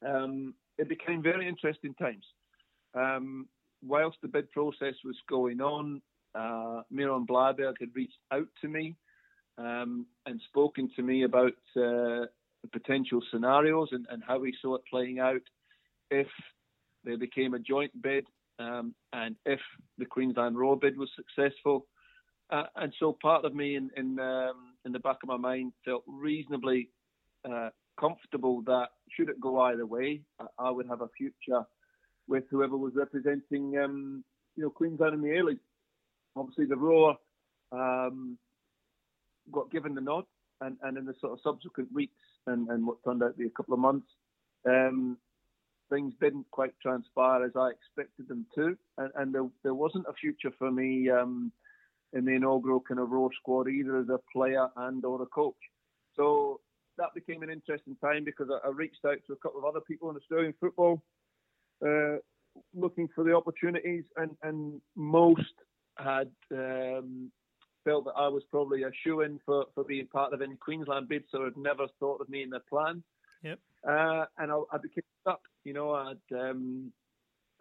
um, 0.06 0.54
it 0.78 0.88
became 0.88 1.22
very 1.22 1.48
interesting 1.48 1.94
times. 1.94 2.24
Um, 2.94 3.48
whilst 3.82 4.18
the 4.22 4.28
bid 4.28 4.50
process 4.50 4.94
was 5.04 5.16
going 5.28 5.60
on, 5.60 6.00
uh, 6.34 6.82
Miron 6.90 7.26
Bleiberg 7.26 7.74
had 7.80 7.94
reached 7.94 8.18
out 8.32 8.48
to 8.60 8.68
me 8.68 8.96
um, 9.58 10.06
and 10.26 10.40
spoken 10.48 10.90
to 10.96 11.02
me 11.02 11.22
about 11.24 11.52
uh, 11.76 12.26
the 12.62 12.70
potential 12.72 13.20
scenarios 13.30 13.88
and, 13.92 14.06
and, 14.10 14.22
how 14.26 14.38
we 14.38 14.56
saw 14.60 14.74
it 14.74 14.82
playing 14.90 15.20
out 15.20 15.42
if 16.10 16.26
there 17.04 17.18
became 17.18 17.54
a 17.54 17.58
joint 17.58 17.90
bid 18.02 18.26
um, 18.58 18.94
and 19.12 19.36
if 19.44 19.60
the 19.98 20.06
Queensland 20.06 20.56
Roar 20.56 20.76
bid 20.76 20.96
was 20.96 21.10
successful. 21.16 21.86
Uh, 22.50 22.64
and 22.76 22.92
so 23.00 23.16
part 23.22 23.44
of 23.44 23.54
me 23.54 23.76
in 23.76 23.90
in, 23.96 24.18
um, 24.20 24.74
in, 24.84 24.92
the 24.92 24.98
back 24.98 25.16
of 25.22 25.28
my 25.28 25.36
mind 25.36 25.72
felt 25.84 26.02
reasonably 26.06 26.90
uh, 27.50 27.70
comfortable 27.98 28.62
that 28.62 28.88
should 29.10 29.28
it 29.28 29.40
go 29.40 29.60
either 29.60 29.86
way, 29.86 30.20
I, 30.38 30.46
I, 30.58 30.70
would 30.70 30.86
have 30.88 31.00
a 31.00 31.08
future 31.16 31.64
with 32.28 32.44
whoever 32.50 32.76
was 32.76 32.92
representing 32.94 33.78
um, 33.78 34.24
you 34.56 34.62
know 34.62 34.70
Queensland 34.70 35.14
in 35.14 35.22
the 35.22 35.38
A 35.38 35.44
League. 35.44 35.58
Obviously, 36.36 36.66
the 36.66 36.76
Roar 36.76 37.16
um, 37.72 38.36
got 39.50 39.70
given 39.70 39.94
the 39.94 40.00
nod, 40.00 40.24
and, 40.60 40.76
and 40.82 40.98
in 40.98 41.04
the 41.04 41.14
sort 41.20 41.32
of 41.32 41.38
subsequent 41.42 41.92
weeks 41.92 42.12
and, 42.46 42.68
and 42.68 42.86
what 42.86 43.02
turned 43.04 43.22
out 43.22 43.32
to 43.32 43.38
be 43.38 43.46
a 43.46 43.50
couple 43.50 43.74
of 43.74 43.80
months, 43.80 44.06
um, 44.66 45.16
things 45.90 46.14
didn't 46.20 46.46
quite 46.50 46.74
transpire 46.80 47.44
as 47.44 47.52
I 47.56 47.70
expected 47.70 48.28
them 48.28 48.46
to, 48.54 48.76
and, 48.98 49.10
and 49.16 49.34
there, 49.34 49.48
there 49.62 49.74
wasn't 49.74 50.06
a 50.08 50.14
future 50.14 50.52
for 50.58 50.70
me 50.70 51.10
um, 51.10 51.52
in 52.12 52.24
the 52.24 52.32
inaugural 52.32 52.80
kind 52.80 53.00
of 53.00 53.10
Roar 53.10 53.30
squad 53.38 53.68
either 53.68 53.98
as 53.98 54.08
a 54.08 54.20
player 54.32 54.68
and 54.76 55.04
or 55.04 55.22
a 55.22 55.26
coach. 55.26 55.54
So 56.16 56.60
that 56.98 57.14
became 57.14 57.42
an 57.42 57.50
interesting 57.50 57.96
time 58.00 58.24
because 58.24 58.48
I, 58.50 58.68
I 58.68 58.70
reached 58.70 59.04
out 59.06 59.18
to 59.26 59.32
a 59.32 59.36
couple 59.36 59.58
of 59.58 59.64
other 59.64 59.80
people 59.80 60.10
in 60.10 60.16
Australian 60.16 60.54
football, 60.60 61.02
uh, 61.84 62.16
looking 62.74 63.08
for 63.14 63.24
the 63.24 63.34
opportunities, 63.34 64.04
and, 64.16 64.36
and 64.42 64.80
most 64.96 65.54
had 65.98 66.30
um, 66.52 67.30
felt 67.84 68.04
that 68.06 68.14
I 68.16 68.28
was 68.28 68.42
probably 68.50 68.82
a 68.82 68.90
shoe 69.02 69.20
in 69.20 69.38
for, 69.44 69.66
for 69.74 69.84
being 69.84 70.06
part 70.06 70.32
of 70.32 70.40
any 70.40 70.56
Queensland 70.56 71.08
bid, 71.08 71.24
so 71.30 71.44
had 71.44 71.56
never 71.56 71.86
thought 72.00 72.20
of 72.20 72.28
me 72.28 72.42
in 72.42 72.50
their 72.50 72.62
plan. 72.68 73.02
Yep. 73.42 73.58
Uh, 73.86 74.24
and 74.38 74.50
I, 74.50 74.58
I, 74.72 74.78
became 74.78 75.04
stuck. 75.20 75.40
You 75.64 75.72
know, 75.72 75.92
I 75.92 76.08
had, 76.08 76.38
um, 76.38 76.92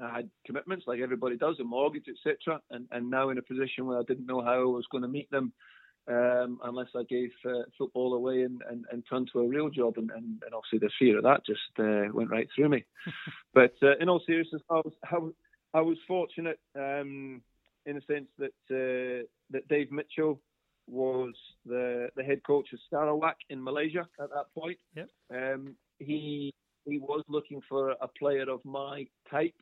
I 0.02 0.16
had 0.18 0.30
commitments 0.46 0.86
like 0.88 1.00
everybody 1.00 1.38
does, 1.38 1.60
a 1.60 1.64
mortgage, 1.64 2.06
etc. 2.08 2.62
And, 2.72 2.88
and 2.92 3.10
now 3.10 3.30
in 3.30 3.38
a 3.38 3.42
position 3.42 3.86
where 3.86 4.00
I 4.00 4.04
didn't 4.08 4.26
know 4.26 4.42
how 4.42 4.62
I 4.62 4.66
was 4.66 4.86
going 4.92 5.04
to 5.04 5.08
meet 5.08 5.30
them 5.32 5.54
um, 6.10 6.60
unless 6.64 6.90
I 6.96 7.04
gave 7.10 7.32
uh, 7.46 7.64
football 7.78 8.14
away 8.14 8.42
and, 8.42 8.62
and, 8.70 8.86
and, 8.92 9.04
turned 9.10 9.30
to 9.32 9.40
a 9.40 9.48
real 9.48 9.70
job. 9.70 9.94
And, 9.98 10.12
and, 10.12 10.42
and 10.44 10.54
obviously 10.54 10.80
the 10.80 10.92
fear 11.00 11.18
of 11.18 11.24
that 11.24 11.46
just 11.46 11.62
uh, 11.80 12.12
went 12.14 12.30
right 12.30 12.48
through 12.54 12.70
me. 12.70 12.84
but 13.54 13.74
uh, 13.82 13.98
in 14.02 14.10
all 14.10 14.22
seriousness, 14.26 14.62
I 14.70 14.76
was, 14.76 14.94
I 15.10 15.18
was, 15.18 15.34
I 15.74 15.82
was 15.82 15.98
fortunate. 16.08 16.60
Um, 16.76 17.42
in 17.86 17.96
the 17.96 18.02
sense 18.14 18.28
that 18.38 18.54
uh, 18.72 19.26
that 19.52 19.68
Dave 19.68 19.92
Mitchell 19.92 20.40
was 20.88 21.34
the 21.66 22.10
the 22.16 22.24
head 22.24 22.42
coach 22.46 22.68
of 22.74 22.80
Sarawak 22.90 23.38
in 23.50 23.64
Malaysia 23.64 24.08
at 24.20 24.30
that 24.30 24.54
point. 24.58 24.78
Yep. 24.96 25.10
Um, 25.34 25.76
he 26.00 26.54
he 26.86 27.00
was 27.00 27.24
looking 27.28 27.62
for 27.68 27.92
a 27.92 28.08
player 28.08 28.50
of 28.50 28.64
my 28.66 29.08
type. 29.30 29.56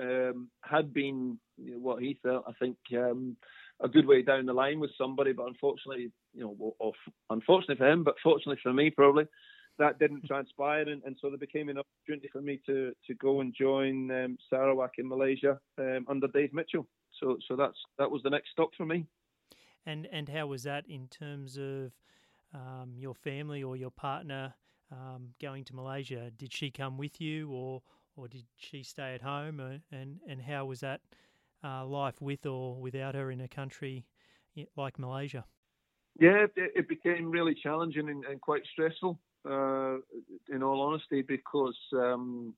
Um, 0.00 0.48
had 0.62 0.94
been 0.94 1.40
you 1.56 1.72
know, 1.72 1.78
what 1.80 2.00
he 2.00 2.16
felt, 2.22 2.44
I 2.46 2.52
think, 2.60 2.76
um, 2.96 3.36
a 3.80 3.88
good 3.88 4.06
way 4.06 4.22
down 4.22 4.46
the 4.46 4.52
line 4.52 4.78
with 4.78 4.92
somebody, 4.96 5.32
but 5.32 5.48
unfortunately, 5.48 6.12
you 6.32 6.42
know, 6.42 6.74
or, 6.78 6.92
unfortunately 7.30 7.74
for 7.74 7.88
him, 7.88 8.04
but 8.04 8.14
fortunately 8.22 8.60
for 8.62 8.72
me, 8.72 8.90
probably 8.90 9.24
that 9.80 9.98
didn't 9.98 10.24
transpire, 10.24 10.82
and, 10.82 11.02
and, 11.04 11.16
so 11.20 11.30
there 11.30 11.38
became 11.38 11.68
an 11.68 11.78
opportunity 11.78 12.28
for 12.32 12.40
me 12.40 12.60
to 12.66 12.92
to 13.08 13.14
go 13.14 13.40
and 13.40 13.52
join 13.58 14.08
um, 14.12 14.38
Sarawak 14.48 14.92
in 14.98 15.08
Malaysia 15.08 15.58
um, 15.78 16.06
under 16.08 16.28
Dave 16.28 16.54
Mitchell 16.54 16.86
so 17.18 17.38
so 17.46 17.56
that's 17.56 17.78
that 17.98 18.10
was 18.10 18.22
the 18.22 18.30
next 18.30 18.50
stop 18.50 18.70
for 18.76 18.86
me. 18.86 19.06
And 19.86 20.06
and 20.12 20.28
how 20.28 20.46
was 20.46 20.64
that 20.64 20.84
in 20.88 21.08
terms 21.08 21.56
of 21.56 21.92
um, 22.54 22.94
your 22.96 23.14
family 23.14 23.62
or 23.62 23.76
your 23.76 23.90
partner 23.90 24.54
um, 24.90 25.34
going 25.40 25.64
to 25.64 25.74
Malaysia? 25.74 26.30
Did 26.36 26.52
she 26.52 26.70
come 26.70 26.96
with 26.96 27.20
you, 27.20 27.50
or 27.50 27.82
or 28.16 28.28
did 28.28 28.44
she 28.56 28.82
stay 28.82 29.14
at 29.14 29.22
home? 29.22 29.60
Uh, 29.60 29.96
and 29.96 30.20
and 30.28 30.42
how 30.42 30.66
was 30.66 30.80
that 30.80 31.00
uh, 31.64 31.84
life 31.84 32.20
with 32.20 32.46
or 32.46 32.76
without 32.76 33.14
her 33.14 33.30
in 33.30 33.40
a 33.40 33.48
country 33.48 34.06
like 34.76 34.98
Malaysia? 34.98 35.44
Yeah, 36.18 36.46
it, 36.56 36.72
it 36.74 36.88
became 36.88 37.30
really 37.30 37.54
challenging 37.54 38.08
and, 38.08 38.24
and 38.24 38.40
quite 38.40 38.62
stressful. 38.72 39.18
Uh, 39.48 39.98
in 40.52 40.62
all 40.62 40.80
honesty, 40.82 41.22
because 41.22 41.76
um, 41.94 42.52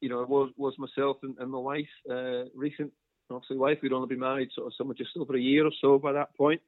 you 0.00 0.08
know 0.08 0.22
it 0.22 0.28
was 0.28 0.50
was 0.56 0.74
myself 0.76 1.18
and, 1.22 1.36
and 1.38 1.50
my 1.50 1.58
wife, 1.58 1.88
uh, 2.10 2.44
recent 2.54 2.92
obviously 3.30 3.56
wife. 3.56 3.78
We'd 3.80 3.92
only 3.92 4.08
been 4.08 4.18
married 4.18 4.50
sort 4.54 4.66
of 4.66 4.74
somewhere 4.76 4.96
just 4.96 5.16
over 5.16 5.36
a 5.36 5.40
year 5.40 5.64
or 5.64 5.72
so 5.80 5.98
by 5.98 6.12
that 6.12 6.36
point. 6.36 6.60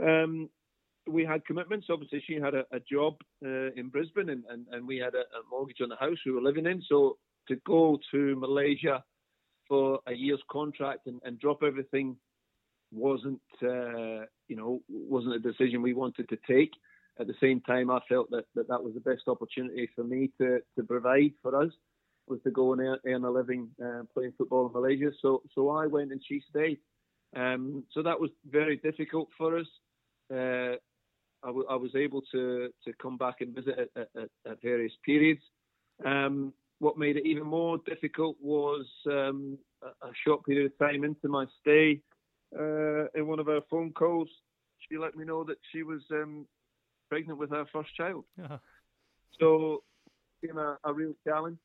Um, 0.00 0.50
we 1.08 1.24
had 1.24 1.44
commitments. 1.44 1.86
Obviously, 1.90 2.22
she 2.26 2.34
had 2.34 2.54
a, 2.54 2.64
a 2.72 2.80
job 2.80 3.14
uh, 3.44 3.72
in 3.76 3.88
Brisbane, 3.88 4.30
and, 4.30 4.44
and, 4.48 4.66
and 4.72 4.86
we 4.86 4.98
had 4.98 5.14
a, 5.14 5.20
a, 5.20 5.42
mortgage 5.50 5.80
on 5.82 5.88
the 5.88 5.96
house 5.96 6.18
we 6.24 6.32
were 6.32 6.42
living 6.42 6.66
in. 6.66 6.82
So 6.88 7.16
to 7.48 7.56
go 7.66 7.98
to 8.12 8.36
Malaysia 8.36 9.02
for 9.68 10.00
a 10.06 10.12
year's 10.12 10.42
contract 10.50 11.06
and, 11.06 11.20
and 11.24 11.38
drop 11.38 11.62
everything 11.62 12.16
wasn't, 12.92 13.40
uh, 13.62 14.26
you 14.48 14.56
know, 14.56 14.82
wasn't 14.88 15.34
a 15.34 15.38
decision 15.38 15.82
we 15.82 15.94
wanted 15.94 16.28
to 16.28 16.38
take. 16.48 16.72
At 17.18 17.26
the 17.26 17.34
same 17.40 17.60
time, 17.60 17.90
I 17.90 18.00
felt 18.08 18.30
that 18.30 18.44
that, 18.54 18.68
that 18.68 18.82
was 18.82 18.94
the 18.94 19.00
best 19.00 19.22
opportunity 19.28 19.88
for 19.94 20.04
me 20.04 20.30
to, 20.40 20.60
to 20.76 20.84
provide 20.84 21.32
for 21.42 21.60
us 21.60 21.70
was 22.30 22.40
to 22.44 22.50
go 22.50 22.72
and 22.72 22.98
earn 23.04 23.24
a 23.24 23.30
living 23.30 23.68
uh, 23.84 24.02
playing 24.14 24.32
football 24.38 24.66
in 24.66 24.72
Malaysia. 24.72 25.10
So 25.20 25.42
so 25.54 25.68
I 25.70 25.86
went 25.86 26.12
and 26.12 26.22
she 26.26 26.40
stayed. 26.48 26.78
Um, 27.36 27.84
so 27.92 28.02
that 28.02 28.18
was 28.18 28.30
very 28.48 28.76
difficult 28.76 29.28
for 29.36 29.58
us. 29.58 29.66
Uh, 30.32 30.76
I, 31.42 31.48
w- 31.48 31.66
I 31.68 31.76
was 31.76 31.94
able 31.94 32.22
to 32.32 32.70
to 32.86 32.92
come 33.00 33.16
back 33.16 33.36
and 33.40 33.54
visit 33.54 33.90
at, 33.96 34.08
at, 34.16 34.28
at 34.50 34.62
various 34.62 34.92
periods. 35.04 35.42
Um, 36.04 36.52
what 36.78 36.96
made 36.96 37.16
it 37.16 37.26
even 37.26 37.46
more 37.46 37.78
difficult 37.86 38.36
was 38.40 38.86
um, 39.06 39.58
a, 39.82 40.06
a, 40.06 40.10
short 40.26 40.44
period 40.46 40.72
of 40.72 40.78
time 40.78 41.04
into 41.04 41.28
my 41.28 41.44
stay. 41.60 42.00
Uh, 42.58 43.04
in 43.14 43.26
one 43.26 43.38
of 43.38 43.48
our 43.48 43.60
phone 43.70 43.92
calls, 43.92 44.28
she 44.88 44.96
let 44.96 45.14
me 45.14 45.24
know 45.24 45.44
that 45.44 45.58
she 45.70 45.82
was 45.82 46.00
um, 46.10 46.46
pregnant 47.10 47.38
with 47.38 47.50
her 47.50 47.66
first 47.72 47.94
child. 47.94 48.24
Uh-huh. 48.42 48.58
So, 49.38 49.82
you 50.42 50.54
know, 50.54 50.76
a 50.84 50.92
real 50.92 51.12
challenge. 51.26 51.58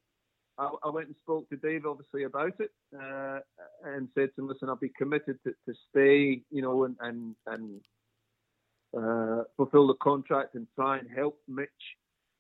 I, 0.57 0.69
I, 0.84 0.89
went 0.89 1.07
and 1.07 1.15
spoke 1.22 1.49
to 1.49 1.57
Dave, 1.57 1.85
obviously, 1.85 2.23
about 2.23 2.53
it, 2.60 2.72
uh, 2.97 3.39
and 3.84 4.07
said 4.15 4.30
to 4.35 4.41
him, 4.41 4.47
"Listen, 4.47 4.69
I'll 4.69 4.77
be 4.77 4.91
committed 4.97 5.38
to, 5.43 5.52
to 5.52 5.73
stay, 5.89 6.41
you 6.49 6.61
know, 6.61 6.85
and 6.85 6.95
and, 7.02 7.35
and 7.47 7.81
uh, 8.98 9.44
fulfil 9.58 9.88
the 9.88 9.96
contract 9.96 10.56
and 10.56 10.68
try 10.76 10.98
and 10.98 11.10
help 11.10 11.40
Mitch 11.48 11.70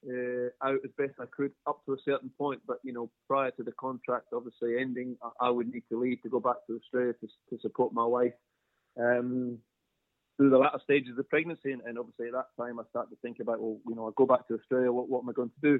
uh, 0.07 0.49
out 0.63 0.79
as 0.83 0.91
best 0.97 1.13
I 1.19 1.25
could 1.35 1.51
up 1.67 1.83
to 1.85 1.93
a 1.93 1.97
certain 2.05 2.31
point. 2.37 2.61
But 2.67 2.79
you 2.83 2.93
know, 2.93 3.09
prior 3.27 3.51
to 3.51 3.63
the 3.63 3.71
contract 3.73 4.27
obviously 4.33 4.79
ending, 4.79 5.17
I, 5.21 5.47
I 5.47 5.49
would 5.49 5.71
need 5.71 5.83
to 5.91 5.99
leave 5.99 6.21
to 6.23 6.29
go 6.29 6.39
back 6.39 6.57
to 6.67 6.75
Australia 6.77 7.13
to, 7.13 7.27
to 7.27 7.61
support 7.61 7.93
my 7.93 8.05
wife 8.05 8.33
um, 8.99 9.57
through 10.37 10.49
the 10.49 10.57
latter 10.57 10.79
stages 10.83 11.11
of 11.11 11.17
the 11.17 11.23
pregnancy. 11.23 11.71
And, 11.71 11.81
and, 11.81 11.97
obviously 11.97 12.27
at 12.27 12.33
that 12.33 12.47
time, 12.57 12.79
I 12.79 12.83
started 12.89 13.09
to 13.11 13.21
think 13.21 13.39
about, 13.39 13.59
well, 13.59 13.77
you 13.87 13.95
know, 13.95 14.07
I 14.07 14.11
go 14.15 14.25
back 14.25 14.47
to 14.47 14.55
Australia. 14.55 14.91
What, 14.91 15.09
what 15.09 15.23
am 15.23 15.29
I 15.29 15.33
going 15.33 15.51
to 15.61 15.77
do? 15.77 15.79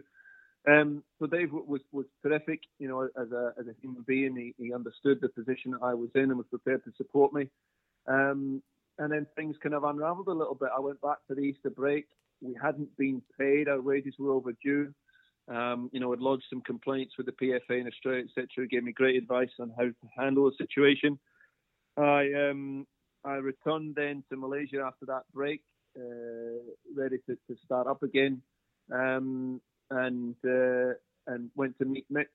Um, 0.67 1.03
so 1.19 1.27
Dave 1.27 1.51
was 1.51 1.81
was 1.91 2.05
terrific. 2.23 2.61
You 2.79 2.87
know, 2.87 3.01
as 3.03 3.31
a 3.31 3.53
as 3.59 3.67
a 3.67 3.75
human 3.81 4.03
being, 4.07 4.35
he, 4.35 4.55
he 4.57 4.73
understood 4.73 5.19
the 5.21 5.29
position 5.29 5.71
that 5.71 5.83
I 5.83 5.93
was 5.93 6.09
in 6.15 6.23
and 6.23 6.37
was 6.37 6.47
prepared 6.49 6.83
to 6.85 6.91
support 6.97 7.33
me. 7.33 7.49
Um, 8.07 8.63
and 8.99 9.11
then 9.11 9.25
things 9.35 9.55
kind 9.61 9.75
of 9.75 9.83
unravelled 9.83 10.27
a 10.27 10.33
little 10.33 10.55
bit. 10.55 10.69
I 10.75 10.79
went 10.79 11.01
back 11.01 11.17
to 11.27 11.35
the 11.35 11.41
Easter 11.41 11.69
break. 11.69 12.05
We 12.41 12.55
hadn't 12.61 12.95
been 12.97 13.21
paid. 13.39 13.67
Our 13.67 13.81
wages 13.81 14.15
were 14.19 14.31
overdue. 14.31 14.93
Um, 15.47 15.89
you 15.93 15.99
know, 15.99 16.11
I'd 16.11 16.19
lodged 16.19 16.45
some 16.49 16.61
complaints 16.61 17.15
with 17.17 17.27
the 17.27 17.31
PFA 17.33 17.81
in 17.81 17.87
Australia, 17.87 18.23
etc. 18.23 18.67
Gave 18.67 18.83
me 18.83 18.91
great 18.91 19.15
advice 19.15 19.49
on 19.59 19.71
how 19.77 19.85
to 19.85 19.93
handle 20.17 20.45
the 20.45 20.55
situation. 20.57 21.19
I 21.97 22.49
um, 22.49 22.87
I 23.23 23.35
returned 23.35 23.95
then 23.95 24.23
to 24.29 24.37
Malaysia 24.37 24.81
after 24.85 25.05
that 25.05 25.23
break, 25.33 25.61
uh, 25.97 26.61
ready 26.95 27.17
to, 27.27 27.35
to 27.35 27.55
start 27.63 27.87
up 27.87 28.03
again, 28.03 28.41
um, 28.91 29.61
and 29.91 30.35
uh, 30.45 30.93
and 31.27 31.49
went 31.55 31.77
to 31.79 31.85
meet 31.85 32.05
Mitch 32.09 32.27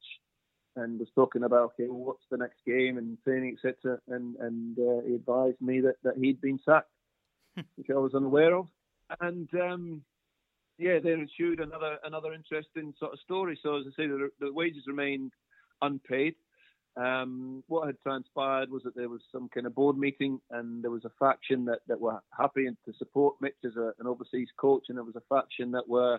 and 0.77 0.99
was 0.99 1.09
talking 1.15 1.43
about 1.43 1.73
okay, 1.75 1.89
well, 1.89 2.05
what's 2.05 2.25
the 2.31 2.37
next 2.37 2.59
game 2.67 2.99
and 2.99 3.19
training, 3.25 3.57
etc. 3.57 3.99
And 4.09 4.37
and 4.37 4.79
uh, 4.79 5.07
he 5.07 5.15
advised 5.15 5.61
me 5.61 5.81
that, 5.81 5.97
that 6.05 6.17
he'd 6.17 6.41
been 6.41 6.61
sacked, 6.65 6.91
which 7.77 7.91
I 7.91 7.99
was 7.99 8.15
unaware 8.15 8.57
of. 8.57 8.69
And 9.21 9.49
um, 9.55 10.03
yeah, 10.79 10.99
there 11.03 11.19
ensued 11.19 11.61
another 11.61 11.99
another 12.05 12.33
interesting 12.33 12.95
sort 12.99 13.13
of 13.13 13.21
story. 13.21 13.59
So 13.63 13.77
as 13.77 13.85
I 13.87 14.03
say, 14.03 14.07
the, 14.07 14.31
the 14.41 14.53
wages 14.53 14.85
remained 14.87 15.33
unpaid. 15.83 16.35
Um, 16.97 17.63
what 17.69 17.87
had 17.87 18.01
transpired 18.03 18.71
was 18.71 18.83
that 18.83 18.97
there 18.97 19.09
was 19.09 19.21
some 19.31 19.49
kind 19.49 19.67
of 19.67 19.75
board 19.75 19.97
meeting, 19.97 20.41
and 20.51 20.83
there 20.83 20.91
was 20.91 21.05
a 21.05 21.13
faction 21.19 21.65
that, 21.67 21.81
that 21.87 22.01
were 22.01 22.21
happy 22.37 22.67
to 22.67 22.93
support 22.99 23.37
Mitch 23.41 23.55
as 23.65 23.77
a, 23.77 23.93
an 24.01 24.07
overseas 24.07 24.49
coach, 24.57 24.87
and 24.89 24.99
there 24.99 25.05
was 25.05 25.17
a 25.17 25.23
faction 25.35 25.71
that 25.71 25.89
were 25.89 26.19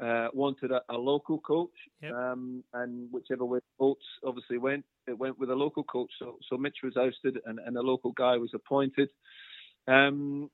uh, 0.00 0.28
wanted 0.32 0.72
a, 0.72 0.82
a, 0.90 0.96
local 0.96 1.38
coach, 1.38 1.70
yep. 2.02 2.12
um, 2.12 2.62
and 2.74 3.08
whichever 3.10 3.44
way 3.44 3.60
votes 3.78 4.04
obviously 4.24 4.58
went, 4.58 4.84
it 5.06 5.18
went 5.18 5.38
with 5.38 5.50
a 5.50 5.54
local 5.54 5.84
coach. 5.84 6.10
So, 6.18 6.38
so 6.48 6.56
Mitch 6.58 6.78
was 6.82 6.96
ousted, 6.96 7.38
and, 7.46 7.58
and 7.64 7.76
a 7.76 7.80
local 7.82 8.12
guy 8.12 8.36
was 8.36 8.50
appointed. 8.54 9.08
Um, 9.88 10.50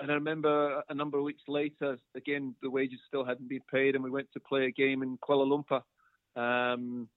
and 0.00 0.10
I 0.10 0.14
remember 0.14 0.82
a 0.88 0.94
number 0.94 1.18
of 1.18 1.24
weeks 1.24 1.42
later, 1.48 1.98
again 2.16 2.54
the 2.62 2.70
wages 2.70 3.00
still 3.06 3.24
hadn't 3.24 3.48
been 3.48 3.62
paid, 3.70 3.94
and 3.94 4.04
we 4.04 4.10
went 4.10 4.28
to 4.32 4.40
play 4.40 4.66
a 4.66 4.70
game 4.70 5.02
in 5.02 5.18
Kuala 5.18 5.46
Lumpur. 5.46 5.82
Um, 6.40 7.08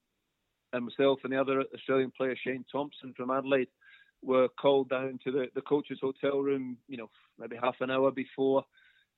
and 0.73 0.85
myself 0.85 1.19
and 1.23 1.33
the 1.33 1.39
other 1.39 1.63
Australian 1.75 2.11
player 2.11 2.35
Shane 2.35 2.65
Thompson 2.71 3.13
from 3.15 3.29
Adelaide 3.29 3.67
were 4.23 4.47
called 4.59 4.89
down 4.89 5.19
to 5.23 5.31
the, 5.31 5.47
the 5.53 5.61
coach's 5.61 5.99
hotel 6.01 6.39
room, 6.39 6.77
you 6.87 6.97
know, 6.97 7.09
maybe 7.39 7.57
half 7.61 7.75
an 7.81 7.91
hour 7.91 8.11
before 8.11 8.63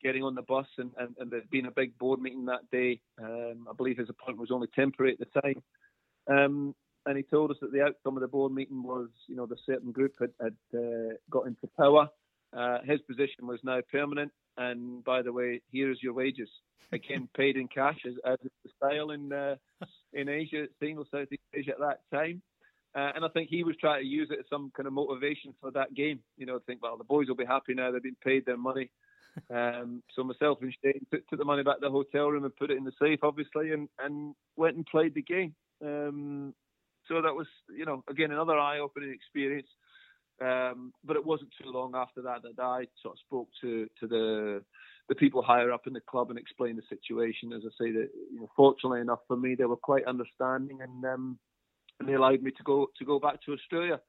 getting 0.04 0.24
on 0.24 0.36
the 0.36 0.42
bus, 0.42 0.68
and, 0.78 0.92
and, 0.98 1.16
and 1.20 1.32
there'd 1.32 1.50
been 1.50 1.66
a 1.66 1.72
big 1.72 1.98
board 1.98 2.22
meeting 2.22 2.46
that 2.46 2.70
day. 2.72 3.02
Um, 3.22 3.68
I 3.70 3.74
believe 3.76 3.98
his 3.98 4.10
appointment 4.10 4.40
was 4.40 4.52
only 4.52 4.68
temporary 4.76 5.14
at 5.14 5.20
the 5.20 5.42
time. 5.42 5.64
Um, 6.30 6.76
and 7.06 7.18
he 7.18 7.24
told 7.24 7.52
us 7.52 7.58
that 7.62 7.72
the 7.72 7.82
outcome 7.82 8.16
of 8.16 8.22
the 8.22 8.28
board 8.28 8.54
meeting 8.54 8.84
was, 8.84 9.10
you 9.28 9.36
know, 9.36 9.46
the 9.46 9.58
certain 9.66 9.92
group 9.92 10.14
had, 10.20 10.32
had 10.42 10.56
uh, 10.78 11.16
got 11.30 11.48
into 11.48 11.68
power. 11.78 12.08
Uh, 12.56 12.78
his 12.86 13.02
position 13.02 13.48
was 13.48 13.60
now 13.64 13.80
permanent. 13.92 14.32
And 14.58 15.04
by 15.04 15.22
the 15.22 15.34
way, 15.34 15.62
here's 15.72 16.02
your 16.02 16.14
wages. 16.14 16.50
Again, 16.92 17.28
paid 17.36 17.58
in 17.58 17.68
cash, 17.68 18.00
as, 18.06 18.14
as 18.26 18.38
is 18.44 18.52
the 18.64 18.70
style 18.78 19.12
in 19.12 19.34
uh, 19.34 19.56
in 20.14 20.30
Asia, 20.30 20.68
single 20.80 21.06
Southeast 21.12 21.42
Asia 21.54 21.72
at 21.72 21.80
that 21.80 22.00
time. 22.14 22.42
Uh, 22.96 23.12
and 23.16 23.26
I 23.26 23.28
think 23.30 23.50
he 23.50 23.64
was 23.64 23.76
trying 23.78 24.04
to 24.04 24.08
use 24.08 24.30
it 24.30 24.38
as 24.40 24.46
some 24.50 24.72
kind 24.78 24.86
of 24.86 24.94
motivation 24.94 25.54
for 25.60 25.72
that 25.72 25.96
game. 25.96 26.20
You 26.38 26.46
know, 26.46 26.60
think, 26.68 26.84
well, 26.84 26.98
the 26.98 27.04
boys 27.04 27.28
will 27.28 27.36
be 27.36 27.46
happy 27.46 27.74
now; 27.74 27.92
they've 27.92 28.04
been 28.04 28.16
paid 28.24 28.46
their 28.46 28.58
money. 28.58 28.92
Um, 29.54 30.04
so 30.16 30.24
myself 30.24 30.60
and 30.62 30.76
Shane 30.84 31.06
took, 31.12 31.28
took, 31.28 31.40
the 31.40 31.46
money 31.46 31.64
back 31.64 31.76
to 31.76 31.82
the 31.82 31.90
hotel 31.90 32.28
room 32.28 32.44
and 32.44 32.56
put 32.56 32.72
it 32.72 32.78
in 32.78 32.84
the 32.84 32.92
safe, 33.02 33.20
obviously, 33.24 33.72
and, 33.72 33.90
and 34.00 34.36
went 34.56 34.76
and 34.76 34.86
played 34.86 35.16
the 35.16 35.22
game. 35.22 35.56
Um, 35.84 36.54
so 37.08 37.22
that 37.22 37.34
was, 37.34 37.48
you 37.76 37.86
know, 37.86 38.04
again 38.10 38.32
another 38.32 38.58
eye-opening 38.58 39.12
experience. 39.12 39.68
Um, 40.42 40.94
but 41.04 41.16
it 41.16 41.26
wasn't 41.26 41.52
too 41.62 41.70
long 41.70 41.94
after 41.96 42.22
that 42.24 42.42
that 42.42 42.62
I 42.62 42.86
sort 43.02 43.16
of 43.16 43.20
spoke 43.20 43.50
to 43.62 43.88
to 44.00 44.08
the 44.08 44.64
the 45.10 45.16
people 45.16 45.42
higher 45.44 45.72
up 45.72 45.86
in 45.86 45.94
the 45.94 46.02
club 46.02 46.30
and 46.30 46.40
explained 46.40 46.78
the 46.78 46.96
situation. 46.96 47.54
As 47.54 47.62
I 47.66 47.70
say, 47.80 47.92
that 47.92 48.10
you 48.32 48.40
know, 48.40 48.50
fortunately 48.56 49.02
enough 49.02 49.20
for 49.28 49.38
me, 49.38 49.56
they 49.56 49.66
were 49.66 49.76
quite 49.76 50.06
understanding 50.06 50.80
and 50.82 51.06
um, 51.06 51.40
and 52.00 52.10
they 52.10 52.14
allowed 52.14 52.42
me 52.42 52.52
to 52.52 52.64
go 52.64 52.88
to 52.98 53.06
go 53.06 53.20
back 53.20 53.42
to 53.44 53.54
Australia. 53.54 54.00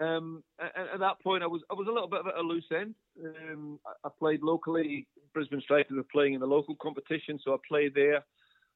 Um, 0.00 0.42
at, 0.60 0.72
at, 0.94 1.00
that 1.00 1.20
point, 1.22 1.42
I 1.42 1.46
was 1.46 1.62
I 1.70 1.74
was 1.74 1.86
a 1.88 1.92
little 1.92 2.08
bit 2.08 2.20
of 2.20 2.26
a 2.26 2.40
loose 2.40 2.64
end. 2.74 2.94
Um, 3.22 3.78
I, 3.86 4.08
I, 4.08 4.10
played 4.18 4.42
locally. 4.42 5.06
Brisbane 5.32 5.60
Strikers 5.60 5.96
were 5.96 6.06
playing 6.12 6.34
in 6.34 6.40
the 6.40 6.46
local 6.46 6.76
competition, 6.80 7.38
so 7.42 7.54
I 7.54 7.56
played 7.68 7.94
there. 7.94 8.24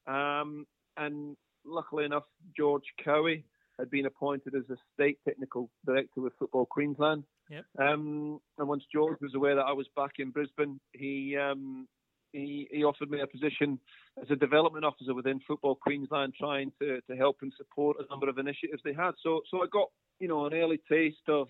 Um, 0.07 0.67
and 0.97 1.37
luckily 1.65 2.05
enough, 2.05 2.25
George 2.57 2.85
Cowie 3.05 3.45
had 3.79 3.91
been 3.91 4.07
appointed 4.07 4.55
as 4.55 4.69
a 4.71 4.77
state 4.95 5.19
technical 5.27 5.71
director 5.87 6.21
with 6.21 6.33
Football 6.39 6.67
Queensland. 6.67 7.25
Yep. 7.51 7.65
Um, 7.79 8.41
and 8.59 8.69
once 8.69 8.85
George 8.93 9.19
was 9.21 9.35
aware 9.35 9.55
that 9.55 9.63
I 9.67 9.73
was 9.73 9.87
back 9.97 10.13
in 10.19 10.31
Brisbane, 10.31 10.81
he 10.93 11.37
um, 11.37 11.87
he, 12.33 12.69
he 12.71 12.85
offered 12.85 13.11
me 13.11 13.21
a 13.21 13.27
position 13.27 13.79
as 14.21 14.31
a 14.31 14.37
development 14.37 14.85
officer 14.85 15.15
within 15.15 15.41
Football 15.47 15.77
Queensland, 15.77 16.35
trying 16.39 16.73
to, 16.81 17.01
to 17.09 17.17
help 17.17 17.39
and 17.41 17.53
support 17.57 17.97
a 17.99 18.11
number 18.11 18.29
of 18.29 18.39
initiatives 18.39 18.83
they 18.85 18.93
had. 18.93 19.13
So 19.23 19.41
so 19.51 19.63
I 19.63 19.67
got 19.73 19.89
you 20.19 20.29
know 20.29 20.47
an 20.47 20.55
early 20.55 20.81
taste 20.89 21.29
of 21.29 21.49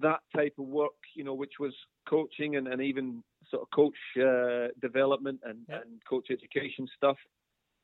that 0.00 0.20
type 0.34 0.54
of 0.58 0.66
work, 0.66 0.92
you 1.14 1.24
know, 1.24 1.34
which 1.34 1.54
was 1.58 1.74
coaching 2.08 2.56
and, 2.56 2.68
and 2.68 2.80
even 2.80 3.22
sort 3.50 3.62
of 3.62 3.70
coach 3.70 3.96
uh, 4.16 4.68
development 4.80 5.40
and, 5.44 5.58
and 5.68 6.02
coach 6.08 6.28
education 6.30 6.88
stuff. 6.96 7.16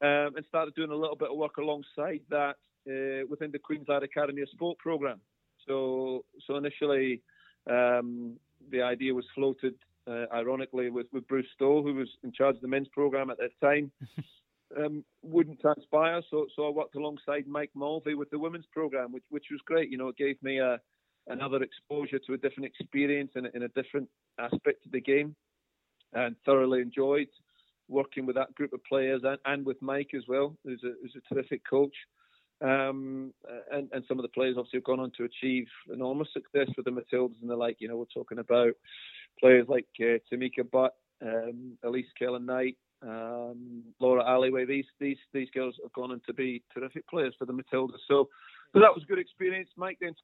Um, 0.02 0.36
and 0.36 0.44
started 0.48 0.74
doing 0.74 0.90
a 0.90 0.94
little 0.94 1.16
bit 1.16 1.30
of 1.30 1.36
work 1.36 1.56
alongside 1.56 2.20
that 2.28 2.56
uh, 2.88 3.26
within 3.28 3.50
the 3.52 3.58
Queensland 3.58 4.04
Academy 4.04 4.42
of 4.42 4.48
Sport 4.50 4.76
program. 4.78 5.20
So, 5.66 6.24
so 6.46 6.56
initially, 6.56 7.22
um, 7.70 8.34
the 8.70 8.82
idea 8.82 9.14
was 9.14 9.24
floated, 9.34 9.74
uh, 10.06 10.26
ironically, 10.34 10.90
with, 10.90 11.06
with 11.12 11.26
Bruce 11.28 11.46
Stowell, 11.54 11.82
who 11.82 11.94
was 11.94 12.08
in 12.22 12.32
charge 12.32 12.56
of 12.56 12.62
the 12.62 12.68
men's 12.68 12.88
program 12.88 13.30
at 13.30 13.38
that 13.38 13.58
time. 13.60 13.90
um, 14.76 15.04
wouldn't 15.22 15.60
transpire, 15.60 16.22
so 16.30 16.46
so 16.54 16.66
I 16.66 16.70
worked 16.70 16.96
alongside 16.96 17.46
Mike 17.46 17.70
Mulvey 17.74 18.14
with 18.14 18.30
the 18.30 18.38
women's 18.38 18.66
program, 18.72 19.12
which 19.12 19.24
which 19.30 19.46
was 19.50 19.60
great. 19.64 19.90
You 19.90 19.98
know, 19.98 20.08
it 20.08 20.16
gave 20.16 20.42
me 20.42 20.58
a 20.58 20.80
another 21.28 21.62
exposure 21.62 22.18
to 22.18 22.34
a 22.34 22.36
different 22.38 22.66
experience 22.66 23.30
in, 23.34 23.46
in 23.54 23.62
a 23.62 23.68
different 23.68 24.08
aspect 24.38 24.84
of 24.84 24.92
the 24.92 25.00
game, 25.00 25.34
and 26.12 26.36
thoroughly 26.44 26.80
enjoyed 26.80 27.28
working 27.88 28.26
with 28.26 28.36
that 28.36 28.54
group 28.54 28.72
of 28.72 28.84
players 28.84 29.22
and, 29.24 29.38
and 29.44 29.66
with 29.66 29.80
Mike 29.82 30.10
as 30.14 30.22
well, 30.26 30.56
who's 30.64 30.82
a, 30.84 30.92
who's 31.02 31.14
a 31.16 31.34
terrific 31.34 31.62
coach. 31.68 31.94
Um, 32.60 33.34
and, 33.70 33.90
and 33.92 34.04
some 34.08 34.18
of 34.18 34.22
the 34.22 34.28
players 34.28 34.56
obviously 34.56 34.78
have 34.78 34.84
gone 34.84 35.00
on 35.00 35.12
to 35.18 35.24
achieve 35.24 35.66
enormous 35.92 36.28
success 36.32 36.68
with 36.76 36.86
the 36.86 36.92
Matildas 36.92 37.40
and 37.42 37.50
the 37.50 37.56
like. 37.56 37.76
You 37.80 37.88
know, 37.88 37.96
we're 37.96 38.04
talking 38.06 38.38
about 38.38 38.72
players 39.38 39.66
like 39.68 39.86
uh, 40.00 40.18
Tameka 40.32 40.70
Butt, 40.70 40.94
um, 41.20 41.76
Elise 41.82 42.06
Kellond-Knight, 42.18 42.78
um, 43.06 43.82
Laura 44.00 44.24
Alleway. 44.24 44.64
These 44.66 44.86
these 45.00 45.18
these 45.32 45.48
girls 45.54 45.76
have 45.82 45.92
gone 45.92 46.12
on 46.12 46.20
to 46.26 46.32
be 46.32 46.62
terrific 46.72 47.06
players 47.08 47.34
for 47.38 47.44
the 47.44 47.52
Matildas. 47.52 48.00
So, 48.08 48.28
so 48.72 48.80
that 48.80 48.94
was 48.94 49.02
a 49.02 49.06
good 49.06 49.18
experience. 49.18 49.70
Mike 49.76 49.98
then 50.00 50.14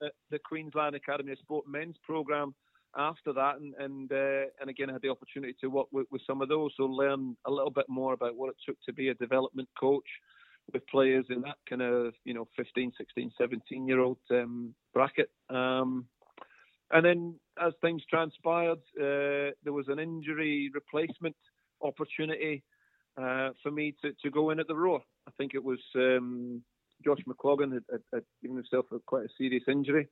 the, 0.00 0.10
the 0.30 0.38
Queensland 0.38 0.94
Academy 0.94 1.32
of 1.32 1.38
Sport 1.38 1.66
men's 1.68 1.96
program 2.02 2.54
after 2.96 3.32
that, 3.32 3.56
and 3.60 3.74
and 3.78 4.12
uh, 4.12 4.50
and 4.60 4.70
again 4.70 4.90
I 4.90 4.94
had 4.94 5.02
the 5.02 5.10
opportunity 5.10 5.54
to 5.60 5.68
work 5.68 5.88
with, 5.92 6.06
with 6.10 6.22
some 6.26 6.42
of 6.42 6.48
those, 6.48 6.72
so 6.76 6.84
learn 6.84 7.36
a 7.46 7.50
little 7.50 7.70
bit 7.70 7.86
more 7.88 8.12
about 8.12 8.36
what 8.36 8.50
it 8.50 8.56
took 8.66 8.76
to 8.86 8.92
be 8.92 9.08
a 9.08 9.14
development 9.14 9.68
coach 9.78 10.08
with 10.72 10.86
players 10.88 11.24
in 11.30 11.40
that 11.42 11.56
kind 11.68 11.82
of 11.82 12.14
you 12.24 12.34
know 12.34 12.46
15, 12.56 12.92
16, 12.96 13.32
17 13.38 13.88
year 13.88 14.00
old 14.00 14.18
um, 14.30 14.74
bracket. 14.94 15.30
Um, 15.50 16.06
and 16.90 17.04
then 17.04 17.34
as 17.60 17.74
things 17.82 18.02
transpired, 18.08 18.78
uh, 18.98 19.52
there 19.62 19.74
was 19.74 19.88
an 19.88 19.98
injury 19.98 20.70
replacement 20.72 21.36
opportunity 21.82 22.62
uh, 23.20 23.50
for 23.62 23.70
me 23.70 23.94
to, 24.02 24.12
to 24.22 24.30
go 24.30 24.50
in 24.50 24.60
at 24.60 24.68
the 24.68 24.76
Roar. 24.76 25.02
I 25.26 25.30
think 25.36 25.52
it 25.54 25.62
was 25.62 25.80
um, 25.96 26.62
Josh 27.04 27.18
McCloughan 27.28 27.72
had, 27.72 27.84
had, 27.90 28.02
had, 28.12 28.22
given 28.42 28.56
himself 28.56 28.86
a, 28.92 28.98
quite 29.06 29.24
a 29.24 29.28
serious 29.36 29.64
injury. 29.68 30.08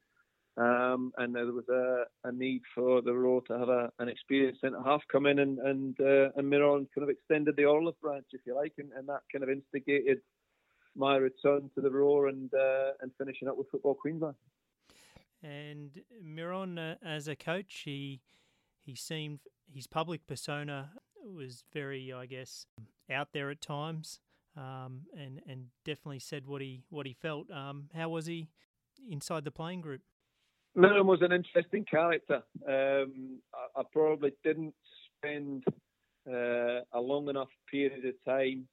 Um, 0.58 1.12
and 1.18 1.34
there 1.34 1.46
was 1.46 1.68
a, 1.68 2.04
a, 2.26 2.32
need 2.32 2.62
for 2.74 3.02
the 3.02 3.12
Roar 3.12 3.42
to 3.42 3.58
have 3.58 3.68
a, 3.68 3.90
an 3.98 4.08
experienced 4.08 4.62
centre 4.62 4.80
half 4.82 5.02
come 5.12 5.26
in 5.26 5.38
and 5.38 5.58
and 5.58 5.94
uh, 6.00 6.30
and 6.34 6.48
Miron 6.48 6.88
kind 6.94 7.02
of 7.02 7.10
extended 7.10 7.56
the 7.56 7.66
olive 7.66 8.00
branch, 8.00 8.24
if 8.32 8.40
you 8.46 8.54
like, 8.56 8.72
and, 8.78 8.90
and 8.96 9.06
that 9.06 9.20
kind 9.30 9.42
of 9.42 9.50
instigated 9.50 10.18
my 10.96 11.16
return 11.16 11.70
to 11.74 11.82
the 11.82 11.90
Roar 11.90 12.28
and 12.28 12.50
uh, 12.54 12.92
and 13.02 13.12
finishing 13.18 13.48
up 13.48 13.58
with 13.58 13.68
Football 13.70 13.96
Queensland. 13.96 14.36
And 15.42 15.90
Miron, 16.24 16.78
uh, 16.78 16.94
as 17.04 17.28
a 17.28 17.36
coach, 17.36 17.82
he 17.84 18.22
he 18.82 18.94
seemed 18.94 19.40
his 19.70 19.86
public 19.86 20.26
persona 20.26 20.92
was 21.34 21.64
very, 21.72 22.12
I 22.12 22.26
guess, 22.26 22.66
out 23.10 23.28
there 23.32 23.50
at 23.50 23.60
times, 23.60 24.20
um, 24.56 25.02
and 25.16 25.40
and 25.46 25.66
definitely 25.84 26.18
said 26.18 26.46
what 26.46 26.60
he 26.62 26.84
what 26.90 27.06
he 27.06 27.12
felt. 27.12 27.50
Um, 27.50 27.88
how 27.94 28.08
was 28.08 28.26
he 28.26 28.48
inside 29.10 29.44
the 29.44 29.50
playing 29.50 29.80
group? 29.80 30.02
Miron 30.74 31.06
was 31.06 31.22
an 31.22 31.32
interesting 31.32 31.84
character. 31.84 32.42
Um, 32.68 33.40
I, 33.54 33.80
I, 33.80 33.82
probably 33.92 34.32
didn't 34.44 34.74
spend 35.16 35.64
uh, 36.28 36.80
a 36.92 37.00
long 37.00 37.28
enough 37.28 37.48
period 37.70 38.04
of 38.04 38.14
time, 38.26 38.68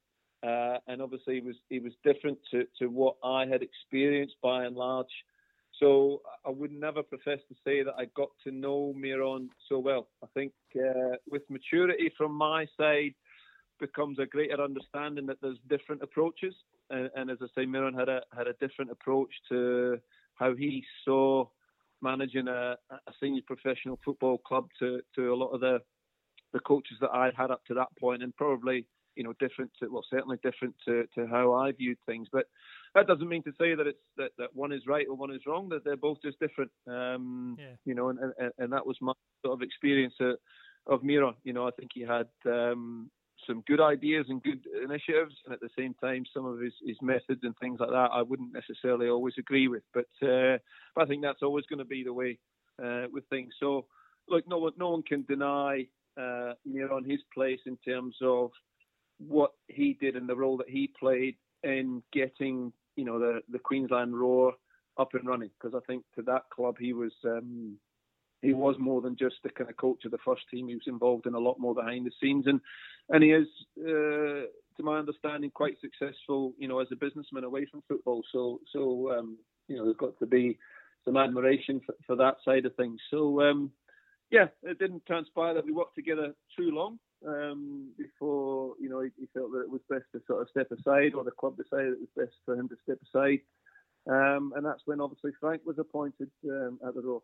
uh, 0.45 0.79
and 0.87 1.01
obviously 1.01 1.35
he 1.35 1.41
was 1.41 1.55
he 1.69 1.79
was 1.79 1.93
different 2.03 2.37
to, 2.51 2.65
to 2.79 2.87
what 2.87 3.15
I 3.23 3.45
had 3.45 3.61
experienced 3.61 4.35
by 4.41 4.65
and 4.65 4.75
large. 4.75 5.07
So 5.83 6.21
I 6.45 6.49
would 6.49 6.71
never 6.71 7.03
profess 7.03 7.39
to 7.49 7.55
say 7.65 7.83
that 7.83 7.95
I 7.97 8.05
got 8.15 8.29
to 8.45 8.51
know 8.51 8.93
Miron 8.95 9.49
so 9.67 9.79
well. 9.79 10.07
I 10.23 10.27
think 10.33 10.53
uh, 10.77 11.17
with 11.29 11.41
maturity 11.49 12.09
from 12.17 12.33
my 12.33 12.65
side 12.77 13.13
becomes 13.81 14.17
a 14.17 14.25
greater 14.25 14.61
understanding 14.61 15.25
that 15.25 15.41
there's 15.41 15.57
different 15.67 16.01
approaches, 16.01 16.55
and, 16.89 17.09
and 17.17 17.29
as 17.29 17.39
I 17.41 17.47
say, 17.53 17.65
Miron 17.65 17.93
had 17.93 18.07
a 18.07 18.21
had 18.33 18.47
a 18.47 18.53
different 18.61 18.91
approach 18.91 19.31
to 19.49 19.99
how 20.35 20.55
he 20.55 20.85
saw 21.03 21.47
managing 22.01 22.47
a, 22.47 22.77
a 22.89 23.11
senior 23.19 23.41
professional 23.45 23.99
football 24.05 24.37
club 24.37 24.69
to, 24.79 25.01
to 25.15 25.33
a 25.33 25.35
lot 25.35 25.49
of 25.49 25.59
the 25.59 25.79
the 26.53 26.61
coaches 26.61 26.95
that 27.01 27.11
I'd 27.11 27.35
had 27.35 27.51
up 27.51 27.65
to 27.65 27.73
that 27.73 27.89
point, 27.99 28.23
and 28.23 28.33
probably 28.37 28.87
you 29.17 29.23
know 29.25 29.33
different 29.37 29.71
to 29.81 29.89
well 29.89 30.05
certainly 30.09 30.37
different 30.43 30.75
to, 30.87 31.03
to 31.15 31.27
how 31.27 31.51
I 31.51 31.73
viewed 31.73 31.97
things. 32.05 32.29
But 32.31 32.45
that 32.95 33.07
doesn't 33.07 33.27
mean 33.27 33.43
to 33.43 33.51
say 33.59 33.75
that 33.75 33.87
it's 33.87 33.99
that, 34.17 34.31
that 34.37 34.55
one 34.55 34.71
is 34.71 34.81
right 34.87 35.07
or 35.09 35.15
one 35.15 35.33
is 35.33 35.41
wrong. 35.47 35.69
That 35.69 35.83
they're 35.83 35.97
both 35.97 36.19
just 36.23 36.39
different. 36.39 36.71
Um, 36.87 37.57
yeah. 37.59 37.75
You 37.85 37.95
know, 37.95 38.09
and, 38.09 38.19
and, 38.19 38.51
and 38.57 38.73
that 38.73 38.85
was 38.85 38.97
my 39.01 39.13
sort 39.43 39.59
of 39.59 39.61
experience 39.61 40.13
of, 40.19 40.35
of 40.87 41.03
Mira. 41.03 41.33
You 41.43 41.53
know, 41.53 41.67
I 41.67 41.71
think 41.71 41.91
he 41.93 42.01
had 42.01 42.27
um, 42.45 43.09
some 43.47 43.63
good 43.67 43.81
ideas 43.81 44.25
and 44.29 44.43
good 44.43 44.65
initiatives, 44.83 45.35
and 45.45 45.53
at 45.53 45.59
the 45.59 45.69
same 45.77 45.95
time, 45.95 46.23
some 46.33 46.45
of 46.45 46.59
his, 46.59 46.73
his 46.85 46.97
methods 47.01 47.41
and 47.43 47.55
things 47.57 47.79
like 47.79 47.89
that 47.89 48.09
I 48.13 48.21
wouldn't 48.21 48.53
necessarily 48.53 49.09
always 49.09 49.35
agree 49.39 49.67
with. 49.67 49.83
But, 49.93 50.07
uh, 50.21 50.57
but 50.95 51.03
I 51.03 51.05
think 51.07 51.23
that's 51.23 51.41
always 51.41 51.65
going 51.65 51.79
to 51.79 51.85
be 51.85 52.03
the 52.03 52.13
way 52.13 52.37
uh, 52.83 53.05
with 53.11 53.23
things. 53.29 53.53
So, 53.59 53.85
look, 54.29 54.47
no 54.47 54.59
one 54.59 54.73
no 54.77 54.91
one 54.91 55.03
can 55.03 55.23
deny 55.23 55.87
uh, 56.17 56.53
on 56.91 57.03
his 57.05 57.19
place 57.33 57.59
in 57.65 57.77
terms 57.77 58.15
of 58.21 58.51
what 59.17 59.51
he 59.67 59.97
did 59.99 60.15
and 60.15 60.27
the 60.27 60.35
role 60.35 60.57
that 60.57 60.69
he 60.69 60.91
played 60.99 61.35
in 61.63 62.03
getting 62.11 62.71
you 62.95 63.05
know 63.05 63.19
the 63.19 63.41
the 63.49 63.59
Queensland 63.59 64.17
Roar 64.17 64.53
up 64.97 65.13
and 65.13 65.27
running. 65.27 65.49
Because 65.59 65.75
I 65.75 65.85
think 65.85 66.03
to 66.15 66.21
that 66.23 66.43
club 66.53 66.75
he 66.79 66.93
was. 66.93 67.13
Um, 67.25 67.77
he 68.41 68.53
was 68.53 68.75
more 68.77 68.99
than 68.99 69.15
just 69.15 69.35
the 69.41 69.49
kind 69.49 69.69
of 69.69 69.77
coach 69.77 70.03
of 70.03 70.11
the 70.11 70.17
first 70.17 70.41
team. 70.51 70.67
He 70.67 70.75
was 70.75 70.83
involved 70.85 71.27
in 71.27 71.33
a 71.33 71.39
lot 71.39 71.61
more 71.61 71.73
behind 71.73 72.05
the 72.05 72.11
scenes, 72.21 72.45
and 72.45 72.59
and 73.09 73.23
he 73.23 73.31
is, 73.31 73.47
uh, 73.79 74.43
to 74.75 74.83
my 74.83 74.97
understanding, 74.97 75.49
quite 75.49 75.77
successful. 75.79 76.53
You 76.57 76.67
know, 76.67 76.79
as 76.79 76.89
a 76.91 76.97
businessman 76.97 77.45
away 77.45 77.65
from 77.71 77.83
football. 77.87 78.21
So 78.33 78.59
so 78.73 79.17
um, 79.17 79.37
you 79.69 79.77
know, 79.77 79.85
there's 79.85 79.95
got 79.95 80.19
to 80.19 80.25
be 80.25 80.59
some 81.05 81.15
admiration 81.15 81.79
for, 81.85 81.95
for 82.05 82.15
that 82.17 82.35
side 82.43 82.65
of 82.65 82.75
things. 82.75 82.99
So 83.09 83.41
um, 83.41 83.71
yeah, 84.29 84.47
it 84.63 84.77
didn't 84.77 85.05
transpire 85.05 85.53
that 85.53 85.65
we 85.65 85.71
worked 85.71 85.95
together 85.95 86.33
too 86.57 86.71
long 86.71 86.99
um, 87.27 87.91
before 87.97 88.73
you 88.79 88.89
know 88.89 89.01
he, 89.01 89.09
he, 89.19 89.27
felt 89.33 89.51
that 89.51 89.61
it 89.61 89.69
was 89.69 89.81
best 89.89 90.05
to 90.13 90.21
sort 90.27 90.41
of 90.41 90.49
step 90.49 90.71
aside, 90.71 91.13
or 91.13 91.23
the 91.23 91.31
club 91.31 91.57
decided 91.57 91.93
it 91.93 91.99
was 91.99 92.25
best 92.25 92.35
for 92.45 92.55
him 92.55 92.69
to 92.69 92.75
step 92.83 92.99
aside. 93.07 93.39
Um, 94.05 94.53
and 94.55 94.65
that's 94.65 94.81
when 94.85 94.99
obviously 94.99 95.31
Frank 95.39 95.61
was 95.65 95.79
appointed 95.79 96.29
um, 96.49 96.79
at 96.85 96.93
the 96.93 97.01
Roar. 97.01 97.21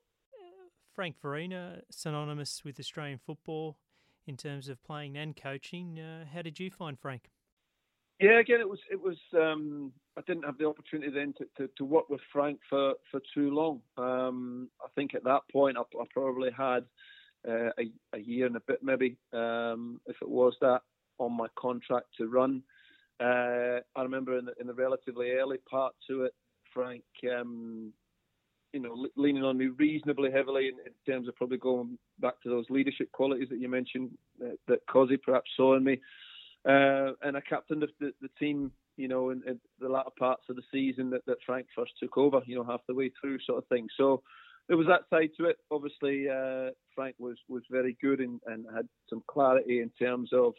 Frank 0.95 1.17
Farina, 1.17 1.81
synonymous 1.89 2.63
with 2.65 2.79
Australian 2.79 3.19
football 3.19 3.77
in 4.27 4.37
terms 4.37 4.69
of 4.69 4.83
playing 4.83 5.17
and 5.17 5.35
coaching. 5.35 5.99
Uh, 5.99 6.25
how 6.33 6.41
did 6.41 6.59
you 6.59 6.69
find 6.69 6.99
Frank? 6.99 7.29
Yeah, 8.19 8.39
again, 8.39 8.59
it 8.59 8.67
was 8.69 8.79
it 8.91 9.01
was. 9.01 9.17
Um, 9.33 9.93
I 10.17 10.21
didn't 10.27 10.43
have 10.43 10.57
the 10.57 10.67
opportunity 10.67 11.09
then 11.11 11.33
to, 11.37 11.45
to, 11.57 11.69
to, 11.77 11.85
work 11.85 12.09
with 12.09 12.19
Frank 12.33 12.59
for, 12.69 12.95
for 13.09 13.21
too 13.33 13.51
long. 13.51 13.79
Um, 13.97 14.67
I 14.83 14.87
think 14.93 15.15
at 15.15 15.23
that 15.23 15.43
point 15.49 15.77
I, 15.77 15.81
I 15.81 16.03
probably 16.13 16.49
had 16.51 16.83
uh, 17.47 17.71
a, 17.79 17.91
a, 18.13 18.19
year 18.19 18.45
and 18.45 18.55
a 18.55 18.61
bit, 18.61 18.79
maybe, 18.83 19.17
um, 19.33 19.99
if 20.07 20.15
it 20.21 20.29
was 20.29 20.53
that, 20.61 20.81
on 21.17 21.35
my 21.35 21.47
contract 21.57 22.07
to 22.17 22.27
run. 22.27 22.63
Uh, 23.19 23.79
I 23.95 24.03
remember 24.03 24.37
in 24.37 24.45
the, 24.45 24.53
in 24.59 24.67
the 24.67 24.73
relatively 24.73 25.31
early 25.31 25.57
part 25.69 25.93
to 26.07 26.23
it, 26.23 26.33
Frank 26.73 27.03
um, 27.37 27.93
you 28.73 28.79
know, 28.79 29.07
leaning 29.15 29.43
on 29.43 29.57
me 29.57 29.67
reasonably 29.67 30.31
heavily 30.31 30.67
in, 30.67 30.75
in, 30.85 31.11
terms 31.11 31.27
of 31.27 31.35
probably 31.35 31.57
going 31.57 31.97
back 32.19 32.39
to 32.41 32.49
those 32.49 32.65
leadership 32.69 33.11
qualities 33.11 33.47
that 33.49 33.59
you 33.59 33.67
mentioned 33.67 34.11
uh, 34.43 34.49
that 34.67 34.85
Cozzy 34.87 35.17
perhaps 35.21 35.49
saw 35.57 35.75
in 35.75 35.83
me. 35.83 35.99
Uh, 36.67 37.13
and 37.23 37.35
I 37.35 37.41
captained 37.47 37.83
the, 37.99 38.11
the, 38.21 38.29
team, 38.37 38.71
you 38.97 39.07
know, 39.07 39.29
in, 39.29 39.41
in, 39.47 39.59
the 39.79 39.89
latter 39.89 40.11
parts 40.17 40.43
of 40.49 40.55
the 40.55 40.61
season 40.71 41.09
that, 41.11 41.25
that 41.25 41.37
Frank 41.45 41.67
first 41.75 41.93
took 41.99 42.17
over, 42.17 42.41
you 42.45 42.55
know, 42.55 42.63
half 42.63 42.81
the 42.87 42.93
way 42.93 43.11
through 43.19 43.39
sort 43.45 43.57
of 43.57 43.67
thing. 43.67 43.87
So 43.97 44.21
there 44.69 44.77
was 44.77 44.87
that 44.87 45.01
side 45.09 45.31
to 45.37 45.45
it. 45.45 45.57
Obviously, 45.71 46.29
uh, 46.29 46.69
Frank 46.95 47.15
was, 47.17 47.37
was 47.49 47.63
very 47.69 47.97
good 48.01 48.19
and, 48.19 48.39
and 48.45 48.65
had 48.73 48.87
some 49.09 49.23
clarity 49.27 49.81
in 49.81 49.89
terms 49.99 50.29
of 50.31 50.53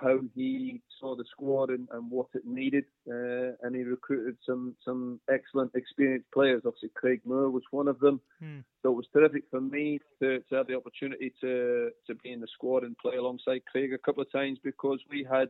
how 0.00 0.18
he 0.34 0.80
saw 1.00 1.14
the 1.14 1.24
squad 1.30 1.70
and, 1.70 1.88
and 1.92 2.10
what 2.10 2.28
it 2.34 2.46
needed, 2.46 2.84
uh, 3.08 3.52
and 3.62 3.74
he 3.74 3.82
recruited 3.82 4.36
some 4.46 4.76
some 4.84 5.20
excellent, 5.30 5.72
experienced 5.74 6.30
players. 6.32 6.62
Obviously, 6.64 6.90
Craig 6.94 7.20
Moore 7.24 7.50
was 7.50 7.62
one 7.70 7.88
of 7.88 7.98
them. 7.98 8.20
Hmm. 8.38 8.60
So 8.82 8.92
it 8.92 8.96
was 8.96 9.06
terrific 9.12 9.44
for 9.50 9.60
me 9.60 9.98
to, 10.22 10.40
to 10.48 10.54
have 10.54 10.66
the 10.66 10.76
opportunity 10.76 11.32
to 11.40 11.90
to 12.06 12.14
be 12.16 12.32
in 12.32 12.40
the 12.40 12.46
squad 12.52 12.84
and 12.84 12.96
play 12.98 13.16
alongside 13.16 13.62
Craig 13.70 13.92
a 13.92 13.98
couple 13.98 14.22
of 14.22 14.30
times 14.30 14.58
because 14.62 15.00
we 15.10 15.26
had 15.28 15.48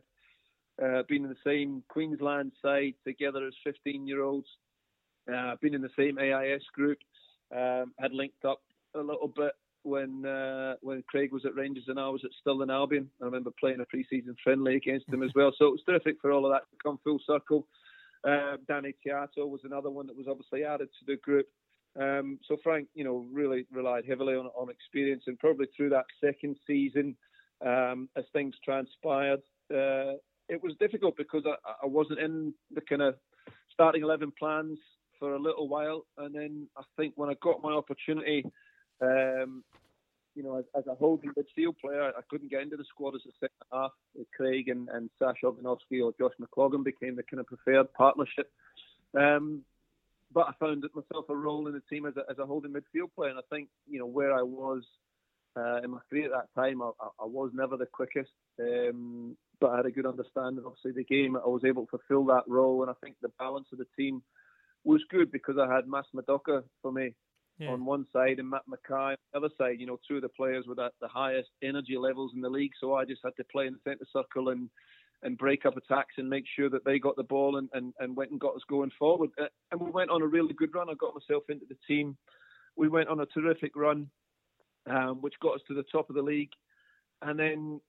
uh, 0.83 1.03
been 1.07 1.25
in 1.25 1.29
the 1.29 1.45
same 1.45 1.83
Queensland 1.89 2.51
side 2.61 2.93
together 3.05 3.45
as 3.45 3.53
15 3.63 4.07
year 4.07 4.23
olds, 4.23 4.47
uh, 5.31 5.55
been 5.61 5.75
in 5.75 5.81
the 5.81 5.89
same 5.97 6.17
AIS 6.17 6.63
group, 6.73 6.97
um, 7.55 7.93
had 7.99 8.13
linked 8.13 8.45
up 8.45 8.61
a 8.95 8.99
little 8.99 9.27
bit 9.27 9.53
when 9.83 10.25
uh, 10.25 10.75
when 10.81 11.03
Craig 11.07 11.31
was 11.31 11.45
at 11.45 11.55
Rangers 11.55 11.85
and 11.87 11.99
I 11.99 12.09
was 12.09 12.21
at 12.23 12.31
Stirling 12.39 12.69
Albion. 12.69 13.09
I 13.21 13.25
remember 13.25 13.51
playing 13.59 13.79
a 13.79 13.85
pre-season 13.85 14.35
friendly 14.43 14.75
against 14.75 15.07
him 15.09 15.23
as 15.23 15.31
well. 15.35 15.51
So 15.57 15.67
it 15.67 15.71
was 15.71 15.83
terrific 15.85 16.17
for 16.21 16.31
all 16.31 16.45
of 16.45 16.51
that 16.51 16.63
to 16.69 16.77
come 16.83 16.99
full 17.03 17.19
circle. 17.25 17.67
Uh, 18.27 18.57
Danny 18.67 18.93
Tiato 19.05 19.47
was 19.47 19.61
another 19.63 19.89
one 19.89 20.05
that 20.07 20.17
was 20.17 20.27
obviously 20.29 20.65
added 20.65 20.89
to 20.99 21.05
the 21.07 21.17
group. 21.17 21.47
Um, 21.99 22.39
so 22.47 22.57
Frank, 22.61 22.87
you 22.93 23.03
know, 23.03 23.25
really 23.31 23.65
relied 23.71 24.05
heavily 24.05 24.35
on, 24.35 24.47
on 24.47 24.69
experience, 24.69 25.23
and 25.27 25.39
probably 25.39 25.67
through 25.75 25.89
that 25.89 26.05
second 26.23 26.57
season, 26.67 27.15
um, 27.65 28.09
as 28.15 28.25
things 28.33 28.55
transpired, 28.63 29.39
uh, 29.73 30.13
it 30.49 30.61
was 30.61 30.73
difficult 30.79 31.15
because 31.17 31.43
I, 31.45 31.55
I 31.83 31.87
wasn't 31.87 32.19
in 32.19 32.53
the 32.73 32.81
kind 32.81 33.01
of 33.01 33.15
starting 33.71 34.03
eleven 34.03 34.31
plans 34.37 34.77
for 35.19 35.35
a 35.35 35.39
little 35.39 35.67
while, 35.67 36.05
and 36.17 36.33
then 36.33 36.67
I 36.77 36.83
think 36.97 37.13
when 37.15 37.29
I 37.29 37.35
got 37.41 37.61
my 37.61 37.71
opportunity 37.71 38.45
um, 39.01 39.63
you 40.35 40.43
know, 40.43 40.57
as, 40.57 40.65
as, 40.77 40.87
a 40.87 40.95
holding 40.95 41.31
midfield 41.31 41.77
player, 41.81 42.13
I 42.17 42.21
couldn't 42.29 42.51
get 42.51 42.61
into 42.61 42.77
the 42.77 42.85
squad 42.85 43.15
as 43.15 43.21
a 43.27 43.33
second 43.39 43.57
half. 43.73 43.91
Craig 44.35 44.69
and, 44.69 44.87
and 44.89 45.09
Sash 45.19 45.41
Ognenovski 45.43 46.03
or 46.03 46.13
Josh 46.19 46.33
McCloughan 46.41 46.83
became 46.83 47.15
the 47.15 47.23
kind 47.23 47.39
of 47.41 47.47
preferred 47.47 47.91
partnership. 47.93 48.49
Um, 49.17 49.63
but 50.31 50.47
I 50.47 50.51
found 50.59 50.85
myself 50.93 51.25
a 51.29 51.35
role 51.35 51.67
in 51.67 51.73
the 51.73 51.81
team 51.89 52.05
as 52.05 52.13
a, 52.15 52.29
as 52.29 52.37
a 52.37 52.45
holding 52.45 52.71
midfield 52.71 53.13
player, 53.15 53.31
and 53.31 53.39
I 53.39 53.41
think 53.53 53.69
you 53.89 53.99
know 53.99 54.05
where 54.05 54.33
I 54.33 54.43
was 54.43 54.83
uh, 55.57 55.81
in 55.83 55.91
my 55.91 55.99
career 56.09 56.25
at 56.25 56.31
that 56.31 56.61
time, 56.61 56.81
I, 56.81 56.91
I 57.19 57.25
was 57.25 57.51
never 57.53 57.75
the 57.75 57.87
quickest, 57.87 58.31
um, 58.59 59.35
but 59.59 59.71
I 59.71 59.77
had 59.77 59.87
a 59.87 59.91
good 59.91 60.05
understanding, 60.05 60.63
obviously, 60.65 60.91
the 60.91 61.03
game. 61.03 61.35
I 61.35 61.47
was 61.47 61.63
able 61.65 61.85
to 61.87 61.97
fulfil 61.97 62.25
that 62.27 62.43
role, 62.47 62.83
and 62.83 62.91
I 62.91 62.93
think 63.03 63.15
the 63.21 63.31
balance 63.39 63.67
of 63.71 63.79
the 63.79 63.87
team 63.97 64.21
was 64.83 65.01
good 65.09 65.31
because 65.31 65.57
I 65.57 65.73
had 65.73 65.87
Mas 65.87 66.05
Murdocca 66.15 66.63
for 66.81 66.91
me 66.91 67.13
yeah. 67.57 67.69
on 67.69 67.85
one 67.85 68.05
side 68.13 68.39
and 68.39 68.49
Matt 68.49 68.63
McKay 68.69 69.11
on 69.11 69.17
the 69.33 69.37
other 69.37 69.49
side. 69.57 69.79
You 69.79 69.85
know, 69.85 69.99
two 70.07 70.17
of 70.17 70.21
the 70.21 70.29
players 70.29 70.65
with 70.67 70.77
the 70.77 71.07
highest 71.07 71.49
energy 71.61 71.97
levels 71.97 72.31
in 72.33 72.41
the 72.41 72.49
league. 72.49 72.71
So 72.79 72.95
I 72.95 73.05
just 73.05 73.21
had 73.23 73.35
to 73.37 73.43
play 73.51 73.67
in 73.67 73.73
the 73.73 73.79
centre 73.89 74.07
circle 74.11 74.49
and 74.49 74.69
and 75.21 75.37
break 75.37 75.65
up 75.65 75.75
attacks 75.75 76.15
and 76.17 76.29
make 76.29 76.45
sure 76.55 76.69
that 76.69 76.85
they 76.85 76.97
got 76.97 77.15
the 77.17 77.23
ball 77.23 77.57
and, 77.57 77.69
and, 77.73 77.93
and 77.99 78.15
went 78.15 78.31
and 78.31 78.39
got 78.39 78.55
us 78.55 78.61
going 78.69 78.91
forward. 78.97 79.29
Uh, 79.37 79.47
and 79.71 79.81
we 79.81 79.91
went 79.91 80.09
on 80.09 80.21
a 80.21 80.25
really 80.25 80.53
good 80.53 80.73
run. 80.73 80.89
I 80.89 80.93
got 80.93 81.13
myself 81.13 81.43
into 81.49 81.65
the 81.67 81.75
team. 81.87 82.17
We 82.77 82.87
went 82.87 83.09
on 83.09 83.19
a 83.19 83.25
terrific 83.25 83.75
run, 83.75 84.09
um, 84.89 85.17
which 85.21 85.33
got 85.41 85.55
us 85.55 85.61
to 85.67 85.73
the 85.73 85.83
top 85.91 86.09
of 86.09 86.15
the 86.15 86.21
league. 86.21 86.51
And 87.21 87.37
then 87.37 87.81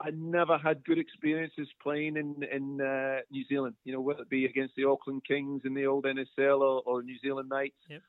I 0.00 0.10
never 0.10 0.56
had 0.56 0.84
good 0.84 0.98
experiences 0.98 1.68
playing 1.82 2.16
in 2.16 2.42
in 2.50 2.80
uh, 2.80 3.20
New 3.30 3.44
Zealand. 3.48 3.74
You 3.84 3.92
know, 3.92 4.00
whether 4.00 4.22
it 4.22 4.30
be 4.30 4.46
against 4.46 4.74
the 4.76 4.84
Auckland 4.84 5.22
Kings 5.26 5.62
in 5.64 5.74
the 5.74 5.86
old 5.86 6.04
NSL 6.04 6.60
or, 6.60 6.82
or 6.86 7.02
New 7.02 7.18
Zealand 7.22 7.48
Knights. 7.48 7.76
Yep 7.88 8.02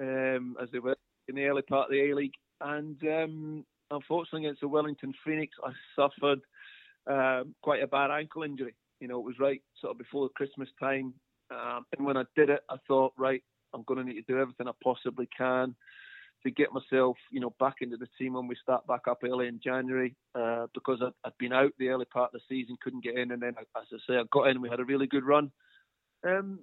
um, 0.00 0.56
as 0.60 0.68
they 0.72 0.78
were 0.78 0.96
in 1.28 1.34
the 1.34 1.44
early 1.44 1.62
part 1.62 1.86
of 1.86 1.90
the 1.90 2.10
A 2.10 2.14
League. 2.14 2.34
And 2.60 3.00
um, 3.04 3.64
unfortunately, 3.90 4.46
against 4.46 4.60
the 4.60 4.68
Wellington 4.68 5.12
Phoenix, 5.24 5.54
I 5.64 5.72
suffered 5.94 6.40
um, 7.06 7.54
quite 7.62 7.82
a 7.82 7.86
bad 7.86 8.10
ankle 8.10 8.42
injury. 8.42 8.74
You 9.00 9.08
know, 9.08 9.18
it 9.18 9.24
was 9.24 9.38
right 9.38 9.62
sort 9.80 9.92
of 9.92 9.98
before 9.98 10.28
Christmas 10.30 10.68
time. 10.80 11.14
Um, 11.50 11.84
and 11.96 12.06
when 12.06 12.16
I 12.16 12.24
did 12.34 12.50
it, 12.50 12.60
I 12.70 12.76
thought, 12.88 13.12
right, 13.16 13.42
I'm 13.74 13.84
going 13.84 13.98
to 13.98 14.04
need 14.04 14.22
to 14.26 14.32
do 14.32 14.40
everything 14.40 14.68
I 14.68 14.72
possibly 14.82 15.28
can 15.36 15.74
to 16.46 16.52
get 16.52 16.72
myself, 16.72 17.16
you 17.30 17.40
know, 17.40 17.52
back 17.58 17.76
into 17.80 17.96
the 17.96 18.08
team 18.18 18.34
when 18.34 18.46
we 18.46 18.56
start 18.62 18.86
back 18.86 19.02
up 19.08 19.18
early 19.24 19.48
in 19.48 19.60
January 19.62 20.14
uh, 20.34 20.66
because 20.74 21.00
I'd, 21.02 21.12
I'd, 21.24 21.38
been 21.38 21.52
out 21.52 21.72
the 21.78 21.88
early 21.88 22.04
part 22.04 22.32
of 22.32 22.40
the 22.40 22.56
season, 22.56 22.76
couldn't 22.82 23.04
get 23.04 23.18
in, 23.18 23.32
and 23.32 23.42
then 23.42 23.54
as 23.58 23.86
I 23.92 23.96
say, 24.06 24.16
I 24.16 24.22
got 24.32 24.44
in. 24.44 24.52
and 24.52 24.62
We 24.62 24.68
had 24.68 24.80
a 24.80 24.84
really 24.84 25.06
good 25.06 25.24
run. 25.24 25.50
Um, 26.26 26.60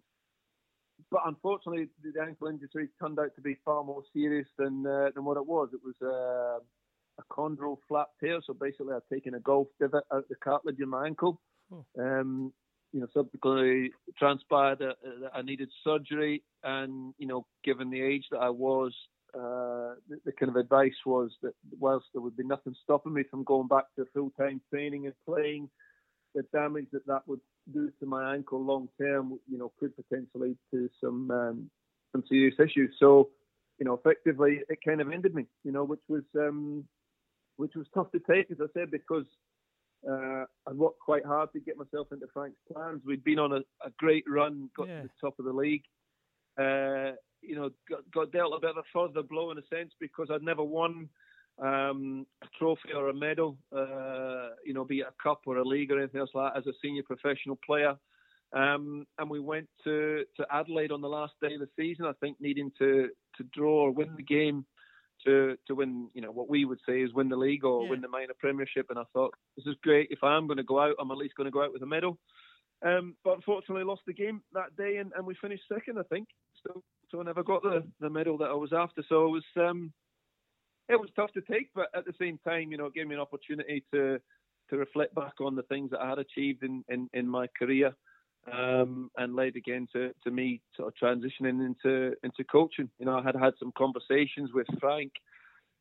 but 1.11 1.21
unfortunately, 1.25 1.89
the 2.01 2.21
ankle 2.21 2.47
injury 2.47 2.89
turned 2.99 3.19
out 3.19 3.35
to 3.35 3.41
be 3.41 3.57
far 3.65 3.83
more 3.83 4.03
serious 4.13 4.47
than 4.57 4.85
uh, 4.87 5.09
than 5.13 5.25
what 5.25 5.37
it 5.37 5.45
was. 5.45 5.69
It 5.73 5.81
was 5.83 5.95
uh, 6.01 6.63
a 7.19 7.33
chondral 7.33 7.77
flap 7.87 8.07
tear, 8.19 8.39
so 8.45 8.53
basically 8.53 8.93
I'd 8.93 9.13
taken 9.13 9.35
a 9.35 9.39
golf 9.39 9.67
divot 9.79 10.05
out 10.13 10.27
the 10.29 10.35
cartilage 10.43 10.79
in 10.79 10.89
my 10.89 11.05
ankle. 11.05 11.39
Oh. 11.71 11.85
Um, 11.99 12.53
you 12.93 12.99
know, 12.99 13.07
subsequently 13.13 13.91
transpired 14.17 14.79
that, 14.79 14.95
that, 15.01 15.31
I 15.33 15.41
needed 15.41 15.69
surgery, 15.83 16.43
and 16.63 17.13
you 17.17 17.27
know, 17.27 17.45
given 17.63 17.89
the 17.89 18.01
age 18.01 18.25
that 18.31 18.37
I 18.37 18.49
was, 18.49 18.93
uh, 19.35 19.95
the, 20.07 20.19
the, 20.25 20.31
kind 20.31 20.49
of 20.49 20.55
advice 20.55 20.93
was 21.05 21.31
that 21.41 21.53
whilst 21.79 22.05
there 22.13 22.21
would 22.21 22.37
be 22.37 22.43
nothing 22.43 22.75
stopping 22.83 23.13
me 23.13 23.23
from 23.29 23.43
going 23.43 23.67
back 23.67 23.85
to 23.95 24.05
full 24.13 24.31
time 24.39 24.61
training 24.69 25.05
and 25.05 25.15
playing, 25.27 25.69
the 26.35 26.43
damage 26.53 26.87
that 26.91 27.05
that 27.07 27.27
would 27.27 27.39
do 27.73 27.91
to 27.99 28.05
my 28.05 28.35
ankle 28.35 28.63
long 28.63 28.89
term, 28.99 29.39
you 29.49 29.57
know, 29.57 29.71
could 29.79 29.93
potentially 29.95 30.49
lead 30.49 30.57
to 30.71 30.89
some 31.01 31.31
um, 31.31 31.69
some 32.11 32.23
serious 32.29 32.55
issues. 32.59 32.95
So, 32.99 33.29
you 33.79 33.85
know, 33.85 33.93
effectively, 33.93 34.59
it 34.69 34.79
kind 34.85 35.01
of 35.01 35.11
ended 35.11 35.33
me, 35.33 35.45
you 35.63 35.71
know, 35.71 35.83
which 35.83 36.01
was 36.07 36.23
um, 36.35 36.85
which 37.57 37.73
was 37.75 37.87
tough 37.93 38.11
to 38.11 38.19
take, 38.19 38.51
as 38.51 38.57
I 38.61 38.67
said, 38.73 38.91
because 38.91 39.25
uh, 40.09 40.45
I 40.67 40.73
worked 40.73 40.99
quite 40.99 41.25
hard 41.25 41.51
to 41.53 41.59
get 41.59 41.77
myself 41.77 42.07
into 42.11 42.27
Frank's 42.33 42.59
plans. 42.71 43.01
We'd 43.05 43.23
been 43.23 43.39
on 43.39 43.51
a, 43.51 43.61
a 43.85 43.89
great 43.97 44.25
run, 44.27 44.69
got 44.75 44.87
yeah. 44.87 45.01
to 45.01 45.03
the 45.03 45.09
top 45.21 45.39
of 45.39 45.45
the 45.45 45.53
league. 45.53 45.83
Uh, 46.57 47.13
you 47.45 47.55
know, 47.55 47.69
got, 47.89 47.99
got, 48.11 48.31
dealt 48.31 48.53
a 48.55 48.59
bit 48.59 48.71
of 48.71 48.77
a 48.77 48.83
further 48.91 49.23
blow 49.23 49.51
in 49.51 49.57
a 49.57 49.67
sense 49.73 49.91
because 49.99 50.29
I'd 50.31 50.43
never 50.43 50.63
won 50.63 51.09
um, 51.61 52.25
a 52.43 52.47
trophy 52.57 52.93
or 52.95 53.09
a 53.09 53.13
medal, 53.13 53.57
uh, 53.75 54.49
you 54.65 54.73
know, 54.73 54.85
be 54.85 54.99
it 54.99 55.07
a 55.07 55.23
cup 55.23 55.41
or 55.45 55.57
a 55.57 55.63
league 55.63 55.91
or 55.91 55.99
anything 55.99 56.21
else 56.21 56.31
like 56.33 56.53
that 56.53 56.59
as 56.59 56.67
a 56.67 56.77
senior 56.81 57.03
professional 57.03 57.59
player. 57.65 57.95
Um, 58.53 59.05
and 59.17 59.29
we 59.29 59.39
went 59.39 59.67
to, 59.83 60.25
to 60.37 60.45
Adelaide 60.51 60.91
on 60.91 61.01
the 61.01 61.07
last 61.07 61.33
day 61.41 61.55
of 61.55 61.59
the 61.59 61.69
season, 61.75 62.05
I 62.05 62.13
think, 62.19 62.37
needing 62.39 62.71
to, 62.79 63.09
to 63.37 63.43
draw 63.51 63.85
or 63.85 63.91
win 63.91 64.11
the 64.15 64.23
game 64.23 64.65
to 65.25 65.57
to 65.67 65.75
win, 65.75 66.09
you 66.13 66.21
know, 66.21 66.31
what 66.31 66.49
we 66.49 66.65
would 66.65 66.79
say 66.87 67.01
is 67.01 67.13
win 67.13 67.29
the 67.29 67.35
league 67.35 67.63
or 67.63 67.83
yeah. 67.83 67.89
win 67.91 68.01
the 68.01 68.07
minor 68.07 68.33
premiership. 68.37 68.87
And 68.89 68.99
I 68.99 69.03
thought 69.13 69.33
this 69.55 69.65
is 69.65 69.75
great. 69.81 70.09
If 70.11 70.23
I 70.23 70.35
am 70.35 70.47
going 70.47 70.57
to 70.57 70.63
go 70.63 70.79
out, 70.79 70.95
I'm 70.99 71.11
at 71.11 71.17
least 71.17 71.35
going 71.35 71.45
to 71.45 71.51
go 71.51 71.63
out 71.63 71.73
with 71.73 71.81
a 71.81 71.87
medal. 71.87 72.17
Um, 72.85 73.15
but 73.23 73.35
unfortunately, 73.35 73.85
lost 73.85 74.01
the 74.05 74.13
game 74.13 74.41
that 74.53 74.75
day, 74.75 74.97
and, 74.97 75.13
and 75.15 75.25
we 75.25 75.35
finished 75.35 75.63
second, 75.71 75.97
I 75.97 76.03
think. 76.03 76.27
So 76.67 76.83
so 77.13 77.21
I 77.21 77.23
never 77.23 77.43
got 77.43 77.61
the, 77.61 77.83
the 77.99 78.09
medal 78.09 78.37
that 78.39 78.49
I 78.49 78.55
was 78.55 78.73
after. 78.73 79.03
So 79.07 79.27
it 79.27 79.29
was 79.29 79.43
um, 79.57 79.93
it 80.89 80.99
was 80.99 81.09
tough 81.15 81.31
to 81.33 81.41
take, 81.41 81.69
but 81.75 81.87
at 81.95 82.05
the 82.05 82.13
same 82.19 82.39
time, 82.39 82.71
you 82.71 82.77
know, 82.77 82.87
it 82.87 82.93
gave 82.93 83.07
me 83.07 83.15
an 83.15 83.21
opportunity 83.21 83.83
to 83.93 84.19
to 84.69 84.77
reflect 84.77 85.13
back 85.13 85.33
on 85.39 85.55
the 85.55 85.61
things 85.63 85.91
that 85.91 86.01
I 86.01 86.09
had 86.09 86.19
achieved 86.19 86.63
in 86.63 86.83
in, 86.89 87.09
in 87.13 87.27
my 87.27 87.47
career 87.47 87.93
um, 88.51 89.11
and 89.17 89.35
led 89.35 89.55
again 89.55 89.87
to, 89.93 90.11
to 90.23 90.31
me 90.31 90.61
sort 90.75 90.87
of 90.87 90.95
transitioning 91.01 91.65
into 91.65 92.13
into 92.23 92.43
coaching. 92.51 92.89
You 92.97 93.05
know, 93.05 93.19
I 93.19 93.23
had 93.23 93.35
had 93.35 93.53
some 93.59 93.71
conversations 93.77 94.51
with 94.51 94.67
Frank 94.79 95.11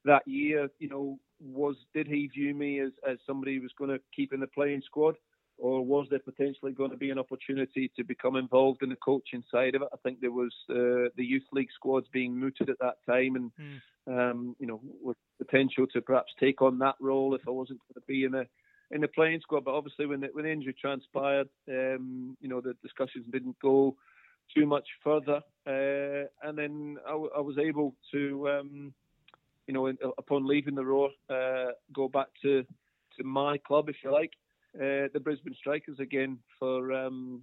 that 0.04 0.26
year. 0.28 0.68
You 0.78 0.90
know, 0.90 1.18
was 1.40 1.76
did 1.94 2.06
he 2.06 2.26
view 2.26 2.54
me 2.54 2.80
as, 2.80 2.92
as 3.08 3.16
somebody 3.26 3.56
who 3.56 3.62
was 3.62 3.72
going 3.78 3.90
to 3.90 4.00
keep 4.14 4.34
in 4.34 4.40
the 4.40 4.46
playing 4.48 4.82
squad, 4.84 5.14
or 5.58 5.84
was 5.84 6.06
there 6.10 6.18
potentially 6.18 6.72
going 6.72 6.90
to 6.90 6.96
be 6.96 7.10
an 7.10 7.18
opportunity 7.18 7.90
to 7.96 8.04
become 8.04 8.36
involved 8.36 8.82
in 8.82 8.88
the 8.88 8.96
coaching 8.96 9.44
side 9.50 9.74
of 9.74 9.82
it? 9.82 9.88
I 9.92 9.96
think 10.02 10.20
there 10.20 10.32
was 10.32 10.52
uh, 10.70 11.10
the 11.16 11.24
youth 11.24 11.44
league 11.52 11.70
squads 11.74 12.06
being 12.12 12.36
mooted 12.36 12.68
at 12.70 12.78
that 12.80 12.96
time, 13.08 13.36
and 13.36 13.50
mm. 13.60 14.30
um, 14.30 14.56
you 14.58 14.66
know, 14.66 14.80
with 15.02 15.16
potential 15.38 15.86
to 15.92 16.00
perhaps 16.00 16.32
take 16.40 16.62
on 16.62 16.78
that 16.80 16.96
role 17.00 17.34
if 17.34 17.42
I 17.46 17.50
wasn't 17.50 17.80
going 17.80 18.00
to 18.02 18.06
be 18.06 18.24
in 18.24 18.34
a 18.34 18.46
in 18.90 19.00
the 19.00 19.08
playing 19.08 19.40
squad. 19.40 19.64
But 19.64 19.74
obviously, 19.74 20.06
when 20.06 20.20
the, 20.20 20.28
when 20.32 20.44
the 20.44 20.52
injury 20.52 20.74
transpired, 20.78 21.48
um, 21.68 22.36
you 22.40 22.48
know, 22.48 22.60
the 22.60 22.74
discussions 22.82 23.26
didn't 23.30 23.58
go 23.60 23.96
too 24.54 24.66
much 24.66 24.88
further. 25.02 25.40
Uh, 25.66 26.26
and 26.42 26.58
then 26.58 26.96
I, 27.06 27.12
w- 27.12 27.30
I 27.36 27.40
was 27.40 27.56
able 27.58 27.94
to, 28.12 28.48
um, 28.50 28.94
you 29.66 29.74
know, 29.74 29.86
in, 29.86 29.96
upon 30.18 30.46
leaving 30.46 30.74
the 30.74 30.84
Roar, 30.84 31.10
uh, 31.30 31.72
go 31.92 32.08
back 32.08 32.28
to 32.42 32.64
to 33.18 33.24
my 33.24 33.58
club, 33.58 33.88
if 33.88 33.96
you 34.02 34.10
like, 34.10 34.32
uh, 34.76 35.08
the 35.12 35.20
Brisbane 35.20 35.54
Strikers 35.58 35.98
again 36.00 36.38
for. 36.58 36.92
Um, 36.92 37.42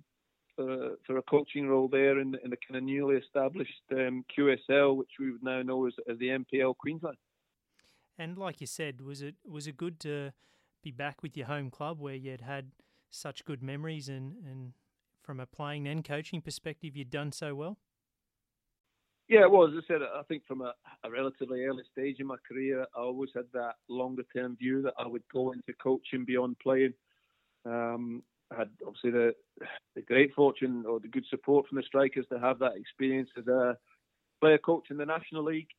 for, 0.56 0.98
for 1.08 1.18
a 1.18 1.22
coaching 1.22 1.70
role 1.70 1.88
there 1.88 2.20
in 2.20 2.32
the, 2.32 2.44
in 2.44 2.50
the 2.50 2.58
kind 2.68 2.76
of 2.76 2.84
newly 2.84 3.16
established 3.16 3.82
um, 3.94 4.26
QSL, 4.38 4.94
which 4.98 5.12
we 5.18 5.32
would 5.32 5.42
now 5.42 5.62
know 5.62 5.88
as, 5.88 5.94
as 6.12 6.18
the 6.18 6.28
NPL 6.28 6.76
Queensland. 6.76 7.16
And 8.18 8.38
like 8.38 8.60
you 8.60 8.68
said, 8.68 9.00
was 9.00 9.22
it 9.22 9.36
was 9.48 9.68
it 9.68 9.78
good 9.78 10.02
to 10.02 10.34
be 10.84 10.92
back 10.92 11.24
with 11.24 11.38
your 11.38 11.48
home 11.48 11.72
club 11.72 12.02
where 12.02 12.16
you'd 12.16 12.42
had 12.42 12.72
such 13.10 13.46
good 13.46 13.64
memories 13.64 14.10
and, 14.10 14.36
and 14.46 14.74
from 15.24 15.40
a 15.40 15.46
playing 15.46 15.88
and 15.88 16.04
coaching 16.04 16.42
perspective, 16.42 16.96
you'd 16.96 17.10
done 17.10 17.32
so 17.32 17.56
well? 17.56 17.78
Yeah, 19.28 19.46
well, 19.46 19.68
as 19.68 19.74
I 19.78 19.82
said, 19.88 20.02
I 20.02 20.24
think 20.24 20.44
from 20.48 20.62
a, 20.62 20.74
a 21.04 21.12
relatively 21.12 21.64
early 21.64 21.84
stage 21.92 22.18
in 22.20 22.26
my 22.26 22.38
career, 22.48 22.88
I 22.96 23.00
always 23.00 23.30
had 23.36 23.46
that 23.54 23.76
longer 23.88 24.24
term 24.36 24.58
view 24.58 24.82
that 24.82 24.96
I 24.98 25.06
would 25.06 25.24
go 25.32 25.52
into 25.52 25.72
coaching 25.82 26.26
beyond 26.26 26.58
playing. 26.60 26.94
Um, 27.66 28.24
had 28.56 28.70
obviously 28.86 29.12
the 29.12 29.36
the 29.96 30.02
great 30.02 30.34
fortune 30.34 30.86
or 30.88 31.00
the 31.00 31.08
good 31.08 31.26
support 31.30 31.68
from 31.68 31.78
the 31.78 31.84
strikers 31.84 32.26
to 32.32 32.40
have 32.40 32.60
that 32.60 32.78
experience 32.78 33.30
as 33.38 33.48
a 33.48 33.78
player 34.42 34.58
coach 34.58 34.86
in 34.90 34.98
the 34.98 35.06
National 35.06 35.44
League. 35.44 35.70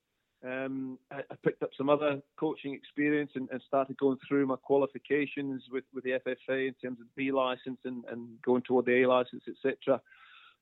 Um, 0.43 0.99
I, 1.11 1.19
I, 1.31 1.35
picked 1.45 1.63
up 1.63 1.69
some 1.77 1.91
other 1.91 2.23
coaching 2.39 2.73
experience 2.73 3.33
and, 3.35 3.47
and, 3.53 3.61
started 3.67 3.99
going 3.99 4.17
through 4.27 4.47
my 4.47 4.57
qualifications 4.57 5.65
with, 5.71 5.85
with 5.93 6.03
the 6.03 6.13
FFA 6.13 6.67
in 6.67 6.75
terms 6.83 6.99
of 6.99 7.15
B 7.15 7.31
license 7.31 7.79
and, 7.85 8.07
and 8.11 8.41
going 8.41 8.63
toward 8.63 8.87
the 8.87 9.03
A 9.03 9.07
license, 9.07 9.43
etc. 9.47 10.01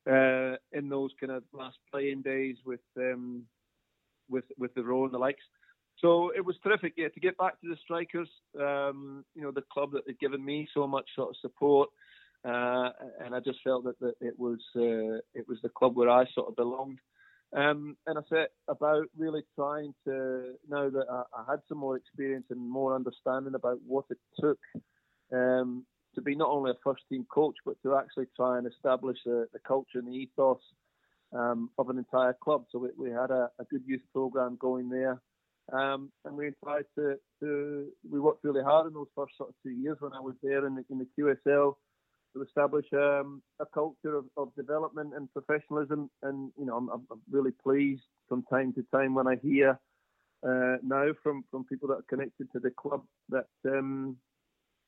Uh, 0.04 0.56
in 0.76 0.88
those 0.88 1.12
kind 1.20 1.30
of 1.30 1.44
last 1.52 1.76
playing 1.92 2.22
days 2.22 2.56
with 2.66 2.80
um, 2.96 3.44
with 4.28 4.44
with 4.58 4.74
the 4.74 4.82
Roar 4.82 5.04
and 5.04 5.14
the 5.14 5.18
likes. 5.18 5.44
So 6.00 6.30
it 6.36 6.44
was 6.44 6.56
terrific, 6.62 6.94
yeah, 6.96 7.08
to 7.08 7.20
get 7.20 7.36
back 7.38 7.60
to 7.60 7.68
the 7.68 7.76
strikers. 7.82 8.28
Um, 8.58 9.24
you 9.34 9.42
know, 9.42 9.50
the 9.50 9.64
club 9.72 9.92
that 9.92 10.04
had 10.06 10.18
given 10.18 10.44
me 10.44 10.68
so 10.72 10.86
much 10.86 11.08
sort 11.16 11.30
of 11.30 11.36
support, 11.40 11.88
uh, 12.44 12.90
and 13.24 13.34
I 13.34 13.40
just 13.44 13.58
felt 13.64 13.84
that, 13.84 13.98
that 14.00 14.14
it 14.20 14.38
was 14.38 14.60
uh, 14.76 15.18
it 15.34 15.48
was 15.48 15.58
the 15.62 15.70
club 15.70 15.96
where 15.96 16.10
I 16.10 16.24
sort 16.34 16.48
of 16.48 16.56
belonged. 16.56 16.98
Um, 17.56 17.96
and 18.06 18.18
I 18.18 18.22
set 18.28 18.50
about 18.68 19.06
really 19.16 19.40
trying 19.54 19.94
to, 20.06 20.52
now 20.68 20.90
that 20.90 21.06
I, 21.10 21.22
I, 21.34 21.50
had 21.50 21.60
some 21.66 21.78
more 21.78 21.96
experience 21.96 22.44
and 22.50 22.60
more 22.60 22.94
understanding 22.94 23.54
about 23.54 23.78
what 23.86 24.04
it 24.10 24.18
took 24.38 24.58
um, 25.32 25.86
to 26.14 26.20
be 26.20 26.34
not 26.34 26.50
only 26.50 26.72
a 26.72 26.74
first 26.84 27.04
team 27.08 27.26
coach, 27.32 27.54
but 27.64 27.76
to 27.84 27.96
actually 27.96 28.26
try 28.36 28.58
and 28.58 28.66
establish 28.66 29.16
the, 29.24 29.46
the 29.54 29.58
culture 29.60 29.98
and 29.98 30.08
the 30.08 30.12
ethos 30.12 30.60
um, 31.32 31.70
of 31.78 31.88
an 31.88 31.96
entire 31.96 32.34
club. 32.34 32.64
So 32.70 32.78
we, 32.78 32.88
we 32.98 33.10
had 33.10 33.30
a, 33.30 33.50
a, 33.58 33.64
good 33.70 33.82
youth 33.86 34.02
program 34.12 34.58
going 34.60 34.90
there. 34.90 35.20
Um, 35.72 36.10
and 36.24 36.36
we 36.36 36.50
tried 36.64 36.84
to, 36.96 37.16
to, 37.40 37.86
we 38.10 38.20
worked 38.20 38.44
really 38.44 38.62
hard 38.62 38.86
in 38.86 38.94
those 38.94 39.08
first 39.14 39.36
sort 39.36 39.50
of 39.50 39.54
two 39.62 39.70
years 39.70 39.98
when 40.00 40.12
I 40.12 40.20
was 40.20 40.34
there 40.42 40.66
in 40.66 40.74
the, 40.76 40.84
in 40.90 40.98
the 40.98 41.06
QSL 41.18 41.74
to 42.34 42.42
establish 42.42 42.86
um, 42.94 43.42
a 43.60 43.66
culture 43.66 44.16
of, 44.16 44.24
of, 44.36 44.54
development 44.54 45.12
and 45.14 45.32
professionalism. 45.32 46.10
And 46.22 46.52
you 46.58 46.66
know, 46.66 46.76
I'm, 46.76 46.88
I'm, 46.90 47.20
really 47.30 47.50
pleased 47.50 48.02
from 48.28 48.44
time 48.44 48.72
to 48.74 48.84
time 48.94 49.14
when 49.14 49.26
I 49.26 49.36
hear 49.42 49.78
uh, 50.46 50.76
now 50.82 51.08
from, 51.22 51.44
from 51.50 51.64
people 51.64 51.88
that 51.88 51.94
are 51.94 52.04
connected 52.08 52.50
to 52.52 52.60
the 52.60 52.70
club 52.70 53.02
that 53.28 53.46
um, 53.66 54.16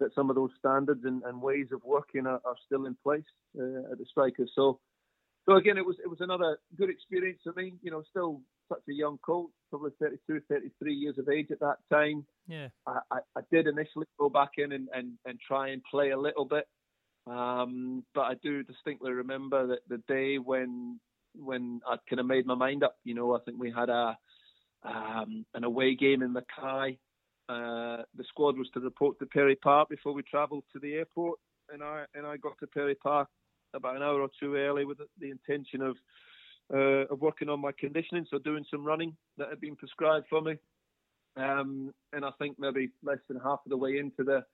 that 0.00 0.14
some 0.14 0.30
of 0.30 0.36
those 0.36 0.50
standards 0.58 1.04
and, 1.04 1.22
and 1.24 1.40
ways 1.40 1.66
of 1.72 1.82
working 1.84 2.26
are, 2.26 2.40
are 2.44 2.56
still 2.66 2.86
in 2.86 2.96
place 3.02 3.22
uh, 3.58 3.92
at 3.92 3.98
the 3.98 4.06
Strikers. 4.08 4.50
So, 4.54 4.80
so 5.46 5.56
again, 5.56 5.78
it 5.78 5.86
was 5.86 5.96
it 6.02 6.08
was 6.08 6.20
another 6.20 6.58
good 6.76 6.90
experience 6.90 7.40
for 7.42 7.52
me. 7.54 7.74
You 7.82 7.90
know, 7.90 8.02
still 8.10 8.40
such 8.68 8.82
a 8.88 8.92
young 8.92 9.18
coach, 9.18 9.50
probably 9.68 9.90
32, 10.00 10.40
33 10.48 10.94
years 10.94 11.18
of 11.18 11.28
age 11.28 11.48
at 11.50 11.60
that 11.60 11.78
time. 11.90 12.24
Yeah, 12.46 12.68
I, 12.86 13.00
I, 13.10 13.18
I 13.36 13.40
did 13.50 13.66
initially 13.66 14.06
go 14.18 14.28
back 14.28 14.50
in 14.58 14.72
and, 14.72 14.88
and, 14.94 15.12
and 15.24 15.38
try 15.40 15.70
and 15.70 15.82
play 15.90 16.10
a 16.10 16.18
little 16.18 16.44
bit. 16.44 16.68
Um, 17.26 18.04
but 18.14 18.22
I 18.22 18.34
do 18.42 18.62
distinctly 18.62 19.12
remember 19.12 19.66
that 19.68 19.80
the 19.88 20.02
day 20.08 20.38
when 20.38 21.00
when 21.34 21.80
I 21.86 21.96
kind 22.08 22.20
of 22.20 22.26
made 22.26 22.46
my 22.46 22.54
mind 22.54 22.84
up. 22.84 22.96
You 23.04 23.14
know, 23.14 23.34
I 23.34 23.40
think 23.40 23.58
we 23.58 23.70
had 23.70 23.88
a 23.88 24.16
um, 24.82 25.44
an 25.54 25.64
away 25.64 25.94
game 25.94 26.22
in 26.22 26.32
Mackay. 26.32 26.98
Uh, 27.48 28.02
the 28.16 28.24
squad 28.28 28.56
was 28.56 28.68
to 28.74 28.80
report 28.80 29.18
to 29.18 29.26
Perry 29.26 29.56
Park 29.56 29.88
before 29.88 30.12
we 30.12 30.22
travelled 30.22 30.64
to 30.72 30.78
the 30.78 30.94
airport, 30.94 31.38
and 31.72 31.82
I 31.82 32.04
and 32.14 32.26
I 32.26 32.36
got 32.36 32.58
to 32.60 32.66
Perry 32.66 32.94
Park 32.94 33.28
about 33.74 33.96
an 33.96 34.02
hour 34.02 34.20
or 34.20 34.28
two 34.40 34.54
early 34.56 34.84
with 34.84 34.98
the 35.18 35.30
intention 35.30 35.82
of 35.82 35.96
uh, 36.72 37.12
of 37.12 37.20
working 37.20 37.48
on 37.48 37.60
my 37.60 37.72
conditioning, 37.78 38.26
so 38.30 38.38
doing 38.38 38.64
some 38.70 38.84
running 38.84 39.16
that 39.38 39.48
had 39.48 39.60
been 39.60 39.74
prescribed 39.74 40.26
for 40.30 40.40
me. 40.40 40.54
Um, 41.36 41.92
and 42.12 42.24
I 42.24 42.30
think 42.38 42.56
maybe 42.58 42.90
less 43.02 43.18
than 43.28 43.40
half 43.40 43.60
of 43.64 43.70
the 43.70 43.76
way 43.76 43.98
into 43.98 44.22
the 44.24 44.44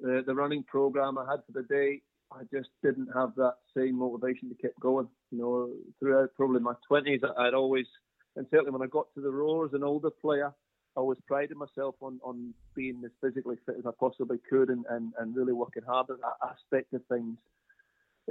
the, 0.00 0.22
the 0.26 0.34
running 0.34 0.62
program 0.64 1.18
I 1.18 1.24
had 1.30 1.40
for 1.46 1.52
the 1.52 1.62
day, 1.62 2.02
I 2.32 2.42
just 2.52 2.68
didn't 2.82 3.08
have 3.14 3.34
that 3.36 3.54
same 3.76 3.98
motivation 3.98 4.48
to 4.50 4.54
keep 4.54 4.78
going. 4.80 5.08
You 5.30 5.38
know, 5.38 5.70
throughout 5.98 6.34
probably 6.36 6.60
my 6.60 6.74
twenties, 6.86 7.20
I'd 7.38 7.54
always 7.54 7.86
and 8.36 8.46
certainly 8.50 8.70
when 8.70 8.82
I 8.82 8.86
got 8.86 9.06
to 9.14 9.20
the 9.20 9.30
Roar 9.30 9.64
as 9.64 9.72
an 9.72 9.82
older 9.82 10.10
player, 10.10 10.52
I 10.96 11.00
always 11.00 11.18
prided 11.26 11.56
myself 11.56 11.94
on, 12.00 12.20
on 12.22 12.54
being 12.74 13.02
as 13.04 13.10
physically 13.20 13.56
fit 13.66 13.76
as 13.78 13.86
I 13.86 13.90
possibly 13.98 14.38
could 14.48 14.68
and, 14.68 14.84
and, 14.88 15.12
and 15.18 15.34
really 15.34 15.52
working 15.52 15.82
hard 15.86 16.06
at 16.10 16.20
that 16.20 16.48
aspect 16.50 16.92
of 16.92 17.02
things. 17.10 17.38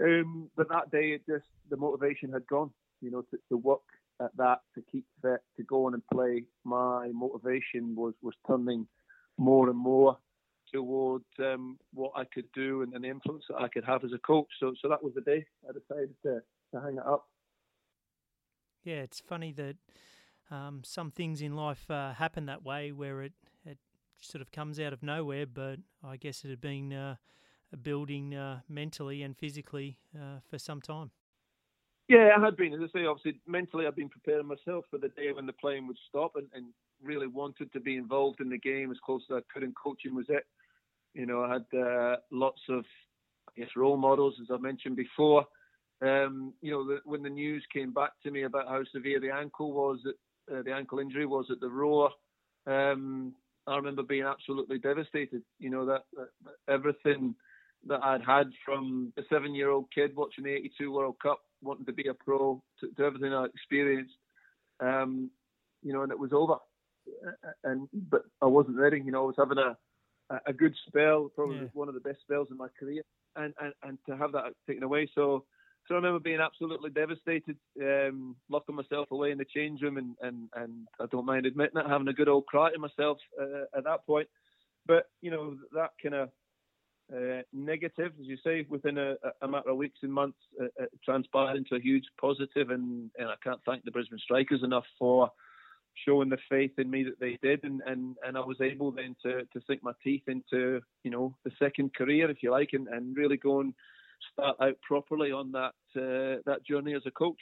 Um, 0.01 0.49
but 0.55 0.69
that 0.69 0.91
day, 0.91 1.11
it 1.11 1.21
just 1.27 1.45
the 1.69 1.77
motivation 1.77 2.31
had 2.31 2.47
gone. 2.47 2.71
You 3.01 3.11
know, 3.11 3.21
to, 3.21 3.37
to 3.49 3.57
work 3.57 3.83
at 4.21 4.35
that, 4.37 4.61
to 4.73 4.81
keep 4.91 5.05
fit, 5.21 5.41
to 5.57 5.63
go 5.63 5.85
on 5.85 5.93
and 5.93 6.03
play. 6.11 6.43
My 6.63 7.09
motivation 7.13 7.95
was 7.95 8.13
was 8.21 8.35
turning 8.47 8.87
more 9.37 9.69
and 9.69 9.77
more 9.77 10.17
toward 10.73 11.23
um, 11.39 11.77
what 11.93 12.11
I 12.15 12.23
could 12.25 12.51
do 12.53 12.81
and, 12.81 12.93
and, 12.93 13.03
the 13.03 13.09
influence 13.09 13.45
that 13.49 13.61
I 13.61 13.67
could 13.67 13.83
have 13.85 14.03
as 14.03 14.11
a 14.13 14.17
coach. 14.17 14.47
So, 14.59 14.73
so 14.81 14.89
that 14.89 15.03
was 15.03 15.13
the 15.13 15.21
day 15.21 15.45
I 15.67 15.71
decided 15.71 16.15
to, 16.23 16.41
to 16.73 16.81
hang 16.81 16.97
it 16.97 17.05
up. 17.05 17.27
Yeah, 18.83 18.95
it's 18.95 19.19
funny 19.19 19.51
that 19.53 19.75
um, 20.51 20.81
some 20.83 21.11
things 21.11 21.41
in 21.41 21.55
life 21.55 21.89
uh, 21.89 22.13
happen 22.13 22.45
that 22.45 22.63
way, 22.63 22.91
where 22.91 23.23
it 23.23 23.33
it 23.65 23.79
sort 24.21 24.41
of 24.41 24.51
comes 24.51 24.79
out 24.79 24.93
of 24.93 25.01
nowhere. 25.01 25.45
But 25.47 25.79
I 26.03 26.17
guess 26.17 26.45
it 26.45 26.49
had 26.49 26.61
been 26.61 26.93
uh, 26.93 27.15
building 27.81 28.35
uh, 28.35 28.61
mentally 28.69 29.23
and 29.23 29.37
physically 29.37 29.97
uh, 30.15 30.39
for 30.49 30.57
some 30.57 30.81
time. 30.81 31.11
Yeah, 32.07 32.29
I 32.37 32.43
had 32.43 32.55
been. 32.55 32.73
As 32.73 32.81
I 32.81 32.99
say, 32.99 33.05
obviously, 33.05 33.39
mentally, 33.47 33.87
I've 33.87 33.95
been 33.95 34.09
preparing 34.09 34.45
myself 34.47 34.85
for 34.91 34.99
the 34.99 35.09
day 35.09 35.31
when 35.33 35.47
the 35.47 35.53
playing 35.53 35.87
would 35.87 35.97
stop 36.07 36.35
and, 36.35 36.47
and 36.53 36.65
really 37.01 37.27
wanted 37.27 37.73
to 37.73 37.79
be 37.79 37.97
involved 37.97 38.41
in 38.41 38.49
the 38.49 38.59
game 38.59 38.91
as 38.91 38.97
close 39.03 39.23
as 39.29 39.37
I 39.37 39.39
could, 39.51 39.63
and 39.63 39.75
coaching 39.75 40.15
was 40.15 40.27
it. 40.29 40.45
You 41.13 41.25
know, 41.25 41.43
I 41.43 41.53
had 41.53 41.79
uh, 41.79 42.17
lots 42.31 42.61
of, 42.69 42.85
I 43.49 43.59
guess, 43.59 43.69
role 43.75 43.97
models, 43.97 44.35
as 44.39 44.47
I 44.53 44.57
mentioned 44.57 44.97
before. 44.97 45.45
Um, 46.01 46.53
you 46.61 46.71
know, 46.71 46.85
the, 46.85 46.99
when 47.05 47.23
the 47.23 47.29
news 47.29 47.65
came 47.73 47.91
back 47.91 48.11
to 48.23 48.31
me 48.31 48.43
about 48.43 48.67
how 48.67 48.83
severe 48.93 49.19
the 49.19 49.31
ankle 49.31 49.71
was, 49.71 49.99
at, 50.05 50.55
uh, 50.55 50.61
the 50.61 50.73
ankle 50.73 50.99
injury 50.99 51.25
was 51.25 51.47
at 51.49 51.59
the 51.59 51.69
Roar, 51.69 52.11
um, 52.67 53.33
I 53.65 53.77
remember 53.77 54.03
being 54.03 54.25
absolutely 54.25 54.77
devastated. 54.77 55.41
You 55.57 55.71
know, 55.71 55.85
that, 55.85 56.03
that 56.15 56.55
everything 56.71 57.33
that 57.87 58.03
I'd 58.03 58.23
had 58.25 58.51
from 58.63 59.13
a 59.17 59.21
seven-year-old 59.29 59.87
kid 59.93 60.15
watching 60.15 60.43
the 60.43 60.51
'82 60.51 60.91
World 60.91 61.15
Cup, 61.21 61.39
wanting 61.61 61.85
to 61.85 61.93
be 61.93 62.07
a 62.07 62.13
pro, 62.13 62.61
to, 62.79 62.87
to 62.97 63.03
everything 63.03 63.33
I 63.33 63.45
experienced, 63.45 64.15
um, 64.79 65.29
you 65.83 65.93
know, 65.93 66.03
and 66.03 66.11
it 66.11 66.19
was 66.19 66.33
over. 66.33 66.55
And 67.63 67.87
but 67.93 68.23
I 68.41 68.45
wasn't 68.45 68.77
ready. 68.77 69.01
You 69.03 69.11
know, 69.11 69.23
I 69.23 69.27
was 69.27 69.35
having 69.37 69.59
a 69.59 69.77
a 70.47 70.53
good 70.53 70.75
spell, 70.87 71.31
probably 71.35 71.57
yeah. 71.57 71.67
one 71.73 71.87
of 71.87 71.93
the 71.93 71.99
best 71.99 72.19
spells 72.21 72.47
in 72.49 72.57
my 72.57 72.67
career, 72.79 73.03
and, 73.35 73.53
and 73.61 73.73
and 73.83 73.97
to 74.09 74.17
have 74.17 74.31
that 74.31 74.53
taken 74.67 74.83
away. 74.83 75.09
So 75.13 75.45
so 75.87 75.93
I 75.93 75.97
remember 75.97 76.19
being 76.19 76.39
absolutely 76.39 76.89
devastated, 76.89 77.57
um, 77.79 78.35
locking 78.49 78.75
myself 78.75 79.11
away 79.11 79.31
in 79.31 79.37
the 79.37 79.45
change 79.45 79.81
room, 79.81 79.97
and, 79.97 80.15
and, 80.21 80.49
and 80.55 80.87
I 80.99 81.05
don't 81.11 81.27
mind 81.27 81.45
admitting 81.45 81.77
it, 81.77 81.87
having 81.87 82.07
a 82.07 82.13
good 82.13 82.27
old 82.27 82.47
cry 82.47 82.71
to 82.71 82.79
myself 82.79 83.19
uh, 83.39 83.77
at 83.77 83.83
that 83.83 84.05
point. 84.05 84.27
But 84.87 85.09
you 85.21 85.31
know 85.31 85.55
that 85.73 85.91
kind 86.01 86.15
of 86.15 86.29
uh, 87.13 87.41
negative, 87.53 88.11
as 88.19 88.25
you 88.25 88.37
say, 88.43 88.65
within 88.69 88.97
a, 88.97 89.15
a 89.41 89.47
matter 89.47 89.69
of 89.69 89.77
weeks 89.77 89.99
and 90.01 90.11
months, 90.11 90.37
uh, 90.61 90.65
uh, 90.81 90.85
transpired 91.03 91.57
into 91.57 91.75
a 91.75 91.79
huge 91.79 92.05
positive, 92.19 92.69
and, 92.69 93.11
and 93.17 93.29
I 93.29 93.35
can't 93.43 93.59
thank 93.65 93.83
the 93.83 93.91
Brisbane 93.91 94.19
Strikers 94.19 94.63
enough 94.63 94.85
for 94.97 95.29
showing 96.05 96.29
the 96.29 96.37
faith 96.49 96.71
in 96.77 96.89
me 96.89 97.03
that 97.03 97.19
they 97.19 97.37
did, 97.41 97.63
and, 97.63 97.81
and, 97.85 98.15
and 98.25 98.37
I 98.37 98.41
was 98.41 98.59
able 98.61 98.91
then 98.91 99.15
to, 99.23 99.43
to 99.45 99.61
sink 99.67 99.83
my 99.83 99.93
teeth 100.03 100.23
into 100.27 100.81
you 101.03 101.11
know 101.11 101.35
the 101.43 101.51
second 101.59 101.93
career, 101.93 102.29
if 102.29 102.41
you 102.41 102.51
like, 102.51 102.69
and, 102.73 102.87
and 102.87 103.15
really 103.15 103.37
go 103.37 103.61
and 103.61 103.73
start 104.33 104.57
out 104.59 104.75
properly 104.81 105.31
on 105.31 105.51
that 105.51 105.75
uh, 105.95 106.41
that 106.45 106.65
journey 106.67 106.95
as 106.95 107.03
a 107.05 107.11
coach. 107.11 107.39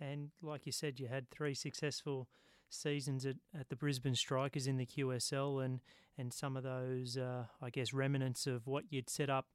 And 0.00 0.30
like 0.42 0.66
you 0.66 0.72
said, 0.72 0.98
you 0.98 1.08
had 1.08 1.30
three 1.30 1.54
successful 1.54 2.28
seasons 2.72 3.26
at, 3.26 3.36
at 3.58 3.68
the 3.68 3.76
Brisbane 3.76 4.14
Strikers 4.14 4.66
in 4.66 4.76
the 4.76 4.86
QSL, 4.86 5.64
and 5.64 5.80
and 6.18 6.32
some 6.32 6.56
of 6.56 6.62
those, 6.62 7.16
uh, 7.16 7.44
I 7.60 7.70
guess, 7.70 7.92
remnants 7.92 8.46
of 8.46 8.66
what 8.66 8.84
you'd 8.90 9.08
set 9.08 9.30
up 9.30 9.46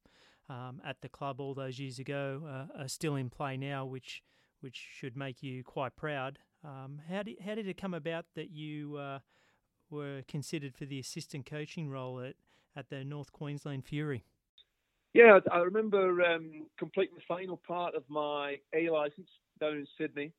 um, 0.50 0.82
at 0.86 1.02
the 1.02 1.10
club 1.10 1.40
all 1.40 1.54
those 1.54 1.80
years 1.80 2.00
ago 2.00 2.44
uh, 2.48 2.82
are 2.82 2.88
still 2.88 3.16
in 3.16 3.30
play 3.30 3.58
now, 3.58 3.86
which 3.86 4.24
which 4.62 4.76
should 4.76 5.16
make 5.16 5.44
you 5.44 5.64
quite 5.64 5.96
proud. 5.96 6.40
Um, 6.64 7.02
how 7.10 7.24
did 7.24 7.38
how 7.46 7.56
did 7.56 7.68
it 7.68 7.78
come 7.78 7.94
about 7.94 8.26
that 8.36 8.50
you 8.52 8.98
uh, 8.98 9.20
were 9.90 10.24
considered 10.28 10.76
for 10.76 10.86
the 10.86 11.00
assistant 11.00 11.46
coaching 11.46 11.90
role 11.90 12.20
at 12.20 12.36
at 12.76 12.90
the 12.90 13.04
North 13.04 13.32
Queensland 13.32 13.86
Fury? 13.86 14.24
Yeah, 15.14 15.40
I 15.52 15.60
remember 15.60 16.24
um, 16.24 16.68
completing 16.78 17.16
the 17.16 17.24
final 17.28 17.60
part 17.68 17.96
of 17.96 18.04
my 18.08 18.58
A 18.76 18.90
license 18.90 19.30
down 19.60 19.74
in 19.74 19.88
Sydney, 19.98 20.32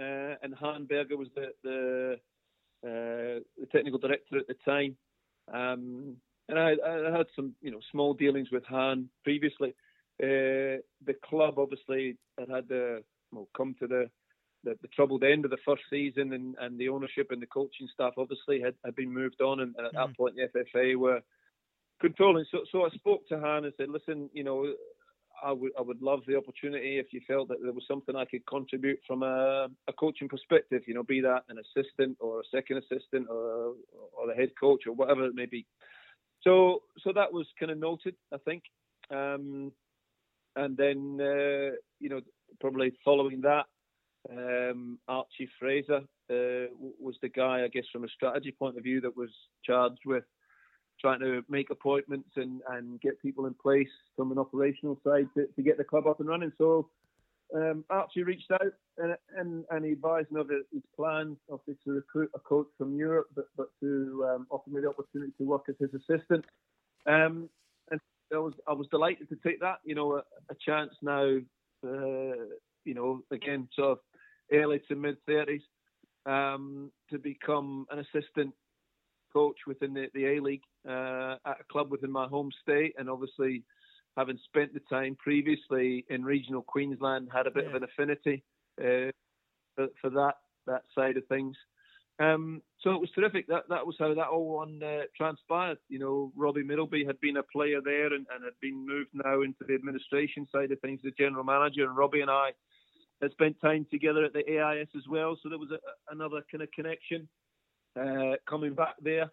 uh, 0.00 0.34
and 0.42 0.54
Han 0.54 0.86
Berger 0.86 1.16
was 1.16 1.28
the 1.34 1.52
the, 1.62 2.16
uh, 2.84 3.40
the 3.58 3.66
technical 3.72 3.98
director 3.98 4.38
at 4.38 4.46
the 4.46 4.56
time. 4.64 4.96
Um, 5.52 6.16
and 6.48 6.58
I, 6.58 6.74
I, 6.86 7.16
had 7.16 7.26
some, 7.34 7.54
you 7.60 7.70
know, 7.70 7.80
small 7.90 8.14
dealings 8.14 8.50
with 8.52 8.64
Han 8.66 9.08
previously. 9.24 9.74
Uh, 10.22 10.80
the 11.04 11.14
club 11.24 11.58
obviously 11.58 12.16
had 12.38 12.48
had 12.48 12.68
the 12.68 13.02
well, 13.32 13.48
come 13.56 13.74
to 13.80 13.86
the, 13.86 14.08
the, 14.64 14.76
the 14.82 14.88
troubled 14.88 15.24
end 15.24 15.44
of 15.44 15.50
the 15.50 15.58
first 15.64 15.82
season, 15.90 16.32
and, 16.32 16.54
and 16.60 16.78
the 16.78 16.88
ownership 16.88 17.28
and 17.30 17.42
the 17.42 17.46
coaching 17.46 17.88
staff 17.92 18.14
obviously 18.16 18.60
had, 18.60 18.74
had 18.84 18.94
been 18.94 19.12
moved 19.12 19.40
on, 19.40 19.60
and, 19.60 19.74
and 19.76 19.86
at 19.86 19.92
mm. 19.94 20.06
that 20.06 20.16
point 20.16 20.36
the 20.36 20.60
FFA 20.60 20.96
were 20.96 21.20
controlling. 22.00 22.44
So, 22.50 22.60
so 22.70 22.84
I 22.84 22.90
spoke 22.90 23.26
to 23.28 23.40
Han 23.40 23.64
and 23.64 23.74
said, 23.76 23.88
listen, 23.88 24.30
you 24.32 24.44
know, 24.44 24.72
I 25.42 25.52
would 25.52 25.72
I 25.78 25.82
would 25.82 26.02
love 26.02 26.20
the 26.26 26.36
opportunity 26.36 26.98
if 26.98 27.12
you 27.12 27.20
felt 27.26 27.48
that 27.48 27.62
there 27.62 27.72
was 27.72 27.84
something 27.86 28.16
I 28.16 28.24
could 28.24 28.46
contribute 28.46 29.00
from 29.06 29.22
a, 29.22 29.68
a 29.88 29.92
coaching 29.92 30.28
perspective. 30.28 30.82
You 30.86 30.94
know, 30.94 31.02
be 31.02 31.20
that 31.20 31.44
an 31.48 31.58
assistant 31.58 32.16
or 32.20 32.40
a 32.40 32.44
second 32.50 32.78
assistant 32.78 33.28
or 33.28 33.74
or 34.12 34.26
the 34.26 34.34
head 34.34 34.50
coach 34.58 34.86
or 34.86 34.92
whatever 34.92 35.24
it 35.26 35.34
may 35.34 35.46
be. 35.46 35.66
So 36.42 36.82
so 37.02 37.12
that 37.14 37.32
was 37.32 37.46
kind 37.58 37.72
of 37.72 37.78
noted, 37.78 38.14
I 38.32 38.38
think. 38.38 38.62
Um, 39.10 39.72
and 40.56 40.76
then 40.76 41.18
uh, 41.20 41.76
you 42.00 42.08
know 42.08 42.20
probably 42.60 42.92
following 43.04 43.42
that, 43.42 43.66
um, 44.30 44.98
Archie 45.08 45.48
Fraser 45.58 46.00
uh, 46.30 46.72
was 47.00 47.16
the 47.22 47.28
guy 47.28 47.64
I 47.64 47.68
guess 47.68 47.84
from 47.92 48.04
a 48.04 48.08
strategy 48.08 48.52
point 48.52 48.76
of 48.76 48.84
view 48.84 49.00
that 49.02 49.16
was 49.16 49.30
charged 49.64 50.00
with 50.06 50.24
trying 51.00 51.20
to 51.20 51.44
make 51.48 51.70
appointments 51.70 52.30
and, 52.36 52.60
and 52.70 53.00
get 53.00 53.20
people 53.20 53.46
in 53.46 53.54
place 53.54 53.88
from 54.16 54.32
an 54.32 54.38
operational 54.38 54.98
side 55.06 55.28
to, 55.34 55.46
to 55.54 55.62
get 55.62 55.76
the 55.78 55.84
club 55.84 56.06
up 56.06 56.20
and 56.20 56.28
running. 56.28 56.52
So 56.58 56.88
um, 57.54 57.84
Archie 57.90 58.22
reached 58.22 58.50
out 58.50 58.72
and, 58.98 59.16
and, 59.36 59.64
and 59.70 59.84
he 59.84 59.92
advised 59.92 60.30
me 60.30 60.40
of 60.40 60.48
his 60.48 60.82
plans, 60.94 61.36
obviously 61.50 61.76
to 61.84 61.92
recruit 61.92 62.30
a 62.34 62.38
coach 62.40 62.66
from 62.78 62.96
Europe, 62.96 63.28
but, 63.34 63.46
but 63.56 63.68
to 63.80 64.26
um, 64.28 64.46
offer 64.50 64.70
me 64.70 64.80
the 64.80 64.88
opportunity 64.88 65.32
to 65.38 65.44
work 65.44 65.64
as 65.68 65.76
his 65.78 65.90
assistant. 65.94 66.44
Um, 67.06 67.48
and 67.90 68.00
I 68.34 68.38
was 68.38 68.54
I 68.66 68.72
was 68.72 68.88
delighted 68.90 69.28
to 69.28 69.36
take 69.36 69.60
that. 69.60 69.78
You 69.84 69.94
know, 69.94 70.14
a, 70.14 70.22
a 70.50 70.56
chance 70.64 70.92
now. 71.02 71.38
Uh, 71.86 72.46
you 72.84 72.94
know, 72.94 73.22
again, 73.30 73.68
sort 73.74 73.92
of 73.92 73.98
early 74.52 74.80
to 74.88 74.96
mid 74.96 75.16
thirties, 75.26 75.60
um, 76.24 76.90
to 77.10 77.18
become 77.18 77.86
an 77.90 78.00
assistant 78.00 78.54
coach 79.36 79.58
within 79.66 79.92
the, 79.92 80.06
the 80.14 80.24
A 80.24 80.40
League 80.40 80.62
uh, 80.88 81.36
at 81.44 81.60
a 81.60 81.64
club 81.70 81.90
within 81.90 82.10
my 82.10 82.26
home 82.26 82.50
state, 82.62 82.94
and 82.96 83.10
obviously 83.10 83.62
having 84.16 84.38
spent 84.46 84.72
the 84.72 84.80
time 84.88 85.14
previously 85.18 86.06
in 86.08 86.24
regional 86.24 86.62
Queensland, 86.62 87.28
had 87.30 87.46
a 87.46 87.50
bit 87.50 87.64
yeah. 87.64 87.70
of 87.70 87.76
an 87.76 87.84
affinity 87.84 88.42
uh, 88.80 89.12
for, 89.74 89.88
for, 90.00 90.08
that 90.10 90.36
that 90.66 90.84
side 90.94 91.18
of 91.18 91.26
things. 91.26 91.54
Um, 92.18 92.62
so 92.80 92.92
it 92.92 93.00
was 93.00 93.10
terrific. 93.14 93.46
That 93.48 93.64
that 93.68 93.86
was 93.86 93.96
how 93.98 94.14
that 94.14 94.28
all 94.28 94.56
one 94.56 94.80
uh, 94.82 95.02
transpired. 95.14 95.76
You 95.90 95.98
know, 95.98 96.32
Robbie 96.34 96.64
Middleby 96.64 97.06
had 97.06 97.20
been 97.20 97.36
a 97.36 97.42
player 97.42 97.80
there 97.84 98.06
and, 98.06 98.26
and 98.34 98.42
had 98.42 98.58
been 98.62 98.86
moved 98.86 99.10
now 99.12 99.42
into 99.42 99.64
the 99.68 99.74
administration 99.74 100.48
side 100.50 100.72
of 100.72 100.80
things, 100.80 101.00
the 101.04 101.10
general 101.10 101.44
manager, 101.44 101.84
and 101.84 101.94
Robbie 101.94 102.22
and 102.22 102.30
I 102.30 102.52
had 103.20 103.32
spent 103.32 103.60
time 103.60 103.86
together 103.90 104.24
at 104.24 104.32
the 104.32 104.48
AIS 104.48 104.88
as 104.96 105.06
well. 105.10 105.36
So 105.42 105.50
there 105.50 105.58
was 105.58 105.72
a, 105.72 105.78
another 106.10 106.40
kind 106.50 106.62
of 106.62 106.70
connection 106.72 107.28
uh, 107.98 108.36
coming 108.48 108.74
back 108.74 108.94
there. 109.02 109.30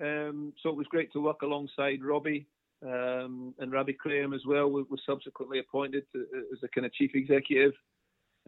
Um, 0.00 0.52
so 0.62 0.70
it 0.70 0.76
was 0.76 0.86
great 0.86 1.12
to 1.12 1.20
work 1.20 1.42
alongside 1.42 2.02
Robbie 2.02 2.46
um, 2.84 3.54
and 3.58 3.72
Robbie 3.72 3.96
Graham 3.98 4.32
as 4.32 4.42
well. 4.46 4.68
Was, 4.68 4.86
was 4.90 5.00
subsequently 5.04 5.58
appointed 5.58 6.04
to, 6.12 6.26
as 6.52 6.60
the 6.60 6.68
kind 6.68 6.86
of 6.86 6.92
chief 6.92 7.10
executive, 7.14 7.72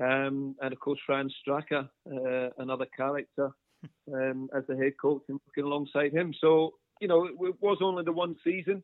um, 0.00 0.54
and 0.60 0.72
of 0.72 0.78
course 0.80 1.00
Franz 1.04 1.34
Straka, 1.46 1.88
uh, 2.06 2.50
another 2.58 2.86
character, 2.96 3.50
um, 4.14 4.48
as 4.56 4.64
the 4.68 4.76
head 4.76 4.92
coach 5.00 5.22
and 5.28 5.40
working 5.46 5.64
alongside 5.64 6.12
him. 6.12 6.32
So 6.40 6.74
you 7.00 7.08
know 7.08 7.24
it, 7.24 7.32
it 7.40 7.56
was 7.60 7.78
only 7.82 8.04
the 8.04 8.12
one 8.12 8.36
season. 8.44 8.82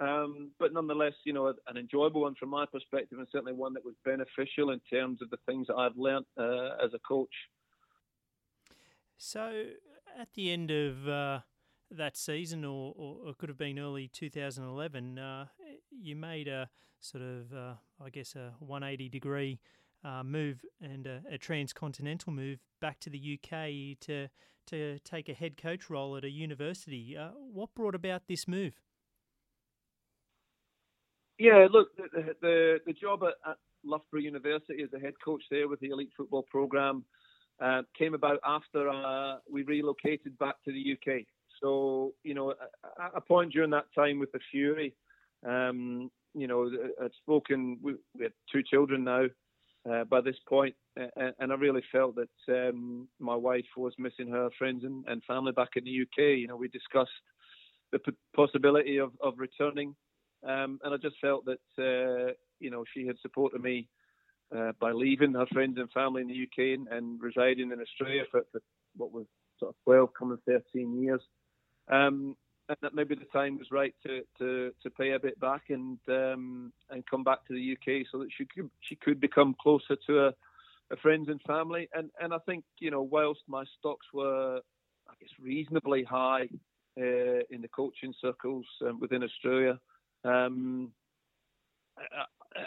Um, 0.00 0.52
but 0.60 0.72
nonetheless, 0.72 1.14
you 1.24 1.32
know, 1.32 1.48
an 1.48 1.76
enjoyable 1.76 2.20
one 2.20 2.36
from 2.36 2.50
my 2.50 2.66
perspective, 2.66 3.18
and 3.18 3.26
certainly 3.32 3.52
one 3.52 3.74
that 3.74 3.84
was 3.84 3.96
beneficial 4.04 4.70
in 4.70 4.80
terms 4.88 5.20
of 5.20 5.30
the 5.30 5.38
things 5.44 5.66
that 5.66 5.74
I've 5.74 5.96
learnt 5.96 6.24
uh, 6.38 6.76
as 6.84 6.94
a 6.94 7.00
coach. 7.00 7.34
So, 9.16 9.64
at 10.18 10.28
the 10.34 10.52
end 10.52 10.70
of 10.70 11.08
uh, 11.08 11.40
that 11.90 12.16
season, 12.16 12.64
or, 12.64 12.94
or, 12.96 13.30
it 13.30 13.38
could 13.38 13.48
have 13.48 13.58
been 13.58 13.78
early 13.78 14.08
2011, 14.08 15.18
uh, 15.18 15.46
you 15.90 16.16
made 16.16 16.48
a 16.48 16.68
sort 17.00 17.22
of, 17.22 17.52
uh, 17.52 17.74
I 18.04 18.10
guess, 18.10 18.34
a 18.34 18.54
180 18.60 19.08
degree 19.08 19.60
uh, 20.04 20.22
move 20.22 20.64
and 20.80 21.06
a, 21.06 21.22
a, 21.30 21.38
transcontinental 21.38 22.32
move 22.32 22.60
back 22.80 23.00
to 23.00 23.10
the 23.10 23.38
UK 23.38 23.98
to 24.00 24.28
to 24.66 24.98
take 24.98 25.28
a 25.30 25.34
head 25.34 25.56
coach 25.56 25.88
role 25.88 26.16
at 26.16 26.24
a 26.24 26.30
university. 26.30 27.16
Uh, 27.16 27.30
what 27.52 27.74
brought 27.74 27.94
about 27.94 28.22
this 28.28 28.46
move? 28.46 28.74
Yeah, 31.38 31.66
look, 31.70 31.88
the 31.96 32.34
the, 32.40 32.78
the 32.86 32.92
job 32.92 33.22
at, 33.24 33.34
at, 33.48 33.56
Loughborough 33.84 34.20
University 34.20 34.82
as 34.82 34.92
a 34.92 34.98
head 34.98 35.14
coach 35.24 35.42
there 35.50 35.68
with 35.68 35.80
the 35.80 35.90
elite 35.90 36.10
football 36.16 36.42
program 36.42 37.04
uh, 37.60 37.82
came 37.96 38.14
about 38.14 38.38
after 38.44 38.88
uh, 38.88 39.36
we 39.50 39.62
relocated 39.62 40.38
back 40.38 40.56
to 40.64 40.72
the 40.72 40.92
UK. 40.92 41.22
So, 41.60 42.12
you 42.22 42.34
know, 42.34 42.52
at 42.52 43.12
a 43.14 43.20
point 43.20 43.52
during 43.52 43.70
that 43.70 43.86
time 43.94 44.18
with 44.18 44.30
the 44.32 44.38
Fury, 44.50 44.94
um, 45.46 46.10
you 46.34 46.46
know, 46.46 46.70
I'd 47.02 47.10
spoken, 47.20 47.78
we, 47.82 47.94
we 48.16 48.24
had 48.24 48.32
two 48.52 48.62
children 48.62 49.04
now 49.04 49.26
uh, 49.90 50.04
by 50.04 50.20
this 50.20 50.36
point, 50.48 50.74
and 50.96 51.52
I 51.52 51.54
really 51.54 51.82
felt 51.90 52.16
that 52.16 52.68
um, 52.68 53.08
my 53.18 53.34
wife 53.34 53.64
was 53.76 53.92
missing 53.98 54.28
her 54.30 54.50
friends 54.58 54.84
and, 54.84 55.04
and, 55.08 55.22
family 55.24 55.52
back 55.52 55.70
in 55.76 55.84
the 55.84 56.02
UK. 56.02 56.38
You 56.38 56.48
know, 56.48 56.56
we 56.56 56.68
discussed 56.68 57.10
the 57.92 58.00
possibility 58.36 58.98
of, 58.98 59.12
of 59.20 59.34
returning, 59.38 59.94
um, 60.46 60.78
and 60.84 60.94
I 60.94 60.96
just 60.96 61.16
felt 61.20 61.46
that, 61.46 61.58
uh, 61.78 62.32
you 62.60 62.70
know, 62.70 62.84
she 62.94 63.06
had 63.06 63.16
supported 63.20 63.62
me 63.62 63.88
uh, 64.56 64.72
by 64.80 64.92
leaving 64.92 65.34
her 65.34 65.46
friends 65.52 65.78
and 65.78 65.90
family 65.92 66.22
in 66.22 66.28
the 66.28 66.42
UK 66.42 66.78
and, 66.78 66.88
and 66.88 67.20
residing 67.20 67.70
in 67.70 67.80
Australia 67.80 68.22
for, 68.30 68.42
for, 68.52 68.60
what 68.96 69.12
was 69.12 69.26
sort 69.58 69.70
of 69.70 69.76
12, 69.84 70.10
coming 70.18 70.38
13 70.46 71.02
years. 71.02 71.20
Um, 71.90 72.36
and 72.68 72.76
that 72.82 72.94
maybe 72.94 73.14
the 73.14 73.24
time 73.26 73.58
was 73.58 73.70
right 73.70 73.94
to, 74.06 74.20
to, 74.38 74.72
to 74.82 74.90
pay 74.90 75.12
a 75.12 75.18
bit 75.18 75.40
back 75.40 75.64
and 75.70 75.98
um, 76.08 76.72
and 76.90 77.02
come 77.06 77.24
back 77.24 77.46
to 77.46 77.54
the 77.54 77.72
UK 77.72 78.06
so 78.10 78.18
that 78.18 78.28
she 78.36 78.44
could 78.44 78.70
she 78.80 78.94
could 78.94 79.20
become 79.20 79.56
closer 79.60 79.96
to 80.06 80.14
her, 80.14 80.32
her 80.90 80.96
friends 81.00 81.28
and 81.28 81.40
family. 81.46 81.88
And 81.94 82.10
and 82.20 82.34
I 82.34 82.38
think 82.44 82.64
you 82.78 82.90
know 82.90 83.00
whilst 83.02 83.40
my 83.48 83.64
stocks 83.78 84.06
were 84.12 84.60
I 85.08 85.14
guess 85.18 85.30
reasonably 85.40 86.04
high 86.04 86.48
uh, 87.00 87.40
in 87.50 87.62
the 87.62 87.68
coaching 87.68 88.12
circles 88.20 88.66
um, 88.86 89.00
within 89.00 89.22
Australia, 89.22 89.78
um, 90.24 90.92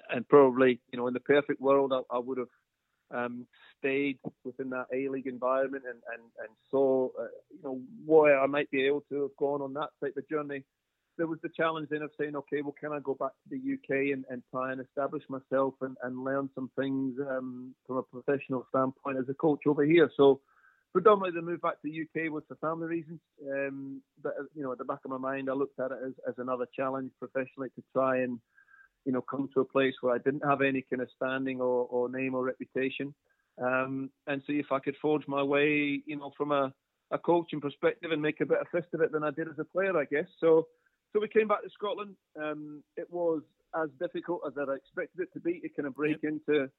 and 0.09 0.27
probably 0.27 0.79
you 0.91 0.99
know 0.99 1.07
in 1.07 1.13
the 1.13 1.19
perfect 1.19 1.61
world 1.61 1.93
I, 1.93 2.01
I 2.15 2.19
would 2.19 2.37
have 2.37 2.47
um, 3.13 3.45
stayed 3.79 4.19
within 4.43 4.69
that 4.71 4.87
A 4.93 5.09
League 5.09 5.27
environment 5.27 5.83
and, 5.87 5.99
and, 6.13 6.23
and 6.39 6.49
saw, 6.69 7.09
uh, 7.19 7.27
you 7.51 7.59
know, 7.63 7.81
where 8.05 8.39
I 8.39 8.47
might 8.47 8.69
be 8.71 8.85
able 8.85 9.03
to 9.09 9.23
have 9.23 9.35
gone 9.37 9.61
on 9.61 9.73
that 9.73 9.89
type 10.03 10.15
of 10.17 10.27
journey. 10.29 10.63
There 11.17 11.27
was 11.27 11.39
the 11.43 11.49
challenge 11.55 11.89
then 11.91 12.01
of 12.01 12.11
saying, 12.19 12.35
okay, 12.35 12.61
well, 12.61 12.75
can 12.79 12.93
I 12.93 12.99
go 12.99 13.15
back 13.15 13.31
to 13.31 13.49
the 13.49 13.73
UK 13.73 14.13
and, 14.13 14.23
and 14.29 14.41
try 14.49 14.71
and 14.71 14.81
establish 14.81 15.23
myself 15.29 15.73
and, 15.81 15.97
and 16.03 16.23
learn 16.23 16.49
some 16.55 16.71
things 16.77 17.15
um, 17.29 17.75
from 17.85 17.97
a 17.97 18.03
professional 18.03 18.65
standpoint 18.69 19.17
as 19.17 19.29
a 19.29 19.33
coach 19.33 19.61
over 19.67 19.83
here? 19.83 20.09
So, 20.15 20.39
predominantly 20.93 21.39
the 21.39 21.45
move 21.45 21.61
back 21.61 21.81
to 21.81 21.89
the 21.89 22.01
UK 22.01 22.31
was 22.31 22.43
for 22.47 22.55
family 22.55 22.87
reasons. 22.87 23.19
Um, 23.49 24.01
but, 24.21 24.33
you 24.55 24.63
know, 24.63 24.71
at 24.71 24.77
the 24.77 24.85
back 24.85 24.99
of 25.05 25.11
my 25.11 25.17
mind, 25.17 25.49
I 25.49 25.53
looked 25.53 25.79
at 25.79 25.91
it 25.91 25.99
as, 26.05 26.13
as 26.27 26.35
another 26.37 26.65
challenge 26.75 27.11
professionally 27.19 27.69
to 27.75 27.83
try 27.93 28.19
and 28.21 28.39
you 29.06 29.11
know, 29.11 29.22
come 29.22 29.49
to 29.53 29.61
a 29.61 29.65
place 29.65 29.95
where 30.02 30.14
I 30.14 30.19
didn't 30.19 30.45
have 30.48 30.61
any 30.61 30.86
kind 30.90 31.02
of 31.02 31.10
standing 31.15 31.60
or, 31.60 31.88
or 31.90 32.10
name 32.10 32.36
or 32.36 32.44
reputation, 32.44 33.14
um, 33.61 34.10
and 34.28 34.41
see 34.45 34.60
if 34.60 34.72
I 34.72 34.80
could 34.80 34.95
forge 35.02 35.28
my 35.28 35.44
way, 35.44 36.02
you 36.06 36.18
know, 36.18 36.32
from 36.38 36.52
a, 36.52 36.73
a 37.11 37.18
coaching 37.18 37.61
perspective 37.61 38.11
and 38.11 38.22
make 38.22 38.41
a 38.41 38.45
better 38.45 38.65
fist 38.72 38.88
of 38.94 39.02
it 39.02 39.11
than 39.11 39.23
I 39.23 39.32
did 39.32 39.48
as 39.48 39.60
a 39.60 39.65
player, 39.65 39.98
I 39.98 40.06
guess. 40.06 40.28
So, 40.40 40.68
so 41.14 41.19
we 41.19 41.28
came 41.28 41.48
back 41.48 41.64
to 41.64 41.69
Scotland. 41.69 42.15
Um, 42.41 42.84
it 42.95 43.07
was 43.11 43.41
as 43.76 43.90
difficult 43.99 44.41
as 44.48 44.53
I 44.57 44.73
expected 44.73 45.22
it 45.22 45.34
to 45.34 45.40
be 45.40 45.60
to 45.60 45.69
kind 45.69 45.88
of 45.88 45.95
break 45.95 46.18
yep. 46.23 46.34
into 46.34 46.69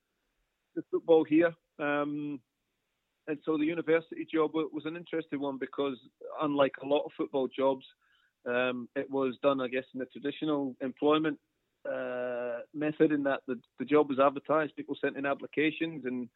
the 0.74 0.82
football 0.90 1.24
here. 1.24 1.52
Um, 1.78 2.40
and 3.28 3.38
so 3.44 3.56
the 3.56 3.64
university 3.64 4.26
job 4.32 4.50
was 4.54 4.82
an 4.84 4.96
interesting 4.96 5.40
one 5.40 5.58
because, 5.58 5.96
unlike 6.40 6.72
a 6.82 6.86
lot 6.86 7.04
of 7.04 7.12
football 7.16 7.48
jobs, 7.48 7.84
um, 8.46 8.88
it 8.96 9.08
was 9.08 9.36
done, 9.42 9.60
I 9.60 9.68
guess, 9.68 9.84
in 9.94 10.00
the 10.00 10.06
traditional 10.06 10.74
employment 10.80 11.38
uh, 11.90 12.60
method 12.74 13.12
in 13.12 13.22
that 13.24 13.40
the, 13.46 13.58
the 13.78 13.84
job 13.84 14.08
was 14.08 14.18
advertised, 14.18 14.76
people 14.76 14.96
sent 15.00 15.16
in 15.16 15.26
applications, 15.26 16.04
and 16.04 16.28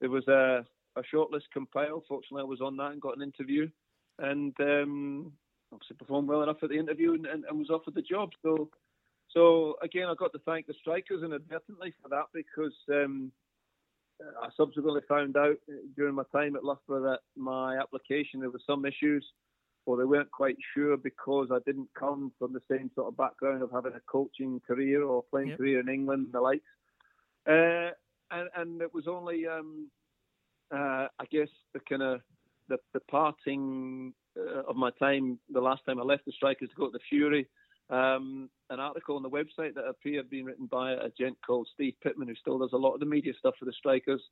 there 0.00 0.10
was 0.10 0.26
a, 0.28 0.64
a 0.96 1.02
shortlist 1.14 1.50
compiled. 1.52 2.04
Fortunately, 2.08 2.42
I 2.42 2.44
was 2.44 2.60
on 2.60 2.76
that 2.76 2.92
and 2.92 3.00
got 3.00 3.16
an 3.16 3.22
interview, 3.22 3.68
and 4.18 4.54
um, 4.60 5.32
obviously 5.72 5.96
performed 5.96 6.28
well 6.28 6.42
enough 6.42 6.62
at 6.62 6.68
the 6.68 6.78
interview 6.78 7.14
and, 7.14 7.26
and, 7.26 7.44
and, 7.44 7.58
was 7.58 7.70
offered 7.70 7.94
the 7.94 8.02
job. 8.02 8.30
So, 8.42 8.68
so 9.30 9.76
again, 9.82 10.08
I 10.08 10.14
got 10.14 10.32
to 10.32 10.40
thank 10.40 10.66
the 10.66 10.74
strikers 10.80 11.22
inadvertently 11.24 11.94
for 12.02 12.08
that 12.10 12.26
because 12.34 12.74
um, 12.90 13.32
I 14.40 14.48
subsequently 14.56 15.02
found 15.08 15.36
out 15.36 15.56
during 15.96 16.14
my 16.14 16.24
time 16.32 16.56
at 16.56 16.64
Loughborough 16.64 17.02
that 17.02 17.20
my 17.36 17.78
application 17.78 18.40
there 18.40 18.50
were 18.50 18.60
some 18.66 18.84
issues 18.84 19.24
or 19.84 19.96
they 19.96 20.04
weren't 20.04 20.30
quite 20.30 20.56
sure 20.74 20.96
because 20.96 21.48
I 21.50 21.58
didn't 21.66 21.88
come 21.98 22.32
from 22.38 22.52
the 22.52 22.62
same 22.70 22.90
sort 22.94 23.08
of 23.08 23.16
background 23.16 23.62
of 23.62 23.70
having 23.72 23.94
a 23.94 24.00
coaching 24.10 24.60
career 24.66 25.02
or 25.02 25.24
playing 25.30 25.48
yep. 25.48 25.58
career 25.58 25.80
in 25.80 25.88
England 25.88 26.26
and 26.26 26.32
the 26.32 26.40
likes. 26.40 26.64
Uh, 27.46 27.90
and, 28.30 28.48
and 28.56 28.82
it 28.82 28.94
was 28.94 29.08
only, 29.08 29.46
um, 29.46 29.90
uh, 30.72 31.08
I 31.18 31.24
guess, 31.30 31.48
the 31.74 31.80
kind 31.80 32.02
of 32.02 32.20
the, 32.68 32.78
the 32.94 33.00
parting 33.00 34.14
uh, 34.38 34.62
of 34.68 34.76
my 34.76 34.90
time, 34.98 35.38
the 35.52 35.60
last 35.60 35.82
time 35.84 35.98
I 35.98 36.04
left 36.04 36.24
the 36.26 36.32
Strikers 36.32 36.68
to 36.70 36.76
go 36.76 36.86
to 36.86 36.92
the 36.92 37.00
Fury. 37.08 37.48
Um, 37.90 38.48
an 38.70 38.80
article 38.80 39.16
on 39.16 39.22
the 39.22 39.28
website 39.28 39.74
that 39.74 39.84
appeared 39.84 40.30
being 40.30 40.44
written 40.44 40.66
by 40.66 40.92
a 40.92 41.10
gent 41.18 41.36
called 41.44 41.68
Steve 41.74 41.94
Pittman, 42.02 42.28
who 42.28 42.34
still 42.36 42.58
does 42.58 42.72
a 42.72 42.78
lot 42.78 42.94
of 42.94 43.00
the 43.00 43.06
media 43.06 43.32
stuff 43.38 43.54
for 43.58 43.64
the 43.64 43.72
Strikers 43.72 44.22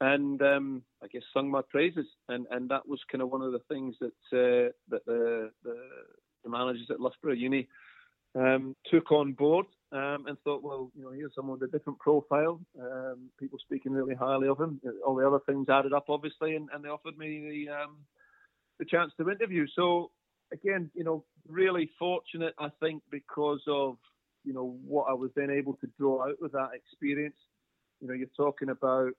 and 0.00 0.40
um, 0.42 0.82
I 1.02 1.08
guess 1.08 1.22
sung 1.34 1.50
my 1.50 1.62
praises, 1.68 2.06
and 2.28 2.46
and 2.50 2.68
that 2.70 2.86
was 2.86 3.00
kind 3.10 3.22
of 3.22 3.30
one 3.30 3.42
of 3.42 3.52
the 3.52 3.62
things 3.68 3.96
that 4.00 4.08
uh, 4.32 4.72
that 4.88 5.04
the, 5.06 5.50
the, 5.64 5.76
the 6.44 6.50
managers 6.50 6.88
at 6.90 7.00
Loughborough 7.00 7.34
Uni 7.34 7.68
um, 8.34 8.76
took 8.90 9.10
on 9.10 9.32
board 9.32 9.66
um, 9.92 10.26
and 10.26 10.38
thought, 10.44 10.62
well, 10.62 10.90
you 10.94 11.02
know, 11.02 11.10
here's 11.10 11.34
someone 11.34 11.58
with 11.58 11.68
a 11.68 11.72
different 11.72 11.98
profile, 11.98 12.60
um, 12.80 13.30
people 13.38 13.58
speaking 13.58 13.92
really 13.92 14.14
highly 14.14 14.48
of 14.48 14.60
him. 14.60 14.80
All 15.04 15.16
the 15.16 15.26
other 15.26 15.40
things 15.46 15.68
added 15.68 15.92
up, 15.92 16.06
obviously, 16.08 16.56
and, 16.56 16.68
and 16.72 16.84
they 16.84 16.88
offered 16.88 17.16
me 17.16 17.66
the 17.66 17.72
um, 17.72 17.96
the 18.78 18.84
chance 18.84 19.12
to 19.18 19.30
interview. 19.30 19.66
So 19.74 20.10
again, 20.52 20.90
you 20.94 21.04
know, 21.04 21.24
really 21.48 21.90
fortunate, 21.98 22.54
I 22.58 22.68
think, 22.80 23.02
because 23.10 23.62
of 23.66 23.96
you 24.44 24.52
know 24.52 24.78
what 24.86 25.06
I 25.08 25.14
was 25.14 25.30
then 25.34 25.50
able 25.50 25.74
to 25.74 25.88
draw 25.98 26.28
out 26.28 26.36
of 26.42 26.52
that 26.52 26.70
experience. 26.74 27.36
You 28.00 28.08
know, 28.08 28.14
you're 28.14 28.28
talking 28.36 28.68
about 28.68 29.12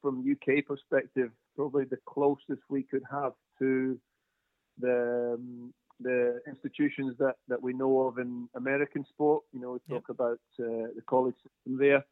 from 0.00 0.24
UK 0.30 0.64
perspective, 0.66 1.30
probably 1.56 1.84
the 1.84 1.98
closest 2.06 2.62
we 2.68 2.82
could 2.82 3.02
have 3.10 3.32
to 3.58 3.98
the 4.80 5.34
um, 5.34 5.72
the 6.00 6.40
institutions 6.48 7.14
that, 7.18 7.36
that 7.48 7.62
we 7.62 7.72
know 7.72 8.08
of 8.08 8.18
in 8.18 8.48
American 8.56 9.04
sport. 9.08 9.44
You 9.52 9.60
know, 9.60 9.72
we 9.72 9.94
talk 9.94 10.04
yep. 10.08 10.16
about 10.16 10.40
uh, 10.58 10.90
the 10.94 11.02
college 11.06 11.36
system 11.36 11.78
there. 11.78 12.04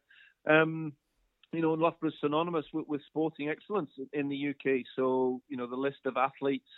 Um, 0.49 0.93
you 1.51 1.61
know, 1.61 1.73
Loughborough 1.73 2.09
is 2.09 2.15
synonymous 2.19 2.65
with, 2.73 2.87
with, 2.87 3.01
sporting 3.07 3.49
excellence 3.49 3.91
in 4.13 4.29
the 4.29 4.49
UK. 4.49 4.83
So, 4.95 5.41
you 5.49 5.57
know, 5.57 5.67
the 5.67 5.75
list 5.75 5.99
of 6.05 6.17
athletes 6.17 6.69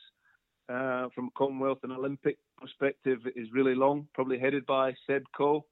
uh, 0.68 1.08
from 1.16 1.30
Commonwealth 1.38 1.80
and 1.84 1.94
Olympic 1.94 2.38
perspective 2.58 3.20
is 3.36 3.48
really 3.54 3.76
long, 3.76 4.08
probably 4.14 4.40
headed 4.40 4.66
by 4.66 4.94
Seb 5.08 5.24
Coe. 5.36 5.66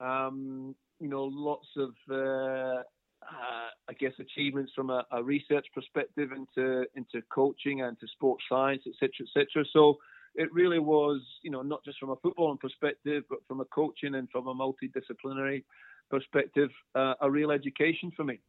Um, 0.00 0.74
you 0.98 1.08
know, 1.08 1.24
lots 1.24 1.68
of 1.76 1.90
uh, 2.10 2.82
uh, 3.30 3.68
I 3.88 3.92
guess 3.98 4.12
achievements 4.18 4.72
from 4.74 4.90
a, 4.90 5.04
a, 5.10 5.22
research 5.22 5.66
perspective 5.74 6.30
into 6.32 6.84
into 6.94 7.22
coaching 7.32 7.82
and 7.82 7.98
to 8.00 8.06
sports 8.08 8.44
science, 8.48 8.82
etc., 8.86 9.26
etc. 9.26 9.64
So 9.72 9.98
it 10.34 10.52
really 10.52 10.78
was, 10.78 11.20
you 11.42 11.50
know, 11.50 11.62
not 11.62 11.84
just 11.84 11.98
from 11.98 12.10
a 12.10 12.16
footballing 12.16 12.60
perspective, 12.60 13.24
but 13.28 13.40
from 13.46 13.60
a 13.60 13.64
coaching 13.66 14.14
and 14.14 14.28
from 14.30 14.46
a 14.46 14.54
multidisciplinary 14.54 15.64
perspective, 16.10 16.70
uh, 16.94 17.14
a 17.20 17.30
real 17.30 17.50
education 17.50 18.12
for 18.16 18.24
me. 18.24 18.40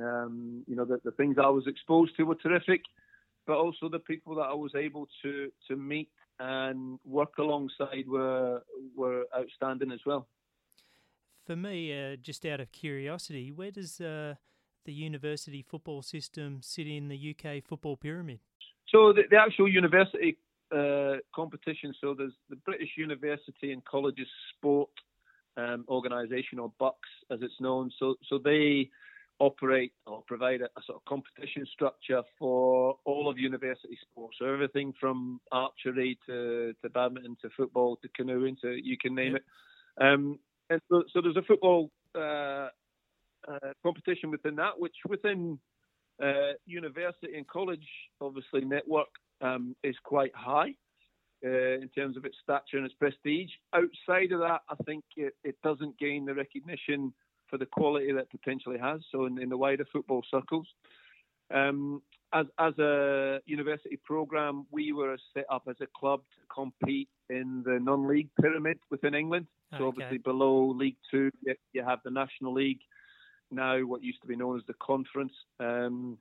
Um, 0.00 0.64
you 0.66 0.76
know, 0.76 0.84
the, 0.84 0.98
the 1.04 1.10
things 1.12 1.36
I 1.42 1.48
was 1.48 1.66
exposed 1.66 2.16
to 2.16 2.24
were 2.24 2.36
terrific, 2.36 2.82
but 3.46 3.56
also 3.56 3.88
the 3.88 3.98
people 3.98 4.36
that 4.36 4.42
I 4.42 4.54
was 4.54 4.72
able 4.74 5.06
to 5.22 5.50
to 5.68 5.76
meet 5.76 6.08
and 6.38 6.98
work 7.04 7.38
alongside 7.38 8.08
were 8.08 8.62
were 8.96 9.24
outstanding 9.36 9.92
as 9.92 10.00
well 10.06 10.28
for 11.44 11.56
me, 11.56 11.92
uh, 11.92 12.16
just 12.16 12.44
out 12.46 12.60
of 12.60 12.72
curiosity, 12.72 13.50
where 13.50 13.70
does 13.70 14.00
uh, 14.00 14.34
the 14.84 14.92
university 14.92 15.62
football 15.62 16.02
system 16.02 16.60
sit 16.62 16.86
in 16.86 17.08
the 17.08 17.34
UK 17.36 17.62
football 17.64 17.96
pyramid? 17.96 18.40
So 18.88 19.12
the, 19.12 19.22
the 19.30 19.36
actual 19.36 19.68
university 19.68 20.38
uh, 20.74 21.16
competition. 21.34 21.94
So 22.00 22.14
there's 22.16 22.34
the 22.50 22.56
British 22.56 22.90
University 22.96 23.72
and 23.72 23.84
Colleges 23.84 24.28
Sport 24.56 24.90
um, 25.56 25.84
Organisation, 25.88 26.58
or 26.58 26.72
BUCS 26.80 27.08
as 27.30 27.40
it's 27.42 27.60
known. 27.60 27.90
So 27.98 28.14
so 28.28 28.38
they 28.38 28.90
operate 29.38 29.92
or 30.06 30.22
provide 30.22 30.60
a, 30.60 30.66
a, 30.66 30.82
sort 30.86 30.96
of 30.96 31.04
competition 31.04 31.66
structure 31.72 32.22
for 32.38 32.96
all 33.04 33.28
of 33.28 33.38
university 33.38 33.98
sports. 34.00 34.36
So 34.38 34.46
everything 34.46 34.94
from 35.00 35.40
archery 35.50 36.18
to, 36.26 36.74
to 36.80 36.90
badminton 36.90 37.36
to 37.42 37.50
football 37.56 37.96
to 37.96 38.08
canoeing 38.08 38.56
to 38.62 38.78
you 38.80 38.96
can 38.96 39.14
name 39.14 39.36
it. 39.36 39.44
Um, 40.00 40.38
and 40.70 40.80
so, 40.88 41.02
so 41.12 41.20
there's 41.20 41.36
a 41.36 41.42
football 41.42 41.90
uh, 42.14 42.68
uh, 43.48 43.72
competition 43.82 44.30
within 44.30 44.56
that, 44.56 44.78
which 44.78 44.96
within 45.08 45.58
uh, 46.22 46.52
university 46.66 47.36
and 47.36 47.46
college, 47.48 47.86
obviously, 48.20 48.62
network 48.62 49.08
um, 49.40 49.74
is 49.82 49.96
quite 50.04 50.34
high 50.34 50.74
uh, 51.44 51.48
in 51.48 51.88
terms 51.94 52.16
of 52.16 52.24
its 52.24 52.36
stature 52.42 52.76
and 52.76 52.86
its 52.86 52.94
prestige. 52.94 53.50
Outside 53.74 54.32
of 54.32 54.40
that, 54.40 54.60
I 54.68 54.76
think 54.84 55.04
it, 55.16 55.34
it 55.44 55.56
doesn't 55.62 55.98
gain 55.98 56.24
the 56.24 56.34
recognition 56.34 57.12
for 57.48 57.58
the 57.58 57.66
quality 57.66 58.12
that 58.12 58.30
potentially 58.30 58.78
has. 58.78 59.00
So 59.10 59.26
in, 59.26 59.40
in 59.40 59.48
the 59.48 59.56
wider 59.56 59.84
football 59.92 60.22
circles, 60.30 60.66
um, 61.52 62.00
as 62.32 62.46
as 62.58 62.78
a 62.78 63.40
university 63.44 63.98
program, 64.02 64.66
we 64.70 64.92
were 64.92 65.18
set 65.34 65.44
up 65.50 65.64
as 65.68 65.76
a 65.82 65.86
club 65.98 66.20
to 66.34 66.54
compete 66.54 67.08
in 67.28 67.62
the 67.66 67.78
non-league 67.78 68.30
pyramid 68.40 68.78
within 68.90 69.14
England. 69.14 69.46
So 69.72 69.84
okay. 69.84 69.84
obviously 69.86 70.18
below 70.18 70.74
League 70.76 70.96
Two, 71.10 71.30
you 71.72 71.84
have 71.84 72.00
the 72.04 72.10
National 72.10 72.52
League. 72.52 72.80
Now, 73.50 73.80
what 73.80 74.02
used 74.02 74.20
to 74.22 74.28
be 74.28 74.36
known 74.36 74.56
as 74.56 74.62
the 74.66 74.74
Conference, 74.82 75.32
um, 75.60 76.18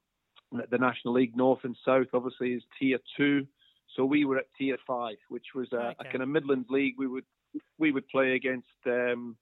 the 0.52 0.78
National 0.78 1.14
League 1.14 1.36
North 1.36 1.62
and 1.64 1.76
South, 1.86 2.08
obviously 2.14 2.54
is 2.54 2.64
Tier 2.80 3.00
Two. 3.18 3.48
So 3.96 4.06
we 4.06 4.26
were 4.26 4.38
at 4.38 4.46
Tier 4.58 4.78
Five, 4.88 5.18
which 5.30 5.48
was 5.56 5.68
a, 5.74 5.78
okay. 5.78 5.96
a 6.00 6.04
kind 6.06 6.22
of 6.22 6.30
Midlands 6.30 6.68
league. 6.70 6.96
We 6.98 7.08
would 7.08 7.26
we 7.78 7.92
would 7.92 8.08
play 8.08 8.36
against 8.36 8.68
um, 8.86 9.36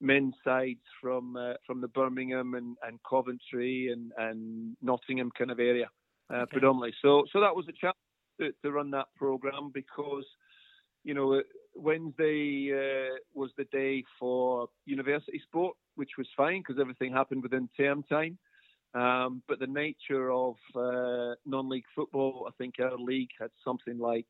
men's 0.00 0.34
sides 0.44 0.80
from 1.00 1.36
uh, 1.36 1.54
from 1.66 1.80
the 1.80 1.88
Birmingham 1.88 2.54
and, 2.54 2.76
and 2.86 2.98
Coventry 3.08 3.90
and, 3.92 4.12
and 4.18 4.76
Nottingham 4.82 5.30
kind 5.36 5.50
of 5.50 5.58
area 5.58 5.88
uh, 6.32 6.38
okay. 6.38 6.52
predominantly. 6.52 6.94
So 7.02 7.24
so 7.32 7.40
that 7.40 7.54
was 7.54 7.66
a 7.68 7.72
challenge 7.72 7.96
to, 8.40 8.52
to 8.62 8.72
run 8.72 8.90
that 8.90 9.06
program 9.16 9.70
because 9.72 10.24
you 11.04 11.14
know 11.14 11.42
Wednesday 11.76 12.72
uh, 12.72 13.16
was 13.34 13.50
the 13.56 13.64
day 13.72 14.04
for 14.18 14.68
university 14.84 15.40
sport, 15.44 15.76
which 15.94 16.10
was 16.18 16.26
fine 16.36 16.60
because 16.60 16.80
everything 16.80 17.12
happened 17.12 17.42
within 17.42 17.68
term 17.76 18.02
time. 18.04 18.38
Um, 18.94 19.42
but 19.46 19.58
the 19.58 19.66
nature 19.66 20.32
of 20.32 20.54
uh, 20.74 21.34
non-league 21.44 21.84
football, 21.94 22.48
I 22.48 22.52
think 22.56 22.74
our 22.80 22.96
league 22.96 23.28
had 23.38 23.50
something 23.62 23.98
like 23.98 24.26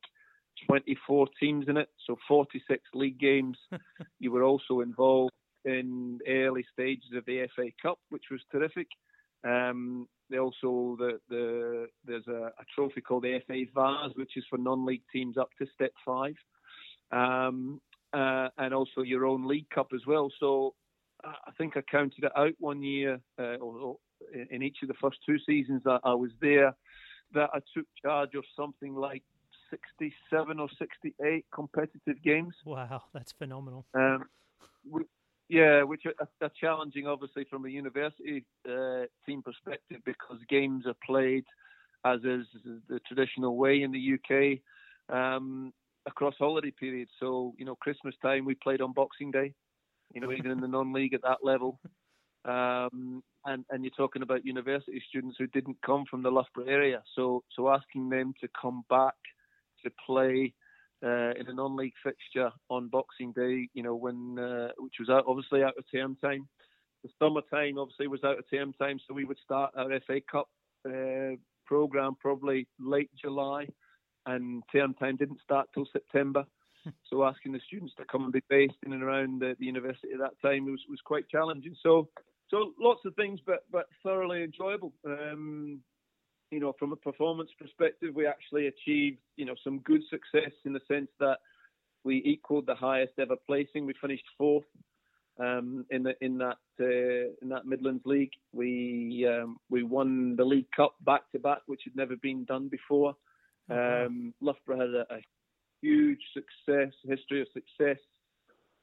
24 0.65 1.27
teams 1.39 1.65
in 1.69 1.77
it, 1.77 1.89
so 2.05 2.17
46 2.27 2.81
league 2.93 3.19
games. 3.19 3.57
you 4.19 4.31
were 4.31 4.43
also 4.43 4.81
involved 4.81 5.31
in 5.63 6.19
early 6.27 6.65
stages 6.73 7.11
of 7.15 7.25
the 7.25 7.47
FA 7.55 7.67
Cup, 7.81 7.99
which 8.09 8.25
was 8.31 8.41
terrific. 8.51 8.87
Um, 9.47 10.07
they 10.29 10.39
also 10.39 10.97
the, 10.99 11.19
the 11.29 11.87
there's 12.05 12.27
a, 12.27 12.51
a, 12.59 12.65
trophy 12.75 13.01
called 13.01 13.23
the 13.23 13.39
FA 13.47 13.63
Vase, 13.73 14.15
which 14.15 14.35
is 14.35 14.43
for 14.49 14.57
non-league 14.57 15.03
teams 15.13 15.37
up 15.37 15.49
to 15.59 15.67
step 15.73 15.91
five, 16.05 16.35
um, 17.11 17.81
uh, 18.13 18.49
and 18.57 18.73
also 18.73 19.01
your 19.01 19.25
own 19.25 19.47
League 19.47 19.69
Cup 19.69 19.87
as 19.93 20.01
well. 20.05 20.31
So 20.39 20.73
I 21.23 21.51
think 21.57 21.75
I 21.75 21.81
counted 21.81 22.23
it 22.23 22.31
out 22.35 22.53
one 22.59 22.81
year, 22.81 23.19
uh, 23.39 23.55
or, 23.55 23.97
in 24.49 24.63
each 24.63 24.77
of 24.81 24.87
the 24.87 24.93
first 24.95 25.17
two 25.25 25.37
seasons 25.45 25.81
that 25.85 26.01
I 26.03 26.13
was 26.13 26.31
there, 26.41 26.75
that 27.33 27.49
I 27.53 27.59
took 27.75 27.85
charge 28.01 28.35
of 28.35 28.43
something 28.55 28.95
like 28.95 29.23
67 29.69 30.59
or 30.59 30.69
68 30.77 31.45
competitive 31.53 32.21
games. 32.23 32.53
Wow, 32.65 33.03
that's 33.13 33.31
phenomenal. 33.33 33.85
Um, 33.93 34.25
yeah, 35.49 35.83
which 35.83 36.03
are, 36.05 36.27
are, 36.41 36.51
challenging, 36.59 37.07
obviously, 37.07 37.45
from 37.49 37.65
a 37.65 37.69
university 37.69 38.45
uh, 38.69 39.03
team 39.25 39.41
perspective 39.41 40.01
because 40.05 40.37
games 40.49 40.85
are 40.85 40.95
played 41.05 41.45
as 42.05 42.19
is 42.23 42.45
the 42.87 42.99
traditional 43.07 43.57
way 43.57 43.81
in 43.81 43.91
the 43.91 44.13
UK 44.15 44.59
um, 45.15 45.73
across 46.07 46.35
holiday 46.39 46.71
periods. 46.71 47.11
So, 47.19 47.53
you 47.57 47.65
know, 47.65 47.75
Christmas 47.75 48.15
time 48.21 48.45
we 48.45 48.55
played 48.55 48.81
on 48.81 48.93
Boxing 48.93 49.31
Day, 49.31 49.53
you 50.13 50.21
know, 50.21 50.31
even 50.31 50.51
in 50.51 50.61
the 50.61 50.67
non-league 50.67 51.13
at 51.13 51.21
that 51.23 51.39
level. 51.43 51.79
Um, 52.45 53.21
and, 53.45 53.65
and 53.69 53.83
you're 53.83 53.91
talking 53.91 54.21
about 54.21 54.45
university 54.45 55.01
students 55.09 55.35
who 55.37 55.47
didn't 55.47 55.77
come 55.85 56.05
from 56.09 56.23
the 56.23 56.31
Loughborough 56.31 56.65
area. 56.67 57.03
So, 57.15 57.43
so 57.55 57.69
asking 57.69 58.09
them 58.09 58.33
to 58.41 58.47
come 58.59 58.83
back 58.89 59.15
to 59.83 59.91
play 60.05 60.53
uh, 61.03 61.31
in 61.39 61.47
a 61.47 61.53
non-league 61.53 61.93
fixture 62.03 62.51
on 62.69 62.87
Boxing 62.87 63.33
Day, 63.33 63.69
you 63.73 63.83
know, 63.83 63.95
when 63.95 64.39
uh, 64.39 64.69
which 64.77 64.95
was 64.99 65.09
out, 65.09 65.25
obviously 65.27 65.61
out 65.61 65.77
of 65.77 65.83
term 65.93 66.17
time. 66.23 66.47
The 67.03 67.09
summer 67.19 67.41
time 67.53 67.77
obviously 67.77 68.07
was 68.07 68.23
out 68.23 68.39
of 68.39 68.49
term 68.49 68.73
time, 68.73 68.99
so 69.07 69.13
we 69.13 69.25
would 69.25 69.37
start 69.43 69.71
our 69.75 69.89
FA 70.07 70.19
Cup 70.31 70.49
uh, 70.87 71.35
program 71.65 72.15
probably 72.19 72.67
late 72.79 73.11
July, 73.21 73.67
and 74.27 74.63
term 74.71 74.93
time 74.93 75.15
didn't 75.15 75.41
start 75.41 75.67
till 75.73 75.87
September. 75.91 76.45
so 77.09 77.23
asking 77.25 77.53
the 77.53 77.61
students 77.65 77.93
to 77.97 78.05
come 78.05 78.23
and 78.23 78.33
be 78.33 78.43
based 78.49 78.75
in 78.85 78.93
and 78.93 79.03
around 79.03 79.41
the, 79.41 79.55
the 79.59 79.65
university 79.65 80.09
at 80.13 80.19
that 80.19 80.39
time 80.41 80.65
was 80.65 80.81
was 80.89 80.99
quite 81.03 81.27
challenging. 81.27 81.75
So 81.81 82.09
so 82.49 82.73
lots 82.79 83.01
of 83.05 83.15
things, 83.15 83.39
but 83.45 83.65
but 83.71 83.87
thoroughly 84.03 84.43
enjoyable. 84.43 84.93
Um, 85.05 85.79
you 86.51 86.59
know, 86.59 86.73
from 86.79 86.93
a 86.93 86.97
performance 86.97 87.49
perspective, 87.59 88.15
we 88.15 88.25
actually 88.25 88.67
achieved, 88.67 89.17
you 89.35 89.45
know, 89.45 89.55
some 89.63 89.79
good 89.79 90.01
success 90.09 90.51
in 90.63 90.71
the 90.71 90.79
sense 90.87 91.09
that 91.19 91.39
we 92.05 92.21
equalled 92.23 92.65
the 92.65 92.75
highest 92.75 93.13
ever 93.19 93.35
placing. 93.45 93.85
We 93.85 93.93
finished 93.99 94.23
fourth 94.37 94.63
um, 95.39 95.85
in 95.89 96.03
the 96.03 96.13
in 96.21 96.37
that 96.37 96.57
uh, 96.79 97.33
in 97.41 97.49
that 97.49 97.65
Midlands 97.65 98.03
League. 98.05 98.31
We 98.53 99.27
um, 99.29 99.57
we 99.69 99.83
won 99.83 100.35
the 100.35 100.45
League 100.45 100.71
Cup 100.75 100.95
back 101.01 101.29
to 101.31 101.39
back, 101.39 101.59
which 101.65 101.81
had 101.83 101.95
never 101.95 102.15
been 102.15 102.45
done 102.45 102.69
before. 102.69 103.15
Um, 103.69 104.33
Loughborough 104.41 104.79
had 104.79 104.89
a, 104.89 105.15
a, 105.15 105.19
huge 105.79 106.21
success 106.33 106.91
history 107.07 107.39
of 107.39 107.47
success 107.53 107.99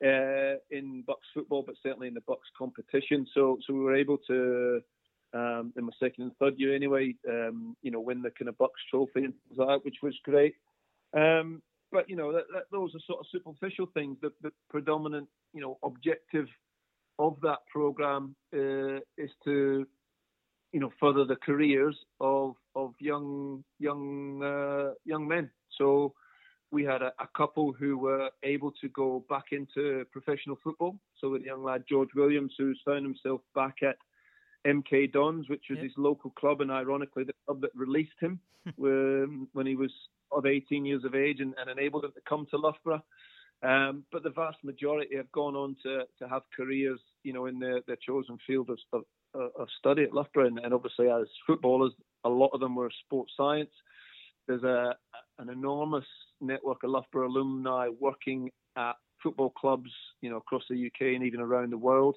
uh, 0.05 0.61
in 0.71 1.03
BUCS 1.05 1.27
football, 1.35 1.65
but 1.67 1.75
certainly 1.83 2.07
in 2.07 2.15
the 2.15 2.21
BUCS 2.21 2.49
competition. 2.57 3.27
So 3.35 3.59
so 3.67 3.75
we 3.75 3.81
were 3.81 3.97
able 3.97 4.19
to 4.29 4.81
um, 5.35 5.73
in 5.77 5.85
my 5.85 5.93
second 5.99 6.25
and 6.25 6.37
third 6.37 6.55
year 6.57 6.75
anyway, 6.75 7.15
um, 7.29 7.77
you 7.83 7.91
know, 7.91 8.01
win 8.01 8.23
the 8.23 8.31
kind 8.31 8.49
of 8.49 8.57
BUCS 8.59 8.81
trophy 8.91 9.25
and 9.25 9.35
things 9.35 9.59
like 9.59 9.69
that, 9.69 9.85
which 9.85 9.97
was 10.03 10.15
great. 10.25 10.55
Um, 11.17 11.61
but, 11.91 12.09
you 12.09 12.17
know, 12.17 12.33
that, 12.33 12.45
that, 12.53 12.65
those 12.71 12.95
are 12.95 13.01
sort 13.07 13.21
of 13.21 13.27
superficial 13.31 13.87
things. 13.95 14.17
The, 14.23 14.33
the 14.43 14.53
predominant, 14.71 15.29
you 15.53 15.61
know, 15.61 15.79
objective 15.83 16.47
of 17.19 17.37
that 17.43 17.59
program 17.71 18.35
uh, 18.55 18.99
is 19.19 19.31
to, 19.45 19.87
you 20.75 20.81
know, 20.81 20.93
further 20.99 21.25
the 21.25 21.37
careers 21.37 21.97
of 22.21 22.57
of 22.75 22.95
young 22.99 23.63
young 23.79 24.43
uh, 24.43 24.95
young 25.05 25.27
men. 25.27 25.49
So 25.79 26.15
we 26.73 26.83
had 26.83 27.01
a, 27.01 27.13
a, 27.21 27.29
couple 27.37 27.73
who 27.73 27.97
were 27.97 28.29
able 28.43 28.73
to 28.81 28.89
go 28.89 29.25
back 29.29 29.53
into 29.53 30.05
professional 30.11 30.59
football. 30.65 30.97
So 31.21 31.35
the 31.35 31.45
young 31.45 31.63
lad 31.63 31.85
George 31.89 32.09
Williams, 32.17 32.55
who's 32.59 32.81
found 32.85 33.05
himself 33.05 33.41
back 33.55 33.77
at 33.85 33.97
MK 34.67 35.13
Dons, 35.13 35.49
which 35.49 35.67
was 35.71 35.77
yep. 35.77 35.85
his 35.85 35.93
local 35.97 36.31
club, 36.31 36.61
and 36.61 36.73
ironically, 36.73 37.23
the 37.23 37.35
club 37.47 37.61
that 37.61 37.71
released 37.77 38.19
him 38.21 38.41
when, 38.77 39.47
when 39.53 39.67
he 39.67 39.77
was 39.77 39.93
of 40.33 40.45
18 40.45 40.85
years 40.85 41.05
of 41.05 41.15
age 41.15 41.39
and, 41.39 41.55
and 41.61 41.71
enabled 41.71 42.05
him 42.05 42.13
to 42.13 42.21
come 42.29 42.49
to 42.51 42.57
Loughborough. 42.57 43.05
Um, 43.63 44.03
but 44.11 44.25
the 44.25 44.31
vast 44.31 44.59
majority 44.65 45.17
have 45.17 45.31
gone 45.31 45.55
on 45.55 45.77
to, 45.85 46.03
to 46.19 46.29
have 46.29 46.43
careers, 46.55 46.99
you 47.23 47.33
know, 47.33 47.47
in 47.47 47.61
their, 47.61 47.81
their 47.87 47.97
chosen 48.05 48.39
field 48.45 48.69
of, 48.71 48.79
of, 48.93 49.05
of 49.35 49.69
study 49.79 50.05
at 50.05 50.13
Loughborough. 50.13 50.47
And, 50.47 50.59
and, 50.59 50.75
obviously, 50.75 51.09
as 51.09 51.27
footballers, 51.47 51.93
a 52.25 52.29
lot 52.29 52.51
of 52.53 52.61
them 52.61 52.75
were 52.75 52.91
sports 53.05 53.33
science. 53.37 53.71
There's 54.47 54.63
a 54.63 54.95
an 55.39 55.49
enormous 55.49 56.05
network 56.41 56.85
of 56.85 56.91
Loughborough 56.91 57.29
alumni 57.29 57.89
working 57.99 58.51
at 58.77 58.95
football 59.23 59.51
clubs, 59.51 59.91
you 60.21 60.31
know, 60.31 60.37
across 60.37 60.63
the 60.69 60.87
UK 60.87 61.15
and 61.15 61.25
even 61.25 61.41
around 61.41 61.73
the 61.73 61.79
world. 61.79 62.17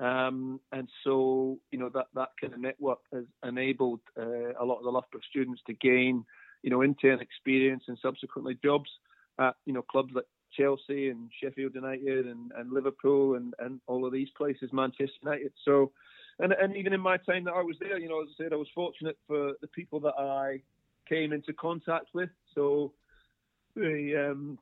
Um, 0.00 0.60
and 0.72 0.88
so, 1.04 1.58
you 1.70 1.78
know, 1.78 1.90
that, 1.94 2.06
that 2.14 2.30
kind 2.40 2.52
of 2.52 2.60
network 2.60 2.98
has 3.12 3.24
enabled 3.46 4.00
uh, 4.18 4.54
a 4.58 4.64
lot 4.64 4.78
of 4.78 4.84
the 4.84 4.90
Loughborough 4.90 5.20
students 5.28 5.62
to 5.66 5.74
gain, 5.74 6.24
you 6.62 6.70
know, 6.70 6.82
intern 6.82 7.20
experience 7.20 7.84
and 7.88 7.98
subsequently 8.00 8.58
jobs 8.64 8.90
at, 9.38 9.54
you 9.66 9.72
know, 9.72 9.82
clubs 9.82 10.12
like 10.14 10.24
Chelsea 10.56 11.10
and 11.10 11.30
Sheffield 11.42 11.74
United 11.74 12.26
and, 12.26 12.52
and 12.56 12.72
Liverpool 12.72 13.34
and, 13.34 13.54
and 13.58 13.80
all 13.86 14.06
of 14.06 14.12
these 14.12 14.28
places, 14.36 14.70
Manchester 14.72 15.12
United. 15.22 15.52
So, 15.64 15.92
and, 16.38 16.52
and 16.52 16.76
even 16.76 16.92
in 16.92 17.00
my 17.00 17.16
time 17.16 17.44
that 17.44 17.54
I 17.54 17.62
was 17.62 17.76
there, 17.80 17.98
you 17.98 18.08
know, 18.08 18.22
as 18.22 18.28
I 18.38 18.44
said, 18.44 18.52
I 18.52 18.56
was 18.56 18.68
fortunate 18.74 19.16
for 19.26 19.52
the 19.60 19.68
people 19.68 20.00
that 20.00 20.14
I 20.18 20.62
came 21.08 21.32
into 21.32 21.52
contact 21.52 22.06
with. 22.12 22.30
So, 22.54 22.92
the 23.76 24.30
um, 24.30 24.58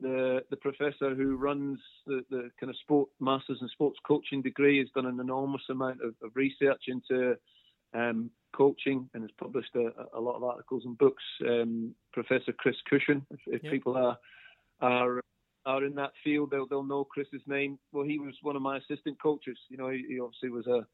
the 0.00 0.42
the 0.50 0.56
professor 0.56 1.14
who 1.14 1.36
runs 1.36 1.78
the, 2.06 2.24
the 2.30 2.50
kind 2.58 2.70
of 2.70 2.76
sport 2.78 3.08
masters 3.20 3.58
and 3.60 3.70
sports 3.70 3.98
coaching 4.06 4.42
degree 4.42 4.78
has 4.78 4.88
done 4.94 5.06
an 5.06 5.20
enormous 5.20 5.62
amount 5.70 6.00
of, 6.02 6.14
of 6.22 6.34
research 6.34 6.84
into 6.88 7.36
um, 7.94 8.30
coaching 8.54 9.08
and 9.14 9.22
has 9.22 9.30
published 9.38 9.74
a, 9.76 9.90
a, 10.16 10.20
lot 10.20 10.36
of 10.36 10.44
articles 10.44 10.82
and 10.84 10.96
books. 10.98 11.22
Um, 11.46 11.94
professor 12.12 12.52
Chris 12.52 12.76
Cushion, 12.88 13.26
if, 13.30 13.40
if 13.46 13.70
people 13.70 13.96
are 13.96 14.18
are 14.80 15.20
are 15.66 15.84
in 15.84 15.94
that 15.94 16.12
field, 16.22 16.50
they'll 16.50 16.66
they'll 16.66 16.82
know 16.82 17.04
Chris's 17.04 17.42
name. 17.46 17.78
Well, 17.92 18.04
he 18.04 18.18
was 18.18 18.34
one 18.42 18.56
of 18.56 18.62
my 18.62 18.78
assistant 18.78 19.20
coaches. 19.22 19.58
You 19.68 19.76
know, 19.76 19.88
he, 19.90 20.04
he 20.08 20.20
obviously 20.20 20.50
was 20.50 20.66
a 20.66 20.86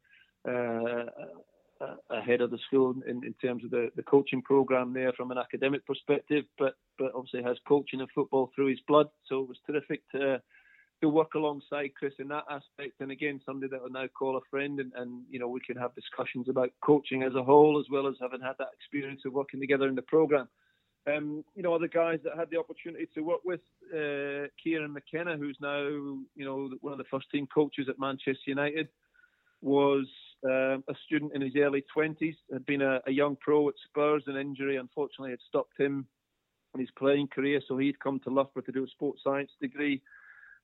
ahead 0.47 2.41
of 2.41 2.51
the 2.51 2.59
school 2.67 2.95
in, 3.07 3.25
in 3.25 3.35
terms 3.35 3.65
of 3.65 3.71
the, 3.71 3.91
the 3.97 4.03
coaching 4.03 4.43
program 4.43 4.93
there 4.93 5.13
from 5.13 5.31
an 5.31 5.39
academic 5.39 5.87
perspective, 5.87 6.45
but 6.59 6.75
but 6.99 7.13
obviously 7.15 7.43
has 7.43 7.57
coaching 7.67 8.01
and 8.01 8.11
football 8.15 8.51
through 8.55 8.67
his 8.67 8.81
blood. 8.87 9.07
So 9.27 9.41
it 9.43 9.49
was 9.49 9.59
terrific 9.67 10.03
to 10.13 10.41
to 11.03 11.09
work 11.09 11.35
alongside 11.35 11.95
Chris 11.99 12.13
in 12.19 12.29
that 12.29 12.45
aspect. 12.51 13.01
And 13.01 13.11
again, 13.11 13.41
somebody 13.47 13.71
that 13.71 13.81
I 13.83 13.89
now 13.91 14.07
call 14.09 14.37
a 14.37 14.41
friend, 14.51 14.81
and, 14.81 14.93
and 14.95 15.23
you 15.31 15.39
know 15.39 15.49
we 15.49 15.61
can 15.61 15.77
have 15.77 15.95
discussions 15.95 16.49
about 16.49 16.71
coaching 16.85 17.23
as 17.23 17.35
a 17.35 17.43
whole, 17.43 17.79
as 17.79 17.91
well 17.91 18.07
as 18.07 18.15
having 18.21 18.41
had 18.41 18.57
that 18.59 18.69
experience 18.75 19.23
of 19.25 19.33
working 19.33 19.61
together 19.61 19.89
in 19.89 19.95
the 19.95 20.03
program. 20.03 20.49
Um, 21.07 21.45
you 21.55 21.63
know, 21.63 21.75
other 21.75 21.89
guys 21.89 22.19
that 22.25 22.37
had 22.37 22.51
the 22.51 22.59
opportunity 22.59 23.09
to 23.15 23.23
work 23.23 23.41
with, 23.43 23.61
uh, 23.91 24.49
Kieran 24.63 24.93
McKenna, 24.93 25.39
who's 25.39 25.57
now 25.61 25.81
you 25.81 26.45
know 26.45 26.71
one 26.83 26.93
of 26.93 26.99
the 26.99 27.11
first 27.11 27.31
team 27.31 27.47
coaches 27.53 27.89
at 27.89 27.99
Manchester 27.99 28.45
United, 28.47 28.89
was 29.63 30.07
um, 30.45 30.85
a 30.89 30.95
student 31.05 31.33
in 31.35 31.43
his 31.43 31.53
early 31.57 31.85
20s, 31.97 32.37
had 32.53 32.65
been 32.67 32.83
a, 32.83 33.01
a 33.07 33.11
young 33.11 33.37
pro 33.41 33.69
at 33.69 33.75
Spurs. 33.87 34.25
An 34.27 34.37
injury, 34.37 34.77
unfortunately, 34.77 35.31
had 35.31 35.41
stopped 35.47 35.79
him 35.79 36.07
in 36.75 36.81
his 36.81 36.91
playing 36.97 37.29
career, 37.29 37.61
so 37.67 37.77
he'd 37.77 38.01
come 38.01 38.21
to 38.21 38.31
Loughborough 38.31 38.63
to 38.63 38.73
do 38.73 38.85
a 38.85 38.89
sports 38.89 39.21
science 39.25 39.51
degree. 39.61 40.03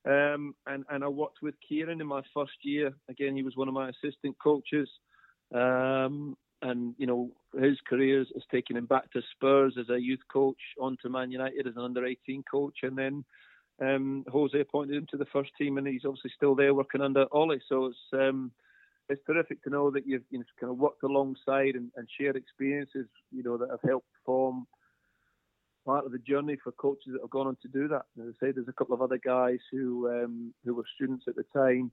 Um, 0.05 0.55
and, 0.65 0.85
and 0.89 1.03
I 1.03 1.07
worked 1.07 1.39
with 1.41 1.55
Kieran 1.67 2.01
in 2.01 2.07
my 2.07 2.21
first 2.33 2.53
year. 2.61 2.93
Again, 3.09 3.35
he 3.35 3.43
was 3.43 3.57
one 3.57 3.67
of 3.67 3.73
my 3.73 3.89
assistant 3.89 4.37
coaches. 4.41 4.89
Um, 5.53 6.37
and, 6.61 6.95
you 6.97 7.05
know, 7.05 7.29
his 7.59 7.77
career 7.87 8.19
has 8.19 8.43
taken 8.51 8.77
him 8.77 8.85
back 8.85 9.11
to 9.11 9.21
Spurs 9.33 9.75
as 9.79 9.89
a 9.89 10.01
youth 10.01 10.21
coach, 10.31 10.57
on 10.79 10.97
to 11.01 11.09
Man 11.09 11.29
United 11.29 11.67
as 11.67 11.75
an 11.75 11.83
under 11.83 12.05
18 12.05 12.43
coach. 12.49 12.77
And 12.83 12.97
then 12.97 13.25
um, 13.81 14.23
Jose 14.31 14.59
appointed 14.59 14.95
him 14.95 15.07
to 15.11 15.17
the 15.17 15.27
first 15.31 15.51
team, 15.57 15.77
and 15.77 15.87
he's 15.87 16.05
obviously 16.05 16.31
still 16.35 16.55
there 16.55 16.73
working 16.73 17.01
under 17.01 17.25
Ole. 17.31 17.59
So 17.67 17.87
it's 17.87 17.97
um, 18.13 18.51
it's 19.09 19.21
terrific 19.25 19.63
to 19.63 19.69
know 19.69 19.89
that 19.91 20.05
you've 20.05 20.23
you 20.29 20.39
know, 20.39 20.45
kind 20.59 20.71
of 20.71 20.77
worked 20.77 21.03
alongside 21.03 21.75
and, 21.75 21.91
and 21.95 22.07
shared 22.19 22.35
experiences, 22.35 23.07
you 23.31 23.43
know, 23.43 23.57
that 23.57 23.69
have 23.69 23.79
helped 23.87 24.09
form 24.25 24.67
part 25.85 26.05
of 26.05 26.11
the 26.11 26.17
journey 26.19 26.57
for 26.61 26.71
coaches 26.73 27.13
that 27.13 27.21
have 27.21 27.29
gone 27.29 27.47
on 27.47 27.57
to 27.61 27.67
do 27.69 27.87
that. 27.87 28.05
As 28.19 28.33
I 28.41 28.47
say, 28.47 28.51
there's 28.51 28.67
a 28.67 28.73
couple 28.73 28.93
of 28.93 29.01
other 29.01 29.17
guys 29.17 29.59
who 29.71 30.09
um, 30.09 30.53
who 30.65 30.75
were 30.75 30.83
students 30.95 31.25
at 31.27 31.35
the 31.35 31.45
time, 31.53 31.91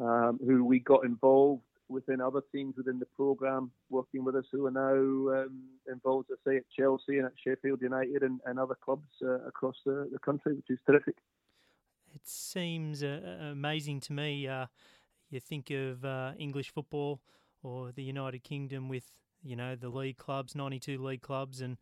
um, 0.00 0.38
who 0.44 0.64
we 0.64 0.78
got 0.78 1.04
involved 1.04 1.62
within 1.88 2.20
other 2.20 2.42
teams 2.52 2.74
within 2.76 2.98
the 2.98 3.06
program, 3.06 3.70
working 3.90 4.24
with 4.24 4.34
us, 4.34 4.44
who 4.50 4.66
are 4.66 4.70
now 4.70 5.42
um, 5.42 5.62
involved, 5.90 6.28
I 6.30 6.50
say, 6.50 6.56
at 6.56 6.64
Chelsea 6.76 7.18
and 7.18 7.26
at 7.26 7.32
Sheffield 7.44 7.82
United 7.82 8.22
and, 8.22 8.40
and 8.46 8.58
other 8.58 8.76
clubs 8.82 9.08
uh, 9.22 9.40
across 9.46 9.76
the, 9.84 10.08
the 10.10 10.18
country, 10.18 10.54
which 10.54 10.70
is 10.70 10.78
terrific. 10.86 11.16
It 12.14 12.26
seems 12.26 13.02
uh, 13.02 13.38
amazing 13.52 14.00
to 14.00 14.12
me. 14.12 14.48
Uh, 14.48 14.66
you 15.32 15.40
think 15.40 15.70
of 15.70 16.04
uh, 16.04 16.32
English 16.38 16.72
football 16.72 17.20
or 17.62 17.92
the 17.92 18.02
United 18.02 18.44
Kingdom 18.44 18.88
with 18.88 19.10
you 19.42 19.56
know 19.56 19.74
the 19.74 19.88
league 19.88 20.18
clubs, 20.18 20.54
92 20.54 21.02
league 21.02 21.22
clubs, 21.22 21.60
and, 21.60 21.76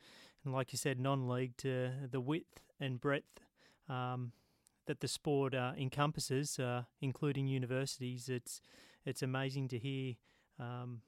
and 0.45 0.55
like 0.55 0.73
you 0.73 0.79
said, 0.79 0.99
non-league 0.99 1.57
to 1.59 1.91
the 2.11 2.21
width 2.21 2.63
and 2.79 3.01
breadth 3.01 3.41
um, 3.89 4.33
that 4.87 5.01
the 5.01 5.09
sport 5.09 5.55
uh, 5.55 5.73
encompasses, 5.79 6.59
uh, 6.59 6.85
including 7.01 7.47
universities. 7.47 8.29
It's 8.29 8.61
it's 9.05 9.23
amazing 9.23 9.69
to 9.69 9.79
hear 9.79 10.15
um, 10.59 11.03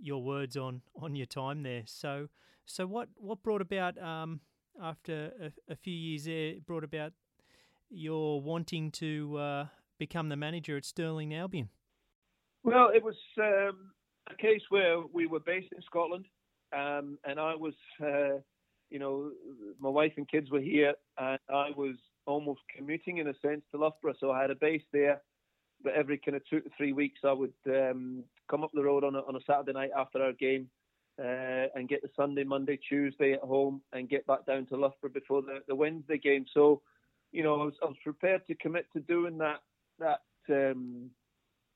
your 0.00 0.22
words 0.22 0.56
on, 0.56 0.82
on 1.00 1.14
your 1.14 1.26
time 1.26 1.62
there. 1.62 1.82
So 1.86 2.28
so 2.66 2.86
what 2.86 3.08
what 3.16 3.42
brought 3.42 3.62
about 3.62 4.00
um, 4.02 4.40
after 4.80 5.32
a, 5.40 5.72
a, 5.72 5.76
few 5.76 5.94
years 5.94 6.24
there 6.24 6.54
brought 6.64 6.84
about 6.84 7.12
your 7.90 8.40
wanting 8.40 8.90
to 8.92 9.36
uh, 9.38 9.66
become 9.98 10.28
the 10.28 10.36
manager 10.36 10.76
at 10.76 10.84
Stirling 10.84 11.34
Albion? 11.34 11.68
Well, 12.64 12.90
it 12.94 13.02
was 13.02 13.16
um, 13.38 13.92
a 14.30 14.34
case 14.34 14.62
where 14.68 15.00
we 15.12 15.26
were 15.26 15.40
based 15.40 15.72
in 15.74 15.82
Scotland, 15.82 16.26
um, 16.76 17.18
and 17.24 17.38
I 17.38 17.54
was, 17.54 17.74
uh, 18.02 18.40
you 18.90 18.98
know, 18.98 19.30
my 19.78 19.88
wife 19.88 20.12
and 20.16 20.28
kids 20.28 20.50
were 20.50 20.60
here, 20.60 20.94
and 21.18 21.38
I 21.48 21.70
was 21.76 21.96
almost 22.26 22.60
commuting 22.76 23.18
in 23.18 23.28
a 23.28 23.34
sense 23.40 23.62
to 23.70 23.78
Loughborough, 23.78 24.14
so 24.20 24.30
I 24.30 24.40
had 24.42 24.50
a 24.50 24.54
base 24.54 24.82
there. 24.92 25.22
But 25.82 25.94
every 25.94 26.18
kind 26.18 26.36
of 26.36 26.42
two 26.50 26.60
to 26.60 26.70
three 26.76 26.92
weeks, 26.92 27.20
I 27.24 27.32
would 27.32 27.54
um, 27.68 28.24
come 28.50 28.64
up 28.64 28.70
the 28.74 28.82
road 28.82 29.04
on 29.04 29.14
a, 29.14 29.20
on 29.20 29.36
a 29.36 29.40
Saturday 29.46 29.72
night 29.72 29.90
after 29.96 30.20
our 30.22 30.32
game, 30.32 30.68
uh, 31.20 31.66
and 31.74 31.88
get 31.88 32.02
the 32.02 32.10
Sunday, 32.16 32.44
Monday, 32.44 32.78
Tuesday 32.88 33.32
at 33.32 33.40
home, 33.40 33.80
and 33.92 34.08
get 34.08 34.26
back 34.26 34.44
down 34.44 34.66
to 34.66 34.76
Loughborough 34.76 35.10
before 35.10 35.42
the, 35.42 35.60
the 35.68 35.74
Wednesday 35.74 36.18
game. 36.18 36.44
So, 36.52 36.82
you 37.32 37.44
know, 37.44 37.60
I 37.60 37.64
was, 37.64 37.74
I 37.82 37.86
was 37.86 37.96
prepared 38.02 38.46
to 38.48 38.54
commit 38.56 38.86
to 38.92 39.00
doing 39.00 39.38
that 39.38 39.60
that 39.98 40.20
um, 40.50 41.10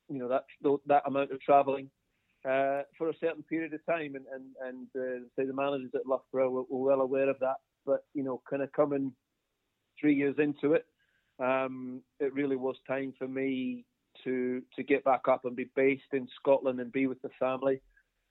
you 0.09 0.19
know 0.19 0.29
that 0.29 0.45
that 0.87 1.03
amount 1.07 1.33
of 1.33 1.41
travelling 1.41 1.91
uh, 2.45 2.83
for 2.99 3.09
a 3.09 3.17
certain 3.21 3.43
period 3.45 3.73
of 3.73 3.85
time, 3.87 4.15
and 4.15 4.27
and 4.33 4.45
and 4.67 4.87
uh, 4.97 5.25
say 5.37 5.47
the 5.47 5.53
managers 5.53 5.91
at 5.95 6.07
Loughborough 6.07 6.51
were, 6.51 6.63
were, 6.69 6.87
well 6.87 7.01
aware 7.01 7.31
of 7.31 7.39
that. 7.41 7.57
But 7.87 8.05
you 8.15 8.23
know, 8.23 8.43
kind 8.49 8.63
of 8.63 8.73
coming 8.73 9.13
three 10.01 10.15
years 10.15 10.37
into 10.39 10.75
it, 10.75 10.87
um, 11.39 12.03
it 12.21 12.35
really 12.35 12.57
was 12.57 12.77
time 12.87 13.15
for 13.19 13.29
me 13.29 13.85
to 14.25 14.63
to 14.77 14.83
get 14.83 15.05
back 15.05 15.29
up 15.29 15.45
and 15.45 15.57
be 15.57 15.71
based 15.77 16.13
in 16.13 16.29
Scotland 16.41 16.81
and 16.81 16.93
be 16.93 17.07
with 17.07 17.23
the 17.23 17.31
family. 17.39 17.81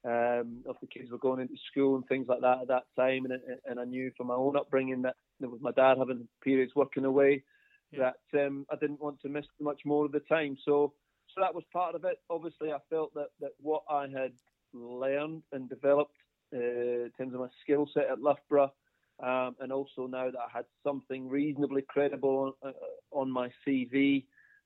Um, 0.03 0.63
of 0.67 0.77
the 0.81 0.87
kids 0.87 1.11
were 1.11 1.19
going 1.19 1.41
into 1.41 1.53
school 1.69 1.95
and 1.95 2.03
things 2.07 2.25
like 2.27 2.41
that 2.41 2.61
at 2.61 2.67
that 2.69 2.85
time, 2.97 3.25
and 3.25 3.33
and 3.69 3.79
I 3.79 3.85
knew 3.85 4.11
from 4.17 4.27
my 4.27 4.33
own 4.33 4.57
upbringing 4.57 5.03
that 5.03 5.15
with 5.39 5.61
my 5.61 5.71
dad 5.71 5.97
having 5.99 6.27
periods 6.43 6.73
working 6.75 7.05
away, 7.05 7.43
yeah. 7.91 8.11
that 8.33 8.45
um, 8.45 8.65
I 8.71 8.75
didn't 8.75 9.01
want 9.01 9.21
to 9.21 9.29
miss 9.29 9.45
much 9.59 9.81
more 9.85 10.05
of 10.05 10.11
the 10.11 10.19
time. 10.21 10.57
So, 10.65 10.93
so 11.33 11.41
that 11.41 11.53
was 11.53 11.63
part 11.71 11.95
of 11.95 12.05
it. 12.05 12.19
Obviously, 12.29 12.71
I 12.71 12.77
felt 12.89 13.13
that, 13.13 13.29
that 13.39 13.51
what 13.61 13.83
I 13.89 14.07
had 14.07 14.33
learned 14.73 15.43
and 15.51 15.69
developed 15.69 16.15
uh, 16.53 16.57
in 16.57 17.11
terms 17.17 17.33
of 17.33 17.39
my 17.39 17.47
skill 17.63 17.87
set 17.93 18.09
at 18.09 18.21
Loughborough, 18.21 18.73
um, 19.21 19.55
and 19.59 19.71
also 19.71 20.07
now 20.07 20.29
that 20.31 20.39
I 20.39 20.51
had 20.51 20.65
something 20.83 21.29
reasonably 21.29 21.83
credible 21.83 22.55
on, 22.61 22.69
uh, 22.69 23.17
on 23.17 23.31
my 23.31 23.49
CV 23.65 24.25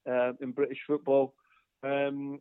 uh, 0.10 0.34
in 0.42 0.52
British 0.52 0.80
football, 0.88 1.34
um, 1.84 2.40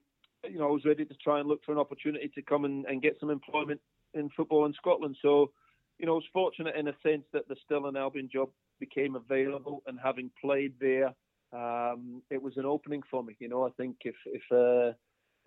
you 0.49 0.59
know, 0.59 0.69
I 0.69 0.73
was 0.73 0.85
ready 0.85 1.05
to 1.05 1.15
try 1.15 1.41
and 1.41 1.49
look 1.49 1.65
for 1.65 1.73
an 1.73 1.79
opportunity 1.79 2.31
to 2.35 2.43
come 2.43 2.65
and, 2.65 2.85
and 2.87 3.03
get 3.03 3.17
some 3.19 3.31
employment 3.31 3.81
in 4.15 4.31
football 4.37 4.67
in 4.67 4.75
Scotland. 4.75 5.17
So, 5.23 5.51
you 5.99 6.07
know, 6.07 6.13
I 6.13 6.17
was 6.17 6.25
fortunate 6.33 6.77
in 6.77 6.89
a 6.89 6.95
sense 7.03 7.25
that 7.33 7.49
the 7.49 7.57
Stirling 7.65 7.97
Albion 7.97 8.29
job 8.33 8.51
became 8.87 9.15
available, 9.17 9.83
and 9.87 9.99
having 10.03 10.31
played 10.41 10.75
there, 10.81 11.11
um, 11.53 12.23
it 12.31 12.43
was 12.43 12.57
an 12.57 12.67
opening 12.75 13.03
for 13.11 13.23
me. 13.23 13.35
You 13.39 13.49
know, 13.49 13.63
I 13.67 13.71
think 13.79 13.97
if 14.05 14.17
if 14.27 14.43
uh, 14.53 14.93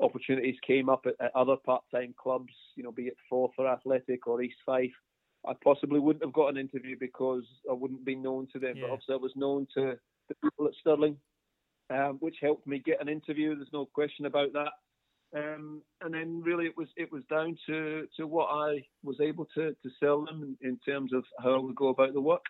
opportunities 0.03 0.55
came 0.65 0.89
up 0.89 1.05
at, 1.05 1.15
at 1.26 1.35
other 1.35 1.57
part-time 1.69 2.14
clubs, 2.23 2.53
you 2.76 2.84
know, 2.84 2.91
be 2.91 3.07
it 3.11 3.18
Forfar 3.31 3.72
Athletic 3.72 4.27
or 4.27 4.41
East 4.41 4.61
Fife, 4.65 4.97
I 5.45 5.53
possibly 5.64 5.99
wouldn't 5.99 6.26
have 6.26 6.34
got 6.34 6.49
an 6.49 6.57
interview 6.57 6.95
because 6.99 7.45
I 7.69 7.73
wouldn't 7.73 8.05
be 8.05 8.15
known 8.15 8.47
to 8.53 8.59
them. 8.59 8.76
Yeah. 8.76 8.84
But 8.84 8.91
obviously, 8.93 9.15
I 9.15 9.26
was 9.27 9.35
known 9.35 9.68
to 9.76 9.84
the 10.30 10.35
people 10.43 10.68
at 10.68 10.73
Stirling, 10.80 11.18
um, 11.89 12.18
which 12.19 12.38
helped 12.41 12.68
me 12.68 12.80
get 12.80 13.01
an 13.01 13.09
interview. 13.09 13.55
There's 13.55 13.80
no 13.80 13.85
question 13.85 14.26
about 14.26 14.53
that. 14.53 14.73
Um, 15.35 15.81
and 16.01 16.14
then 16.14 16.41
really 16.41 16.68
it 16.68 16.77
was 16.77 16.88
it 16.95 17.11
was 17.11 17.22
down 17.30 17.57
to, 17.68 18.07
to 18.15 18.26
what 18.26 18.47
I 18.49 18.85
was 19.03 19.18
able 19.19 19.45
to, 19.55 19.76
to 19.84 19.89
sell 19.99 20.23
them 20.23 20.55
in, 20.61 20.69
in 20.69 20.80
terms 20.89 21.11
of 21.11 21.23
how 21.43 21.55
I 21.55 21.57
would 21.57 21.76
go 21.76 21.89
about 21.89 22.14
the 22.14 22.22
work 22.22 22.45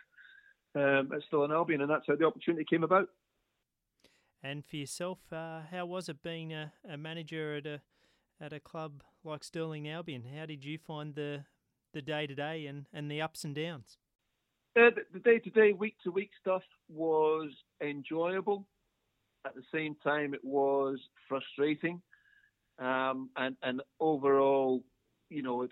um, 0.78 1.12
at 1.12 1.24
Stirling 1.24 1.52
Albion, 1.52 1.82
and 1.82 1.90
that's 1.90 2.06
how 2.08 2.16
the 2.16 2.26
opportunity 2.26 2.64
came 2.64 2.84
about. 2.84 3.10
And 4.44 4.64
for 4.66 4.76
yourself, 4.76 5.18
uh, 5.32 5.62
how 5.72 5.86
was 5.86 6.10
it 6.10 6.22
being 6.22 6.54
a, 6.54 6.72
a, 6.88 6.98
manager 6.98 7.56
at 7.56 7.66
a 7.66 7.82
at 8.40 8.54
a 8.54 8.60
club 8.60 9.02
like 9.24 9.44
Stirling 9.44 9.90
Albion? 9.90 10.24
How 10.38 10.46
did 10.46 10.64
you 10.64 10.78
find 10.78 11.16
the 11.16 11.46
the 11.94 12.02
day 12.02 12.28
to 12.28 12.36
day 12.36 12.68
and 12.68 12.86
and 12.94 13.10
the 13.10 13.22
ups 13.22 13.44
and 13.44 13.56
downs? 13.56 13.98
Uh, 14.80 14.92
the 15.12 15.20
day 15.20 15.40
to 15.40 15.50
day, 15.50 15.74
week 15.74 15.96
to 16.04 16.12
week 16.12 16.30
stuff 16.40 16.62
was 16.88 17.50
enjoyable. 17.82 18.68
At 19.46 19.56
the 19.56 19.64
same 19.74 19.96
time, 20.04 20.34
it 20.36 20.44
was 20.44 21.00
frustrating, 21.28 22.02
um, 22.78 23.30
and 23.36 23.56
and 23.64 23.82
overall, 24.00 24.84
you 25.30 25.42
know, 25.42 25.64
it, 25.64 25.72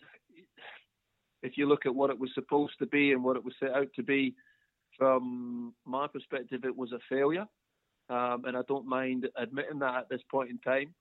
if 1.44 1.58
you 1.58 1.68
look 1.68 1.86
at 1.86 1.94
what 1.94 2.10
it 2.10 2.18
was 2.18 2.32
supposed 2.34 2.74
to 2.80 2.88
be 2.88 3.12
and 3.12 3.24
what 3.24 3.36
it 3.36 3.46
was 3.46 3.54
set 3.60 3.74
out 3.74 3.90
to 3.96 4.02
be, 4.04 4.34
from 4.98 5.74
my 5.86 6.08
perspective, 6.08 6.62
it 6.64 6.76
was 6.76 6.92
a 6.92 7.00
failure, 7.10 7.46
um, 8.10 8.44
and 8.46 8.56
I 8.56 8.62
don't 8.68 8.88
mind 8.88 9.28
admitting 9.38 9.80
that 9.80 9.96
at 9.96 10.10
this 10.10 10.22
point 10.30 10.50
in 10.50 10.60
time. 10.60 10.94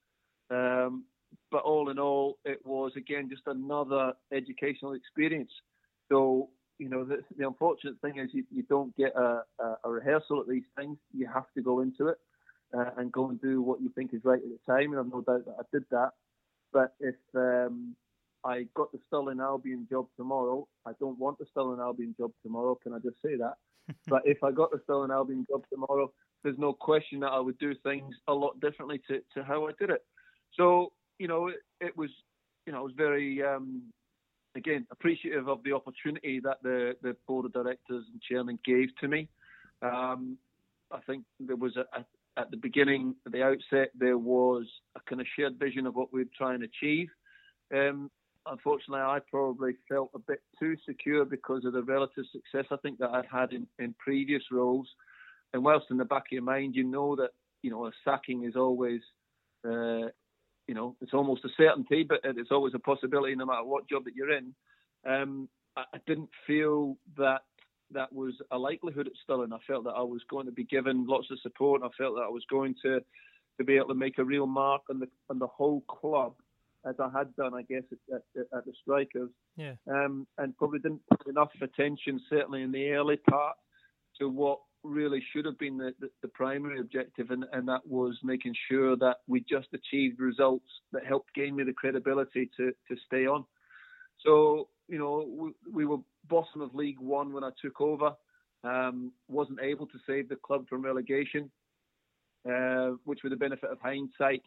Um, 0.51 1.05
but 1.51 1.63
all 1.63 1.91
in 1.91 1.99
all, 1.99 2.39
it 2.45 2.65
was 2.65 2.93
again 2.97 3.29
just 3.29 3.43
another 3.47 4.13
educational 4.33 4.93
experience. 4.93 5.51
So 6.11 6.51
you 6.79 6.89
know, 6.89 7.05
the, 7.05 7.19
the 7.37 7.47
unfortunate 7.47 8.01
thing 8.01 8.19
is 8.19 8.31
you, 8.33 8.45
you 8.51 8.63
don't 8.65 8.95
get 8.97 9.15
a, 9.17 9.43
a, 9.61 9.77
a, 9.85 9.91
rehearsal 9.91 10.41
at 10.41 10.49
these 10.49 10.65
things. 10.77 10.99
You 11.13 11.29
have 11.33 11.47
to 11.57 11.63
go 11.63 11.81
into 11.81 12.09
it 12.09 12.19
uh, 12.77 12.91
and 12.97 13.13
go 13.13 13.29
and 13.29 13.41
do 13.41 13.63
what 13.63 13.81
you 13.81 13.91
think 13.95 14.13
is 14.13 14.23
right 14.25 14.41
at 14.41 14.49
the 14.49 14.73
time. 14.73 14.93
And 14.93 14.99
I've 14.99 15.13
no 15.13 15.21
doubt 15.21 15.45
that 15.45 15.57
I 15.59 15.63
did 15.73 15.85
that. 15.91 16.11
But 16.73 16.95
if 16.99 17.15
um, 17.35 17.95
I 18.45 18.67
got 18.75 18.91
the 18.93 18.99
Stirling 19.07 19.41
Albion 19.41 19.87
job 19.89 20.07
tomorrow, 20.17 20.67
I 20.85 20.93
don't 20.99 21.19
want 21.19 21.39
the 21.39 21.47
Stirling 21.51 21.81
Albion 21.81 22.15
job 22.19 22.33
tomorrow. 22.43 22.77
Can 22.83 22.93
I 22.93 22.99
just 22.99 23.23
say 23.25 23.37
that? 23.37 23.55
But 24.07 24.23
if 24.25 24.43
I 24.43 24.51
got 24.51 24.71
the 24.71 24.81
Stirling 24.85 25.11
Albion 25.11 25.47
job 25.51 25.65
tomorrow, 25.73 26.13
there's 26.43 26.59
no 26.59 26.73
question 26.73 27.21
that 27.21 27.33
I 27.33 27.41
would 27.41 27.59
do 27.59 27.75
things 27.83 28.15
a 28.29 28.35
lot 28.35 28.61
differently 28.61 29.01
to, 29.09 29.21
to 29.35 29.45
how 29.45 29.67
I 29.67 29.73
did 29.79 29.91
it. 29.91 30.05
So, 30.57 30.93
you 31.19 31.29
know, 31.29 31.49
it, 31.49 31.57
it 31.81 31.97
was, 31.97 32.11
you 32.67 32.73
know, 32.73 32.81
I 32.81 32.83
was 32.83 32.93
very, 32.97 33.43
um, 33.43 33.83
again, 34.55 34.87
appreciative 34.91 35.49
of 35.49 35.63
the 35.65 35.73
opportunity 35.73 36.41
that 36.41 36.59
the, 36.63 36.95
the 37.03 37.17
board 37.27 37.47
of 37.47 37.53
directors 37.53 38.05
and 38.13 38.21
chairman 38.23 38.59
gave 38.65 38.89
to 39.01 39.09
me. 39.09 39.29
Um, 39.83 40.39
I 40.91 41.01
think 41.07 41.25
there 41.41 41.57
was 41.57 41.77
a, 41.77 41.85
a 41.99 42.05
at 42.37 42.51
the 42.51 42.57
beginning, 42.57 43.15
at 43.27 43.33
the 43.33 43.43
outset, 43.43 43.91
there 43.95 44.19
was 44.19 44.67
a 44.97 45.01
kind 45.09 45.21
of 45.21 45.27
shared 45.37 45.59
vision 45.59 45.87
of 45.87 45.95
what 45.95 46.13
we'd 46.13 46.33
try 46.33 46.55
and 46.55 46.65
achieve. 46.65 47.09
Um, 47.73 48.11
unfortunately, 48.47 49.01
I 49.01 49.19
probably 49.31 49.73
felt 49.89 50.11
a 50.15 50.19
bit 50.19 50.41
too 50.59 50.77
secure 50.87 51.25
because 51.25 51.65
of 51.65 51.73
the 51.73 51.83
relative 51.83 52.25
success 52.33 52.67
I 52.71 52.77
think 52.77 52.99
that 52.99 53.11
I'd 53.11 53.27
had 53.31 53.53
in, 53.53 53.67
in 53.79 53.95
previous 53.99 54.43
roles. 54.51 54.89
And 55.53 55.65
whilst 55.65 55.87
in 55.91 55.97
the 55.97 56.05
back 56.05 56.25
of 56.27 56.33
your 56.33 56.43
mind, 56.43 56.75
you 56.75 56.85
know 56.85 57.17
that 57.17 57.31
you 57.63 57.71
know 57.71 57.87
a 57.87 57.93
sacking 58.05 58.45
is 58.45 58.57
always, 58.57 59.01
uh, 59.67 60.09
you 60.67 60.75
know, 60.75 60.97
it's 61.01 61.15
almost 61.15 61.45
a 61.45 61.49
certainty, 61.57 62.05
but 62.09 62.21
it's 62.25 62.51
always 62.51 62.75
a 62.75 62.79
possibility 62.79 63.35
no 63.35 63.47
matter 63.47 63.65
what 63.65 63.89
job 63.89 64.05
that 64.05 64.17
you're 64.17 64.37
in. 64.37 64.55
Um, 65.07 65.49
I, 65.77 65.85
I 65.95 65.99
didn't 66.07 66.31
feel 66.47 66.97
that 67.17 67.43
that 67.93 68.13
was 68.13 68.35
a 68.51 68.59
likelihood 68.59 69.07
at 69.07 69.13
Stirling. 69.23 69.53
I 69.53 69.59
felt 69.67 69.85
that 69.85 69.91
I 69.91 70.03
was 70.03 70.23
going 70.29 70.47
to 70.47 70.53
be 70.53 70.65
given 70.65 71.07
lots 71.07 71.31
of 71.31 71.39
support. 71.41 71.83
I 71.85 71.89
felt 71.97 72.17
that 72.17 72.23
I 72.23 72.29
was 72.29 72.45
going 72.51 72.75
to 72.83 73.01
to 73.59 73.65
be 73.65 73.77
able 73.77 73.89
to 73.89 73.95
make 73.95 74.19
a 74.19 74.25
real 74.25 74.47
mark 74.47 74.83
on 74.91 74.99
the 74.99 75.09
on 75.31 75.39
the 75.39 75.47
whole 75.47 75.83
club 75.83 76.35
as 76.89 76.95
I 76.99 77.11
had 77.17 77.35
done, 77.37 77.55
I 77.55 77.63
guess, 77.63 77.83
at, 77.93 78.23
at, 78.37 78.47
at 78.57 78.65
the 78.65 78.73
Strikers. 78.81 79.31
Yeah. 79.57 79.75
Um, 79.91 80.27
and 80.39 80.57
probably 80.57 80.81
didn't 80.81 81.03
put 81.11 81.27
enough 81.27 81.51
attention, 81.61 82.21
certainly 82.29 82.63
in 82.63 82.73
the 82.73 82.91
early 82.91 83.17
part, 83.17 83.57
to 84.21 84.29
what 84.29 84.61
really 84.83 85.23
should 85.33 85.47
have 85.47 85.59
been 85.59 85.79
the, 85.79 85.95
the, 85.99 86.11
the 86.23 86.29
primary 86.29 86.79
objective, 86.79 87.31
and, 87.31 87.47
and 87.53 87.67
that 87.67 87.87
was 87.87 88.19
making 88.23 88.55
sure 88.69 88.97
that 88.97 89.17
we 89.27 89.41
just 89.41 89.69
achieved 89.73 90.21
results 90.21 90.69
that 90.93 91.07
helped 91.07 91.35
gain 91.35 91.57
me 91.57 91.65
the 91.65 91.73
credibility 91.73 92.51
to, 92.57 92.71
to 92.89 92.97
stay 93.07 93.27
on. 93.27 93.45
So, 94.25 94.69
you 94.89 94.99
know, 94.99 95.27
we, 95.27 95.53
we 95.73 95.87
were 95.87 95.99
bottom 96.29 96.61
of 96.61 96.75
League 96.75 97.01
One 97.01 97.33
when 97.33 97.45
I 97.45 97.51
took 97.63 97.81
over. 97.81 98.13
Um, 98.63 99.13
wasn't 99.29 99.61
able 99.61 99.87
to 99.87 99.99
save 100.07 100.29
the 100.29 100.37
club 100.37 100.67
from 100.69 100.83
relegation, 100.83 101.51
uh, 102.51 102.93
which 103.05 103.21
with 103.23 103.33
the 103.33 103.37
benefit 103.37 103.71
of 103.71 103.79
hindsight, 103.81 104.43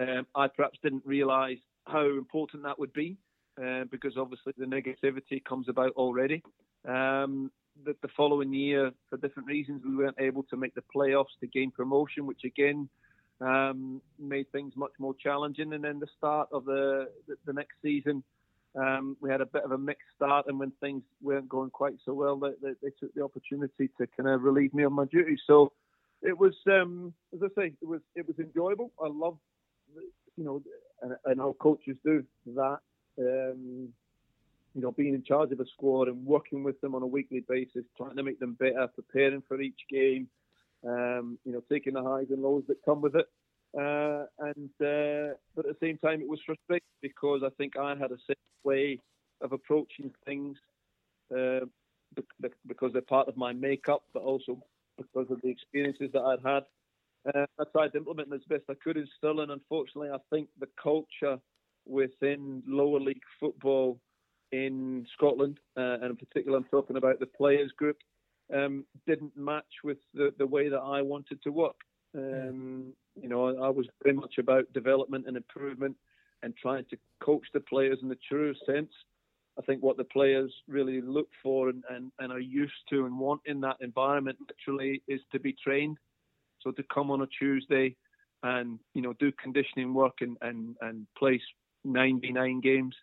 um, 0.00 0.26
I 0.36 0.48
perhaps 0.48 0.78
didn't 0.82 1.04
realise 1.04 1.58
how 1.86 2.04
important 2.04 2.62
that 2.64 2.78
would 2.78 2.92
be, 2.92 3.16
uh, 3.62 3.84
because 3.90 4.16
obviously 4.16 4.52
the 4.58 4.66
negativity 4.66 5.44
comes 5.44 5.68
about 5.68 5.92
already. 5.92 6.42
Um, 6.86 7.50
the, 7.84 7.94
the, 8.02 8.08
following 8.16 8.54
year, 8.54 8.90
for 9.10 9.18
different 9.18 9.48
reasons, 9.48 9.82
we 9.84 9.96
weren't 9.96 10.16
able 10.18 10.42
to 10.44 10.56
make 10.56 10.74
the 10.74 10.82
playoffs 10.94 11.36
to 11.40 11.46
gain 11.46 11.70
promotion, 11.70 12.26
which 12.26 12.44
again 12.44 12.88
um, 13.40 14.00
made 14.18 14.50
things 14.52 14.72
much 14.76 14.92
more 14.98 15.14
challenging. 15.14 15.72
And 15.72 15.84
then 15.84 15.98
the 15.98 16.06
start 16.16 16.48
of 16.52 16.64
the 16.64 17.10
the, 17.28 17.36
the 17.44 17.52
next 17.52 17.74
season, 17.82 18.22
um, 18.76 19.16
we 19.20 19.30
had 19.30 19.40
a 19.40 19.46
bit 19.46 19.64
of 19.64 19.72
a 19.72 19.78
mixed 19.78 20.08
start, 20.14 20.46
and 20.48 20.58
when 20.58 20.72
things 20.80 21.02
weren't 21.22 21.48
going 21.48 21.70
quite 21.70 21.94
so 22.04 22.14
well, 22.14 22.36
they, 22.36 22.50
they, 22.62 22.74
they 22.82 22.90
took 22.98 23.12
the 23.14 23.24
opportunity 23.24 23.90
to 23.98 24.06
kind 24.16 24.28
of 24.28 24.42
relieve 24.42 24.72
me 24.72 24.84
of 24.84 24.92
my 24.92 25.04
duties. 25.06 25.40
So 25.46 25.72
it 26.22 26.38
was, 26.38 26.54
um, 26.66 27.12
as 27.34 27.40
I 27.42 27.48
say, 27.60 27.72
it 27.80 27.88
was 27.88 28.00
it 28.14 28.26
was 28.26 28.38
enjoyable. 28.38 28.92
I 29.02 29.08
loved, 29.08 29.38
you 30.36 30.44
know, 30.44 30.62
and, 31.02 31.16
and 31.24 31.40
our 31.40 31.52
coaches 31.54 31.96
do 32.04 32.24
that. 32.54 32.78
Um, 33.18 33.88
you 34.74 34.82
know, 34.82 34.92
being 34.92 35.14
in 35.14 35.22
charge 35.22 35.52
of 35.52 35.60
a 35.60 35.66
squad 35.66 36.08
and 36.08 36.26
working 36.26 36.62
with 36.62 36.78
them 36.82 36.94
on 36.94 37.02
a 37.02 37.06
weekly 37.06 37.42
basis, 37.48 37.84
trying 37.96 38.16
to 38.16 38.22
make 38.22 38.38
them 38.38 38.52
better, 38.60 38.86
preparing 38.88 39.42
for 39.48 39.60
each 39.60 39.80
game. 39.90 40.28
Um, 40.86 41.38
you 41.44 41.52
know, 41.52 41.62
taking 41.72 41.94
the 41.94 42.02
highs 42.02 42.26
and 42.28 42.42
lows 42.42 42.64
that 42.68 42.84
come 42.84 43.00
with 43.00 43.16
it. 43.16 43.26
Uh, 43.76 44.26
and 44.38 44.70
uh, 44.80 45.34
but 45.54 45.66
at 45.66 45.72
the 45.72 45.76
same 45.80 45.98
time, 45.98 46.20
it 46.20 46.28
was 46.28 46.40
frustrating 46.44 46.86
because 47.00 47.42
I 47.44 47.48
think 47.56 47.76
I 47.76 47.96
had 47.96 48.12
a 48.12 48.18
set 48.26 48.36
way 48.64 49.00
of 49.40 49.52
approaching 49.52 50.12
things 50.24 50.56
uh, 51.36 51.60
because 52.66 52.92
they're 52.92 53.02
part 53.02 53.28
of 53.28 53.36
my 53.36 53.52
makeup, 53.52 54.02
but 54.12 54.22
also 54.22 54.62
because 54.96 55.26
of 55.30 55.40
the 55.42 55.48
experiences 55.48 56.10
that 56.12 56.22
I'd 56.22 56.44
had. 56.44 56.64
Uh, 57.34 57.46
I 57.58 57.64
tried 57.72 57.92
to 57.92 57.98
implement 57.98 58.32
as 58.32 58.40
best 58.48 58.64
I 58.70 58.74
could 58.74 58.96
in 58.96 59.08
Stirling. 59.16 59.50
Unfortunately, 59.50 60.10
I 60.10 60.18
think 60.30 60.48
the 60.60 60.68
culture 60.80 61.38
within 61.86 62.62
lower 62.66 63.00
league 63.00 63.22
football 63.40 63.98
in 64.52 65.06
Scotland, 65.14 65.58
uh, 65.76 65.98
and 66.02 66.10
in 66.10 66.16
particular, 66.16 66.58
I'm 66.58 66.64
talking 66.64 66.96
about 66.96 67.18
the 67.18 67.26
players 67.26 67.72
group, 67.72 67.96
um, 68.54 68.84
didn't 69.06 69.36
match 69.36 69.64
with 69.82 69.98
the, 70.14 70.32
the 70.38 70.46
way 70.46 70.68
that 70.68 70.78
I 70.78 71.02
wanted 71.02 71.42
to 71.42 71.50
work. 71.50 71.76
Um, 72.16 72.92
you 73.20 73.28
know, 73.28 73.48
I 73.60 73.68
was 73.68 73.86
very 74.02 74.14
much 74.14 74.34
about 74.38 74.72
development 74.72 75.24
and 75.26 75.36
improvement 75.36 75.96
and 76.42 76.54
trying 76.56 76.84
to 76.90 76.96
coach 77.20 77.46
the 77.52 77.60
players 77.60 77.98
in 78.02 78.08
the 78.08 78.18
true 78.28 78.54
sense. 78.64 78.92
I 79.58 79.62
think 79.62 79.82
what 79.82 79.96
the 79.96 80.04
players 80.04 80.52
really 80.68 81.00
look 81.00 81.28
for 81.42 81.70
and, 81.70 81.82
and, 81.90 82.12
and 82.18 82.30
are 82.30 82.40
used 82.40 82.74
to 82.90 83.06
and 83.06 83.18
want 83.18 83.40
in 83.46 83.60
that 83.62 83.76
environment 83.80 84.38
literally 84.48 85.02
is 85.08 85.20
to 85.32 85.40
be 85.40 85.54
trained. 85.54 85.98
So 86.66 86.72
to 86.72 86.82
come 86.92 87.12
on 87.12 87.22
a 87.22 87.28
Tuesday 87.28 87.94
and, 88.42 88.80
you 88.92 89.00
know, 89.00 89.12
do 89.20 89.30
conditioning 89.40 89.94
work 89.94 90.14
and, 90.20 90.36
and, 90.42 90.74
and 90.80 91.06
play 91.16 91.40
9v9 91.86 92.60
games, 92.60 92.96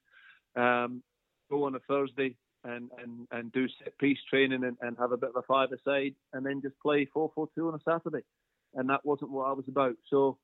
um, 0.57 1.02
go 1.49 1.64
on 1.64 1.76
a 1.76 1.80
Thursday 1.88 2.35
and, 2.65 2.90
and, 3.02 3.26
and 3.31 3.53
do 3.53 3.68
set 3.80 3.98
piece 3.99 4.19
training 4.30 4.65
and, 4.65 4.76
and 4.81 4.98
have 4.99 5.14
a 5.14 5.18
bit 5.18 5.30
of 5.30 5.38
a 5.38 5.48
five-a-side 5.48 6.14
and 6.34 6.45
then 6.45 6.61
just 6.61 6.77
play 6.81 7.07
4-4-2 7.15 7.48
on 7.60 7.76
a 7.76 7.80
Saturday 7.90 8.26
and 8.73 8.90
that 8.90 9.06
wasn't 9.06 9.31
what 9.31 9.48
I 9.48 9.53
was 9.53 9.65
about. 9.69 9.95
So, 10.10 10.38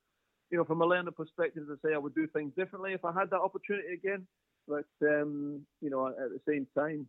you 0.49 0.57
know, 0.57 0.63
from 0.63 0.81
a 0.81 0.85
learner 0.85 1.11
perspective, 1.11 1.63
as 1.69 1.77
I 1.83 1.89
say, 1.89 1.93
I 1.93 1.97
would 1.97 2.15
do 2.15 2.27
things 2.27 2.53
differently 2.55 2.93
if 2.93 3.03
I 3.03 3.11
had 3.11 3.31
that 3.31 3.41
opportunity 3.41 3.93
again. 3.93 4.25
But 4.65 4.85
um, 5.01 5.65
you 5.81 5.89
know, 5.89 6.07
at 6.07 6.15
the 6.15 6.39
same 6.47 6.67
time, 6.77 7.07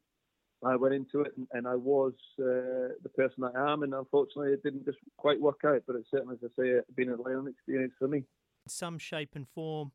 I 0.62 0.76
went 0.76 0.94
into 0.94 1.22
it 1.22 1.32
and, 1.36 1.46
and 1.52 1.66
I 1.66 1.74
was 1.74 2.12
uh, 2.38 2.94
the 3.02 3.10
person 3.14 3.44
I 3.44 3.72
am, 3.72 3.82
and 3.82 3.94
unfortunately, 3.94 4.52
it 4.52 4.62
didn't 4.62 4.84
just 4.84 4.98
quite 5.16 5.40
work 5.40 5.60
out. 5.64 5.82
But 5.86 5.96
it 5.96 6.04
certainly, 6.10 6.36
as 6.42 6.50
I 6.50 6.62
say, 6.62 6.68
it's 6.68 6.90
been 6.90 7.10
a 7.10 7.20
learning 7.20 7.52
experience 7.52 7.94
for 7.98 8.08
me. 8.08 8.18
In 8.18 8.24
some 8.68 8.98
shape 8.98 9.30
and 9.34 9.48
form, 9.48 9.92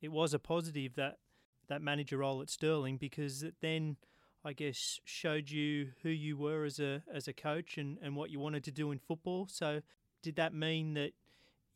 it 0.00 0.12
was 0.12 0.34
a 0.34 0.38
positive 0.38 0.94
that 0.96 1.18
that 1.68 1.82
manager 1.82 2.18
role 2.18 2.40
at 2.42 2.50
Stirling 2.50 2.96
because 2.96 3.42
it 3.42 3.54
then. 3.60 3.96
I 4.44 4.52
guess 4.52 5.00
showed 5.04 5.50
you 5.50 5.88
who 6.04 6.08
you 6.08 6.36
were 6.36 6.64
as 6.64 6.78
a 6.78 7.02
as 7.12 7.26
a 7.26 7.32
coach 7.32 7.78
and, 7.78 7.98
and 8.00 8.14
what 8.14 8.30
you 8.30 8.38
wanted 8.38 8.62
to 8.64 8.70
do 8.70 8.92
in 8.92 9.00
football. 9.00 9.48
So 9.50 9.80
did 10.22 10.36
that 10.36 10.54
mean 10.54 10.94
that 10.94 11.14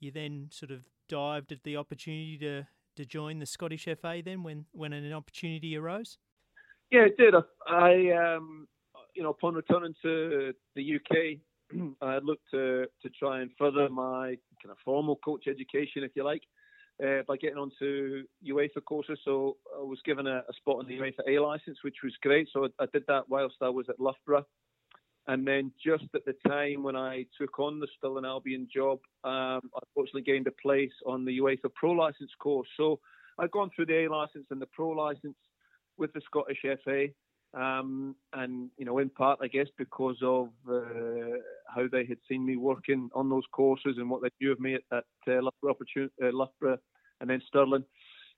you 0.00 0.10
then 0.10 0.48
sort 0.50 0.70
of 0.70 0.80
dived 1.08 1.52
at 1.52 1.62
the 1.62 1.76
opportunity 1.76 2.38
to, 2.38 2.66
to 2.96 3.04
join 3.04 3.38
the 3.38 3.46
Scottish 3.46 3.86
FA 4.00 4.22
then 4.24 4.42
when, 4.42 4.66
when 4.72 4.92
an 4.92 5.12
opportunity 5.12 5.76
arose? 5.76 6.18
Yeah, 6.90 7.02
it 7.02 7.16
did. 7.16 7.34
I, 7.68 8.10
um, 8.10 8.66
you 9.14 9.22
know, 9.22 9.30
upon 9.30 9.54
returning 9.54 9.94
to 10.02 10.52
the 10.74 10.96
UK, 10.96 11.38
I 12.02 12.18
looked 12.18 12.50
to, 12.50 12.86
to 13.02 13.08
try 13.18 13.42
and 13.42 13.50
further 13.58 13.88
my 13.88 14.36
kind 14.62 14.70
of 14.70 14.76
formal 14.84 15.16
coach 15.24 15.44
education, 15.46 16.02
if 16.02 16.10
you 16.16 16.24
like, 16.24 16.42
uh, 17.04 17.22
by 17.28 17.36
getting 17.36 17.58
onto 17.58 18.24
UEFA 18.44 18.84
courses. 18.84 19.18
So 19.24 19.56
I 19.76 19.82
was 19.82 20.00
given 20.04 20.26
a, 20.26 20.38
a 20.48 20.52
spot 20.56 20.80
on 20.80 20.86
the 20.86 20.98
UEFA 20.98 21.36
A 21.36 21.38
license, 21.38 21.78
which 21.82 21.96
was 22.02 22.12
great. 22.22 22.48
So 22.52 22.64
I, 22.64 22.84
I 22.84 22.86
did 22.92 23.04
that 23.06 23.28
whilst 23.28 23.56
I 23.62 23.68
was 23.68 23.86
at 23.88 24.00
Loughborough. 24.00 24.46
And 25.28 25.46
then 25.46 25.70
just 25.84 26.04
at 26.14 26.24
the 26.24 26.34
time 26.48 26.82
when 26.82 26.96
I 26.96 27.24
took 27.40 27.60
on 27.60 27.78
the 27.78 27.86
Stirling 27.96 28.24
Albion 28.24 28.66
job, 28.74 28.98
um, 29.22 29.70
I 29.76 29.80
unfortunately 29.86 30.22
gained 30.22 30.48
a 30.48 30.62
place 30.62 30.90
on 31.06 31.24
the 31.24 31.38
UEFA 31.38 31.72
Pro 31.72 31.92
License 31.92 32.32
course. 32.40 32.68
So 32.76 32.98
I'd 33.38 33.52
gone 33.52 33.70
through 33.76 33.86
the 33.86 34.06
A 34.06 34.10
license 34.10 34.46
and 34.50 34.60
the 34.60 34.66
Pro 34.66 34.88
license 34.88 35.36
with 36.00 36.12
the 36.12 36.20
Scottish 36.24 36.64
FA. 36.84 37.06
Um, 37.52 38.14
and, 38.32 38.70
you 38.76 38.84
know, 38.84 38.98
in 38.98 39.10
part, 39.10 39.40
I 39.42 39.48
guess, 39.48 39.66
because 39.76 40.16
of 40.22 40.48
uh, 40.68 41.38
how 41.66 41.86
they 41.90 42.06
had 42.06 42.18
seen 42.28 42.46
me 42.46 42.56
working 42.56 43.10
on 43.14 43.28
those 43.28 43.44
courses 43.52 43.96
and 43.98 44.08
what 44.08 44.22
they 44.22 44.30
knew 44.40 44.52
of 44.52 44.60
me 44.60 44.74
at, 44.74 44.82
at 44.92 45.04
uh, 45.28 45.40
Loughborough, 45.42 45.76
uh, 46.22 46.30
Loughborough 46.32 46.78
and 47.20 47.28
then 47.30 47.42
Stirling 47.46 47.84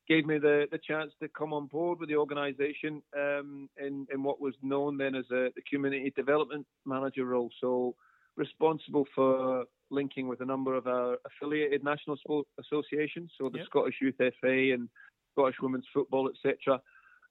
gave 0.08 0.26
me 0.26 0.38
the, 0.38 0.66
the 0.72 0.78
chance 0.78 1.12
to 1.20 1.28
come 1.28 1.52
on 1.52 1.66
board 1.66 2.00
with 2.00 2.08
the 2.08 2.16
organisation 2.16 3.02
um, 3.16 3.68
in, 3.78 4.06
in 4.12 4.22
what 4.22 4.40
was 4.40 4.54
known 4.62 4.96
then 4.96 5.14
as 5.14 5.24
a, 5.30 5.50
the 5.54 5.62
community 5.70 6.12
development 6.16 6.66
manager 6.84 7.24
role. 7.24 7.50
So 7.60 7.94
responsible 8.36 9.06
for 9.14 9.64
linking 9.90 10.26
with 10.26 10.40
a 10.40 10.44
number 10.44 10.74
of 10.74 10.86
our 10.86 11.18
affiliated 11.26 11.84
national 11.84 12.16
sport 12.16 12.46
associations, 12.58 13.30
so 13.38 13.48
the 13.48 13.58
yep. 13.58 13.66
Scottish 13.66 13.96
Youth 14.00 14.16
FA 14.18 14.72
and 14.72 14.88
Scottish 15.32 15.56
Women's 15.60 15.86
Football, 15.92 16.30
etc. 16.30 16.80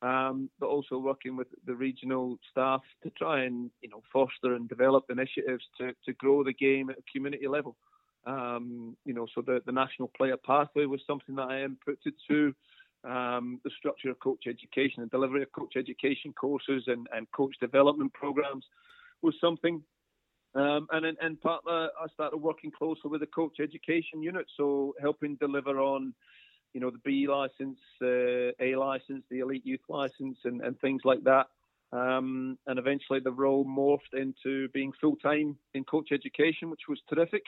Um, 0.02 0.50
but 0.60 0.66
also 0.66 0.98
working 0.98 1.38
with 1.38 1.48
the 1.68 1.76
regional 1.76 2.40
staff 2.50 2.82
to 3.04 3.12
try 3.12 3.44
and 3.44 3.70
you 3.82 3.90
know 3.90 4.02
foster 4.12 4.56
and 4.56 4.68
develop 4.68 5.06
initiatives 5.12 5.64
to, 5.78 5.94
to 6.06 6.14
grow 6.14 6.44
the 6.44 6.54
game 6.54 6.90
at 6.90 6.98
a 6.98 7.04
community 7.14 7.48
level. 7.48 7.76
Um, 8.26 8.98
you 9.06 9.14
know, 9.14 9.28
so 9.34 9.42
the, 9.42 9.62
the 9.66 9.72
national 9.72 10.12
player 10.16 10.38
pathway 10.38 10.86
was 10.86 11.02
something 11.06 11.36
that 11.36 11.50
I 11.50 11.66
inputted 11.68 12.14
to. 12.30 12.54
Um, 13.04 13.60
the 13.64 13.72
structure 13.78 14.12
of 14.12 14.20
coach 14.20 14.44
education 14.48 15.02
and 15.02 15.10
delivery 15.10 15.42
of 15.42 15.52
coach 15.54 15.74
education 15.76 16.34
courses 16.34 16.84
and, 16.86 17.08
and 17.16 17.26
coach 17.32 17.56
development 17.60 18.14
programs 18.14 18.66
was 19.24 19.34
something. 19.42 19.82
Um, 20.54 20.88
and 20.92 21.06
in, 21.06 21.16
in 21.26 21.38
partner, 21.38 21.90
I 22.00 22.08
started 22.14 22.38
working 22.38 22.72
closely 22.72 23.10
with 23.10 23.22
the 23.22 23.28
coach 23.28 23.58
education 23.60 24.22
unit, 24.22 24.46
so 24.58 24.94
helping 25.02 25.36
deliver 25.36 25.80
on, 25.80 26.14
you 26.74 26.80
know, 26.80 26.90
the 26.90 27.00
B 27.00 27.28
license, 27.28 27.80
uh, 28.02 28.52
A 28.60 28.76
license, 28.76 29.24
the 29.30 29.40
elite 29.40 29.66
youth 29.66 29.82
license, 29.90 30.38
and, 30.46 30.62
and 30.62 30.80
things 30.80 31.02
like 31.04 31.24
that. 31.24 31.48
Um, 31.94 32.58
and 32.68 32.80
eventually 32.80 33.20
the 33.20 33.32
role 33.32 33.66
morphed 33.66 34.14
into 34.14 34.70
being 34.70 34.94
full 35.02 35.18
time 35.18 35.58
in 35.74 35.84
coach 35.84 36.10
education, 36.12 36.70
which 36.70 36.88
was 36.88 37.00
terrific. 37.10 37.44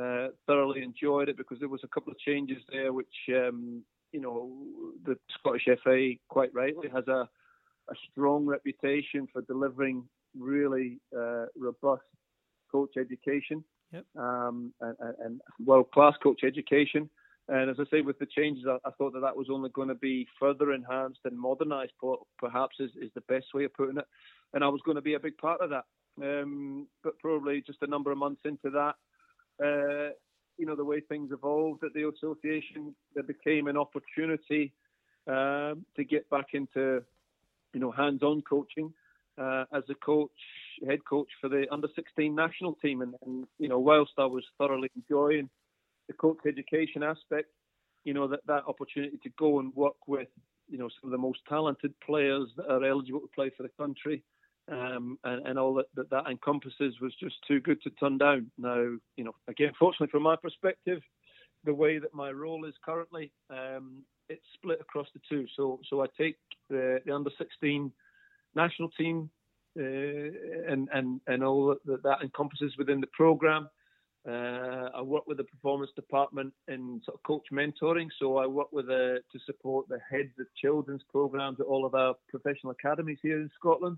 Uh, 0.00 0.28
thoroughly 0.46 0.82
enjoyed 0.82 1.28
it 1.28 1.36
because 1.36 1.58
there 1.58 1.68
was 1.68 1.80
a 1.82 1.88
couple 1.88 2.12
of 2.12 2.18
changes 2.18 2.62
there, 2.70 2.92
which 2.92 3.08
um, 3.30 3.82
you 4.12 4.20
know 4.20 4.52
the 5.04 5.16
Scottish 5.38 5.66
FA 5.82 6.12
quite 6.28 6.54
rightly 6.54 6.88
has 6.88 7.08
a, 7.08 7.28
a 7.88 7.94
strong 8.10 8.46
reputation 8.46 9.26
for 9.32 9.42
delivering 9.42 10.04
really 10.38 11.00
uh, 11.16 11.46
robust 11.56 12.02
coach 12.70 12.92
education 12.96 13.64
yep. 13.92 14.04
um, 14.16 14.72
and, 14.80 14.96
and 15.24 15.40
world 15.64 15.90
class 15.90 16.14
coach 16.22 16.42
education. 16.44 17.10
And 17.50 17.68
as 17.68 17.76
I 17.80 17.84
say, 17.90 18.00
with 18.00 18.18
the 18.20 18.26
changes, 18.26 18.64
I, 18.68 18.76
I, 18.86 18.92
thought 18.92 19.12
that 19.14 19.20
that 19.20 19.36
was 19.36 19.48
only 19.50 19.70
going 19.70 19.88
to 19.88 19.96
be 19.96 20.24
further 20.38 20.72
enhanced 20.72 21.18
and 21.24 21.36
modernised, 21.36 21.92
perhaps 22.38 22.76
is, 22.78 22.92
is 23.02 23.10
the 23.16 23.22
best 23.22 23.46
way 23.52 23.64
of 23.64 23.74
putting 23.74 23.98
it. 23.98 24.04
And 24.54 24.62
I 24.62 24.68
was 24.68 24.80
going 24.84 24.94
to 24.94 25.02
be 25.02 25.14
a 25.14 25.20
big 25.20 25.36
part 25.36 25.60
of 25.60 25.70
that. 25.70 25.84
Um, 26.22 26.86
but 27.02 27.18
probably 27.18 27.60
just 27.66 27.82
a 27.82 27.88
number 27.88 28.12
of 28.12 28.18
months 28.18 28.42
into 28.44 28.70
that, 28.70 28.94
uh, 29.64 30.12
you 30.58 30.66
know, 30.66 30.76
the 30.76 30.84
way 30.84 31.00
things 31.00 31.32
evolved 31.32 31.82
at 31.82 31.92
the 31.92 32.08
association, 32.08 32.94
there 33.14 33.24
became 33.24 33.66
an 33.66 33.76
opportunity 33.76 34.72
um, 35.26 35.84
to 35.96 36.04
get 36.04 36.30
back 36.30 36.48
into, 36.52 37.02
you 37.72 37.80
know, 37.80 37.90
hands-on 37.90 38.42
coaching 38.42 38.92
uh, 39.38 39.64
as 39.72 39.82
a 39.88 39.94
coach, 39.94 40.30
head 40.86 41.00
coach 41.04 41.28
for 41.40 41.48
the 41.48 41.66
under 41.72 41.88
16 41.96 42.32
national 42.32 42.74
team. 42.74 43.02
And, 43.02 43.14
and, 43.26 43.46
you 43.58 43.68
know, 43.68 43.80
whilst 43.80 44.12
I 44.18 44.26
was 44.26 44.44
thoroughly 44.56 44.90
enjoying 44.94 45.48
the 46.10 46.16
coach 46.16 46.38
education 46.46 47.02
aspect, 47.02 47.48
you 48.04 48.12
know, 48.12 48.26
that, 48.26 48.40
that 48.46 48.64
opportunity 48.66 49.18
to 49.22 49.30
go 49.38 49.60
and 49.60 49.74
work 49.74 50.08
with, 50.08 50.28
you 50.68 50.76
know, 50.76 50.88
some 51.00 51.08
of 51.08 51.12
the 51.12 51.18
most 51.18 51.38
talented 51.48 51.94
players 52.04 52.48
that 52.56 52.70
are 52.70 52.84
eligible 52.84 53.20
to 53.20 53.28
play 53.34 53.50
for 53.56 53.62
the 53.62 53.70
country. 53.78 54.22
Um, 54.70 55.18
and, 55.24 55.46
and, 55.46 55.58
all 55.58 55.74
that, 55.74 55.86
that, 55.96 56.10
that 56.10 56.26
encompasses 56.30 57.00
was 57.00 57.12
just 57.18 57.36
too 57.46 57.60
good 57.60 57.82
to 57.82 57.90
turn 57.90 58.18
down. 58.18 58.50
Now, 58.58 58.96
you 59.16 59.24
know, 59.24 59.34
again, 59.48 59.72
fortunately 59.78 60.10
from 60.10 60.22
my 60.22 60.36
perspective, 60.36 61.00
the 61.64 61.74
way 61.74 61.98
that 61.98 62.14
my 62.14 62.30
role 62.30 62.64
is 62.66 62.74
currently, 62.84 63.32
um, 63.50 64.02
it's 64.28 64.44
split 64.54 64.80
across 64.80 65.08
the 65.12 65.20
two. 65.28 65.46
So, 65.56 65.80
so 65.88 66.02
I 66.02 66.06
take 66.16 66.36
the, 66.68 67.00
the 67.04 67.14
under 67.14 67.30
16 67.36 67.92
national 68.54 68.90
team 68.90 69.30
uh, 69.78 69.82
and 69.82 70.88
and 70.92 71.20
and 71.28 71.44
all 71.44 71.76
that 71.84 72.02
that 72.02 72.22
encompasses 72.22 72.74
within 72.76 73.00
the 73.00 73.06
program. 73.08 73.68
Uh, 74.28 74.90
I 74.94 75.00
work 75.00 75.26
with 75.26 75.38
the 75.38 75.44
performance 75.44 75.90
department 75.96 76.52
in 76.68 77.00
sort 77.04 77.16
of 77.16 77.22
coach 77.22 77.46
mentoring. 77.52 78.08
So 78.18 78.36
I 78.36 78.46
work 78.46 78.70
with 78.70 78.86
uh, 78.86 79.16
to 79.32 79.38
support 79.46 79.88
the 79.88 79.98
heads 80.10 80.32
of 80.38 80.46
children's 80.60 81.02
programs 81.10 81.58
at 81.58 81.66
all 81.66 81.86
of 81.86 81.94
our 81.94 82.14
professional 82.28 82.72
academies 82.72 83.18
here 83.22 83.40
in 83.40 83.50
Scotland. 83.58 83.96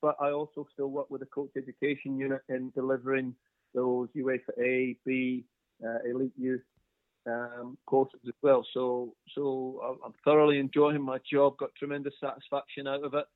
But 0.00 0.16
I 0.18 0.30
also 0.30 0.66
still 0.72 0.88
work 0.88 1.10
with 1.10 1.20
the 1.20 1.26
coach 1.26 1.50
education 1.56 2.18
unit 2.18 2.40
in 2.48 2.70
delivering 2.74 3.34
those 3.74 4.08
UEFA 4.16 4.58
A, 4.58 4.96
B, 5.04 5.44
uh, 5.84 5.98
elite 6.10 6.32
youth 6.38 6.62
um, 7.26 7.76
courses 7.86 8.20
as 8.26 8.34
well. 8.42 8.66
So 8.72 9.14
so 9.34 9.98
I'm 10.04 10.14
thoroughly 10.24 10.58
enjoying 10.58 11.02
my 11.02 11.18
job. 11.30 11.58
Got 11.58 11.74
tremendous 11.78 12.14
satisfaction 12.18 12.86
out 12.86 13.04
of 13.04 13.12
it. 13.12 13.26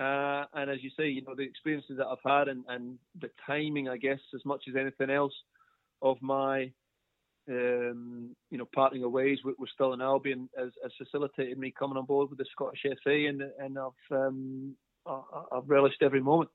Uh, 0.00 0.44
and 0.54 0.70
as 0.70 0.78
you 0.82 0.90
say, 0.96 1.08
you 1.08 1.22
know 1.22 1.34
the 1.34 1.42
experiences 1.42 1.96
that 1.98 2.06
I've 2.06 2.18
had 2.24 2.48
and, 2.48 2.64
and 2.68 2.98
the 3.20 3.30
timing, 3.46 3.88
I 3.88 3.96
guess, 3.96 4.20
as 4.34 4.44
much 4.44 4.62
as 4.68 4.76
anything 4.76 5.10
else, 5.10 5.34
of 6.02 6.20
my 6.20 6.70
um, 7.48 8.34
you 8.50 8.58
know 8.58 8.68
parting 8.74 9.04
of 9.04 9.12
ways 9.12 9.38
with, 9.44 9.56
with 9.58 9.70
Stirling 9.70 10.00
Albion 10.00 10.48
has, 10.56 10.70
has, 10.82 10.92
facilitated 10.96 11.58
me 11.58 11.72
coming 11.76 11.96
on 11.96 12.04
board 12.04 12.30
with 12.30 12.38
the 12.38 12.46
Scottish 12.52 12.82
FA, 13.02 13.26
and 13.28 13.42
and 13.58 13.78
I've 13.78 14.16
um, 14.16 14.76
I, 15.06 15.20
have 15.52 15.68
relished 15.68 16.02
every 16.02 16.20
moment. 16.20 16.50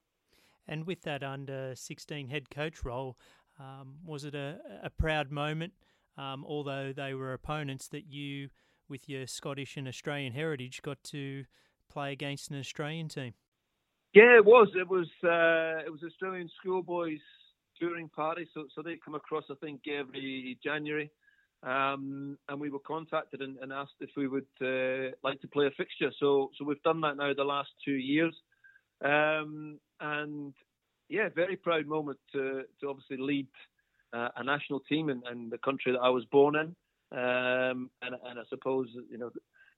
And 0.67 0.85
with 0.85 1.01
that 1.03 1.23
under 1.23 1.73
16 1.75 2.27
head 2.27 2.49
coach 2.49 2.83
role, 2.83 3.17
um, 3.57 3.95
was 4.05 4.25
it 4.25 4.35
a, 4.35 4.59
a 4.83 4.89
proud 4.89 5.31
moment? 5.31 5.73
Um, 6.17 6.43
although 6.45 6.91
they 6.93 7.13
were 7.13 7.31
opponents 7.33 7.87
that 7.89 8.07
you, 8.07 8.49
with 8.89 9.07
your 9.07 9.27
Scottish 9.27 9.77
and 9.77 9.87
Australian 9.87 10.33
heritage, 10.33 10.81
got 10.81 11.01
to 11.05 11.45
play 11.89 12.11
against 12.11 12.49
an 12.51 12.59
Australian 12.59 13.07
team. 13.07 13.33
Yeah, 14.13 14.35
it 14.35 14.45
was. 14.45 14.69
It 14.75 14.89
was. 14.89 15.07
Uh, 15.23 15.85
it 15.85 15.91
was 15.91 16.01
Australian 16.03 16.49
schoolboys 16.59 17.19
touring 17.79 18.09
party. 18.09 18.47
So, 18.53 18.65
so 18.73 18.81
they 18.81 18.97
come 19.03 19.15
across, 19.15 19.45
I 19.49 19.55
think, 19.61 19.81
every 19.87 20.57
January. 20.63 21.11
Um, 21.63 22.37
and 22.49 22.59
we 22.59 22.69
were 22.69 22.79
contacted 22.79 23.41
and, 23.41 23.57
and, 23.57 23.73
asked 23.73 23.95
if 23.99 24.11
we 24.15 24.27
would 24.27 24.45
uh, 24.61 25.15
like 25.23 25.41
to 25.41 25.47
play 25.47 25.65
a 25.65 25.71
fixture. 25.71 26.11
So, 26.19 26.51
so 26.57 26.63
we've 26.63 26.81
done 26.83 27.01
that 27.01 27.17
now 27.17 27.33
the 27.33 27.43
last 27.43 27.69
two 27.83 27.93
years. 27.93 28.35
Um, 29.03 29.79
and 29.99 30.53
yeah, 31.09 31.29
very 31.33 31.55
proud 31.55 31.87
moment 31.87 32.19
to, 32.33 32.63
to 32.79 32.89
obviously 32.89 33.17
lead 33.17 33.47
uh, 34.13 34.29
a 34.35 34.43
national 34.43 34.81
team 34.81 35.09
in, 35.09 35.23
in, 35.31 35.49
the 35.49 35.57
country 35.57 35.91
that 35.91 35.99
I 35.99 36.09
was 36.09 36.25
born 36.25 36.55
in. 36.55 36.75
Um, 37.17 37.89
and, 38.03 38.15
and, 38.23 38.39
I 38.39 38.43
suppose, 38.49 38.89
you 39.09 39.17
know, 39.17 39.31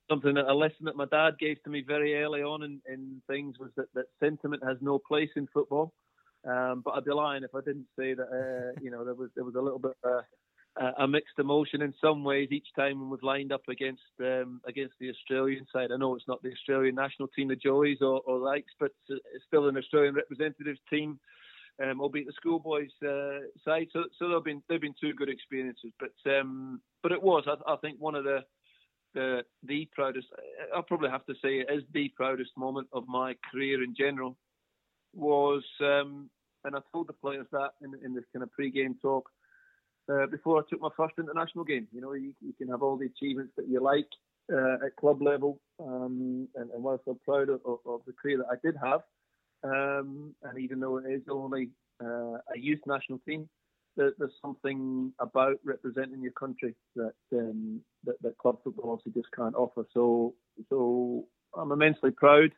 something 0.09 0.34
that 0.34 0.51
a 0.51 0.53
lesson 0.53 0.85
that 0.85 0.95
my 0.95 1.05
dad 1.05 1.39
gave 1.39 1.63
to 1.63 1.69
me 1.69 1.84
very 1.85 2.21
early 2.21 2.41
on 2.41 2.63
in, 2.63 2.81
in 2.91 3.21
things 3.27 3.57
was 3.59 3.69
that, 3.77 3.88
that 3.93 4.05
sentiment 4.19 4.63
has 4.65 4.77
no 4.81 4.99
place 4.99 5.30
in 5.35 5.47
football. 5.53 5.93
Um, 6.47 6.81
but 6.85 6.91
I'd 6.91 7.05
be 7.05 7.11
lying 7.11 7.43
if 7.43 7.53
I 7.53 7.59
didn't 7.59 7.87
say 7.97 8.13
that 8.13 8.23
uh, 8.23 8.79
you 8.81 8.91
know 8.91 9.03
there 9.03 9.13
was 9.13 9.29
there 9.35 9.43
was 9.43 9.55
a 9.55 9.61
little 9.61 9.79
bit 9.79 9.91
of 10.03 10.23
a, 10.77 11.03
a 11.03 11.07
mixed 11.07 11.37
emotion 11.37 11.81
in 11.81 11.93
some 12.01 12.23
ways 12.23 12.49
each 12.51 12.67
time 12.75 13.09
we've 13.09 13.23
lined 13.23 13.51
up 13.51 13.63
against 13.69 14.01
um, 14.21 14.61
against 14.67 14.93
the 14.99 15.09
Australian 15.09 15.65
side. 15.71 15.91
I 15.91 15.97
know 15.97 16.15
it's 16.15 16.27
not 16.27 16.41
the 16.41 16.51
Australian 16.51 16.95
national 16.95 17.27
team, 17.29 17.49
the 17.49 17.55
Joeys 17.55 18.01
or, 18.01 18.21
or 18.25 18.37
likes, 18.37 18.71
but 18.79 18.91
it's 19.09 19.45
still 19.47 19.67
an 19.67 19.77
Australian 19.77 20.15
representative 20.15 20.77
team. 20.89 21.19
Um, 21.81 22.01
albeit 22.01 22.27
the 22.27 22.33
schoolboys 22.33 22.89
uh, 23.07 23.39
side, 23.63 23.87
so 23.93 24.03
so 24.17 24.27
they've 24.27 24.43
been 24.43 24.61
they've 24.67 24.81
been 24.81 24.95
two 24.99 25.13
good 25.13 25.29
experiences. 25.29 25.91
But 25.97 26.31
um, 26.31 26.81
but 27.01 27.13
it 27.13 27.23
was 27.23 27.45
I, 27.47 27.71
I 27.71 27.77
think 27.77 27.97
one 27.99 28.15
of 28.15 28.25
the 28.25 28.39
the 29.13 29.43
the 29.63 29.87
proudest. 29.93 30.27
I'll 30.75 30.83
probably 30.83 31.09
have 31.09 31.25
to 31.27 31.35
say 31.41 31.59
it 31.59 31.69
is 31.71 31.83
the 31.93 32.11
proudest 32.17 32.51
moment 32.57 32.89
of 32.91 33.07
my 33.07 33.35
career 33.49 33.81
in 33.81 33.95
general 33.95 34.35
was, 35.14 35.64
um, 35.81 36.30
and 36.64 36.76
I 36.76 36.80
told 36.91 37.07
the 37.07 37.14
players 37.14 37.48
that 37.52 37.72
in, 37.81 37.94
in 38.03 38.14
this 38.14 38.26
kind 38.34 38.44
of 38.44 38.52
pre-game 38.52 38.95
talk 39.02 39.30
uh, 40.11 40.27
before 40.27 40.60
I 40.60 40.61
took 40.69 40.81
my 40.81 40.90
first 40.95 41.15
international 41.18 41.65
game. 41.65 41.88
You 41.91 42.02
know, 42.02 42.14
you, 42.14 42.34
you 42.41 42.53
can 42.57 42.68
have 42.69 42.81
all 42.81 42.98
the 42.98 43.06
achievements 43.06 43.53
that 43.57 43.68
you 43.68 43.81
like 43.81 44.07
uh, 44.52 44.86
at 44.86 44.95
club 44.95 45.22
level, 45.22 45.60
um, 45.80 46.48
and, 46.56 46.72
and 46.72 46.84
whilst 46.84 47.03
I'm 47.07 47.19
proud 47.23 47.49
of, 47.49 47.61
of, 47.65 47.80
of, 47.86 48.02
the 48.07 48.14
career 48.14 48.38
that 48.38 48.48
I 48.52 48.56
did 48.64 48.76
have, 48.84 49.02
um, 49.64 50.34
and 50.44 50.60
even 50.60 50.80
though 50.80 50.98
it 50.98 51.06
is 51.11 51.22
only 51.30 51.69
uh, 52.03 52.38
a 52.56 52.57
youth 52.57 52.80
national 52.88 53.19
team, 53.19 53.48
there, 53.95 54.14
there's 54.18 54.34
something 54.41 55.14
about 55.19 55.57
representing 55.64 56.22
your 56.22 56.31
country 56.31 56.73
that, 56.95 57.14
um, 57.34 57.81
that 58.06 58.15
that 58.22 58.38
club 58.38 58.57
football 58.64 58.91
obviously 58.94 59.22
just 59.22 59.34
can't 59.36 59.56
offer. 59.56 59.86
So, 59.94 60.34
so 60.69 61.26
I'm 61.56 61.72
immensely 61.72 62.11
proud 62.11 62.52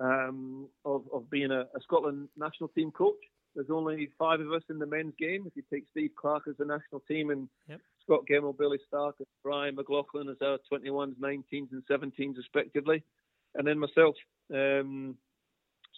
um, 0.00 0.68
of, 0.84 1.04
of 1.12 1.30
being 1.30 1.50
a, 1.50 1.60
a, 1.60 1.80
Scotland 1.82 2.28
national 2.36 2.68
team 2.70 2.90
coach. 2.90 3.14
There's 3.54 3.70
only 3.70 4.08
five 4.18 4.40
of 4.40 4.52
us 4.52 4.62
in 4.68 4.78
the 4.78 4.86
men's 4.86 5.14
game. 5.18 5.44
If 5.46 5.54
you 5.54 5.62
take 5.72 5.84
Steve 5.90 6.10
Clarke 6.16 6.48
as 6.48 6.56
the 6.58 6.64
national 6.64 7.02
team 7.06 7.30
and 7.30 7.48
yep. 7.68 7.80
Scott 8.02 8.22
Gemmill, 8.30 8.58
Billy 8.58 8.78
Stark, 8.88 9.16
and 9.18 9.26
Brian 9.42 9.76
McLaughlin 9.76 10.28
as 10.28 10.36
our 10.42 10.58
21s, 10.72 11.14
19s, 11.20 11.68
and 11.72 11.82
17s 11.88 12.36
respectively, 12.36 13.04
and 13.54 13.66
then 13.66 13.78
myself. 13.78 14.16
Um, 14.52 15.16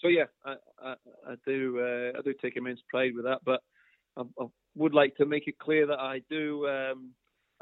so 0.02 0.08
yeah, 0.08 0.24
I, 0.44 0.56
I, 0.82 0.94
I 1.26 1.34
do 1.46 1.80
uh, 1.80 2.18
I 2.18 2.22
do 2.22 2.34
take 2.40 2.56
immense 2.56 2.80
pride 2.90 3.14
with 3.14 3.24
that, 3.24 3.40
but 3.44 3.62
I, 4.16 4.22
I, 4.38 4.46
would 4.74 4.92
like 4.92 5.16
to 5.16 5.24
make 5.24 5.48
it 5.48 5.58
clear 5.58 5.86
that 5.86 5.98
I 5.98 6.20
do 6.28 6.68
um, 6.68 7.12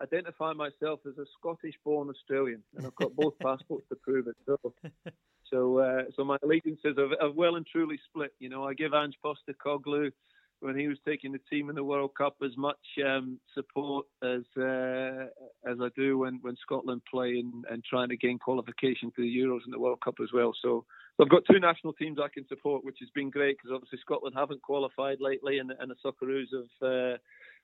identify 0.02 0.52
myself 0.52 0.98
as 1.06 1.16
a 1.16 1.24
Scottish-born 1.38 2.10
Australian, 2.10 2.62
and 2.76 2.84
I've 2.84 2.94
got 2.96 3.14
both 3.14 3.38
passports 3.42 3.86
to 3.90 3.96
prove 3.96 4.26
it. 4.26 4.34
So 4.44 4.58
so, 5.50 5.78
uh, 5.78 6.02
so 6.16 6.24
my 6.24 6.36
allegiances 6.42 6.96
are, 6.98 7.30
well 7.30 7.56
and 7.56 7.66
truly 7.66 7.98
split. 8.08 8.32
You 8.38 8.48
know, 8.48 8.64
I 8.64 8.74
give 8.74 8.94
Ange 8.94 9.16
Postecoglou, 9.24 10.10
when 10.64 10.78
he 10.78 10.88
was 10.88 10.98
taking 11.06 11.30
the 11.30 11.40
team 11.50 11.68
in 11.68 11.76
the 11.76 11.84
World 11.84 12.12
Cup, 12.16 12.36
as 12.42 12.56
much 12.56 12.78
um, 13.06 13.38
support 13.54 14.06
as 14.22 14.42
uh, 14.56 15.26
as 15.70 15.76
I 15.80 15.88
do 15.94 16.18
when, 16.18 16.38
when 16.40 16.56
Scotland 16.56 17.02
play 17.10 17.38
and, 17.38 17.64
and 17.70 17.84
trying 17.84 18.08
to 18.08 18.16
gain 18.16 18.38
qualification 18.38 19.10
for 19.10 19.20
the 19.20 19.36
Euros 19.36 19.60
and 19.64 19.74
the 19.74 19.78
World 19.78 20.00
Cup 20.02 20.14
as 20.22 20.30
well. 20.32 20.54
So, 20.62 20.86
so 21.16 21.24
I've 21.24 21.30
got 21.30 21.42
two 21.50 21.60
national 21.60 21.92
teams 21.92 22.18
I 22.18 22.28
can 22.32 22.48
support, 22.48 22.82
which 22.82 22.96
has 23.00 23.10
been 23.14 23.30
great 23.30 23.58
because 23.58 23.74
obviously 23.74 23.98
Scotland 24.00 24.34
haven't 24.36 24.62
qualified 24.62 25.18
lately, 25.20 25.58
and, 25.58 25.70
and 25.78 25.90
the 25.90 25.96
Socceroos 26.02 26.46
have 26.52 26.88
uh, 26.88 27.16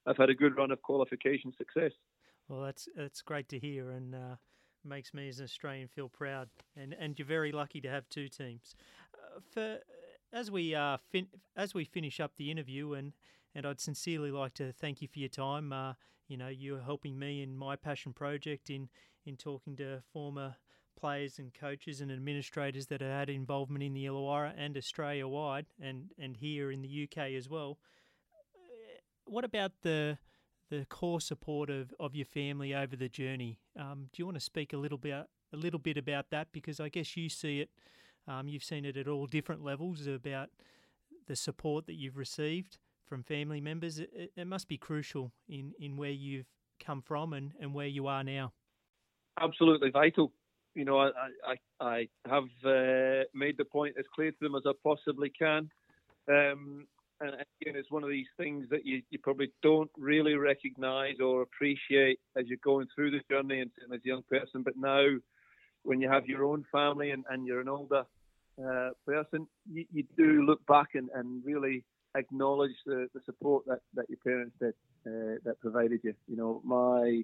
have 0.06 0.18
had 0.18 0.30
a 0.30 0.34
good 0.34 0.56
run 0.56 0.70
of 0.70 0.82
qualification 0.82 1.52
success. 1.56 1.92
Well, 2.48 2.62
that's 2.62 2.86
that's 2.94 3.22
great 3.22 3.48
to 3.48 3.58
hear, 3.58 3.92
and 3.92 4.14
uh, 4.14 4.36
makes 4.84 5.12
me 5.14 5.28
as 5.28 5.38
an 5.38 5.44
Australian 5.44 5.88
feel 5.88 6.08
proud, 6.08 6.48
and 6.76 6.94
and 6.98 7.18
you're 7.18 7.26
very 7.26 7.52
lucky 7.52 7.80
to 7.80 7.88
have 7.88 8.08
two 8.08 8.28
teams. 8.28 8.74
Uh, 9.14 9.40
for 9.52 9.78
as 10.32 10.50
we 10.50 10.74
uh, 10.74 10.96
fin- 11.10 11.28
as 11.56 11.74
we 11.74 11.84
finish 11.84 12.20
up 12.20 12.32
the 12.36 12.50
interview, 12.50 12.92
and 12.94 13.12
and 13.54 13.66
I'd 13.66 13.80
sincerely 13.80 14.30
like 14.30 14.54
to 14.54 14.72
thank 14.72 15.02
you 15.02 15.08
for 15.08 15.18
your 15.18 15.28
time. 15.28 15.72
Uh, 15.72 15.94
you 16.28 16.36
know, 16.36 16.48
you're 16.48 16.80
helping 16.80 17.18
me 17.18 17.42
in 17.42 17.56
my 17.56 17.76
passion 17.76 18.12
project 18.12 18.70
in 18.70 18.88
in 19.26 19.36
talking 19.36 19.76
to 19.76 20.02
former 20.12 20.56
players 20.98 21.38
and 21.38 21.52
coaches 21.54 22.00
and 22.00 22.12
administrators 22.12 22.86
that 22.86 23.00
have 23.00 23.10
had 23.10 23.30
involvement 23.30 23.82
in 23.82 23.94
the 23.94 24.04
Illawarra 24.04 24.52
and 24.56 24.76
Australia 24.76 25.26
wide, 25.26 25.66
and 25.80 26.10
and 26.18 26.36
here 26.36 26.70
in 26.70 26.82
the 26.82 27.08
UK 27.08 27.32
as 27.36 27.48
well. 27.48 27.78
What 29.24 29.44
about 29.44 29.72
the 29.82 30.18
the 30.70 30.86
core 30.88 31.20
support 31.20 31.68
of, 31.68 31.92
of 31.98 32.14
your 32.14 32.24
family 32.24 32.74
over 32.74 32.94
the 32.94 33.08
journey? 33.08 33.58
Um, 33.80 34.08
do 34.12 34.20
you 34.20 34.26
want 34.26 34.36
to 34.36 34.44
speak 34.44 34.72
a 34.72 34.76
little 34.76 34.98
bit 34.98 35.14
a 35.52 35.56
little 35.56 35.78
bit 35.78 35.96
about 35.96 36.26
that 36.30 36.48
because 36.52 36.78
I 36.80 36.88
guess 36.88 37.16
you 37.16 37.28
see 37.28 37.60
it, 37.60 37.70
um, 38.28 38.46
you've 38.46 38.62
seen 38.62 38.84
it 38.84 38.96
at 38.96 39.08
all 39.08 39.26
different 39.26 39.64
levels 39.64 40.06
about 40.06 40.50
the 41.26 41.34
support 41.34 41.86
that 41.86 41.94
you've 41.94 42.16
received 42.16 42.78
from 43.08 43.24
family 43.24 43.60
members. 43.60 43.98
It, 43.98 44.32
it 44.36 44.46
must 44.46 44.68
be 44.68 44.76
crucial 44.76 45.32
in, 45.48 45.72
in 45.80 45.96
where 45.96 46.10
you've 46.10 46.46
come 46.78 47.02
from 47.02 47.32
and, 47.32 47.52
and 47.60 47.74
where 47.74 47.86
you 47.86 48.06
are 48.06 48.22
now. 48.22 48.52
Absolutely 49.40 49.90
vital. 49.90 50.32
You 50.74 50.84
know, 50.84 50.98
I 51.00 51.10
I, 51.44 51.56
I 51.80 52.08
have 52.28 52.44
uh, 52.64 53.24
made 53.34 53.56
the 53.56 53.64
point 53.64 53.96
as 53.98 54.04
clear 54.14 54.30
to 54.30 54.36
them 54.40 54.54
as 54.54 54.62
I 54.66 54.72
possibly 54.84 55.30
can. 55.30 55.68
Um, 56.28 56.86
and 57.20 57.34
again, 57.34 57.76
it's 57.76 57.90
one 57.90 58.02
of 58.02 58.08
these 58.08 58.26
things 58.36 58.66
that 58.70 58.86
you, 58.86 59.02
you 59.10 59.18
probably 59.18 59.52
don't 59.62 59.90
really 59.96 60.34
recognise 60.34 61.16
or 61.20 61.42
appreciate 61.42 62.18
as 62.36 62.46
you're 62.46 62.58
going 62.64 62.86
through 62.94 63.10
the 63.10 63.20
journey 63.30 63.60
and 63.60 63.70
as 63.92 64.00
a 64.04 64.08
young 64.08 64.22
person. 64.30 64.62
But 64.62 64.76
now, 64.76 65.06
when 65.82 66.00
you 66.00 66.08
have 66.08 66.26
your 66.26 66.44
own 66.44 66.64
family 66.72 67.10
and, 67.10 67.24
and 67.28 67.46
you're 67.46 67.60
an 67.60 67.68
older 67.68 68.04
uh, 68.58 68.90
person, 69.06 69.46
you, 69.70 69.84
you, 69.92 70.04
do 70.16 70.42
look 70.42 70.64
back 70.66 70.88
and, 70.94 71.08
and 71.14 71.44
really 71.44 71.84
acknowledge 72.16 72.74
the, 72.86 73.08
the 73.14 73.20
support 73.24 73.64
that, 73.66 73.80
that 73.94 74.06
your 74.08 74.18
parents 74.24 74.54
did 74.60 74.74
uh, 75.06 75.38
that 75.44 75.60
provided 75.60 76.00
you. 76.02 76.14
You 76.26 76.36
know, 76.36 76.60
my 76.64 77.22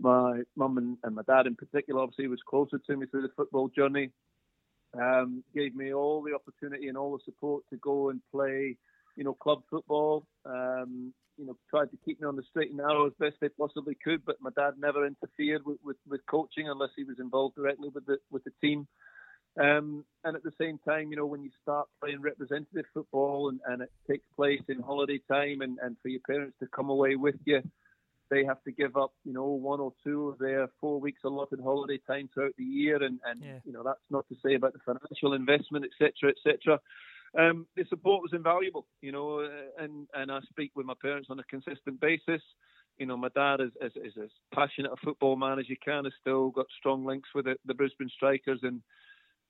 my 0.00 0.42
mum 0.56 0.78
and, 0.78 0.96
and, 1.02 1.16
my 1.16 1.22
dad 1.22 1.48
in 1.48 1.56
particular 1.56 2.00
obviously 2.00 2.28
was 2.28 2.38
closer 2.48 2.78
to 2.78 2.96
me 2.96 3.06
through 3.06 3.22
the 3.22 3.32
football 3.36 3.68
journey. 3.68 4.10
Um, 4.98 5.42
gave 5.54 5.74
me 5.74 5.92
all 5.92 6.22
the 6.22 6.34
opportunity 6.34 6.88
and 6.88 6.96
all 6.96 7.12
the 7.12 7.24
support 7.24 7.64
to 7.70 7.76
go 7.78 8.10
and 8.10 8.20
play, 8.32 8.76
you 9.18 9.24
know, 9.24 9.34
club 9.34 9.62
football. 9.68 10.24
Um, 10.46 11.12
you 11.36 11.46
know, 11.46 11.56
tried 11.70 11.90
to 11.90 11.98
keep 12.04 12.20
me 12.20 12.26
on 12.26 12.36
the 12.36 12.42
straight 12.50 12.70
and 12.70 12.78
narrow 12.78 13.06
as 13.06 13.12
best 13.20 13.36
they 13.40 13.48
possibly 13.48 13.96
could, 14.02 14.24
but 14.24 14.36
my 14.40 14.50
dad 14.56 14.72
never 14.76 15.06
interfered 15.06 15.64
with, 15.64 15.78
with, 15.84 15.96
with 16.08 16.20
coaching 16.28 16.68
unless 16.68 16.90
he 16.96 17.04
was 17.04 17.20
involved 17.20 17.54
directly 17.54 17.88
with 17.94 18.06
the 18.06 18.18
with 18.30 18.42
the 18.44 18.50
team. 18.60 18.88
Um, 19.60 20.04
and 20.24 20.36
at 20.36 20.42
the 20.44 20.52
same 20.60 20.78
time, 20.86 21.10
you 21.10 21.16
know, 21.16 21.26
when 21.26 21.42
you 21.42 21.50
start 21.62 21.88
playing 22.00 22.20
representative 22.20 22.84
football 22.94 23.48
and, 23.48 23.60
and 23.66 23.82
it 23.82 23.90
takes 24.08 24.26
place 24.36 24.62
in 24.68 24.80
holiday 24.80 25.20
time 25.30 25.62
and, 25.62 25.78
and 25.82 25.96
for 26.00 26.08
your 26.08 26.20
parents 26.28 26.56
to 26.60 26.68
come 26.68 26.90
away 26.90 27.16
with 27.16 27.34
you, 27.44 27.62
they 28.30 28.44
have 28.44 28.62
to 28.64 28.72
give 28.72 28.96
up, 28.96 29.12
you 29.24 29.32
know, 29.32 29.46
one 29.46 29.80
or 29.80 29.92
two 30.04 30.28
of 30.28 30.38
their 30.38 30.68
four 30.80 31.00
weeks 31.00 31.22
allotted 31.24 31.60
holiday 31.60 31.98
time 32.06 32.28
throughout 32.32 32.54
the 32.56 32.64
year. 32.64 33.02
And, 33.02 33.18
and 33.24 33.42
yeah. 33.42 33.58
you 33.64 33.72
know, 33.72 33.82
that's 33.82 33.98
not 34.10 34.28
to 34.28 34.36
say 34.44 34.54
about 34.54 34.74
the 34.74 34.80
financial 34.84 35.32
investment, 35.32 35.86
etc., 35.86 36.30
etc. 36.30 36.78
Um, 37.36 37.66
the 37.76 37.84
support 37.88 38.22
was 38.22 38.32
invaluable, 38.32 38.86
you 39.02 39.12
know, 39.12 39.40
uh, 39.40 39.82
and, 39.82 40.06
and 40.14 40.30
I 40.30 40.40
speak 40.48 40.72
with 40.74 40.86
my 40.86 40.94
parents 41.00 41.28
on 41.30 41.38
a 41.38 41.44
consistent 41.44 42.00
basis. 42.00 42.42
You 42.96 43.06
know, 43.06 43.16
my 43.16 43.28
dad 43.34 43.60
is, 43.60 43.70
is, 43.80 43.92
is 43.96 44.12
as 44.22 44.30
passionate 44.54 44.92
a 44.92 44.96
football 45.04 45.36
man 45.36 45.58
as 45.58 45.68
you 45.68 45.76
can, 45.84 46.04
has 46.04 46.14
still 46.20 46.50
got 46.50 46.66
strong 46.78 47.04
links 47.04 47.28
with 47.34 47.44
the, 47.44 47.56
the 47.66 47.74
Brisbane 47.74 48.10
Strikers 48.14 48.60
and 48.62 48.82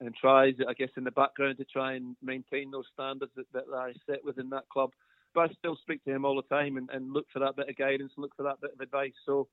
and 0.01 0.15
tries, 0.15 0.55
I 0.69 0.75
guess, 0.75 0.91
in 0.97 1.05
the 1.05 1.11
background 1.11 1.59
to 1.59 1.65
try 1.65 1.95
and 1.95 2.15
maintain 2.23 2.71
those 2.71 2.85
standards 2.93 3.33
that, 3.37 3.53
that 3.53 3.65
I 3.75 3.93
set 4.09 4.25
within 4.25 4.49
that 4.51 4.69
club. 4.69 4.91
But 5.35 5.51
I 5.51 5.55
still 5.55 5.77
speak 5.77 6.05
to 6.05 6.15
him 6.15 6.25
all 6.25 6.37
the 6.37 6.55
time 6.55 6.77
and, 6.77 6.89
and 6.91 7.13
look 7.13 7.27
for 7.33 7.41
that 7.41 7.57
bit 7.57 7.69
of 7.69 7.77
guidance, 7.77 8.13
look 8.17 8.35
for 8.37 8.45
that 8.45 8.61
bit 8.61 8.73
of 8.73 8.81
advice. 8.81 9.13
So, 9.27 9.49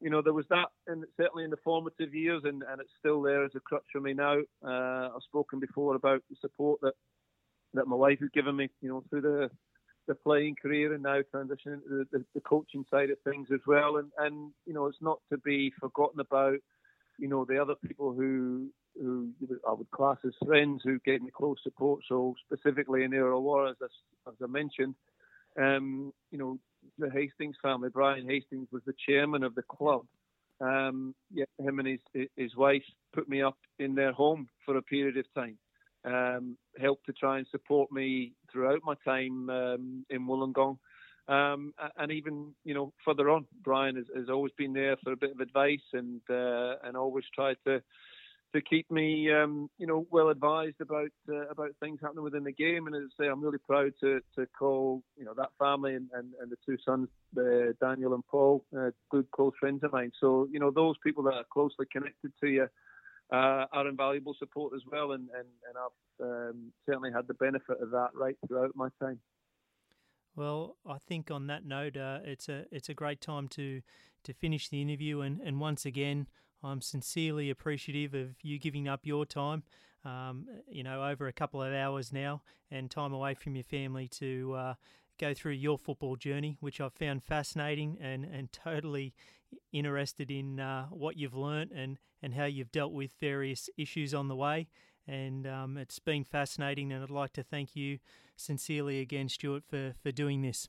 you 0.00 0.08
know, 0.08 0.22
there 0.22 0.32
was 0.32 0.46
that, 0.50 0.68
and 0.86 1.04
certainly 1.16 1.44
in 1.44 1.50
the 1.50 1.56
formative 1.64 2.14
years, 2.14 2.42
and, 2.44 2.62
and 2.62 2.80
it's 2.80 2.92
still 3.00 3.20
there 3.22 3.44
as 3.44 3.50
a 3.56 3.60
crutch 3.60 3.84
for 3.90 4.00
me 4.00 4.14
now. 4.14 4.38
Uh, 4.64 5.10
I've 5.14 5.22
spoken 5.24 5.58
before 5.58 5.96
about 5.96 6.22
the 6.30 6.36
support 6.40 6.80
that 6.82 6.94
that 7.74 7.86
my 7.86 7.96
wife 7.96 8.20
has 8.20 8.30
given 8.30 8.56
me, 8.56 8.68
you 8.80 8.88
know, 8.88 9.04
through 9.08 9.22
the 9.22 9.50
the 10.06 10.14
playing 10.14 10.56
career 10.60 10.94
and 10.94 11.02
now 11.02 11.20
transitioning 11.34 11.82
to 11.82 11.88
the, 11.90 12.06
the, 12.12 12.24
the 12.34 12.40
coaching 12.40 12.82
side 12.90 13.10
of 13.10 13.18
things 13.24 13.48
as 13.52 13.60
well. 13.66 13.98
And 13.98 14.10
and 14.18 14.52
you 14.66 14.72
know, 14.72 14.86
it's 14.86 15.02
not 15.02 15.20
to 15.30 15.38
be 15.38 15.72
forgotten 15.78 16.20
about 16.20 16.58
you 17.18 17.28
know, 17.28 17.44
the 17.44 17.60
other 17.60 17.74
people 17.86 18.12
who 18.14 18.68
who 19.00 19.30
I 19.68 19.72
would 19.72 19.90
class 19.90 20.16
as 20.24 20.32
friends 20.44 20.80
who 20.84 20.98
gave 21.04 21.22
me 21.22 21.30
close 21.30 21.58
support. 21.62 22.00
So 22.08 22.34
specifically 22.46 23.04
in 23.04 23.12
Illawarra, 23.12 23.70
as, 23.70 23.90
as 24.26 24.34
I 24.42 24.46
mentioned, 24.46 24.94
um, 25.60 26.12
you 26.32 26.38
know, 26.38 26.58
the 26.98 27.10
Hastings 27.10 27.56
family. 27.62 27.90
Brian 27.92 28.28
Hastings 28.28 28.68
was 28.72 28.82
the 28.86 28.94
chairman 29.06 29.42
of 29.42 29.54
the 29.54 29.62
club. 29.62 30.02
Um, 30.60 31.14
yeah, 31.32 31.44
him 31.58 31.78
and 31.78 31.88
his 31.88 32.28
his 32.36 32.56
wife 32.56 32.82
put 33.12 33.28
me 33.28 33.42
up 33.42 33.58
in 33.78 33.94
their 33.94 34.12
home 34.12 34.48
for 34.64 34.76
a 34.76 34.82
period 34.82 35.16
of 35.16 35.26
time. 35.34 35.58
Um, 36.04 36.56
helped 36.80 37.06
to 37.06 37.12
try 37.12 37.38
and 37.38 37.46
support 37.50 37.90
me 37.90 38.32
throughout 38.52 38.80
my 38.84 38.94
time 39.04 39.50
um, 39.50 40.06
in 40.10 40.26
Wollongong. 40.26 40.78
Um, 41.28 41.74
and 41.98 42.10
even 42.10 42.54
you 42.64 42.72
know 42.72 42.92
further 43.04 43.28
on, 43.28 43.46
Brian 43.62 43.96
has, 43.96 44.06
has, 44.16 44.30
always 44.30 44.52
been 44.56 44.72
there 44.72 44.96
for 45.04 45.12
a 45.12 45.16
bit 45.16 45.32
of 45.32 45.40
advice 45.40 45.84
and 45.92 46.22
uh, 46.30 46.76
and 46.82 46.96
always 46.96 47.24
tried 47.34 47.56
to 47.66 47.82
to 48.54 48.62
keep 48.62 48.90
me 48.90 49.30
um, 49.30 49.68
you 49.76 49.86
know 49.86 50.06
well 50.10 50.30
advised 50.30 50.80
about 50.80 51.10
uh, 51.28 51.46
about 51.48 51.70
things 51.80 51.98
happening 52.00 52.24
within 52.24 52.44
the 52.44 52.52
game. 52.52 52.86
And 52.86 52.96
as 52.96 53.02
I 53.18 53.24
say, 53.24 53.28
I'm 53.28 53.42
really 53.42 53.58
proud 53.58 53.92
to 54.00 54.20
to 54.36 54.46
call 54.58 55.02
you 55.18 55.26
know 55.26 55.34
that 55.36 55.50
family 55.58 55.94
and, 55.96 56.08
and, 56.14 56.32
and 56.40 56.50
the 56.50 56.56
two 56.64 56.78
sons, 56.82 57.08
uh, 57.36 57.72
Daniel 57.78 58.14
and 58.14 58.26
Paul, 58.26 58.64
uh, 58.74 58.90
good 59.10 59.30
close 59.30 59.52
friends 59.60 59.84
of 59.84 59.92
mine. 59.92 60.12
So 60.18 60.48
you 60.50 60.60
know 60.60 60.70
those 60.70 60.96
people 61.04 61.24
that 61.24 61.34
are 61.34 61.44
closely 61.52 61.86
connected 61.92 62.32
to 62.40 62.48
you. 62.48 62.68
Uh, 63.30 63.66
are 63.72 63.86
invaluable 63.86 64.34
support 64.38 64.72
as 64.74 64.80
well, 64.90 65.12
and, 65.12 65.28
and, 65.36 65.48
and 65.68 65.76
I've 65.76 66.26
um, 66.26 66.72
certainly 66.86 67.10
had 67.12 67.26
the 67.26 67.34
benefit 67.34 67.76
of 67.80 67.90
that 67.90 68.08
right 68.14 68.34
throughout 68.46 68.74
my 68.74 68.88
time. 69.00 69.20
Well, 70.34 70.76
I 70.88 70.96
think 71.06 71.30
on 71.30 71.48
that 71.48 71.66
note, 71.66 71.96
uh, 71.96 72.20
it's 72.24 72.48
a 72.48 72.64
it's 72.70 72.88
a 72.88 72.94
great 72.94 73.20
time 73.20 73.48
to 73.48 73.82
to 74.22 74.32
finish 74.32 74.68
the 74.68 74.80
interview, 74.80 75.20
and, 75.20 75.40
and 75.40 75.60
once 75.60 75.84
again, 75.84 76.26
I'm 76.62 76.80
sincerely 76.80 77.50
appreciative 77.50 78.14
of 78.14 78.36
you 78.42 78.58
giving 78.58 78.88
up 78.88 79.00
your 79.04 79.26
time, 79.26 79.62
um, 80.04 80.46
you 80.70 80.82
know, 80.82 81.04
over 81.04 81.26
a 81.26 81.32
couple 81.32 81.62
of 81.62 81.72
hours 81.72 82.12
now, 82.12 82.42
and 82.70 82.90
time 82.90 83.12
away 83.12 83.34
from 83.34 83.56
your 83.56 83.64
family 83.64 84.08
to 84.08 84.54
uh, 84.54 84.74
go 85.18 85.34
through 85.34 85.52
your 85.52 85.78
football 85.78 86.16
journey, 86.16 86.56
which 86.60 86.80
I've 86.80 86.94
found 86.94 87.22
fascinating 87.22 87.98
and, 88.00 88.24
and 88.24 88.52
totally 88.52 89.14
interested 89.72 90.30
in 90.30 90.60
uh, 90.60 90.86
what 90.86 91.16
you've 91.16 91.36
learnt 91.36 91.72
and, 91.72 91.98
and 92.22 92.34
how 92.34 92.44
you've 92.44 92.72
dealt 92.72 92.92
with 92.92 93.12
various 93.20 93.70
issues 93.76 94.14
on 94.14 94.28
the 94.28 94.36
way 94.36 94.68
and 95.08 95.46
um, 95.46 95.76
it's 95.78 95.98
been 95.98 96.22
fascinating. 96.22 96.92
And 96.92 97.02
I'd 97.02 97.10
like 97.10 97.32
to 97.32 97.42
thank 97.42 97.74
you 97.74 97.98
sincerely 98.36 99.00
again, 99.00 99.28
Stuart, 99.28 99.64
for, 99.68 99.94
for 100.02 100.12
doing 100.12 100.42
this. 100.42 100.68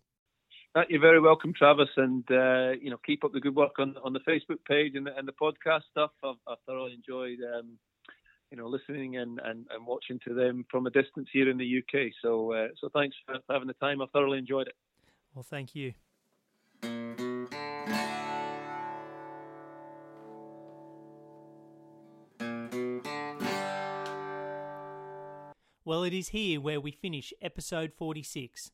Uh, 0.76 0.84
you're 0.88 1.02
very 1.02 1.20
welcome, 1.20 1.52
Travis, 1.54 1.90
and 1.98 2.24
uh, 2.32 2.72
you 2.80 2.92
know 2.92 2.98
keep 3.04 3.24
up 3.26 3.34
the 3.34 3.40
good 3.40 3.56
work 3.56 3.80
on, 3.80 3.96
on 4.04 4.14
the 4.14 4.20
Facebook 4.20 4.64
page 4.68 4.94
and 4.96 5.06
the, 5.06 5.18
and 5.18 5.28
the 5.28 5.34
podcast 5.34 5.82
stuff. 5.90 6.12
I've, 6.24 6.36
I've 6.48 6.60
thoroughly 6.68 6.94
enjoyed 6.94 7.40
um, 7.56 7.78
you 8.52 8.58
know 8.58 8.68
listening 8.68 9.18
and, 9.18 9.40
and, 9.44 9.66
and 9.72 9.86
watching 9.86 10.20
to 10.28 10.34
them 10.34 10.66
from 10.70 10.88
a 10.88 10.90
distance 10.90 11.28
here 11.32 11.50
in 11.50 11.58
the 11.58 11.80
UK. 11.80 12.12
So 12.22 12.54
uh, 12.54 12.68
so 12.80 12.90
thanks 12.94 13.16
for 13.26 13.40
having 13.50 13.68
the 13.68 13.74
time. 13.74 14.02
I've 14.02 14.12
thoroughly 14.12 14.38
enjoyed 14.38 14.68
it. 14.68 14.76
Well, 15.34 15.44
thank 15.44 15.76
you. 15.76 15.94
Well, 25.86 26.04
it 26.04 26.14
is 26.14 26.30
here 26.30 26.62
where 26.62 26.80
we 26.80 26.92
finish 26.92 27.34
episode 27.42 27.94
46. 27.98 28.72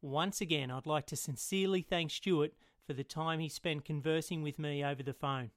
Once 0.00 0.40
again, 0.40 0.70
I'd 0.70 0.86
like 0.86 1.06
to 1.06 1.16
sincerely 1.16 1.82
thank 1.82 2.10
Stuart 2.10 2.52
for 2.86 2.94
the 2.94 3.04
time 3.04 3.40
he 3.40 3.48
spent 3.48 3.84
conversing 3.84 4.42
with 4.42 4.58
me 4.58 4.82
over 4.82 5.02
the 5.02 5.12
phone. 5.12 5.50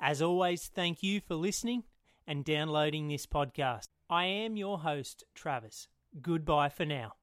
As 0.00 0.20
always, 0.22 0.66
thank 0.66 1.02
you 1.02 1.20
for 1.20 1.34
listening 1.34 1.84
and 2.28 2.44
downloading 2.44 3.08
this 3.08 3.26
podcast. 3.26 3.88
I 4.10 4.26
am 4.26 4.56
your 4.56 4.78
host, 4.80 5.24
Travis. 5.34 5.88
Goodbye 6.20 6.68
for 6.68 6.84
now. 6.84 7.14